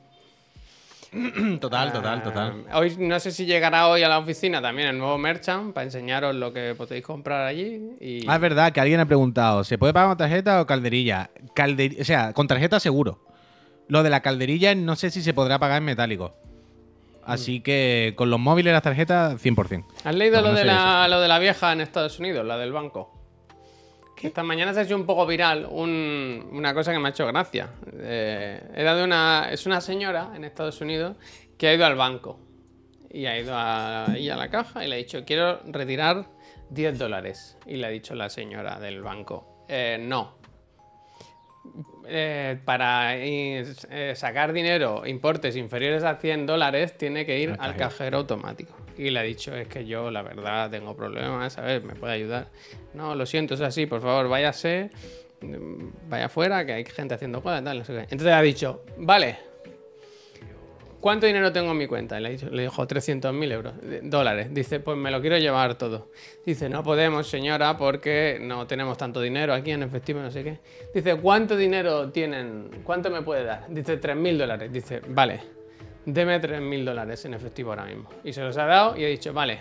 Total, 1.61 1.93
total, 1.93 2.23
total. 2.23 2.65
Eh, 2.67 2.73
hoy 2.73 2.95
no 2.99 3.17
sé 3.21 3.31
si 3.31 3.45
llegará 3.45 3.87
hoy 3.87 4.03
a 4.03 4.09
la 4.09 4.19
oficina 4.19 4.61
también 4.61 4.89
el 4.89 4.97
nuevo 4.97 5.17
merchant 5.17 5.73
para 5.73 5.85
enseñaros 5.85 6.35
lo 6.35 6.51
que 6.51 6.75
podéis 6.75 7.05
comprar 7.05 7.45
allí. 7.45 7.95
Y... 8.01 8.25
Ah, 8.27 8.35
es 8.35 8.41
verdad 8.41 8.73
que 8.73 8.81
alguien 8.81 8.99
ha 8.99 9.05
preguntado, 9.05 9.63
¿se 9.63 9.77
puede 9.77 9.93
pagar 9.93 10.09
con 10.09 10.17
tarjeta 10.17 10.61
o 10.61 10.65
calderilla? 10.65 11.29
Calder- 11.55 12.01
o 12.01 12.03
sea, 12.03 12.33
con 12.33 12.47
tarjeta 12.47 12.79
seguro. 12.81 13.19
Lo 13.87 14.03
de 14.03 14.09
la 14.09 14.21
calderilla 14.21 14.73
no 14.75 14.95
sé 14.95 15.11
si 15.11 15.21
se 15.21 15.33
podrá 15.33 15.59
pagar 15.59 15.77
en 15.79 15.85
metálico. 15.85 16.33
Así 17.23 17.61
que 17.61 18.13
con 18.15 18.29
los 18.29 18.39
móviles 18.39 18.71
y 18.71 18.73
las 18.73 18.83
tarjetas, 18.83 19.43
100%. 19.43 19.83
¿Has 20.03 20.13
leído 20.15 20.37
No, 20.37 20.41
lo, 20.43 20.47
no 20.49 20.57
de 20.59 20.65
la, 20.65 21.07
lo 21.07 21.19
de 21.21 21.27
la 21.27 21.39
vieja 21.39 21.73
en 21.73 21.81
Estados 21.81 22.19
Unidos, 22.19 22.45
la 22.45 22.55
del 22.57 22.71
banco? 22.71 23.11
Que 24.15 24.27
esta 24.27 24.43
mañana 24.43 24.73
se 24.73 24.81
ha 24.81 24.83
hecho 24.83 24.95
un 24.95 25.05
poco 25.07 25.25
viral 25.25 25.67
un- 25.69 26.47
una 26.51 26.73
cosa 26.73 26.93
que 26.93 26.99
me 26.99 27.07
ha 27.07 27.11
hecho 27.11 27.25
gracia. 27.25 27.69
Eh, 27.93 28.61
era 28.75 28.95
de 28.95 29.03
una, 29.03 29.49
es 29.51 29.65
una 29.65 29.81
señora 29.81 30.31
en 30.35 30.43
Estados 30.45 30.79
Unidos 30.81 31.17
que 31.57 31.67
ha 31.67 31.73
ido 31.73 31.85
al 31.85 31.95
banco 31.95 32.39
y 33.11 33.25
ha 33.25 33.39
ido 33.39 33.55
a, 33.55 34.05
ahí 34.11 34.29
a 34.29 34.35
la 34.35 34.49
caja 34.49 34.85
y 34.85 34.87
le 34.87 34.95
ha 34.95 34.97
dicho, 34.99 35.23
quiero 35.25 35.61
retirar 35.65 36.27
10 36.69 36.97
dólares. 36.99 37.57
Y 37.65 37.77
le 37.77 37.87
ha 37.87 37.89
dicho 37.89 38.13
la 38.13 38.29
señora 38.29 38.79
del 38.79 39.01
banco, 39.01 39.65
"Eh, 39.67 39.97
no. 39.99 40.35
Eh, 42.07 42.59
para 42.65 43.15
eh, 43.17 43.65
sacar 44.15 44.53
dinero, 44.53 45.05
importes 45.07 45.55
inferiores 45.55 46.03
a 46.03 46.17
100 46.17 46.45
dólares, 46.45 46.95
tiene 46.97 47.25
que 47.25 47.39
ir 47.39 47.49
Al 47.49 47.55
al 47.59 47.71
cajero. 47.71 47.89
cajero 47.89 48.17
automático. 48.19 48.75
Y 48.97 49.09
le 49.09 49.19
ha 49.19 49.23
dicho, 49.23 49.55
es 49.55 49.67
que 49.67 49.85
yo, 49.85 50.11
la 50.11 50.21
verdad, 50.21 50.69
tengo 50.69 50.95
problemas, 50.95 51.53
¿sabes? 51.53 51.83
¿Me 51.83 51.95
puede 51.95 52.13
ayudar? 52.13 52.47
No, 52.93 53.15
lo 53.15 53.25
siento, 53.25 53.55
es 53.55 53.61
así, 53.61 53.87
por 53.87 54.01
favor, 54.01 54.29
váyase, 54.29 54.89
mm, 55.41 55.87
vaya 56.07 56.25
afuera, 56.25 56.65
que 56.65 56.73
hay 56.73 56.85
gente 56.85 57.15
haciendo 57.15 57.41
cosas, 57.41 57.63
tal, 57.63 57.79
no 57.79 57.83
sé 57.83 57.93
qué. 57.93 57.99
Entonces 58.01 58.27
ha 58.33 58.41
dicho, 58.41 58.83
vale, 58.97 59.37
¿cuánto 61.05 61.27
dinero 61.27 61.51
tengo 61.51 61.69
en 61.69 61.77
mi 61.77 61.85
cuenta? 61.85 62.19
Le, 62.19 62.31
dijo 62.35 62.87
300.000 62.87 63.51
euros, 63.51 63.73
dólares. 64.01 64.47
Dice, 64.49 64.79
pues 64.79 64.97
me 64.97 65.11
lo 65.11 65.21
quiero 65.21 65.37
llevar 65.37 65.75
todo. 65.75 66.09
Dice, 66.43 66.67
no 66.67 66.81
podemos, 66.81 67.27
señora, 67.27 67.77
porque 67.77 68.39
no 68.41 68.65
tenemos 68.65 68.97
tanto 68.97 69.21
dinero 69.21 69.53
aquí 69.53 69.69
en 69.69 69.83
efectivo, 69.83 70.19
no 70.19 70.31
sé 70.31 70.43
qué. 70.43 70.59
Dice, 70.95 71.15
¿cuánto 71.17 71.55
dinero 71.55 72.09
tienen? 72.09 72.81
¿Cuánto 72.83 73.11
me 73.11 73.21
puede 73.21 73.43
dar? 73.43 73.65
Dice, 73.69 74.01
3.000 74.01 74.35
dólares. 74.37 74.73
Dice, 74.73 74.99
vale, 75.07 75.41
deme 76.07 76.41
3.000 76.41 76.83
dólares 76.83 77.23
en 77.25 77.35
efectivo 77.35 77.69
ahora 77.69 77.85
mismo. 77.85 78.09
Y 78.23 78.33
se 78.33 78.41
los 78.41 78.57
ha 78.57 78.65
dado 78.65 78.97
y 78.97 79.05
ha 79.05 79.07
dicho, 79.07 79.31
vale, 79.31 79.59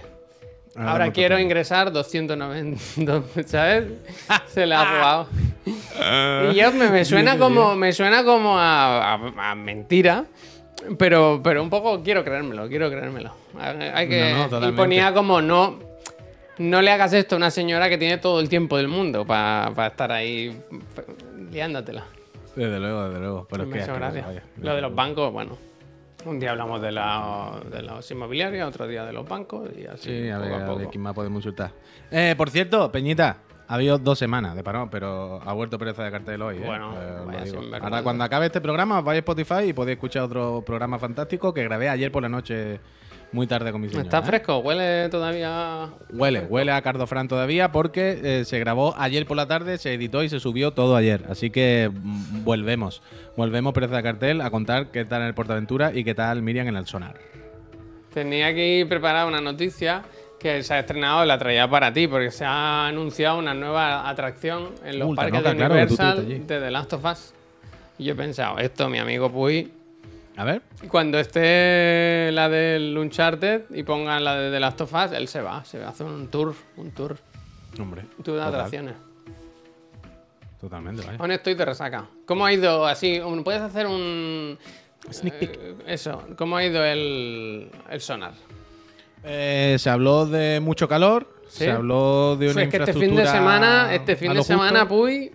Ahora 0.76 0.90
ahora 0.92 1.12
quiero 1.12 1.34
otro. 1.34 1.42
ingresar 1.44 1.92
290, 1.92 3.22
¿sabes? 3.46 3.84
Se 4.46 4.64
la 4.64 4.80
ha 4.80 4.86
jugado. 4.86 6.50
Y 6.50 6.54
yo 6.56 6.72
me, 6.72 6.88
me 6.88 7.04
suena 7.04 7.36
como, 7.38 7.74
me 7.76 7.92
suena 7.92 8.24
como 8.24 8.58
a, 8.58 9.12
a- 9.14 9.50
a 9.50 9.54
mentira, 9.54 10.24
pero, 10.98 11.40
pero 11.42 11.62
un 11.62 11.70
poco 11.70 12.02
quiero 12.02 12.24
creérmelo, 12.24 12.68
quiero 12.68 12.90
creérmelo. 12.90 13.32
Hay 13.58 14.08
que, 14.08 14.32
No, 14.50 14.60
no, 14.60 14.68
y 14.68 14.72
ponía 14.72 15.12
como 15.12 15.40
no, 15.40 15.78
no 16.58 16.82
le 16.82 16.90
hagas 16.90 17.12
esto 17.12 17.34
a 17.36 17.38
una 17.38 17.50
señora 17.50 17.88
que 17.88 17.98
tiene 17.98 18.18
todo 18.18 18.40
el 18.40 18.48
tiempo 18.48 18.76
del 18.76 18.88
mundo 18.88 19.26
para 19.26 19.86
estar 19.86 20.12
ahí 20.12 20.60
liándotela. 21.50 22.04
Desde 22.56 22.78
luego, 22.78 23.08
desde 23.08 23.20
luego. 23.20 23.46
Pero 23.50 23.64
es 23.64 23.84
que 23.86 23.90
vaya. 23.90 24.42
Lo 24.60 24.74
de 24.74 24.80
los 24.80 24.94
bancos, 24.94 25.32
bueno. 25.32 25.56
Un 26.24 26.40
día 26.40 26.52
hablamos 26.52 26.80
de, 26.80 26.90
la, 26.90 27.60
de 27.70 27.82
los 27.82 28.10
inmobiliarios, 28.10 28.66
otro 28.66 28.86
día 28.86 29.04
de 29.04 29.12
los 29.12 29.28
bancos 29.28 29.68
y 29.76 29.86
así. 29.86 30.22
Sí, 30.22 30.30
a 30.30 30.38
ver, 30.38 30.52
poco 30.52 30.54
a 30.54 30.64
a 30.64 30.68
ver 30.68 30.78
poco. 30.78 30.90
quién 30.90 31.02
más 31.02 31.12
podemos 31.14 31.38
insultar. 31.40 31.72
Eh, 32.10 32.34
por 32.36 32.48
cierto, 32.48 32.90
Peñita, 32.90 33.38
ha 33.66 33.74
habido 33.74 33.98
dos 33.98 34.18
semanas 34.18 34.54
de 34.54 34.62
parón, 34.62 34.88
pero 34.90 35.40
ha 35.44 35.52
vuelto 35.52 35.78
pereza 35.78 36.04
de 36.04 36.10
cartel 36.10 36.42
hoy. 36.42 36.56
¿eh? 36.58 36.62
Bueno, 36.64 36.94
Eh, 37.00 37.18
vaya. 37.26 37.80
Ahora, 37.82 38.02
cuando 38.02 38.24
acabe 38.24 38.46
este 38.46 38.60
programa, 38.60 39.00
vais 39.00 39.16
a 39.16 39.18
Spotify 39.20 39.68
y 39.68 39.72
podéis 39.72 39.96
escuchar 39.96 40.22
otro 40.22 40.62
programa 40.66 40.98
fantástico 40.98 41.52
que 41.54 41.64
grabé 41.64 41.88
ayer 41.88 42.12
por 42.12 42.22
la 42.22 42.28
noche, 42.28 42.80
muy 43.32 43.46
tarde 43.46 43.72
con 43.72 43.80
mi 43.80 43.88
señora. 43.88 44.04
Está 44.04 44.18
¿eh? 44.18 44.22
fresco, 44.22 44.58
huele 44.58 45.08
todavía. 45.08 45.88
Huele, 46.12 46.42
huele 46.42 46.72
a 46.72 46.82
Cardo 46.82 47.06
Fran 47.06 47.26
todavía 47.26 47.72
porque 47.72 48.20
eh, 48.22 48.44
se 48.44 48.58
grabó 48.58 48.94
ayer 48.98 49.26
por 49.26 49.36
la 49.36 49.46
tarde, 49.46 49.78
se 49.78 49.94
editó 49.94 50.22
y 50.22 50.28
se 50.28 50.40
subió 50.40 50.72
todo 50.72 50.94
ayer. 50.94 51.24
Así 51.28 51.50
que 51.50 51.90
mm, 51.92 52.44
volvemos. 52.44 53.02
Volvemos, 53.36 53.72
pereza 53.72 53.96
de 53.96 54.02
cartel, 54.02 54.40
a 54.40 54.50
contar 54.50 54.88
qué 54.88 55.04
tal 55.04 55.22
en 55.22 55.28
el 55.28 55.34
Portaventura 55.34 55.92
y 55.94 56.04
qué 56.04 56.14
tal 56.14 56.42
Miriam 56.42 56.68
en 56.68 56.76
el 56.76 56.86
Sonar. 56.86 57.16
Tenía 58.12 58.46
aquí 58.46 58.84
preparada 58.84 59.26
una 59.26 59.40
noticia 59.40 60.04
que 60.44 60.62
se 60.62 60.74
ha 60.74 60.80
estrenado, 60.80 61.24
la 61.24 61.38
traía 61.38 61.66
para 61.66 61.90
ti, 61.90 62.06
porque 62.06 62.30
se 62.30 62.44
ha 62.44 62.86
anunciado 62.88 63.38
una 63.38 63.54
nueva 63.54 64.06
atracción 64.06 64.74
en 64.84 64.98
los 64.98 65.16
parques 65.16 65.42
de 65.42 65.56
claro, 65.56 65.74
que 65.74 65.86
tú 65.86 65.94
Universal 65.94 66.46
de 66.46 66.60
The 66.60 66.70
Last 66.70 66.92
of 66.92 67.04
Us. 67.06 67.32
Y 67.96 68.04
yo 68.04 68.12
he 68.12 68.16
pensado, 68.16 68.58
esto, 68.58 68.90
mi 68.90 68.98
amigo 68.98 69.32
Puy, 69.32 69.72
A 70.36 70.44
ver. 70.44 70.60
cuando 70.88 71.18
esté 71.18 72.28
la 72.32 72.50
del 72.50 72.94
Uncharted 72.98 73.62
y 73.74 73.84
pongan 73.84 74.22
la 74.22 74.36
de 74.36 74.50
The 74.50 74.60
Last 74.60 74.82
of 74.82 74.92
Us, 74.92 75.12
él 75.12 75.28
se 75.28 75.40
va, 75.40 75.64
se 75.64 75.78
va 75.78 75.86
a 75.86 75.88
hacer 75.88 76.04
un 76.06 76.28
tour, 76.28 76.54
un 76.76 76.90
tour, 76.90 77.16
Hombre. 77.80 78.02
un 78.18 78.22
tour 78.24 78.34
de 78.36 78.42
total, 78.42 78.54
atracciones. 78.54 78.94
Totalmente, 80.60 81.06
vaya. 81.06 81.18
Aún 81.20 81.30
estoy 81.30 81.54
de 81.54 81.64
resaca. 81.64 82.04
¿Cómo 82.26 82.44
ha 82.44 82.52
ido 82.52 82.84
así? 82.86 83.18
¿Puedes 83.42 83.62
hacer 83.62 83.86
un... 83.86 84.58
Sneak 85.10 85.38
peek. 85.38 85.50
eh, 85.54 85.74
eso, 85.86 86.22
¿cómo 86.36 86.56
ha 86.58 86.64
ido 86.64 86.84
el, 86.84 87.70
el 87.90 88.00
sonar? 88.02 88.32
Eh, 89.24 89.76
se 89.78 89.88
habló 89.90 90.26
de 90.26 90.60
mucho 90.60 90.86
calor, 90.88 91.26
Sí. 91.48 91.64
se 91.64 91.70
habló 91.70 92.36
de 92.36 92.50
una 92.50 92.62
es 92.64 92.68
que 92.68 92.76
este 92.78 92.92
fin 92.92 93.14
de 93.16 93.26
semana, 93.26 93.94
este 93.94 94.16
fin 94.16 94.32
de 94.34 94.42
semana. 94.42 94.86
Puy, 94.88 95.30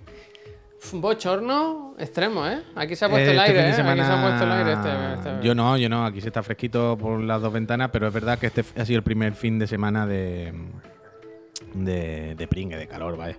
un 0.94 1.02
bochorno 1.02 1.96
extremo, 1.98 2.46
¿eh? 2.48 2.62
Aquí 2.76 2.96
se 2.96 3.06
ha 3.06 3.10
puesto 3.10 3.30
Eh, 3.30 3.34
el 3.34 3.40
aire, 3.40 3.70
¿eh? 3.70 3.74
semana- 3.74 4.04
Aquí 4.04 4.12
se 4.12 4.18
ha 4.18 4.22
puesto 4.22 4.44
el 4.46 4.52
aire 4.52 4.74
este, 4.74 5.14
este- 5.32 5.48
Yo 5.48 5.56
no, 5.56 5.76
yo 5.78 5.90
no, 5.90 6.06
aquí 6.06 6.22
se 6.22 6.28
está 6.28 6.44
fresquito 6.44 6.98
por 7.00 7.20
las 7.22 7.42
dos 7.42 7.52
ventanas, 7.52 7.90
pero 7.92 8.08
es 8.08 8.14
verdad 8.14 8.38
que 8.40 8.48
este 8.48 8.64
ha 8.80 8.86
sido 8.86 8.98
el 8.98 9.04
primer 9.04 9.34
fin 9.34 9.60
de 9.60 9.68
semana 9.68 10.06
de 10.06 10.54
de, 11.74 12.36
de 12.36 12.48
pringue, 12.48 12.78
de 12.78 12.88
calor, 12.88 13.18
vaya. 13.18 13.38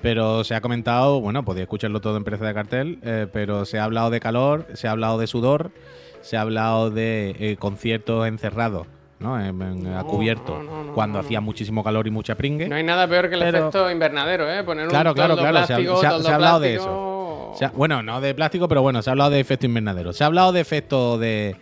Pero 0.00 0.44
se 0.44 0.54
ha 0.54 0.60
comentado, 0.60 1.20
bueno, 1.20 1.44
podéis 1.44 1.62
escucharlo 1.64 2.00
todo 2.00 2.16
en 2.16 2.24
Pereza 2.24 2.46
de 2.46 2.54
Cartel, 2.54 2.98
eh, 3.02 3.26
pero 3.32 3.64
se 3.64 3.78
ha 3.78 3.84
hablado 3.84 4.10
de 4.10 4.20
calor, 4.20 4.66
se 4.74 4.88
ha 4.88 4.92
hablado 4.92 5.18
de 5.18 5.26
sudor, 5.26 5.72
se 6.20 6.36
ha 6.36 6.42
hablado 6.42 6.90
de 6.90 7.34
eh, 7.38 7.56
conciertos 7.58 8.26
encerrados, 8.28 8.86
¿no? 9.18 9.38
En, 9.40 9.60
en- 9.62 9.86
a 9.88 10.02
No, 10.02 10.06
cubierto, 10.06 10.58
no, 10.58 10.62
no, 10.64 10.84
no, 10.84 10.92
cuando 10.94 11.18
no, 11.20 11.24
hacía 11.24 11.40
muchísimo 11.40 11.82
calor 11.82 12.06
y 12.06 12.10
mucha 12.10 12.34
pringue. 12.34 12.68
No 12.68 12.76
hay 12.76 12.82
nada 12.84 13.08
peor 13.08 13.28
que 13.28 13.34
el 13.36 13.40
Pero- 13.40 13.58
efecto 13.58 13.90
invernadero, 13.90 14.50
¿eh? 14.52 14.62
Poner 14.64 14.88
Claro, 14.88 15.10
un 15.10 15.14
claro, 15.14 15.36
claro, 15.36 15.66
se 15.66 15.72
ha- 15.72 15.76
plástico, 15.76 16.00
se 16.00 16.06
ha- 16.06 16.18
se 16.20 16.30
ha 16.30 16.34
hablado 16.34 16.60
de 16.60 16.74
plástico. 16.74 17.54
Se 17.56 17.64
ha- 17.64 17.70
bueno, 17.70 18.02
no 18.02 18.20
de 18.20 18.34
plástico, 18.34 18.68
pero 18.68 18.82
bueno, 18.82 19.00
se 19.02 19.08
ha 19.10 19.12
hablado 19.12 19.30
de 19.30 19.40
efecto 19.40 19.64
invernadero. 19.66 20.12
Se 20.12 20.24
ha 20.24 20.26
hablado 20.26 20.52
de 20.52 20.60
efecto 20.60 21.18
de. 21.18 21.56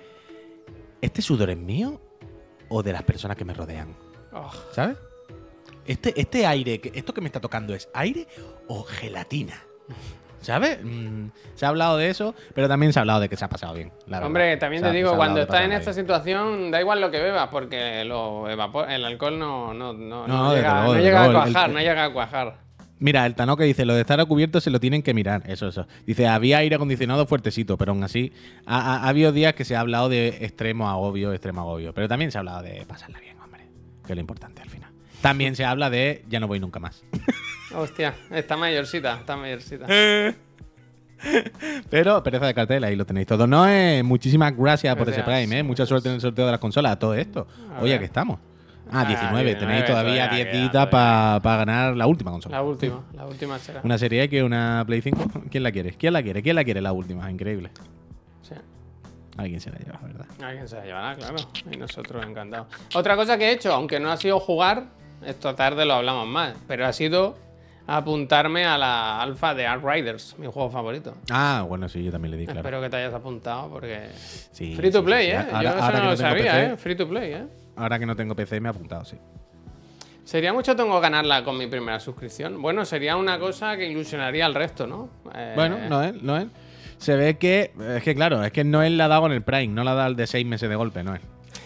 ¿Este 1.00 1.22
sudor 1.22 1.50
es 1.50 1.58
mío 1.58 2.00
o 2.68 2.82
de 2.82 2.92
las 2.92 3.02
personas 3.02 3.36
que 3.36 3.44
me 3.44 3.54
rodean? 3.54 3.94
Oh, 4.32 4.50
¿Sabes? 4.72 4.96
Este, 5.86 6.18
este 6.20 6.46
aire, 6.46 6.80
esto 6.94 7.12
que 7.14 7.20
me 7.20 7.26
está 7.28 7.40
tocando 7.40 7.74
es 7.74 7.88
aire 7.94 8.26
o 8.68 8.82
gelatina. 8.84 9.62
¿Sabes? 10.44 10.78
Mm, 10.84 11.28
se 11.54 11.64
ha 11.66 11.68
hablado 11.70 11.96
de 11.96 12.10
eso, 12.10 12.34
pero 12.54 12.68
también 12.68 12.92
se 12.92 12.98
ha 12.98 13.02
hablado 13.02 13.20
de 13.20 13.28
que 13.28 13.36
se 13.36 13.44
ha 13.44 13.48
pasado 13.48 13.74
bien. 13.74 13.90
la 14.06 14.18
verdad. 14.18 14.26
Hombre, 14.26 14.56
también 14.58 14.82
Se 14.82 14.90
te 14.90 14.96
digo, 14.96 15.16
cuando 15.16 15.40
estás 15.40 15.62
en 15.62 15.72
esta 15.72 15.90
bien. 15.92 16.02
situación, 16.04 16.70
da 16.70 16.80
igual 16.80 17.00
lo 17.00 17.10
que 17.10 17.20
bebas, 17.20 17.48
porque 17.48 18.04
lo 18.04 18.48
evapo- 18.50 18.86
el 18.86 19.04
alcohol 19.04 19.38
no, 19.38 19.72
no, 19.74 19.92
no, 19.94 20.26
No, 20.28 20.54
llega, 20.54 20.84
luego, 20.84 20.92
a 20.92 20.98
luego, 21.26 21.32
cuajar, 21.32 21.68
el- 21.70 21.74
no 21.74 21.80
llega 21.80 22.04
a 22.04 22.12
cuajar. 22.12 22.64
Mira, 23.00 23.26
el 23.26 23.34
Tano 23.34 23.56
que 23.56 23.64
dice, 23.64 23.84
lo 23.84 23.94
de 23.94 24.02
estar 24.02 24.20
a 24.20 24.24
cubierto 24.24 24.60
se 24.60 24.70
lo 24.70 24.78
tienen 24.80 25.02
que 25.02 25.12
mirar. 25.14 25.42
Eso, 25.46 25.68
eso. 25.68 25.86
Dice, 26.06 26.28
había 26.28 26.58
aire 26.58 26.76
acondicionado 26.76 27.26
fuertecito, 27.26 27.76
pero 27.76 27.92
aún 27.92 28.04
así 28.04 28.32
ha, 28.66 28.78
ha- 28.78 28.96
ha 29.04 29.08
habido 29.08 29.32
días 29.32 29.54
que 29.54 29.64
se 29.64 29.74
ha 29.76 29.80
hablado 29.80 30.08
de 30.08 30.28
extremo 30.44 30.88
agobio, 30.88 31.32
extremo 31.32 31.62
agobio. 31.62 31.92
Pero 31.92 32.06
también 32.08 32.30
se 32.30 32.38
ha 32.38 32.40
hablado 32.40 32.62
de 32.62 32.84
pasarla 32.86 33.18
bien, 33.18 33.38
hombre. 33.40 33.66
Que 34.06 34.12
es 34.12 34.16
lo 34.16 34.20
importante 34.20 34.62
al 34.62 34.70
final. 34.70 34.90
También 35.20 35.56
se 35.56 35.64
habla 35.64 35.90
de 35.90 36.24
ya 36.28 36.38
no 36.38 36.46
voy 36.46 36.60
nunca 36.60 36.78
más. 36.80 37.02
Hostia, 37.76 38.14
está 38.30 38.56
mayorcita, 38.56 39.14
está 39.20 39.36
mayorcita. 39.36 39.86
Pero 41.90 42.22
pereza 42.22 42.46
de 42.46 42.54
cartel, 42.54 42.84
ahí 42.84 42.96
lo 42.96 43.06
tenéis 43.06 43.26
todo. 43.26 43.46
No, 43.46 43.66
eh, 43.68 44.02
muchísimas 44.02 44.56
gracias 44.56 44.94
por 44.96 45.08
ese. 45.08 45.22
Prime, 45.22 45.58
eh. 45.58 45.62
Mucha 45.62 45.86
suerte 45.86 46.08
en 46.08 46.16
el 46.16 46.20
sorteo 46.20 46.44
de 46.46 46.50
las 46.52 46.60
consolas, 46.60 46.98
todo 46.98 47.14
esto. 47.14 47.46
A 47.76 47.80
Oye, 47.82 47.98
que 47.98 48.04
estamos. 48.04 48.38
Ah, 48.90 49.00
Ah, 49.00 49.04
19. 49.06 49.44
19, 49.44 49.54
Tenéis 49.54 49.84
todavía 49.86 50.26
todavía 50.26 50.44
10 50.44 50.46
queda, 50.48 50.68
días 50.70 50.86
para 51.40 51.56
ganar 51.56 51.96
la 51.96 52.06
última 52.06 52.30
consola. 52.32 52.56
La 52.58 52.62
última, 52.62 53.02
la 53.14 53.26
última 53.26 53.58
será. 53.58 53.80
Una 53.82 53.96
serie 53.96 54.22
X, 54.24 54.42
una 54.42 54.84
Play 54.86 55.00
5. 55.00 55.30
¿Quién 55.50 55.62
la 55.62 55.72
quiere? 55.72 55.92
¿Quién 55.92 56.12
la 56.12 56.22
quiere? 56.22 56.42
¿Quién 56.42 56.56
la 56.56 56.64
quiere 56.64 56.82
la 56.82 56.92
última? 56.92 57.30
Increíble. 57.30 57.70
Sí. 58.42 58.54
Alguien 59.38 59.60
se 59.60 59.70
la 59.70 59.78
lleva, 59.78 59.98
¿verdad? 60.02 60.26
Alguien 60.42 60.68
se 60.68 60.76
la 60.76 60.84
llevará, 60.84 61.14
claro. 61.16 61.36
Y 61.70 61.76
nosotros 61.78 62.24
encantados. 62.26 62.66
Otra 62.94 63.16
cosa 63.16 63.38
que 63.38 63.48
he 63.48 63.52
hecho, 63.52 63.72
aunque 63.72 63.98
no 63.98 64.10
ha 64.12 64.18
sido 64.18 64.38
jugar, 64.38 64.84
esta 65.24 65.56
tarde 65.56 65.86
lo 65.86 65.94
hablamos 65.94 66.26
más, 66.28 66.54
pero 66.68 66.86
ha 66.86 66.92
sido 66.92 67.36
apuntarme 67.86 68.64
a 68.64 68.78
la 68.78 69.20
alfa 69.20 69.54
de 69.54 69.66
Riders, 69.76 70.36
mi 70.38 70.46
juego 70.46 70.70
favorito. 70.70 71.14
Ah, 71.30 71.64
bueno, 71.68 71.88
sí, 71.88 72.02
yo 72.02 72.10
también 72.12 72.32
le 72.32 72.36
di, 72.38 72.44
claro. 72.46 72.60
Espero 72.60 72.80
que 72.80 72.90
te 72.90 72.96
hayas 72.96 73.14
apuntado 73.14 73.68
porque. 73.70 74.08
Sí, 74.52 74.74
Free 74.74 74.90
to 74.90 75.04
play, 75.04 75.26
sí, 75.26 75.32
¿eh? 75.32 75.36
Ahora- 75.38 75.62
Yo 75.62 75.68
eso 75.70 75.84
ahora 75.84 75.98
no 75.98 76.04
que 76.04 76.10
lo 76.10 76.16
sabía, 76.16 76.52
PC, 76.52 76.64
¿eh? 76.64 76.76
Free 76.76 76.96
to 76.96 77.08
play, 77.08 77.32
¿eh? 77.32 77.44
Ahora 77.76 77.98
que 77.98 78.06
no 78.06 78.16
tengo 78.16 78.34
PC 78.34 78.60
me 78.60 78.68
he 78.68 78.70
apuntado, 78.70 79.04
sí. 79.04 79.16
Sería 80.24 80.52
mucho 80.54 80.74
tengo 80.74 80.98
ganarla 81.00 81.44
con 81.44 81.58
mi 81.58 81.66
primera 81.66 82.00
suscripción. 82.00 82.62
Bueno, 82.62 82.84
sería 82.86 83.16
una 83.16 83.38
cosa 83.38 83.76
que 83.76 83.86
ilusionaría 83.90 84.46
al 84.46 84.54
resto, 84.54 84.86
¿no? 84.86 85.10
Eh, 85.34 85.52
Bueno, 85.54 85.76
no 85.88 86.02
es, 86.02 86.14
no 86.22 86.36
es. 86.38 86.46
Se 86.96 87.14
ve 87.16 87.36
que. 87.36 87.72
Es 87.96 88.02
que 88.02 88.14
claro, 88.14 88.42
es 88.42 88.50
que 88.52 88.64
Noel 88.64 88.96
la 88.96 89.04
ha 89.04 89.08
dado 89.08 89.26
en 89.26 89.32
el 89.32 89.42
Prime, 89.42 89.66
no 89.68 89.84
la 89.84 89.90
ha 89.90 89.94
dado 89.94 90.08
el 90.08 90.16
de 90.16 90.26
6 90.26 90.46
meses 90.46 90.68
de 90.70 90.76
golpe, 90.76 91.02
Noel. 91.04 91.20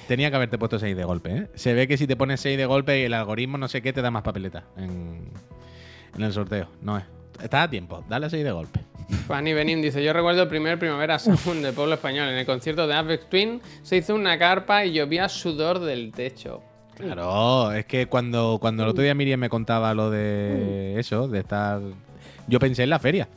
Tenía 0.09 0.31
que 0.31 0.37
haberte 0.37 0.59
puesto 0.59 0.79
6 0.79 0.97
de 0.97 1.05
golpe, 1.05 1.37
¿eh? 1.37 1.47
Se 1.55 1.75
ve 1.75 1.87
que 1.87 1.97
si 1.99 2.07
te 2.07 2.17
pones 2.17 2.41
6 2.41 2.57
de 2.59 2.65
golpe 2.67 2.99
y 2.99 3.05
el 3.05 3.15
algoritmo 3.15 3.59
no 3.59 3.69
sé 3.69 3.83
qué 3.83 3.93
te 3.93 4.01
da 4.03 4.11
más 4.11 4.23
papeleta 4.23 4.65
en, 4.77 5.29
en 6.17 6.23
el 6.23 6.33
sorteo. 6.33 6.69
No 6.81 6.99
es. 6.99 7.05
Estás 7.43 7.67
a 7.67 7.71
tiempo, 7.71 8.05
dale 8.09 8.29
6 8.29 8.45
de 8.45 8.51
golpe. 8.51 8.81
Fanny 9.27 9.53
Benin 9.53 9.81
dice: 9.81 10.03
Yo 10.03 10.13
recuerdo 10.13 10.43
el 10.43 10.49
primer 10.49 10.79
Primavera 10.79 11.19
Sound 11.19 11.63
del 11.63 11.75
pueblo 11.75 11.95
español. 11.95 12.29
En 12.29 12.37
el 12.37 12.47
concierto 12.47 12.87
de 12.87 12.95
Apex 12.95 13.29
Twin 13.29 13.61
se 13.83 13.97
hizo 13.97 14.15
una 14.15 14.39
carpa 14.39 14.85
y 14.85 14.93
llovía 14.93 15.29
sudor 15.29 15.79
del 15.79 16.13
techo. 16.13 16.63
Claro, 16.97 17.71
es 17.73 17.87
que 17.87 18.07
cuando, 18.07 18.59
cuando 18.61 18.83
el 18.83 18.89
otro 18.89 19.05
día 19.05 19.15
Miriam 19.15 19.39
me 19.39 19.49
contaba 19.49 19.95
lo 19.95 20.11
de 20.11 20.99
eso, 20.99 21.29
de 21.29 21.39
estar. 21.39 21.81
Yo 22.49 22.59
pensé 22.59 22.83
en 22.83 22.91
la 22.91 22.99
feria. 22.99 23.29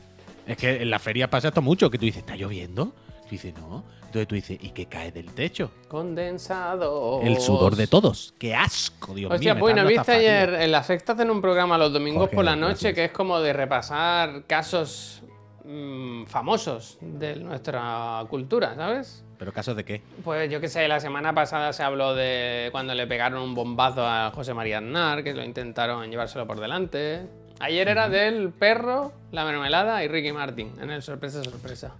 Es 0.46 0.56
que 0.56 0.82
en 0.82 0.90
la 0.90 0.98
feria 0.98 1.30
pasa 1.30 1.48
esto 1.48 1.62
mucho, 1.62 1.88
que 1.88 1.98
tú 1.98 2.04
dices, 2.04 2.20
¿está 2.20 2.34
lloviendo? 2.34 2.92
Tú 3.32 3.36
dices, 3.36 3.54
no. 3.54 3.82
Entonces 3.96 4.28
tú 4.28 4.34
dices, 4.34 4.58
¿y 4.60 4.70
qué 4.72 4.84
cae 4.84 5.10
del 5.10 5.32
techo? 5.32 5.70
Condensado. 5.88 7.22
El 7.22 7.40
sudor 7.40 7.76
de 7.76 7.86
todos. 7.86 8.34
¡Qué 8.38 8.54
asco, 8.54 9.14
Dios 9.14 9.32
Hostia, 9.32 9.54
mío! 9.54 9.64
me 9.64 9.72
pues 9.72 9.76
¿no 9.76 9.88
viste 9.88 10.12
ayer 10.12 10.52
en 10.52 10.70
la 10.70 10.82
sexta 10.82 11.14
hacen 11.14 11.30
un 11.30 11.40
programa 11.40 11.78
los 11.78 11.94
domingos 11.94 12.24
Jorge, 12.24 12.36
por 12.36 12.44
la 12.44 12.56
noche 12.56 12.72
gracias. 12.72 12.94
que 12.94 13.04
es 13.06 13.10
como 13.12 13.40
de 13.40 13.54
repasar 13.54 14.44
casos 14.46 15.22
mm, 15.64 16.24
famosos 16.24 16.98
de 17.00 17.36
nuestra 17.36 18.22
cultura, 18.28 18.74
¿sabes? 18.74 19.24
¿Pero 19.38 19.50
casos 19.50 19.76
de 19.76 19.86
qué? 19.86 20.02
Pues 20.22 20.50
yo 20.50 20.60
qué 20.60 20.68
sé, 20.68 20.86
la 20.86 21.00
semana 21.00 21.34
pasada 21.34 21.72
se 21.72 21.82
habló 21.82 22.14
de 22.14 22.68
cuando 22.70 22.94
le 22.94 23.06
pegaron 23.06 23.40
un 23.40 23.54
bombazo 23.54 24.06
a 24.06 24.30
José 24.34 24.52
María 24.52 24.76
Aznar, 24.76 25.24
que 25.24 25.32
lo 25.32 25.42
intentaron 25.42 26.10
llevárselo 26.10 26.46
por 26.46 26.60
delante. 26.60 27.26
Ayer 27.60 27.88
era 27.88 28.10
del 28.10 28.50
perro, 28.50 29.10
la 29.30 29.46
mermelada 29.46 30.04
y 30.04 30.08
Ricky 30.08 30.32
Martin, 30.32 30.74
en 30.82 30.90
el 30.90 31.00
sorpresa 31.00 31.42
sorpresa. 31.42 31.94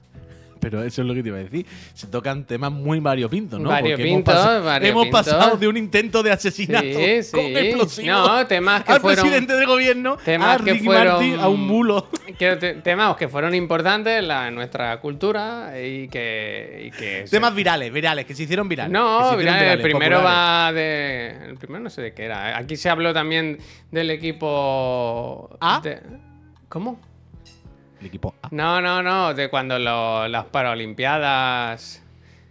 Pero 0.62 0.80
eso 0.84 1.02
es 1.02 1.08
lo 1.08 1.12
que 1.12 1.22
te 1.24 1.28
iba 1.30 1.38
a 1.38 1.42
decir. 1.42 1.66
Se 1.92 2.06
tocan 2.06 2.44
temas 2.44 2.70
muy 2.70 3.00
variopintos, 3.00 3.58
¿no? 3.58 3.68
Variopintos, 3.68 4.32
hemos, 4.32 4.42
pasado- 4.44 4.64
variopintos. 4.64 5.02
hemos 5.10 5.26
pasado 5.26 5.56
de 5.56 5.66
un 5.66 5.76
intento 5.76 6.22
de 6.22 6.30
asesinato 6.30 6.86
Sí, 6.86 7.22
sí. 7.24 7.30
con 7.32 7.40
explosivo 7.56 8.06
No, 8.12 8.46
temas 8.46 8.84
que 8.84 8.92
al 8.92 9.00
fueron- 9.00 9.24
presidente 9.24 9.54
del 9.54 9.66
gobierno, 9.66 10.16
temas 10.24 10.60
a 10.60 10.64
que 10.64 10.72
Ricky 10.74 10.84
fueron- 10.84 11.14
Martin, 11.14 11.40
a 11.40 11.48
un 11.48 11.66
bulo. 11.66 12.08
Que 12.38 12.54
te- 12.56 12.74
temas 12.74 13.16
que 13.16 13.26
fueron 13.28 13.54
importantes 13.56 14.20
en, 14.20 14.28
la- 14.28 14.46
en 14.46 14.54
nuestra 14.54 15.00
cultura 15.00 15.72
y 15.82 16.06
que. 16.06 16.84
y 16.86 16.90
que 16.92 17.26
se- 17.26 17.30
Temas 17.36 17.54
virales, 17.56 17.92
virales, 17.92 18.24
que 18.24 18.34
se 18.34 18.44
hicieron 18.44 18.68
virales. 18.68 18.92
No, 18.92 19.36
mira, 19.36 19.54
el 19.54 19.58
virales, 19.58 19.82
primero 19.82 20.18
populares. 20.18 20.24
va 20.24 20.72
de. 20.72 21.36
El 21.50 21.54
primero 21.58 21.82
no 21.82 21.90
sé 21.90 22.02
de 22.02 22.14
qué 22.14 22.24
era. 22.26 22.56
Aquí 22.56 22.76
se 22.76 22.88
habló 22.88 23.12
también 23.12 23.58
del 23.90 24.10
equipo. 24.12 25.56
¿A? 25.60 25.80
de- 25.80 26.00
¿Cómo? 26.68 27.00
El 28.02 28.06
equipo 28.08 28.34
A. 28.42 28.48
No, 28.50 28.80
no, 28.80 29.00
no. 29.02 29.32
De 29.32 29.48
cuando 29.48 29.78
lo- 29.78 30.26
las 30.26 30.44
Paralimpiadas 30.46 32.02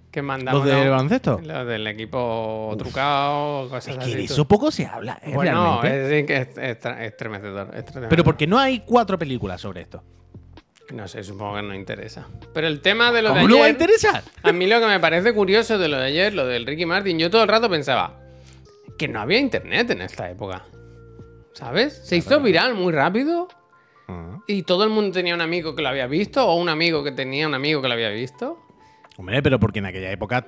que 0.09 0.21
mandamos. 0.21 0.65
¿Los 0.65 0.73
del 0.75 0.85
¿no? 0.85 0.91
baloncesto? 0.91 1.39
Los 1.43 1.67
del 1.67 1.87
equipo 1.87 2.73
trucado, 2.77 3.67
cosas 3.69 3.89
Es 3.89 3.97
así. 3.97 4.11
que 4.11 4.17
de 4.21 4.27
tú- 4.27 4.33
eso 4.33 4.45
poco 4.47 4.71
se 4.71 4.85
habla, 4.85 5.19
¿eh? 5.23 5.31
Bueno, 5.33 5.81
realmente. 5.81 6.37
es, 6.37 6.49
es, 6.49 6.57
es 6.57 6.83
estremecedor, 7.01 7.67
estremecedor. 7.75 8.09
Pero 8.09 8.23
porque 8.23 8.47
no 8.47 8.57
hay 8.59 8.79
cuatro 8.81 9.17
películas 9.19 9.59
sobre 9.61 9.81
esto. 9.81 10.03
No 10.93 11.07
sé, 11.07 11.23
supongo 11.23 11.55
que 11.55 11.61
no 11.63 11.73
interesa. 11.75 12.27
Pero 12.53 12.67
el 12.67 12.81
tema 12.81 13.11
de 13.13 13.21
lo 13.21 13.29
de 13.29 13.35
¿Cómo 13.35 13.47
no 13.47 13.55
va 13.55 13.61
a 13.61 13.65
ayer. 13.65 13.75
interesar? 13.81 14.23
A 14.43 14.51
mí 14.51 14.67
lo 14.67 14.79
que 14.81 14.87
me 14.87 14.99
parece 14.99 15.33
curioso 15.33 15.77
de 15.77 15.87
lo 15.87 15.97
de 15.97 16.05
ayer, 16.07 16.33
lo 16.33 16.45
del 16.45 16.65
Ricky 16.65 16.85
Martin, 16.85 17.17
yo 17.19 17.29
todo 17.29 17.43
el 17.43 17.47
rato 17.49 17.69
pensaba 17.69 18.19
que 18.97 19.07
no 19.07 19.21
había 19.21 19.39
internet 19.39 19.89
en 19.91 20.01
esta 20.01 20.29
época. 20.29 20.63
¿Sabes? 21.53 22.01
Se 22.05 22.17
hizo 22.17 22.39
viral 22.41 22.73
muy 22.75 22.91
rápido 22.93 23.47
Ah. 24.11 24.39
y 24.47 24.63
todo 24.63 24.83
el 24.83 24.89
mundo 24.89 25.11
tenía 25.11 25.33
un 25.35 25.41
amigo 25.41 25.73
que 25.75 25.81
lo 25.81 25.89
había 25.89 26.07
visto 26.07 26.45
o 26.47 26.55
un 26.55 26.69
amigo 26.69 27.03
que 27.03 27.11
tenía 27.11 27.47
un 27.47 27.53
amigo 27.53 27.81
que 27.81 27.87
lo 27.87 27.93
había 27.93 28.09
visto. 28.09 28.59
Hombre, 29.17 29.41
pero 29.41 29.59
porque 29.59 29.79
en 29.79 29.85
aquella 29.85 30.11
época 30.11 30.47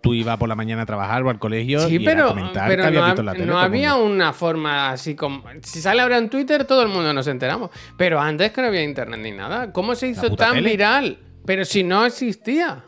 tú 0.00 0.14
ibas 0.14 0.36
por 0.38 0.48
la 0.48 0.54
mañana 0.54 0.82
a 0.82 0.86
trabajar 0.86 1.22
o 1.24 1.30
al 1.30 1.38
colegio 1.38 1.80
Sí, 1.80 1.96
y 1.96 2.02
era 2.04 2.12
pero, 2.14 2.28
comentar 2.28 2.68
pero 2.68 2.84
que 2.84 2.90
no, 2.92 3.04
visto 3.04 3.20
en 3.20 3.26
hab- 3.26 3.30
la 3.30 3.32
tele. 3.34 3.46
no 3.46 3.58
había 3.58 3.94
una 3.96 4.32
forma 4.32 4.90
así 4.90 5.14
como... 5.16 5.42
Si 5.62 5.80
sale 5.80 6.02
ahora 6.02 6.18
en 6.18 6.30
Twitter, 6.30 6.64
todo 6.64 6.82
el 6.82 6.88
mundo 6.88 7.12
nos 7.12 7.26
enteramos. 7.26 7.70
Pero 7.96 8.20
antes 8.20 8.52
que 8.52 8.60
no 8.62 8.68
había 8.68 8.82
internet 8.84 9.20
ni 9.20 9.32
nada. 9.32 9.72
¿Cómo 9.72 9.94
se 9.94 10.08
hizo 10.08 10.34
tan 10.36 10.54
tele. 10.54 10.70
viral? 10.70 11.18
Pero 11.44 11.64
si 11.64 11.82
no 11.82 12.04
existía. 12.06 12.84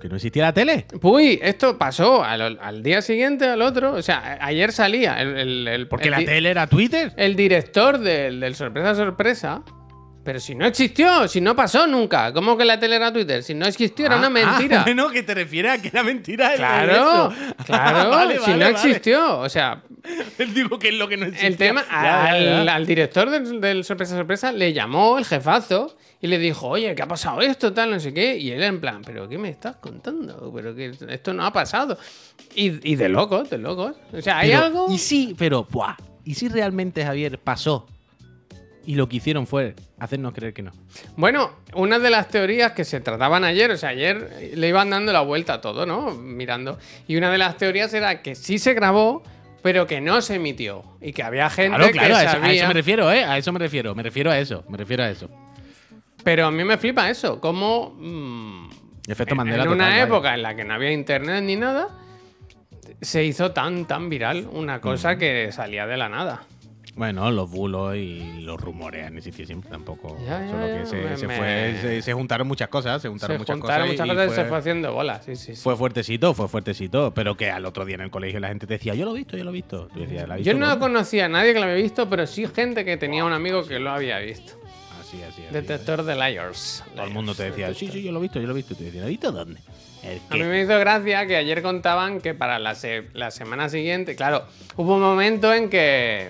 Que 0.00 0.08
no 0.08 0.16
existía 0.16 0.44
la 0.44 0.52
tele. 0.54 0.86
Uy, 1.02 1.38
esto 1.42 1.76
pasó 1.76 2.24
al, 2.24 2.58
al 2.60 2.82
día 2.82 3.02
siguiente, 3.02 3.46
al 3.46 3.60
otro. 3.60 3.92
O 3.92 4.02
sea, 4.02 4.38
ayer 4.40 4.72
salía 4.72 5.20
el, 5.20 5.36
el- 5.36 5.68
el- 5.68 5.88
Porque 5.88 6.06
el 6.06 6.12
la 6.12 6.24
tele 6.24 6.50
era 6.50 6.66
Twitter. 6.66 7.12
el 7.16 7.36
director 7.36 7.98
del, 7.98 8.40
del 8.40 8.54
Sorpresa 8.54 8.94
Sorpresa. 8.94 9.62
Pero 10.22 10.38
si 10.38 10.54
no 10.54 10.66
existió, 10.66 11.26
si 11.28 11.40
no 11.40 11.56
pasó 11.56 11.86
nunca. 11.86 12.32
¿Cómo 12.34 12.56
que 12.56 12.64
la 12.66 12.78
tele 12.78 12.96
era 12.96 13.10
Twitter? 13.12 13.42
Si 13.42 13.54
no 13.54 13.66
existió, 13.66 14.04
era 14.06 14.16
Ah, 14.16 14.18
una 14.18 14.28
mentira. 14.30 14.80
Ah, 14.80 14.82
bueno, 14.86 15.08
que 15.10 15.22
te 15.22 15.34
refieres 15.34 15.72
a 15.72 15.80
que 15.82 15.88
era 15.88 16.02
mentira. 16.02 16.52
Claro, 16.56 17.32
claro, 17.64 18.10
Vale, 18.10 18.34
si 18.34 18.40
vale, 18.40 18.52
no 18.52 18.58
vale. 18.60 18.70
existió. 18.70 19.38
O 19.38 19.48
sea, 19.48 19.82
Él 20.38 20.52
digo 20.52 20.78
que 20.78 20.88
es 20.88 20.94
lo 20.94 21.08
que 21.08 21.16
no 21.16 21.24
existía. 21.24 21.48
el 21.48 21.56
tema, 21.56 21.82
Ya, 21.90 22.02
ya, 22.02 22.24
al, 22.30 22.66
ya. 22.66 22.74
al 22.74 22.86
director 22.86 23.30
del, 23.30 23.60
del 23.62 23.84
Sorpresa 23.84 24.14
Sorpresa 24.16 24.52
le 24.52 24.72
llamó 24.74 25.16
el 25.18 25.24
jefazo 25.24 25.96
y 26.20 26.26
le 26.26 26.38
dijo, 26.38 26.68
oye, 26.68 26.94
¿qué 26.94 27.00
ha 27.02 27.08
pasado 27.08 27.40
esto? 27.40 27.72
Tal, 27.72 27.90
no 27.90 27.98
sé 27.98 28.12
qué. 28.12 28.36
Y 28.36 28.50
él 28.50 28.62
en 28.62 28.78
plan, 28.78 29.00
¿pero 29.04 29.26
qué 29.26 29.38
me 29.38 29.48
estás 29.48 29.76
contando? 29.76 30.52
Pero 30.54 30.74
que 30.74 30.92
esto 31.08 31.32
no 31.32 31.46
ha 31.46 31.52
pasado. 31.52 31.96
Y, 32.54 32.90
y 32.92 32.96
de 32.96 33.08
locos, 33.08 33.48
de 33.48 33.56
locos. 33.56 33.96
O 34.12 34.20
sea, 34.20 34.38
hay 34.40 34.50
Pero, 34.50 34.64
algo... 34.64 34.86
Y 34.90 34.98
sí, 34.98 35.34
pero, 35.38 35.64
buah, 35.70 35.96
¿y 36.24 36.34
si 36.34 36.48
realmente 36.48 37.04
Javier 37.04 37.38
pasó? 37.38 37.86
Y 38.90 38.96
lo 38.96 39.08
que 39.08 39.18
hicieron 39.18 39.46
fue 39.46 39.76
hacernos 40.00 40.34
creer 40.34 40.52
que 40.52 40.62
no. 40.62 40.72
Bueno, 41.16 41.52
una 41.74 42.00
de 42.00 42.10
las 42.10 42.26
teorías 42.26 42.72
que 42.72 42.84
se 42.84 43.00
trataban 43.00 43.44
ayer, 43.44 43.70
o 43.70 43.76
sea, 43.76 43.90
ayer 43.90 44.50
le 44.56 44.66
iban 44.66 44.90
dando 44.90 45.12
la 45.12 45.20
vuelta 45.20 45.54
a 45.54 45.60
todo, 45.60 45.86
¿no? 45.86 46.10
Mirando. 46.10 46.76
Y 47.06 47.14
una 47.14 47.30
de 47.30 47.38
las 47.38 47.56
teorías 47.56 47.94
era 47.94 48.20
que 48.20 48.34
sí 48.34 48.58
se 48.58 48.74
grabó, 48.74 49.22
pero 49.62 49.86
que 49.86 50.00
no 50.00 50.20
se 50.22 50.34
emitió. 50.34 50.82
Y 51.00 51.12
que 51.12 51.22
había 51.22 51.48
gente 51.50 51.76
Claro, 51.76 51.92
claro, 51.92 52.08
que 52.08 52.14
a 52.16 52.24
eso, 52.24 52.42
a 52.42 52.52
eso 52.52 52.66
me 52.66 52.74
refiero, 52.74 53.12
¿eh? 53.12 53.22
A 53.22 53.38
eso 53.38 53.52
me 53.52 53.60
refiero, 53.60 53.94
me 53.94 54.02
refiero 54.02 54.28
a 54.32 54.38
eso, 54.40 54.64
me 54.68 54.76
refiero 54.76 55.04
a 55.04 55.10
eso. 55.10 55.30
Pero 56.24 56.46
a 56.46 56.50
mí 56.50 56.64
me 56.64 56.76
flipa 56.76 57.08
eso, 57.08 57.40
como... 57.40 57.94
mm, 57.96 58.70
Efecto 59.06 59.34
en, 59.34 59.36
Mandela 59.36 59.62
en 59.62 59.68
total, 59.68 59.76
una 59.76 59.88
vaya. 59.88 60.02
época 60.02 60.34
en 60.34 60.42
la 60.42 60.56
que 60.56 60.64
no 60.64 60.74
había 60.74 60.90
internet 60.90 61.44
ni 61.44 61.54
nada, 61.54 61.90
se 63.00 63.22
hizo 63.22 63.52
tan, 63.52 63.84
tan 63.86 64.08
viral 64.08 64.48
una 64.50 64.80
cosa 64.80 65.16
que 65.16 65.52
salía 65.52 65.86
de 65.86 65.96
la 65.96 66.08
nada. 66.08 66.42
Bueno, 67.00 67.30
los 67.30 67.50
bulos 67.50 67.96
y 67.96 68.42
los 68.42 68.60
rumores 68.60 69.06
han 69.06 69.16
existido 69.16 69.46
siempre 69.46 69.70
tampoco. 69.70 70.18
Ya, 70.22 70.42
ya, 70.44 70.50
Solo 70.50 70.66
que 70.66 70.84
se, 70.84 70.96
me- 70.96 71.16
se 71.16 71.26
fue, 71.28 71.74
se, 71.80 72.02
se 72.02 72.12
juntaron 72.12 72.46
muchas 72.46 72.68
cosas, 72.68 73.00
se 73.00 73.08
juntaron 73.08 73.38
muchas 73.38 73.56
juntaron 73.56 73.88
cosas. 73.88 74.06
muchas 74.06 74.06
y 74.06 74.10
cosas 74.10 74.24
y 74.26 74.34
fue, 74.34 74.36
se 74.44 74.48
fue 74.50 74.58
haciendo 74.58 74.92
bola, 74.92 75.22
sí, 75.22 75.34
sí, 75.34 75.56
sí. 75.56 75.62
fue 75.62 75.76
fuertecito, 75.78 76.34
fue 76.34 76.46
fuertecito. 76.46 77.14
Pero 77.14 77.38
que 77.38 77.50
al 77.50 77.64
otro 77.64 77.86
día 77.86 77.94
en 77.94 78.02
el 78.02 78.10
colegio 78.10 78.38
la 78.38 78.48
gente 78.48 78.66
te 78.66 78.74
decía, 78.74 78.94
yo 78.94 79.06
lo 79.06 79.14
he 79.14 79.18
visto, 79.20 79.34
yo 79.38 79.44
lo 79.44 79.50
he 79.50 79.54
visto. 79.54 79.88
Tú 79.94 80.00
decías, 80.00 80.28
¿la 80.28 80.34
has 80.34 80.40
visto 80.40 80.52
Yo 80.52 80.58
no 80.58 80.66
dónde?". 80.68 80.80
conocía 80.80 81.24
a 81.24 81.28
nadie 81.30 81.54
que 81.54 81.58
lo 81.60 81.64
había 81.64 81.76
visto, 81.76 82.10
pero 82.10 82.26
sí 82.26 82.46
gente 82.46 82.84
que 82.84 82.98
tenía 82.98 83.24
un 83.24 83.32
amigo 83.32 83.66
que 83.66 83.78
lo 83.78 83.90
había 83.92 84.18
visto. 84.18 84.52
Así, 85.00 85.22
así, 85.22 85.42
así. 85.44 85.54
Detector 85.54 86.02
de 86.02 86.14
liars. 86.16 86.84
Todo 86.94 87.06
el 87.06 87.14
mundo 87.14 87.34
te 87.34 87.44
decía, 87.44 87.72
sí, 87.72 87.88
sí, 87.90 88.02
yo 88.02 88.12
lo 88.12 88.18
he 88.18 88.22
visto, 88.22 88.40
yo 88.40 88.46
lo 88.46 88.52
he 88.52 88.56
visto. 88.56 88.74
Y 88.74 88.76
tú 88.76 88.84
decías, 88.84 89.04
¿lo 89.04 89.08
visto 89.08 89.32
dónde? 89.32 89.58
¿El 90.02 90.20
A 90.28 90.34
mí 90.34 90.42
me 90.44 90.60
hizo 90.62 90.78
gracia 90.78 91.26
que 91.26 91.36
ayer 91.36 91.62
contaban 91.62 92.20
que 92.20 92.34
para 92.34 92.58
la, 92.58 92.74
se- 92.74 93.04
la 93.14 93.30
semana 93.30 93.70
siguiente, 93.70 94.16
claro, 94.16 94.44
hubo 94.76 94.96
un 94.96 95.00
momento 95.00 95.52
en 95.54 95.70
que 95.70 96.28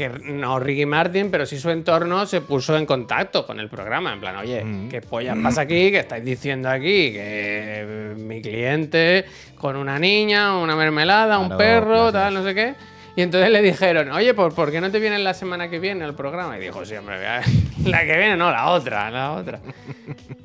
que 0.00 0.08
no 0.32 0.58
Ricky 0.58 0.86
Martin, 0.86 1.30
pero 1.30 1.44
sí 1.46 1.58
su 1.58 1.70
entorno 1.70 2.24
se 2.26 2.40
puso 2.40 2.76
en 2.76 2.86
contacto 2.86 3.46
con 3.46 3.60
el 3.60 3.68
programa. 3.68 4.12
En 4.12 4.20
plan, 4.20 4.36
oye, 4.36 4.64
Mm. 4.64 4.88
¿qué 4.88 5.00
pollas 5.02 5.36
pasa 5.42 5.60
aquí? 5.62 5.90
¿Qué 5.90 5.98
estáis 5.98 6.24
diciendo 6.24 6.68
aquí? 6.70 7.12
Que 7.12 7.20
eh, 7.22 8.14
mi 8.16 8.40
cliente 8.40 9.24
con 9.56 9.76
una 9.76 9.98
niña, 9.98 10.56
una 10.56 10.74
mermelada, 10.76 11.38
un 11.38 11.56
perro, 11.56 12.04
gracias. 12.10 12.12
tal, 12.12 12.34
no 12.34 12.44
sé 12.44 12.54
qué. 12.54 12.74
Y 13.16 13.22
entonces 13.22 13.50
le 13.50 13.60
dijeron, 13.60 14.10
oye, 14.12 14.32
¿por, 14.34 14.54
¿por 14.54 14.70
qué 14.70 14.80
no 14.80 14.90
te 14.90 14.98
vienes 15.00 15.20
la 15.20 15.34
semana 15.34 15.68
que 15.68 15.78
viene 15.78 16.04
al 16.04 16.14
programa? 16.14 16.56
Y 16.56 16.60
dijo, 16.62 16.84
sí, 16.84 16.94
hombre, 16.94 17.16
la 17.84 18.00
que 18.06 18.16
viene, 18.16 18.36
no, 18.36 18.50
la 18.50 18.70
otra, 18.70 19.10
la 19.10 19.32
otra. 19.32 19.60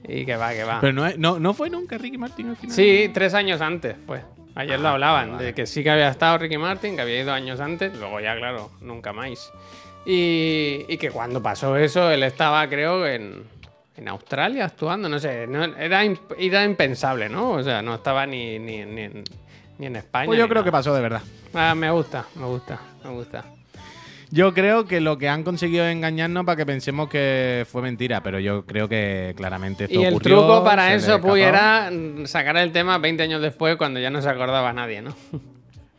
Y 0.07 0.23
que 0.23 0.35
va, 0.35 0.53
que 0.53 0.63
va. 0.63 0.79
Pero 0.81 0.93
no, 1.17 1.39
no 1.39 1.53
fue 1.55 1.67
nunca 1.69 1.97
Ricky 1.97 2.17
Martin 2.19 2.49
al 2.49 2.55
final. 2.57 2.75
Sí, 2.75 3.09
tres 3.11 3.33
años 3.33 3.59
antes, 3.59 3.95
pues. 4.05 4.21
Ayer 4.55 4.79
lo 4.79 4.87
Ah, 4.87 4.91
hablaban, 4.93 5.33
vale. 5.33 5.43
de 5.45 5.53
que 5.53 5.65
sí 5.65 5.83
que 5.83 5.89
había 5.91 6.09
estado 6.09 6.37
Ricky 6.37 6.57
Martin, 6.57 6.95
que 6.95 7.01
había 7.01 7.19
ido 7.21 7.33
años 7.33 7.59
antes, 7.59 7.93
luego 7.97 8.19
ya, 8.21 8.35
claro, 8.37 8.71
nunca 8.81 9.11
más. 9.13 9.51
Y, 10.05 10.85
y 10.87 10.97
que 10.97 11.11
cuando 11.11 11.41
pasó 11.41 11.75
eso, 11.77 12.09
él 12.11 12.23
estaba, 12.23 12.67
creo, 12.69 13.05
en, 13.07 13.43
en 13.97 14.07
Australia 14.07 14.65
actuando, 14.65 15.09
no 15.09 15.19
sé, 15.19 15.47
no- 15.47 15.63
era, 15.63 16.05
imp- 16.05 16.35
era 16.37 16.63
impensable, 16.63 17.27
¿no? 17.27 17.51
O 17.51 17.63
sea, 17.63 17.81
no 17.81 17.95
estaba 17.95 18.25
ni, 18.25 18.59
ni, 18.59 18.85
ni 18.85 19.01
en, 19.01 19.23
ni 19.77 19.85
en 19.87 19.95
España. 19.97 20.25
Pues 20.27 20.39
yo 20.39 20.47
creo 20.47 20.63
que 20.63 20.71
pasó 20.71 20.93
de 20.93 21.01
verdad. 21.01 21.21
Ah, 21.53 21.73
me 21.75 21.89
gusta, 21.91 22.25
me 22.35 22.45
gusta, 22.45 22.79
me 23.03 23.09
gusta. 23.11 23.43
Yo 24.31 24.53
creo 24.53 24.85
que 24.85 25.01
lo 25.01 25.17
que 25.17 25.29
han 25.29 25.43
conseguido 25.43 25.85
es 25.85 25.93
engañarnos 25.95 26.45
para 26.45 26.55
que 26.55 26.65
pensemos 26.65 27.09
que 27.09 27.65
fue 27.69 27.81
mentira, 27.81 28.21
pero 28.21 28.39
yo 28.39 28.65
creo 28.65 28.89
que 28.89 29.33
claramente 29.37 29.85
esto 29.85 29.99
Y 29.99 30.03
el 30.03 30.13
ocurrió, 30.15 30.37
truco 30.39 30.63
para 30.63 30.93
eso, 30.93 31.13
escapó. 31.15 31.29
Puy, 31.29 31.41
era 31.41 31.89
mm, 31.91 32.25
sacar 32.25 32.57
el 32.57 32.71
tema 32.71 32.97
20 32.97 33.23
años 33.23 33.41
después, 33.41 33.75
cuando 33.77 33.99
ya 33.99 34.09
no 34.09 34.21
se 34.21 34.29
acordaba 34.29 34.73
nadie, 34.73 35.01
¿no? 35.01 35.15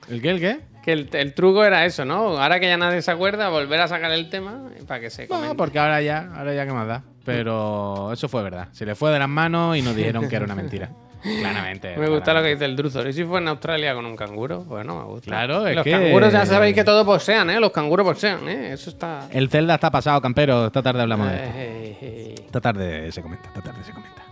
¿El 0.08 0.20
qué? 0.20 0.30
¿El 0.30 0.40
qué? 0.40 0.60
Que 0.84 0.92
el, 0.92 1.08
el 1.12 1.34
truco 1.34 1.64
era 1.64 1.84
eso, 1.84 2.04
¿no? 2.04 2.38
Ahora 2.40 2.60
que 2.60 2.66
ya 2.68 2.76
nadie 2.76 3.02
se 3.02 3.10
acuerda, 3.10 3.48
volver 3.48 3.80
a 3.80 3.88
sacar 3.88 4.12
el 4.12 4.30
tema 4.30 4.62
para 4.86 5.00
que 5.00 5.10
se 5.10 5.26
comente. 5.26 5.48
No, 5.48 5.56
porque 5.56 5.78
ahora 5.78 6.00
ya, 6.00 6.30
ahora 6.36 6.54
ya 6.54 6.64
que 6.64 6.72
más 6.72 6.86
da. 6.86 7.02
Pero 7.24 8.12
eso 8.12 8.28
fue 8.28 8.42
verdad. 8.44 8.68
Se 8.72 8.86
le 8.86 8.94
fue 8.94 9.10
de 9.10 9.18
las 9.18 9.28
manos 9.28 9.76
y 9.76 9.82
nos 9.82 9.96
dijeron 9.96 10.28
que 10.28 10.36
era 10.36 10.44
una 10.44 10.54
mentira. 10.54 10.90
Claramente. 11.22 11.96
Me 11.96 12.08
gusta 12.08 12.32
lo 12.34 12.42
que 12.42 12.48
dice 12.50 12.64
el 12.64 12.76
Druzor. 12.76 13.06
¿Y 13.08 13.12
si 13.12 13.24
fue 13.24 13.40
en 13.40 13.48
Australia 13.48 13.94
con 13.94 14.06
un 14.06 14.16
canguro? 14.16 14.60
Bueno, 14.64 14.96
me 14.98 15.04
gusta. 15.04 15.26
Claro, 15.26 15.66
es 15.66 15.74
Los 15.76 15.84
que- 15.84 15.90
canguros 15.92 16.32
ya 16.32 16.46
sabéis 16.46 16.74
que 16.74 16.84
todos 16.84 17.04
posean, 17.04 17.50
¿eh? 17.50 17.58
Los 17.60 17.72
canguros 17.72 18.06
posean, 18.06 18.48
¿eh? 18.48 18.72
Eso 18.72 18.90
está... 18.90 19.28
El 19.32 19.48
Zelda 19.48 19.74
está 19.74 19.90
pasado, 19.90 20.20
campero. 20.20 20.66
Esta 20.66 20.82
tarde 20.82 21.02
hablamos 21.02 21.28
de 21.30 21.34
esto. 21.36 21.48
Eh, 21.56 21.60
eh, 21.60 21.98
eh. 22.00 22.34
Esta 22.46 22.60
tarde 22.60 23.10
se 23.12 23.22
comenta, 23.22 23.48
esta 23.48 23.62
tarde 23.62 23.82
se 23.84 23.92
comenta. 23.92 24.22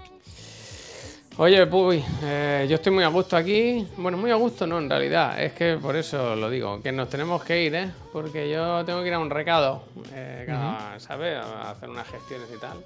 Oye, 1.36 1.66
Puy, 1.66 2.00
eh, 2.22 2.64
yo 2.68 2.76
estoy 2.76 2.92
muy 2.92 3.02
a 3.02 3.08
gusto 3.08 3.36
aquí. 3.36 3.84
Bueno, 3.96 4.16
muy 4.16 4.30
a 4.30 4.36
gusto 4.36 4.68
no, 4.68 4.78
en 4.78 4.88
realidad. 4.88 5.42
Es 5.42 5.52
que 5.52 5.76
por 5.82 5.96
eso 5.96 6.36
lo 6.36 6.48
digo, 6.48 6.80
que 6.80 6.92
nos 6.92 7.08
tenemos 7.08 7.42
que 7.42 7.64
ir, 7.64 7.74
¿eh? 7.74 7.90
Porque 8.12 8.48
yo 8.48 8.84
tengo 8.84 9.02
que 9.02 9.08
ir 9.08 9.14
a 9.14 9.18
un 9.18 9.30
recado, 9.30 9.82
eh, 10.12 10.44
cada- 10.46 11.00
¿sabes? 11.00 11.36
A 11.36 11.72
hacer 11.72 11.88
unas 11.90 12.06
gestiones 12.08 12.48
y 12.56 12.60
tal. 12.60 12.78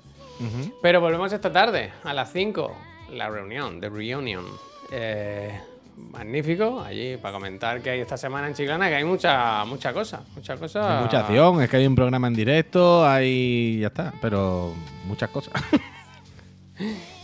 Pero 0.81 1.01
volvemos 1.03 1.31
esta 1.33 1.53
tarde, 1.53 1.91
a 2.05 2.15
las 2.15 2.33
5, 2.33 2.75
la 3.13 3.29
reunión, 3.29 3.81
The 3.81 3.89
Reunion. 3.89 4.45
Eh, 4.91 5.59
magnífico, 6.13 6.81
allí 6.81 7.17
para 7.17 7.35
comentar 7.35 7.81
que 7.81 7.91
hay 7.91 8.01
esta 8.01 8.17
semana 8.17 8.49
en 8.49 8.55
Chiclana, 8.55 8.89
que 8.89 8.97
hay 8.97 9.05
mucha, 9.05 9.65
mucha 9.65 9.93
cosa, 9.93 10.23
mucha 10.35 10.57
cosa. 10.57 10.99
Hay 10.99 11.05
mucha 11.05 11.21
acción, 11.21 11.63
es 11.63 11.69
que 11.69 11.77
hay 11.77 11.87
un 11.87 11.95
programa 11.95 12.29
en 12.29 12.35
directo, 12.35 13.07
hay. 13.07 13.81
ya 13.81 13.89
está, 13.89 14.13
pero 14.21 14.75
muchas 15.07 15.31
cosas. 15.31 15.53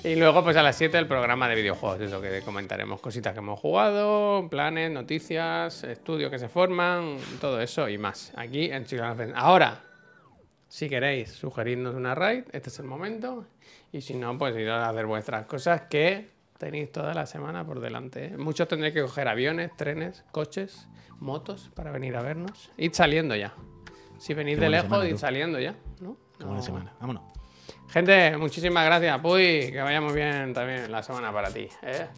Y 0.03 0.17
luego, 0.17 0.45
pues 0.45 0.57
a 0.59 0.63
las 0.63 0.77
7 0.77 0.99
el 0.99 1.07
programa 1.07 1.49
de 1.49 1.55
videojuegos, 1.55 1.99
eso 1.99 2.21
que 2.21 2.43
comentaremos 2.43 3.01
cositas 3.01 3.33
que 3.33 3.39
hemos 3.39 3.59
jugado, 3.59 4.49
planes, 4.51 4.91
noticias, 4.91 5.83
estudios 5.85 6.31
que 6.31 6.39
se 6.39 6.49
forman, 6.49 7.17
todo 7.41 7.59
eso 7.59 7.89
y 7.89 7.97
más, 7.97 8.31
aquí 8.37 8.71
en 8.71 8.85
Chiclana. 8.85 9.33
Ahora, 9.35 9.81
si 10.69 10.91
queréis 10.91 11.31
sugerirnos 11.31 11.95
una 11.95 12.15
raid, 12.15 12.45
este 12.53 12.69
es 12.69 12.79
el 12.81 12.85
momento. 12.85 13.47
Y 13.95 14.01
si 14.01 14.15
no, 14.15 14.37
pues 14.37 14.57
ir 14.57 14.69
a 14.71 14.89
hacer 14.89 15.07
vuestras 15.07 15.47
cosas 15.47 15.83
que 15.83 16.29
tenéis 16.59 16.91
toda 16.91 17.15
la 17.15 17.27
semana 17.27 17.65
por 17.65 17.79
delante. 17.79 18.25
¿eh? 18.27 18.37
Muchos 18.37 18.67
tendréis 18.67 18.93
que 18.93 19.03
coger 19.03 19.29
aviones, 19.29 19.71
trenes, 19.77 20.25
coches, 20.33 20.89
motos 21.21 21.71
para 21.77 21.93
venir 21.93 22.17
a 22.17 22.23
vernos. 22.23 22.73
Id 22.77 22.93
saliendo 22.93 23.37
ya. 23.37 23.55
Si 24.19 24.35
venís 24.35 24.59
de 24.59 24.69
lejos, 24.69 24.87
semana, 24.89 25.07
id 25.09 25.13
tú. 25.13 25.19
saliendo 25.19 25.61
ya. 25.61 25.77
¿no? 26.01 26.17
Qué 26.37 26.43
buena 26.43 26.59
No. 26.59 26.63
semana. 26.65 26.93
Vámonos. 26.99 27.23
Gente, 27.89 28.37
muchísimas 28.37 28.85
gracias, 28.85 29.17
Puy. 29.21 29.71
Que 29.71 29.81
vaya 29.81 30.01
muy 30.01 30.13
bien 30.13 30.53
también 30.53 30.91
la 30.91 31.01
semana 31.05 31.33
para 31.33 31.51
ti. 31.53 31.69
¿eh? 31.83 32.09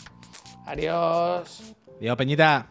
Adiós. 0.65 1.75
Dios, 2.01 2.17
Peñita. 2.17 2.69